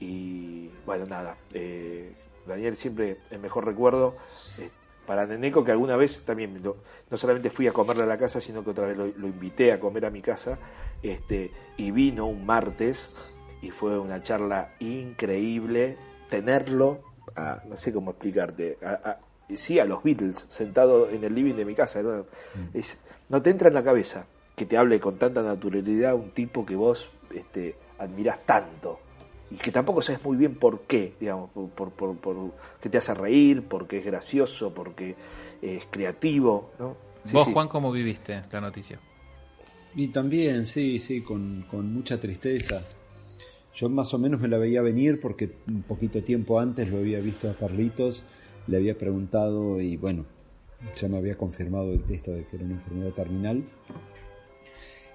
Y 0.00 0.68
bueno, 0.84 1.06
nada. 1.06 1.36
eh, 1.54 2.12
Daniel 2.46 2.74
siempre 2.76 3.18
el 3.30 3.38
mejor 3.38 3.64
recuerdo. 3.64 4.16
eh, 4.58 4.68
para 5.12 5.26
Neneco, 5.26 5.62
que 5.62 5.72
alguna 5.72 5.94
vez 5.94 6.22
también 6.24 6.62
lo- 6.62 6.78
no 7.10 7.16
solamente 7.18 7.50
fui 7.50 7.68
a 7.68 7.72
comerle 7.72 8.04
a 8.04 8.06
la 8.06 8.16
casa, 8.16 8.40
sino 8.40 8.64
que 8.64 8.70
otra 8.70 8.86
vez 8.86 8.96
lo, 8.96 9.04
lo 9.08 9.26
invité 9.26 9.70
a 9.70 9.78
comer 9.78 10.06
a 10.06 10.10
mi 10.10 10.22
casa. 10.22 10.56
Este, 11.02 11.50
y 11.76 11.90
vino 11.90 12.24
un 12.26 12.46
martes 12.46 13.10
y 13.60 13.68
fue 13.68 13.98
una 13.98 14.22
charla 14.22 14.70
increíble. 14.80 15.98
Tenerlo, 16.30 17.00
a- 17.36 17.60
no 17.68 17.76
sé 17.76 17.92
cómo 17.92 18.12
explicarte, 18.12 18.78
a- 18.82 19.10
a- 19.10 19.18
sí, 19.54 19.78
a 19.78 19.84
los 19.84 20.02
Beatles, 20.02 20.46
sentado 20.48 21.10
en 21.10 21.22
el 21.24 21.34
living 21.34 21.56
de 21.56 21.66
mi 21.66 21.74
casa. 21.74 22.00
¿no? 22.02 22.24
Es, 22.72 22.98
no 23.28 23.42
te 23.42 23.50
entra 23.50 23.68
en 23.68 23.74
la 23.74 23.82
cabeza 23.82 24.24
que 24.56 24.64
te 24.64 24.78
hable 24.78 24.98
con 24.98 25.18
tanta 25.18 25.42
naturalidad 25.42 26.14
un 26.14 26.30
tipo 26.30 26.64
que 26.64 26.74
vos 26.74 27.10
este, 27.34 27.76
admirás 27.98 28.40
tanto 28.46 29.00
y 29.52 29.56
que 29.56 29.70
tampoco 29.70 30.02
sabes 30.02 30.24
muy 30.24 30.36
bien 30.36 30.54
por 30.54 30.82
qué, 30.82 31.14
digamos, 31.20 31.50
por, 31.74 31.90
por, 31.92 32.16
por- 32.16 32.52
que 32.80 32.88
te 32.88 32.98
hace 32.98 33.14
reír, 33.14 33.62
porque 33.68 33.98
es 33.98 34.06
gracioso, 34.06 34.72
porque 34.72 35.14
es 35.60 35.86
creativo, 35.90 36.70
¿no? 36.78 36.96
Sí, 37.24 37.32
Vos, 37.34 37.46
sí. 37.46 37.52
Juan, 37.52 37.68
¿cómo 37.68 37.92
viviste 37.92 38.42
la 38.50 38.60
noticia? 38.60 38.98
Y 39.94 40.08
también, 40.08 40.64
sí, 40.66 40.98
sí, 40.98 41.20
con, 41.22 41.62
con 41.70 41.92
mucha 41.92 42.18
tristeza. 42.18 42.82
Yo 43.74 43.88
más 43.88 44.12
o 44.14 44.18
menos 44.18 44.40
me 44.40 44.48
la 44.48 44.58
veía 44.58 44.82
venir 44.82 45.20
porque 45.20 45.50
un 45.66 45.82
poquito 45.82 46.22
tiempo 46.22 46.58
antes 46.60 46.90
lo 46.90 46.98
había 46.98 47.20
visto 47.20 47.50
a 47.50 47.54
Carlitos, 47.54 48.22
le 48.66 48.76
había 48.76 48.96
preguntado 48.98 49.80
y 49.80 49.96
bueno, 49.96 50.24
ya 51.00 51.08
me 51.08 51.18
había 51.18 51.36
confirmado 51.36 51.92
el 51.92 52.02
texto 52.04 52.32
de 52.32 52.44
que 52.46 52.56
era 52.56 52.64
una 52.64 52.74
enfermedad 52.74 53.12
terminal. 53.12 53.62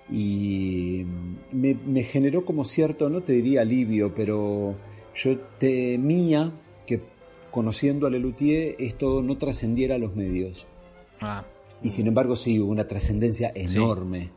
Y 0.10 1.04
me, 1.52 1.76
me 1.86 2.04
generó 2.04 2.46
como 2.46 2.64
cierto, 2.66 3.10
no 3.10 3.22
te 3.22 3.34
diría 3.34 3.62
alivio, 3.62 4.14
pero 4.16 4.76
yo 5.16 5.38
temía 5.60 6.52
que 6.86 7.02
conociendo 7.52 8.08
a 8.08 8.10
Lelutier 8.10 8.76
esto 8.80 9.22
no 9.22 9.38
trascendiera 9.38 9.96
a 9.96 9.98
los 9.98 10.16
medios. 10.16 10.66
Ah, 11.20 11.44
Y 11.84 11.90
sin 11.90 12.08
embargo 12.08 12.36
sí, 12.36 12.60
hubo 12.60 12.72
una 12.72 12.88
trascendencia 12.88 13.52
enorme. 13.54 14.30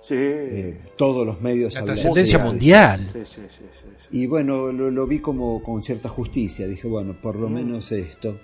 Sí. 0.00 0.14
Eh, 0.18 0.78
todos 0.96 1.24
los 1.26 1.40
medios 1.40 1.74
La 1.74 1.84
trascendencia 1.84 2.38
de- 2.38 2.44
mundial. 2.44 3.08
Sí, 3.12 3.20
sí, 3.24 3.40
sí, 3.48 3.64
sí, 3.80 3.88
sí. 4.10 4.18
Y 4.18 4.26
bueno, 4.26 4.72
lo, 4.72 4.90
lo 4.90 5.06
vi 5.06 5.20
como 5.20 5.62
con 5.62 5.82
cierta 5.82 6.08
justicia. 6.08 6.66
Dije, 6.66 6.88
bueno, 6.88 7.14
por 7.20 7.36
lo 7.36 7.48
Mm. 7.48 7.52
menos 7.54 7.92
esto. 7.92 8.38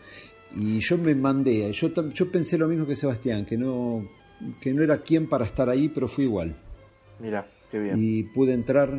Y 0.56 0.78
yo 0.78 0.98
me 0.98 1.14
mandé. 1.16 1.72
Yo, 1.72 1.92
tam- 1.92 2.12
yo 2.12 2.30
pensé 2.30 2.58
lo 2.58 2.68
mismo 2.68 2.86
que 2.86 2.94
Sebastián, 2.94 3.44
que 3.44 3.56
no, 3.56 4.06
que 4.60 4.72
no 4.74 4.82
era 4.82 4.98
quien 4.98 5.28
para 5.28 5.44
estar 5.44 5.68
ahí, 5.68 5.88
pero 5.88 6.08
fui 6.08 6.24
igual. 6.24 6.56
Mira, 7.18 7.46
qué 7.70 7.78
bien. 7.78 7.96
Y 7.98 8.22
pude 8.24 8.52
entrar. 8.54 8.98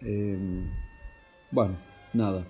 eh, 0.00 0.36
bueno, 1.50 1.76
nada. 2.12 2.44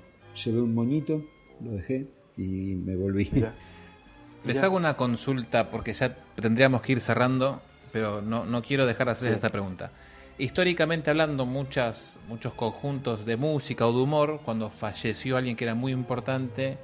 Llevé 0.44 0.61
un 0.61 0.74
moñito, 0.74 1.23
lo 1.62 1.73
dejé 1.73 2.07
y 2.36 2.43
me 2.77 2.97
volví. 2.97 3.28
Mira. 3.32 3.53
Les 4.44 4.62
hago 4.62 4.77
una 4.77 4.94
consulta 4.97 5.70
porque 5.70 5.93
ya 5.94 6.16
tendríamos 6.40 6.82
que 6.82 6.93
ir 6.93 7.01
cerrando, 7.01 7.61
pero 7.93 8.23
no, 8.23 8.44
no 8.44 8.62
quiero 8.62 8.86
dejar 8.86 9.07
de 9.09 9.12
hacer 9.12 9.28
Sí. 9.31 9.35
esta 9.35 9.49
pregunta. 9.49 9.90
Históricamente 10.39 11.11
hablando, 11.11 11.47
muchas, 11.47 12.19
muchos 12.28 12.55
conjuntos 12.55 13.24
de 13.27 13.36
música 13.36 13.86
o 13.86 13.93
de 13.93 14.03
humor, 14.03 14.40
cuando 14.44 14.70
falleció 14.70 15.36
alguien 15.36 15.55
que 15.57 15.65
era 15.65 15.74
muy 15.74 15.93
importante, 15.93 16.78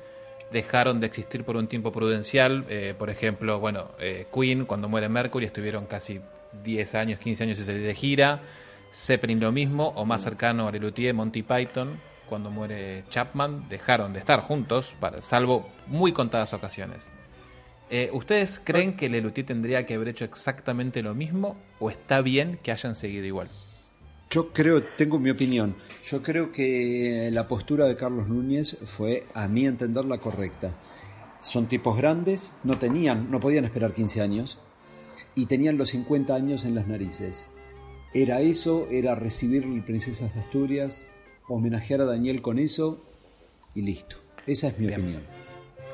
dejaron 0.51 1.01
de 1.01 1.07
existir 1.07 1.45
por 1.45 1.57
un 1.57 1.69
tiempo 1.69 1.93
prudencial. 1.93 2.65
Eh, 2.69 2.95
por 2.99 3.11
ejemplo, 3.11 3.61
bueno, 3.61 3.91
eh, 3.99 4.27
Queen, 4.33 4.65
cuando 4.65 4.89
muere 4.89 5.09
Mercury, 5.09 5.47
estuvieron 5.47 5.87
casi 5.87 6.21
10 6.65 6.95
años, 6.95 7.19
15 7.19 7.45
años 7.45 7.67
de 7.67 7.95
gira. 7.95 8.41
Zeppelin 8.93 9.41
lo 9.41 9.53
mismo, 9.53 9.89
o 9.89 10.05
más 10.05 10.23
cercano 10.23 10.67
a 10.67 10.73
Lelutier, 10.73 11.15
Monty 11.15 11.43
Python, 11.43 12.01
cuando 12.29 12.51
muere 12.51 13.05
Chapman, 13.11 13.69
dejaron 13.69 14.13
de 14.13 14.21
estar 14.21 14.41
juntos, 14.41 14.95
para, 14.99 15.23
salvo 15.23 15.69
muy 15.87 16.13
contadas 16.13 16.55
ocasiones. 16.55 17.09
Eh, 17.91 18.11
¿Ustedes 18.13 18.61
creen 18.63 18.97
que 18.97 19.09
Lelutier 19.09 19.47
tendría 19.47 19.87
que 19.87 19.95
haber 19.95 20.09
hecho 20.09 20.25
exactamente 20.25 21.03
lo 21.03 21.15
mismo 21.15 21.57
o 21.81 21.91
está 21.91 22.21
bien 22.21 22.59
que 22.63 22.73
hayan 22.73 22.95
seguido 22.95 23.25
igual? 23.25 23.49
Yo 24.31 24.53
creo, 24.53 24.83
tengo 24.83 25.19
mi 25.19 25.31
opinión. 25.31 25.77
Yo 26.05 26.23
creo 26.23 26.53
que 26.53 27.31
la 27.33 27.49
postura 27.49 27.87
de 27.87 27.97
Carlos 27.97 28.29
Núñez 28.29 28.77
fue, 28.85 29.27
a 29.33 29.49
mi 29.49 29.67
entender, 29.67 30.05
la 30.05 30.19
correcta. 30.19 30.75
Son 31.41 31.67
tipos 31.67 31.97
grandes, 31.97 32.55
no 32.63 32.79
tenían, 32.79 33.31
no 33.31 33.41
podían 33.41 33.65
esperar 33.65 33.95
15 33.95 34.21
años. 34.21 34.59
y 35.35 35.47
tenían 35.47 35.79
los 35.79 35.91
50 35.91 36.35
años 36.35 36.65
en 36.65 36.75
las 36.75 36.89
narices. 36.89 37.47
¿Era 38.13 38.41
eso? 38.41 38.89
¿Era 38.91 39.15
recibir 39.15 39.65
Princesas 39.85 40.35
de 40.35 40.41
Asturias? 40.41 41.05
¿Homenajear 41.49 42.01
a 42.01 42.07
Daniel 42.07 42.43
con 42.43 42.59
eso? 42.59 43.05
Y 43.75 43.83
listo. 43.83 44.17
Esa 44.47 44.69
es 44.69 44.79
mi 44.81 44.89
opinión. 44.89 45.38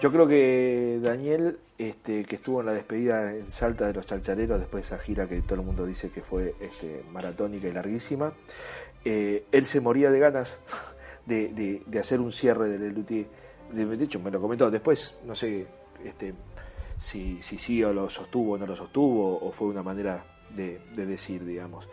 Yo 0.05 0.13
creo 0.13 0.29
que 0.29 1.01
Daniel, 1.03 1.57
este, 1.79 2.27
que 2.27 2.37
estuvo 2.37 2.61
en 2.61 2.67
la 2.67 2.75
despedida 2.75 3.35
en 3.35 3.51
Salta 3.51 3.87
de 3.87 3.95
los 3.95 4.05
Chalchaleros, 4.05 4.61
después 4.61 4.83
de 4.83 4.95
esa 4.95 5.03
gira 5.03 5.27
que 5.27 5.41
todo 5.41 5.61
el 5.61 5.65
mundo 5.65 5.87
dice 5.87 6.11
que 6.11 6.21
fue 6.21 6.55
este, 6.61 7.03
maratónica 7.11 7.69
y 7.69 7.73
larguísima, 7.73 8.35
eh, 9.03 9.47
él 9.51 9.65
se 9.65 9.81
moría 9.81 10.11
de 10.11 10.19
ganas 10.19 10.61
de, 11.27 11.83
hacer 11.99 12.21
un 12.21 12.33
cierre 12.33 12.69
del 12.69 12.83
Lelutier. 12.83 13.29
De, 13.73 14.05
hecho, 14.05 14.21
me 14.21 14.31
lo 14.31 14.43
comentó 14.43 14.71
después, 14.71 15.17
no 15.25 15.35
sé 15.35 15.67
este, 16.05 16.35
si, 16.99 17.41
si 17.41 17.57
sí 17.57 17.83
o 17.83 17.95
lo 17.95 18.11
sostuvo 18.11 18.57
o 18.57 18.59
no 18.59 18.67
lo 18.67 18.77
sostuvo, 18.77 19.39
o 19.39 19.53
fue 19.53 19.69
una 19.69 19.83
manera 19.83 20.23
de, 20.55 20.83
de 20.95 21.07
decir, 21.07 21.47
digamos. 21.47 21.89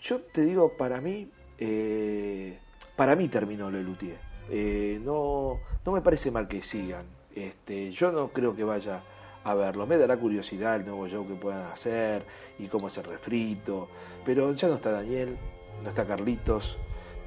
Yo 0.00 0.18
te 0.18 0.40
digo, 0.40 0.72
para 0.76 1.00
mí, 1.00 1.30
eh, 1.58 2.58
para 2.96 3.14
mí 3.14 3.28
terminó 3.28 3.70
Lelutier. 3.70 4.18
Eh, 4.50 5.00
no, 5.04 5.60
no 5.84 5.92
me 5.92 6.00
parece 6.00 6.32
mal 6.32 6.48
que 6.48 6.60
sigan. 6.60 7.15
Este, 7.36 7.92
yo 7.92 8.10
no 8.10 8.28
creo 8.28 8.56
que 8.56 8.64
vaya 8.64 9.02
a 9.44 9.54
verlo. 9.54 9.86
Me 9.86 9.96
dará 9.98 10.16
curiosidad 10.16 10.74
el 10.76 10.84
nuevo 10.86 11.06
show 11.06 11.26
que 11.28 11.34
puedan 11.34 11.70
hacer 11.70 12.24
y 12.58 12.66
cómo 12.66 12.88
es 12.88 12.96
el 12.98 13.04
refrito. 13.04 13.88
Pero 14.24 14.52
ya 14.54 14.66
no 14.68 14.74
está 14.74 14.90
Daniel, 14.90 15.36
no 15.84 15.88
está 15.88 16.04
Carlitos, 16.04 16.78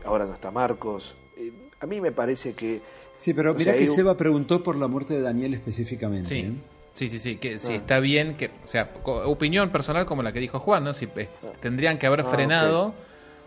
ahora 0.03 0.25
no 0.25 0.33
está 0.33 0.51
Marcos. 0.51 1.15
Eh, 1.37 1.53
a 1.79 1.85
mí 1.85 2.01
me 2.01 2.11
parece 2.11 2.53
que. 2.53 2.81
Sí, 3.15 3.33
pero 3.33 3.53
mira 3.53 3.75
que 3.75 3.83
un- 3.83 3.87
Seba 3.89 4.17
preguntó 4.17 4.63
por 4.63 4.75
la 4.75 4.87
muerte 4.87 5.13
de 5.13 5.21
Daniel 5.21 5.53
específicamente. 5.53 6.27
Sí. 6.29 6.39
¿eh? 6.39 6.53
Sí, 6.93 7.07
sí, 7.07 7.19
sí, 7.19 7.37
que 7.37 7.59
si 7.59 7.73
Ah. 7.73 7.75
está 7.75 7.99
bien, 7.99 8.35
que, 8.35 8.49
o 8.65 8.67
sea, 8.67 8.91
opinión 9.05 9.69
personal 9.69 10.05
como 10.05 10.23
la 10.23 10.33
que 10.33 10.39
dijo 10.39 10.59
Juan, 10.59 10.83
¿no? 10.83 10.93
Si 10.93 11.05
eh, 11.15 11.29
tendrían 11.61 11.97
que 11.97 12.07
haber 12.07 12.21
Ah, 12.21 12.29
frenado 12.29 12.93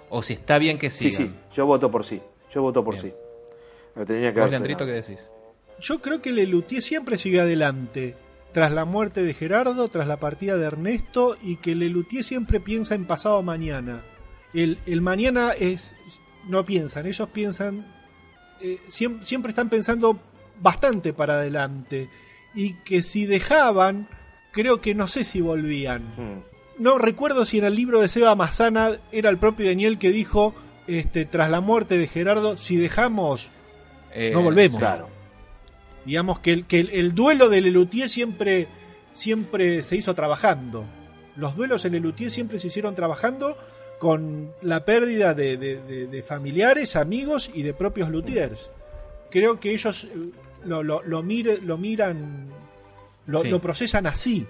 o 0.09 0.23
si 0.23 0.35
está 0.35 0.59
bien 0.59 0.79
que 0.79 0.89
Sí, 0.91 1.11
sigan. 1.11 1.33
sí, 1.33 1.35
yo 1.57 1.67
voto 1.67 1.91
por 1.91 2.05
sí. 2.05 2.23
Yo 2.51 2.63
voto 2.63 2.83
por 2.85 2.97
sí. 2.97 3.13
Lo 3.95 4.07
tenía 4.07 4.33
que 4.33 4.39
¿Vos, 4.41 4.43
haber 4.43 4.51
Leandrito, 4.53 4.85
frenado. 4.85 5.03
qué 5.03 5.13
decís? 5.13 5.31
Yo 5.83 6.01
creo 6.01 6.23
que 6.23 6.33
Lelutier 6.33 6.81
siempre 6.83 7.19
siguió 7.19 7.43
adelante. 7.43 8.17
Tras 8.53 8.71
la 8.73 8.85
muerte 8.85 9.23
de 9.25 9.35
Gerardo, 9.35 9.89
tras 9.89 10.07
la 10.07 10.19
partida 10.21 10.57
de 10.57 10.67
Ernesto, 10.67 11.37
y 11.43 11.57
que 11.57 11.75
Lelutier 11.75 12.23
siempre 12.23 12.61
piensa 12.61 12.95
en 12.95 13.07
pasado 13.07 13.43
mañana. 13.43 14.03
El, 14.55 14.79
el 14.87 15.01
mañana 15.01 15.53
es. 15.59 15.97
No 16.49 16.65
piensan, 16.67 17.07
ellos 17.07 17.29
piensan. 17.31 17.87
eh, 18.61 18.79
siem- 18.89 19.23
siempre 19.23 19.51
están 19.51 19.69
pensando 19.71 20.21
bastante 20.61 21.13
para 21.13 21.35
adelante. 21.35 22.09
Y 22.55 22.75
que 22.85 23.03
si 23.03 23.25
dejaban, 23.27 24.07
creo 24.53 24.81
que 24.81 24.95
no 24.95 25.07
sé 25.07 25.25
si 25.25 25.41
volvían. 25.41 26.03
Hmm. 26.17 26.43
No 26.79 26.99
recuerdo 26.99 27.45
si 27.45 27.59
en 27.59 27.65
el 27.65 27.75
libro 27.75 28.01
de 28.01 28.09
Seba 28.09 28.35
Mazana 28.37 28.99
era 29.11 29.31
el 29.31 29.39
propio 29.39 29.67
Daniel 29.67 29.99
que 29.99 30.11
dijo, 30.11 30.55
este, 30.87 31.25
tras 31.25 31.51
la 31.51 31.61
muerte 31.61 31.97
de 31.99 32.07
Gerardo, 32.07 32.57
si 32.59 32.77
dejamos, 32.77 33.49
Eh, 34.15 34.31
no 34.35 34.43
volvemos. 34.43 34.79
Claro. 34.79 35.09
Digamos 36.05 36.39
que 36.41 36.53
el, 36.53 36.67
que 36.67 36.81
el, 36.81 36.91
el 36.91 37.15
duelo 37.15 37.49
de 37.49 37.61
Lelutier 37.61 38.09
siempre, 38.09 38.67
siempre 39.13 39.83
se 39.83 39.97
hizo 39.97 40.15
trabajando. 40.15 40.85
Los 41.37 41.55
duelos 41.57 41.85
en 41.85 41.93
Lelutier 41.93 42.31
siempre 42.31 42.59
se 42.59 42.67
hicieron 42.67 42.95
trabajando 42.95 43.57
con 43.99 44.53
la 44.63 44.85
pérdida 44.85 45.33
de, 45.35 45.57
de- 45.57 45.81
de- 45.83 46.07
de 46.09 46.23
familiares, 46.23 46.97
amigos 46.97 47.51
y 47.55 47.63
de 47.63 47.73
propios 47.73 48.09
luthiers. 48.11 48.71
Creo 49.31 49.61
que 49.61 49.71
ellos 49.73 50.05
eh, 50.05 50.31
lo, 50.65 50.83
lo, 50.83 51.03
lo 51.03 51.23
mire- 51.23 51.59
lo 51.63 51.79
miran, 51.79 52.49
lo, 53.27 53.43
Sí. 53.43 53.49
lo 53.49 53.61
procesan 53.61 54.07
así. 54.07 54.47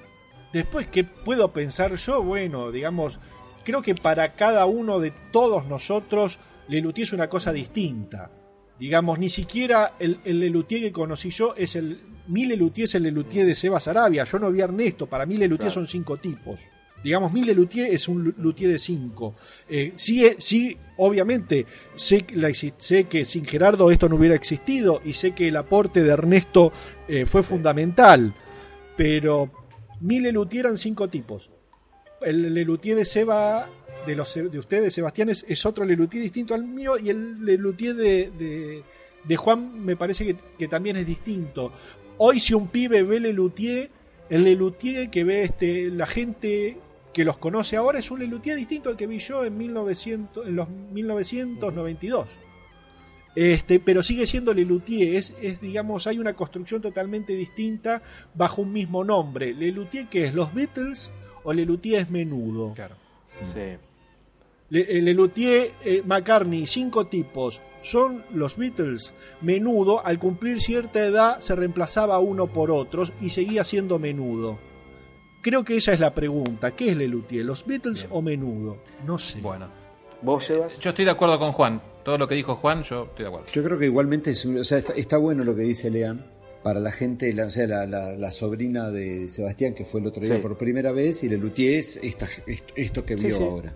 Después, 0.53 0.87
¿qué 0.89 1.05
puedo 1.05 1.53
pensar 1.53 1.95
yo? 1.97 2.23
Bueno, 2.23 2.71
digamos, 2.73 3.19
creo 3.65 3.83
que 3.83 3.95
para 3.95 4.35
cada 4.35 4.65
uno 4.67 4.99
de 5.01 5.13
todos 5.33 5.67
nosotros, 5.67 6.39
Lelutier 6.69 7.05
es 7.07 7.13
una 7.13 7.29
cosa 7.29 7.53
distinta. 7.53 8.31
Digamos, 8.79 9.19
ni 9.19 9.29
siquiera 9.29 9.95
el, 9.99 10.19
el 10.25 10.41
Lelutier 10.41 10.81
que 10.83 10.93
conocí 10.93 11.31
yo 11.31 11.55
es 11.57 11.77
el. 11.77 12.01
Mi 12.29 12.47
Lelutier 12.47 12.85
es 12.85 12.95
el 12.95 13.05
Lelutier 13.05 13.47
de 13.47 13.55
Sebas 13.55 13.89
Arabia. 13.89 14.25
Yo 14.25 14.39
no 14.39 14.51
vi 14.51 14.61
a 14.61 14.65
Ernesto. 14.65 15.07
Para 15.07 15.27
mí, 15.27 15.37
Lelutier 15.37 15.67
Claro. 15.69 15.73
son 15.75 15.87
cinco 15.87 16.17
tipos. 16.17 16.61
Digamos, 17.03 17.33
mi 17.33 17.43
Lelutier 17.43 17.93
es 17.93 18.07
un 18.07 18.33
Luthier 18.39 18.71
de 18.71 18.79
cinco. 18.79 19.35
Eh, 19.69 19.93
sí, 19.97 20.25
eh, 20.25 20.37
sí, 20.39 20.77
obviamente, 20.99 21.67
la 22.35 22.53
sé 22.55 23.05
que 23.05 23.25
sin 23.25 23.45
Gerardo 23.45 23.91
esto 23.91 24.09
no 24.09 24.15
hubiera 24.17 24.37
existido 24.37 25.01
y 25.05 25.13
sé 25.15 25.33
que 25.33 25.49
el 25.49 25.57
aporte 25.57 26.05
de 26.05 26.11
Ernesto 26.13 26.73
eh, 27.09 27.27
fue 27.27 27.43
fundamental. 27.43 28.33
Pero 28.97 29.51
mi 30.01 30.21
Lelutier 30.21 30.67
eran 30.67 30.79
cinco 30.79 31.09
tipos. 31.09 31.51
El 32.21 32.55
Lelutier 32.55 32.97
de 32.97 33.05
Seba, 33.05 33.69
de, 34.07 34.17
los, 34.17 34.35
de 34.35 34.59
ustedes, 34.59 34.95
Sebastián, 34.95 35.29
es, 35.31 35.45
es 35.49 35.65
otro 35.67 35.85
Lelutier 35.85 36.23
distinto 36.23 36.55
al 36.55 36.65
mío 36.65 36.99
y 36.99 37.11
el 37.11 37.45
Lelutier 37.45 37.95
de, 37.95 38.31
de, 38.31 38.83
de 39.25 39.37
Juan 39.37 39.85
me 39.85 39.97
parece 39.97 40.25
que, 40.25 40.37
que 40.59 40.69
también 40.69 40.97
es 40.97 41.07
distinto. 41.07 41.73
Hoy 42.19 42.41
si 42.41 42.55
un 42.55 42.69
pibe 42.69 43.03
ve 43.03 43.21
Lelutier, 43.21 43.91
el 44.29 44.45
Lelutier 44.45 45.11
que 45.11 45.25
ve 45.25 45.45
este, 45.45 45.89
la 45.91 46.07
gente 46.07 46.79
que 47.13 47.25
los 47.25 47.39
conoce 47.39 47.77
ahora 47.77 47.99
es 47.99 48.11
un 48.11 48.21
Lelutier 48.21 48.57
distinto 48.57 48.89
al 48.89 48.97
que 48.97 49.07
vi 49.07 49.19
yo 49.19 49.45
en, 49.45 49.57
1900, 49.57 50.47
en 50.47 50.57
los 50.57 50.69
1992. 50.69 52.29
Este, 53.35 53.81
pero 53.81 54.03
sigue 54.03 54.27
siendo 54.27 54.53
Lelutier, 54.53 55.15
es, 55.15 55.35
es, 55.41 55.61
digamos, 55.61 56.07
hay 56.07 56.19
una 56.19 56.35
construcción 56.35 56.83
totalmente 56.83 57.33
distinta 57.33 58.03
bajo 58.35 58.63
un 58.63 58.73
mismo 58.73 59.05
nombre. 59.05 59.55
Lelutier 59.55 60.09
que 60.09 60.25
es 60.25 60.35
los 60.35 60.53
Beatles 60.53 61.13
o 61.43 61.53
Lelutier 61.53 62.03
es 62.03 62.11
menudo. 62.11 62.75
Claro. 62.75 62.97
Sí. 63.55 63.79
Le- 64.73 64.99
eh, 64.99 65.03
Lelutier, 65.03 65.73
eh, 65.85 66.03
McCartney, 66.05 66.67
cinco 66.67 67.07
tipos. 67.07 67.61
Son 67.83 68.25
los 68.33 68.57
Beatles. 68.57 69.13
Menudo, 69.43 70.05
al 70.07 70.19
cumplir 70.19 70.61
cierta 70.61 71.05
edad, 71.05 71.41
se 71.41 71.55
reemplazaba 71.55 72.19
uno 72.21 72.47
por 72.47 72.71
otros 72.71 73.13
y 73.21 73.29
seguía 73.31 73.65
siendo 73.65 73.99
menudo. 73.99 74.59
Creo 75.43 75.63
que 75.65 75.77
esa 75.77 75.93
es 75.93 76.01
la 76.01 76.15
pregunta. 76.15 76.71
¿Qué 76.71 76.89
es 76.91 76.97
Lelutier? 76.97 77.45
¿Los 77.45 77.67
Beatles 77.67 78.07
o 78.11 78.23
menudo? 78.23 78.79
No 79.07 79.19
sé. 79.19 79.41
Bueno. 79.41 79.69
¿Vos, 80.23 80.45
Sebas? 80.45 80.79
Yo 80.79 80.91
estoy 80.91 81.05
de 81.05 81.11
acuerdo 81.11 81.39
con 81.39 81.53
Juan. 81.53 81.83
Todo 82.05 82.17
lo 82.17 82.27
que 82.29 82.37
dijo 82.37 82.55
Juan, 82.57 82.83
yo 82.85 83.05
estoy 83.05 83.25
de 83.25 83.29
acuerdo. 83.29 83.47
Yo 83.53 83.63
creo 83.65 83.79
que 83.79 83.87
igualmente 83.87 84.31
es, 84.31 84.45
un- 84.45 84.59
o 84.59 84.65
sea, 84.65 84.79
está, 84.79 84.93
está 84.95 85.17
bueno 85.19 85.43
lo 85.45 85.55
que 85.55 85.63
dice 85.63 85.91
Lean 85.91 86.25
para 86.63 86.79
la 86.81 86.93
gente, 86.93 87.33
la, 87.33 87.47
o 87.47 87.51
sea, 87.51 87.67
la, 87.67 87.87
la- 87.87 88.13
la 88.17 88.31
sobrina 88.31 88.91
de 88.91 89.29
Sebastián 89.29 89.75
que 89.75 89.85
fue 89.85 90.01
el 90.01 90.07
otro 90.07 90.23
día 90.23 90.37
Sí. 90.37 90.41
por 90.43 90.57
primera 90.57 90.93
vez 90.93 91.25
y 91.25 91.29
Lelutier 91.29 91.79
es 91.79 91.97
esta, 92.03 92.29
esto, 92.47 92.73
esto 92.77 93.05
que 93.05 93.17
vio 93.17 93.37
sí. 93.37 93.43
ahora. 93.43 93.75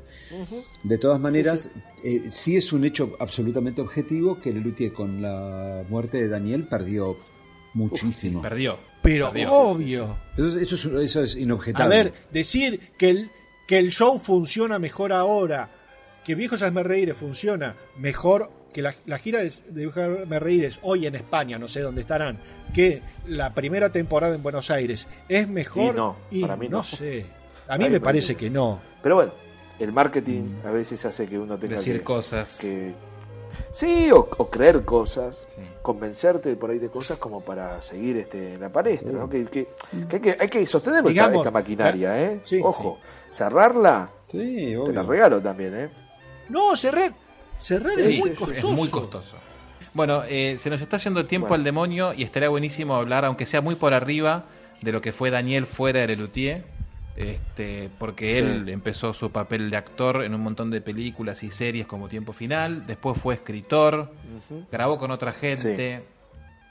De 0.82 0.98
todas 0.98 1.20
maneras, 1.20 1.70
eh, 2.04 2.24
sí 2.28 2.56
es 2.56 2.72
un 2.72 2.84
hecho 2.84 3.16
absolutamente 3.18 3.80
objetivo 3.80 4.40
que 4.40 4.52
Lelutier 4.52 4.92
con 4.92 5.20
la 5.22 5.84
muerte 5.88 6.18
de 6.18 6.28
Daniel 6.28 6.66
perdió 6.68 7.16
muchísimo. 7.74 8.42
Perdió. 8.42 8.78
Pero 9.02 9.30
Perdió. 9.32 9.52
obvio. 9.52 10.18
Eso, 10.34 10.46
es- 10.48 10.54
eso 10.72 10.74
es, 11.00 11.04
eso 11.10 11.22
es 11.22 11.36
A 11.36 11.40
inobjetable. 11.40 11.96
ver, 11.96 12.12
decir 12.32 12.80
que 12.98 13.10
el, 13.10 13.30
que 13.66 13.78
el 13.78 13.90
show 13.90 14.18
funciona 14.18 14.78
mejor 14.78 15.12
ahora, 15.12 15.70
que 16.24 16.34
Viejos 16.34 16.62
Hazme 16.62 16.82
Reíres 16.82 17.16
funciona 17.16 17.76
mejor, 17.98 18.50
que 18.76 18.82
la, 18.82 18.94
la 19.06 19.16
gira 19.16 19.38
de, 19.40 19.50
de 19.70 20.38
Reíres 20.38 20.78
hoy 20.82 21.06
en 21.06 21.14
España, 21.14 21.58
no 21.58 21.66
sé 21.66 21.80
dónde 21.80 22.02
estarán, 22.02 22.36
que 22.74 23.00
la 23.26 23.54
primera 23.54 23.90
temporada 23.90 24.34
en 24.34 24.42
Buenos 24.42 24.70
Aires, 24.70 25.08
es 25.30 25.48
mejor. 25.48 25.94
Y 25.94 25.96
no, 25.96 26.16
Y 26.30 26.40
para 26.42 26.56
mí 26.56 26.68
no. 26.68 26.82
sé. 26.82 27.24
A 27.68 27.78
mí 27.78 27.88
me 27.88 28.00
parece 28.00 28.34
que 28.34 28.50
no. 28.50 28.78
Pero 29.02 29.14
bueno, 29.14 29.32
el 29.78 29.92
marketing 29.92 30.56
a 30.66 30.70
veces 30.72 31.02
hace 31.06 31.26
que 31.26 31.38
uno 31.38 31.56
tenga 31.58 31.76
Decir 31.76 31.96
que, 32.00 32.04
cosas. 32.04 32.58
que- 32.60 32.92
sí, 33.72 34.10
o, 34.12 34.28
o 34.36 34.50
creer 34.50 34.84
cosas, 34.84 35.48
convencerte 35.80 36.54
por 36.56 36.70
ahí 36.70 36.78
de 36.78 36.90
cosas 36.90 37.16
como 37.16 37.40
para 37.40 37.80
seguir 37.80 38.18
este, 38.18 38.54
en 38.54 38.60
la 38.60 38.68
palestra, 38.68 39.10
¿no? 39.10 39.26
Que, 39.30 39.46
que- 39.46 39.68
que 40.06 40.16
hay, 40.16 40.20
que 40.22 40.36
hay 40.38 40.48
que 40.48 40.66
sostener 40.66 41.02
esta- 41.06 41.34
esta, 41.34 41.50
maquinaria, 41.50 42.22
¿eh? 42.22 42.40
sí, 42.44 42.60
Ojo, 42.62 42.98
cerrarla, 43.30 44.10
Sí, 44.30 44.74
te 44.84 44.92
la 44.92 45.02
regalo 45.02 45.40
también, 45.40 45.74
¿eh? 45.74 45.88
No, 46.50 46.76
cerrar. 46.76 47.14
Cerrar 47.58 47.92
Sí, 47.94 48.00
es 48.14 48.18
muy 48.20 48.30
es 48.30 48.38
costoso. 48.38 48.72
muy 48.72 48.88
costoso. 48.88 49.36
Bueno, 49.94 50.22
eh, 50.28 50.56
se 50.58 50.68
nos 50.70 50.80
está 50.80 50.98
yendo 50.98 51.20
el 51.20 51.26
tiempo 51.26 51.48
Bueno. 51.48 51.60
al 51.60 51.64
demonio 51.64 52.12
y 52.12 52.22
estaría 52.22 52.48
buenísimo 52.50 52.94
hablar, 52.96 53.24
aunque 53.24 53.46
sea 53.46 53.60
muy 53.62 53.74
por 53.76 53.94
arriba, 53.94 54.44
de 54.82 54.92
lo 54.92 55.00
que 55.00 55.12
fue 55.12 55.30
Daniel 55.30 55.66
fuera 55.66 56.00
de 56.00 56.08
Lelutier. 56.08 56.64
Este, 57.16 57.88
porque 57.98 58.32
Sí. 58.34 58.38
él 58.40 58.68
empezó 58.68 59.14
su 59.14 59.30
papel 59.30 59.70
de 59.70 59.78
actor 59.78 60.22
en 60.22 60.34
un 60.34 60.42
montón 60.42 60.70
de 60.70 60.82
películas 60.82 61.42
y 61.44 61.50
series 61.50 61.86
como 61.86 62.10
Tiempo 62.10 62.34
Final, 62.34 62.86
después 62.86 63.16
fue 63.18 63.32
escritor, 63.34 64.10
grabó 64.70 64.98
con 64.98 65.10
otra 65.10 65.32
gente, 65.32 66.02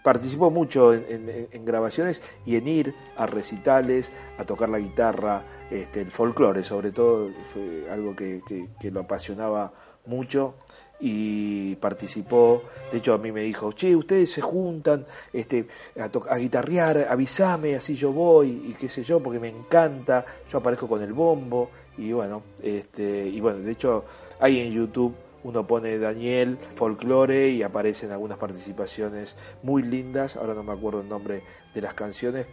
Participó 0.03 0.51
mucho 0.51 0.93
en, 0.93 1.03
en- 1.09 1.47
en 1.51 1.65
grabaciones 1.65 2.21
y 2.45 2.57
en 2.57 2.67
ir 2.67 2.93
a 3.17 3.25
recitales, 3.25 4.11
a 4.37 4.43
tocar 4.45 4.69
la 4.69 4.77
guitarra, 4.77 5.41
este, 5.71 6.01
el 6.01 6.11
folclore 6.11 6.63
sobre 6.63 6.91
todo, 6.91 7.31
fue 7.51 7.87
algo 7.91 8.15
que, 8.15 8.39
que- 8.47 8.67
que 8.79 8.91
lo 8.91 8.99
apasionaba 8.99 9.73
mucho. 10.05 10.55
y 10.99 11.75
participó. 11.75 12.63
De 12.91 12.99
hecho, 12.99 13.13
a 13.13 13.17
mí 13.17 13.31
me 13.31 13.41
dijo, 13.41 13.73
che, 13.73 13.95
ustedes 13.95 14.31
se 14.31 14.41
juntan 14.41 15.05
este, 15.33 15.67
a, 15.99 16.09
a 16.33 16.37
guitarrear, 16.37 17.07
avísame, 17.09 17.75
así 17.75 17.95
yo 17.95 18.13
voy, 18.13 18.69
y 18.69 18.73
qué 18.73 18.87
sé 18.87 19.03
yo, 19.03 19.19
porque 19.21 19.39
me 19.39 19.49
encanta. 19.49 20.25
Yo 20.49 20.59
aparezco 20.59 20.87
con 20.87 21.01
el 21.01 21.11
bombo, 21.11 21.69
y 21.97 22.11
bueno, 22.11 22.43
este, 22.61 23.27
y 23.27 23.39
bueno, 23.39 23.59
de 23.59 23.71
hecho, 23.71 24.05
hay 24.39 24.59
en 24.59 24.71
YouTube. 24.71 25.15
Uno 25.43 25.67
pone 25.67 25.99
Daniel, 25.99 26.57
folclore 26.73 27.49
y 27.49 27.61
aparecen 27.61 28.11
algunas 28.11 28.39
participaciones 28.39 29.35
muy 29.61 29.83
lindas. 29.83 30.37
Ahora 30.37 30.55
no 30.55 30.63
me 30.63 30.73
acuerdo 30.73 31.01
el 31.01 31.07
nombre 31.07 31.43
de 31.71 31.81
las 31.81 31.93
canciones, 31.93 32.47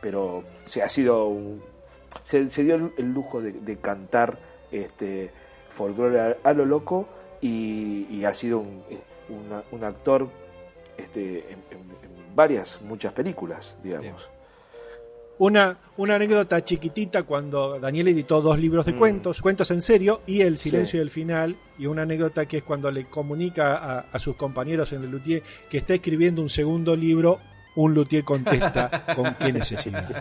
pero 0.00 0.42
se 0.64 0.82
ha 0.82 0.88
sido 0.88 1.26
un, 1.26 1.62
se, 2.24 2.44
dio 2.64 2.74
el, 2.74 2.92
el 2.98 3.12
lujo 3.12 3.40
de, 3.40 3.52
de 3.52 3.76
cantar 3.76 4.40
este 4.72 5.30
folclore 5.76 6.20
a, 6.20 6.36
a 6.42 6.52
lo 6.52 6.64
loco 6.64 7.08
y, 7.40 8.06
y 8.10 8.24
ha 8.24 8.32
sido 8.34 8.58
un, 8.58 8.82
eh, 8.90 8.98
un 9.70 9.84
actor 9.84 10.28
este, 10.96 11.40
en, 11.52 11.58
en- 11.70 11.90
en 12.02 12.34
varias, 12.34 12.80
muchas 12.82 13.12
películas, 13.12 13.76
digamos. 13.82 14.28
Una, 15.38 15.76
una 15.98 16.14
anécdota 16.14 16.64
chiquitita 16.64 17.24
cuando 17.24 17.78
Daniel 17.78 18.08
editó 18.08 18.40
dos 18.40 18.58
libros 18.58 18.86
de 18.86 18.94
Mm. 18.94 18.98
cuentos, 18.98 19.42
cuentos 19.42 19.70
en 19.70 19.82
serio 19.82 20.22
y 20.26 20.40
El 20.40 20.56
silencio 20.56 20.92
Sí. 20.92 20.98
del 20.98 21.10
final, 21.10 21.56
y 21.78 21.84
una 21.86 22.02
anécdota 22.02 22.46
que 22.46 22.56
es 22.58 22.62
cuando 22.62 22.90
le 22.90 23.04
comunica 23.04 23.76
a, 23.76 23.98
a 24.10 24.18
sus 24.18 24.34
compañeros 24.36 24.92
en 24.94 25.04
el 25.04 25.10
Luthier 25.10 25.42
que 25.68 25.76
está 25.76 25.92
escribiendo 25.92 26.40
un 26.40 26.48
segundo 26.48 26.96
libro, 26.96 27.38
un 27.74 27.92
Luthier 27.92 28.24
contesta 28.24 29.04
con 29.14 29.34
qué 29.34 29.52
necesidad. 29.52 30.08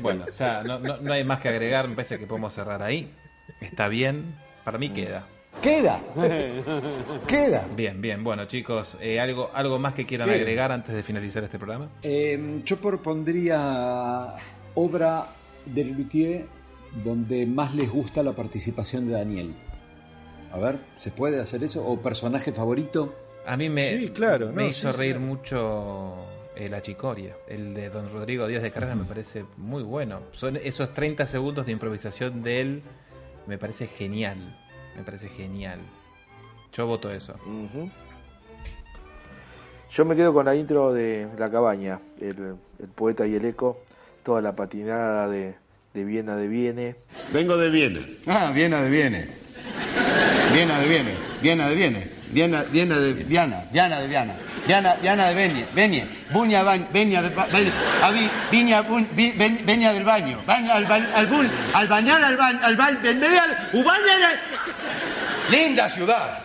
Bueno, 0.00 0.26
ya 0.36 0.62
no, 0.64 0.78
no- 0.80 0.96
no 0.98 1.12
hay 1.12 1.24
más 1.24 1.40
que 1.40 1.48
agregar, 1.48 1.88
me 1.88 1.94
parece 1.94 2.18
que 2.18 2.26
podemos 2.26 2.52
cerrar 2.52 2.82
ahí. 2.82 3.10
Está 3.60 3.88
bien, 3.88 4.34
para 4.64 4.78
mí 4.78 4.90
queda. 4.90 5.26
Queda. 5.62 6.00
Queda. 7.26 7.66
Bien, 7.74 8.00
bien. 8.00 8.22
Bueno, 8.24 8.44
chicos, 8.46 8.98
eh, 9.00 9.20
algo, 9.20 9.50
algo 9.54 9.78
más 9.78 9.94
que 9.94 10.04
quieran 10.04 10.28
agregar 10.28 10.72
antes 10.72 10.94
de 10.94 11.02
finalizar 11.02 11.44
este 11.44 11.58
programa. 11.58 11.88
Eh, 12.02 12.60
yo 12.64 12.76
propondría 12.76 14.34
obra 14.74 15.26
del 15.64 15.92
Luthier 15.92 16.46
donde 17.02 17.46
más 17.46 17.74
les 17.74 17.90
gusta 17.90 18.22
la 18.22 18.32
participación 18.32 19.06
de 19.06 19.12
Daniel. 19.14 19.54
A 20.52 20.58
ver, 20.58 20.78
¿se 20.98 21.10
puede 21.10 21.40
hacer 21.40 21.64
eso? 21.64 21.84
¿O 21.84 22.00
personaje 22.00 22.52
favorito? 22.52 23.14
A 23.46 23.56
mí 23.56 23.68
me, 23.68 23.98
Sí, 23.98 24.08
claro, 24.10 24.52
me 24.52 24.62
no, 24.62 24.68
hizo 24.68 24.90
sí, 24.92 24.96
reír 24.96 25.18
mucho 25.18 26.14
eh, 26.54 26.68
la 26.68 26.80
chicoria. 26.80 27.36
El 27.48 27.74
de 27.74 27.90
Don 27.90 28.12
Rodrigo 28.12 28.46
Díaz 28.46 28.62
de 28.62 28.70
Carrera 28.70 28.94
me 28.94 29.04
parece 29.04 29.44
muy 29.56 29.82
bueno. 29.82 30.20
Son 30.32 30.56
esos 30.56 30.94
30 30.94 31.26
segundos 31.26 31.66
de 31.66 31.72
improvisación 31.72 32.42
de 32.42 32.60
él, 32.60 32.82
me 33.46 33.58
parece 33.58 33.86
genial. 33.86 34.56
Me 34.96 35.02
parece 35.02 35.28
genial. 35.28 35.80
Yo 36.72 36.86
voto 36.86 37.10
eso. 37.10 37.34
Yo 39.90 40.04
me 40.04 40.16
quedo 40.16 40.32
con 40.32 40.44
la 40.44 40.54
intro 40.56 40.92
de 40.92 41.28
La 41.38 41.48
Cabaña, 41.48 42.00
el, 42.20 42.56
el 42.80 42.88
poeta 42.94 43.26
y 43.26 43.34
el 43.34 43.44
eco, 43.44 43.80
toda 44.24 44.40
la 44.40 44.56
patinada 44.56 45.28
de, 45.28 45.54
de 45.94 46.04
Viena 46.04 46.36
de 46.36 46.48
Viene. 46.48 46.96
Vengo 47.32 47.56
de 47.56 47.70
Viena. 47.70 48.00
Ah, 48.26 48.50
Viena 48.52 48.82
de 48.82 48.90
Viene. 48.90 49.28
Viena 50.52 50.80
de 50.80 50.88
Viene. 50.88 51.14
Viena 51.42 51.68
de 51.68 51.74
Viene. 51.76 52.10
Viena, 52.34 52.62
Viena 52.70 52.98
de 52.98 53.12
Viana. 53.14 53.62
Viana 53.72 54.00
de 54.00 54.08
Viana. 54.08 54.34
Viana, 54.66 54.96
Viana 55.00 55.28
de 55.28 55.34
Benie. 55.34 55.66
Benie. 55.74 56.04
Buña, 56.32 56.62
ba- 56.64 56.76
Benia 56.92 57.22
de 57.22 57.28
ba- 57.30 57.46
Benia. 57.46 57.72
Avi, 58.02 58.28
Viña, 58.50 58.82
bun- 58.82 59.06
vi- 59.14 59.32
ben- 59.38 59.64
Benia 59.64 59.92
del 59.92 60.04
baño. 60.04 60.38
Baño, 60.46 60.72
al, 60.72 60.84
ba- 60.86 61.08
al 61.14 61.26
bun, 61.26 61.48
al 61.72 61.86
bañar, 61.88 62.22
al 62.24 62.36
baño, 62.36 62.58
al 62.62 62.76
baño, 62.76 62.98
ben- 63.02 63.20
ben- 63.20 63.38
al- 63.38 63.70
ubaña, 63.72 64.14
al- 64.28 65.52
Linda 65.52 65.88
ciudad. 65.88 66.38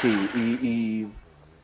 Sí, 0.00 0.30
y, 0.34 0.38
y 0.68 1.08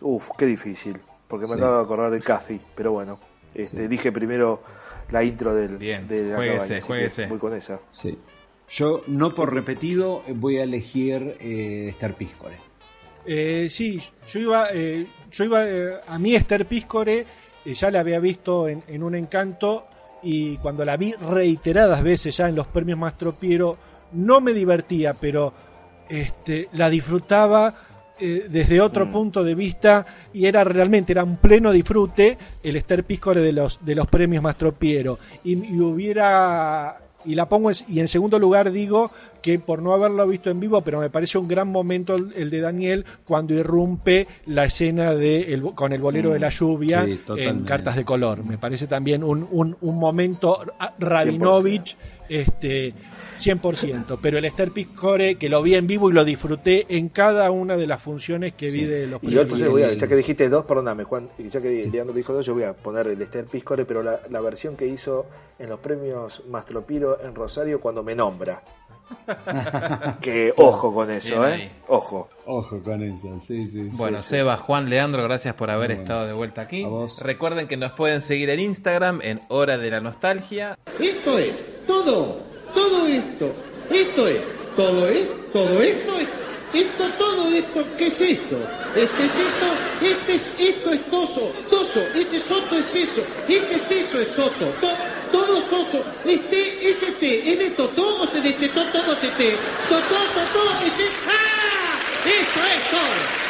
uf, 0.01 0.31
qué 0.37 0.47
difícil, 0.47 0.99
porque 1.29 1.47
me 1.47 1.55
Sí. 1.55 1.61
acabo 1.61 1.77
de 1.79 1.83
acordar 1.85 2.11
de 2.11 2.21
Cathy, 2.21 2.61
pero 2.75 2.93
bueno, 2.93 3.21
este, 3.55 3.87
dije 3.87 4.11
primero 4.11 4.63
la 5.11 5.23
intro 5.23 5.55
del, 5.55 5.79
de 5.79 6.31
La 6.31 6.37
juéguese, 6.37 6.81
Cabaña, 6.81 7.29
voy 7.29 7.39
con 7.39 7.55
esa. 7.55 7.79
Sí. 7.93 8.19
Yo, 8.69 9.03
no 9.07 9.35
por 9.35 9.53
repetido, 9.55 10.23
voy 10.35 10.59
a 10.59 10.65
elegir 10.65 11.37
eh, 11.41 11.87
Esther 11.91 12.15
Piscore. 12.15 12.57
Eh, 13.27 13.69
sí, 13.71 14.01
yo 14.27 14.41
iba, 14.41 14.69
eh, 14.73 15.07
yo 15.31 15.45
iba 15.45 15.65
eh, 15.67 15.93
a 16.07 16.19
mí 16.19 16.35
Esther 16.35 16.67
Piscore, 16.67 17.25
ya 17.65 17.91
la 17.91 18.01
había 18.01 18.21
visto 18.21 18.69
en, 18.69 18.83
en 18.89 19.03
un 19.03 19.15
encanto 19.15 19.87
y 20.23 20.57
cuando 20.59 20.85
la 20.85 20.97
vi 20.97 21.13
reiteradas 21.13 22.03
veces 22.03 22.37
ya 22.37 22.49
en 22.49 22.57
los 22.57 22.67
premios 22.67 22.99
Mastropiero, 22.99 23.77
no 24.13 24.41
me 24.41 24.53
divertía, 24.53 25.15
pero 25.15 25.53
este, 26.09 26.69
la 26.73 26.91
disfrutaba 26.91 27.75
eh, 28.19 28.47
desde 28.49 28.81
otro 28.81 29.07
Mm. 29.07 29.11
punto 29.11 29.43
de 29.45 29.55
vista 29.55 30.07
y 30.33 30.47
era 30.47 30.63
realmente, 30.65 31.13
era 31.13 31.25
un 31.25 31.37
pleno 31.39 31.73
disfrute 31.73 32.37
el 32.63 32.77
Esther 32.77 33.05
Piscore 33.05 33.41
de 33.41 33.53
los, 33.53 33.85
de 33.85 33.95
los 33.95 34.07
premios 34.09 34.43
Mastropiero. 34.43 35.19
Y, 35.45 35.53
y 35.75 35.81
hubiera 35.81 36.99
y 37.25 37.35
la 37.35 37.49
pongo 37.49 37.71
en, 37.71 37.77
y 37.89 38.01
en 38.01 38.09
segundo 38.09 38.39
lugar 38.39 38.71
digo 38.73 39.11
que 39.43 39.59
por 39.59 39.83
no 39.83 39.93
haberlo 39.93 40.27
visto 40.27 40.51
en 40.51 40.59
vivo, 40.61 40.81
pero 40.81 41.01
me 41.01 41.11
parece 41.11 41.37
un 41.39 41.47
gran 41.49 41.69
momento 41.69 42.15
el, 42.15 42.33
el 42.35 42.49
de 42.51 42.61
Daniel 42.61 43.05
cuando 43.27 43.53
irrumpe 43.55 44.27
la 44.47 44.65
escena 44.65 45.15
de 45.15 45.53
el- 45.53 45.63
con 45.75 45.93
el 45.93 46.01
bolero 46.01 46.31
de 46.31 46.39
la 46.41 46.49
lluvia 46.49 47.05
Sí, 47.05 47.21
en. 47.37 47.65
Cartas 47.65 47.97
de 47.97 48.05
Color. 48.05 48.45
Me 48.45 48.57
parece 48.59 48.87
también 48.87 49.23
un, 49.23 49.47
un, 49.51 49.77
un 49.81 49.99
momento 49.99 50.59
a- 50.79 50.95
Rabinovich 50.99 51.97
este 52.29 52.95
100%, 53.39 54.19
pero 54.21 54.39
el 54.39 54.45
Esther 54.45 54.71
Piscore 54.71 55.37
que 55.37 55.49
lo 55.49 55.63
vi 55.63 55.75
en 55.75 55.87
vivo 55.87 56.11
y 56.11 56.13
lo 56.13 56.25
disfruté 56.25 56.87
en 56.97 57.09
cada 57.09 57.51
una 57.51 57.77
de 57.77 57.87
las 57.87 58.03
funciones 58.03 58.55
que 58.55 58.71
vi 58.71 58.85
de 58.85 59.07
los 59.07 59.23
Y 59.23 59.31
yo 59.31 59.43
entonces 59.43 59.69
voy 59.69 59.83
a, 59.83 59.87
premios. 59.87 60.01
ya 60.01 60.09
que 60.09 60.17
dijiste 60.17 60.49
dos, 60.49 60.65
perdóname 60.65 61.05
Juan, 61.05 61.29
ya 61.39 61.61
que 61.61 61.89
Leandro 61.91 62.15
dijo 62.15 62.33
dos, 62.33 62.47
yo 62.47 62.55
voy 62.55 62.65
a 62.65 62.73
poner 62.73 63.07
el 63.09 63.21
Esther 63.21 63.47
Piscore, 63.47 63.85
pero 63.85 64.03
la, 64.03 64.21
la 64.31 64.41
versión 64.41 64.77
que 64.77 64.87
hizo 64.87 65.27
en 65.59 65.69
los 65.69 65.81
premios 65.81 66.43
Mastropiro 66.49 67.23
en 67.23 67.35
Rosario 67.35 67.81
cuando 67.81 68.03
me 68.03 68.15
nombra. 68.15 68.63
que 70.21 70.53
ojo 70.57 70.93
con 70.95 71.11
eso, 71.11 71.47
¿eh? 71.49 71.71
Ojo. 71.89 72.29
Ojo 72.47 72.81
con 72.83 73.03
eso, 73.03 73.29
sí, 73.41 73.67
sí. 73.69 73.89
sí. 73.91 73.97
Bueno, 73.97 74.19
Sí, 74.19 74.25
sí. 74.25 74.31
Seba, 74.31 74.57
Juan, 74.57 74.89
Leandro, 74.91 75.23
gracias 75.23 75.55
por 75.55 75.71
haber 75.71 75.89
Bueno. 75.89 76.03
estado 76.03 76.27
de 76.27 76.33
vuelta 76.33 76.63
aquí. 76.63 76.85
A 76.85 76.89
vos. 76.89 77.21
Recuerden 77.21 77.69
que 77.69 77.77
nos 77.77 77.93
pueden 77.93 78.21
seguir 78.23 78.51
en 78.51 78.61
Instagram 78.61 79.21
en 79.23 79.41
Hora 79.49 79.79
de 79.79 79.91
la 79.91 80.01
Nostalgia. 80.01 80.79
Esto 81.01 81.39
es 81.39 81.85
todo, 81.87 82.39
todo 82.75 83.07
esto, 83.07 83.53
esto 83.91 84.29
es, 84.29 84.41
todo 84.77 85.09
es, 85.09 85.29
todo 85.53 85.81
esto 85.83 86.19
es, 86.19 86.29
esto, 86.75 87.05
todo 87.19 87.49
esto, 87.55 87.85
¿qué 87.97 88.07
es 88.07 88.21
esto? 88.21 88.57
Este 88.97 89.25
es 89.25 89.35
esto, 89.35 89.67
este 90.03 90.33
es, 90.35 90.61
esto 90.61 90.91
es 90.93 91.05
toso, 91.11 91.53
toso, 91.71 92.01
ese 92.19 92.39
soto 92.39 92.77
es 92.77 92.95
eso, 92.97 93.23
ese 93.49 93.75
es 93.77 93.91
eso 93.91 94.19
es 94.21 94.29
soto, 94.29 94.67
to- 94.81 94.89
todo 95.33 95.61
soso, 95.61 96.05
este, 96.25 96.89
ese 96.89 97.13
te, 97.13 97.53
es 97.53 97.59
de 97.59 97.71
totó 97.71 98.23
o 98.23 98.27
se 98.27 98.41
destetó 98.41 98.85
todo 98.87 99.17
tete, 99.17 99.57
totó, 99.89 100.17
totó, 100.35 100.71
ese, 100.85 101.09
¡ah! 101.29 101.99
Esto 102.25 102.61
es 102.61 102.91
todo. 102.91 103.45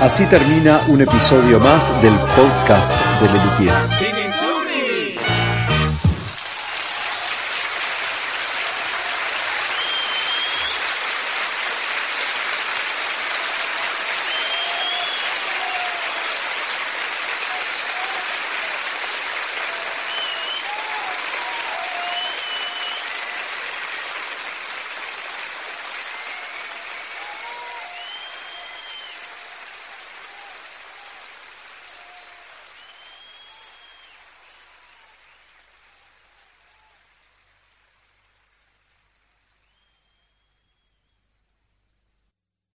Así 0.00 0.26
termina 0.26 0.80
un 0.88 1.00
episodio 1.00 1.58
más 1.58 1.90
del 2.02 2.14
podcast 2.36 2.94
de 3.20 3.26
Lelutier. 3.32 4.17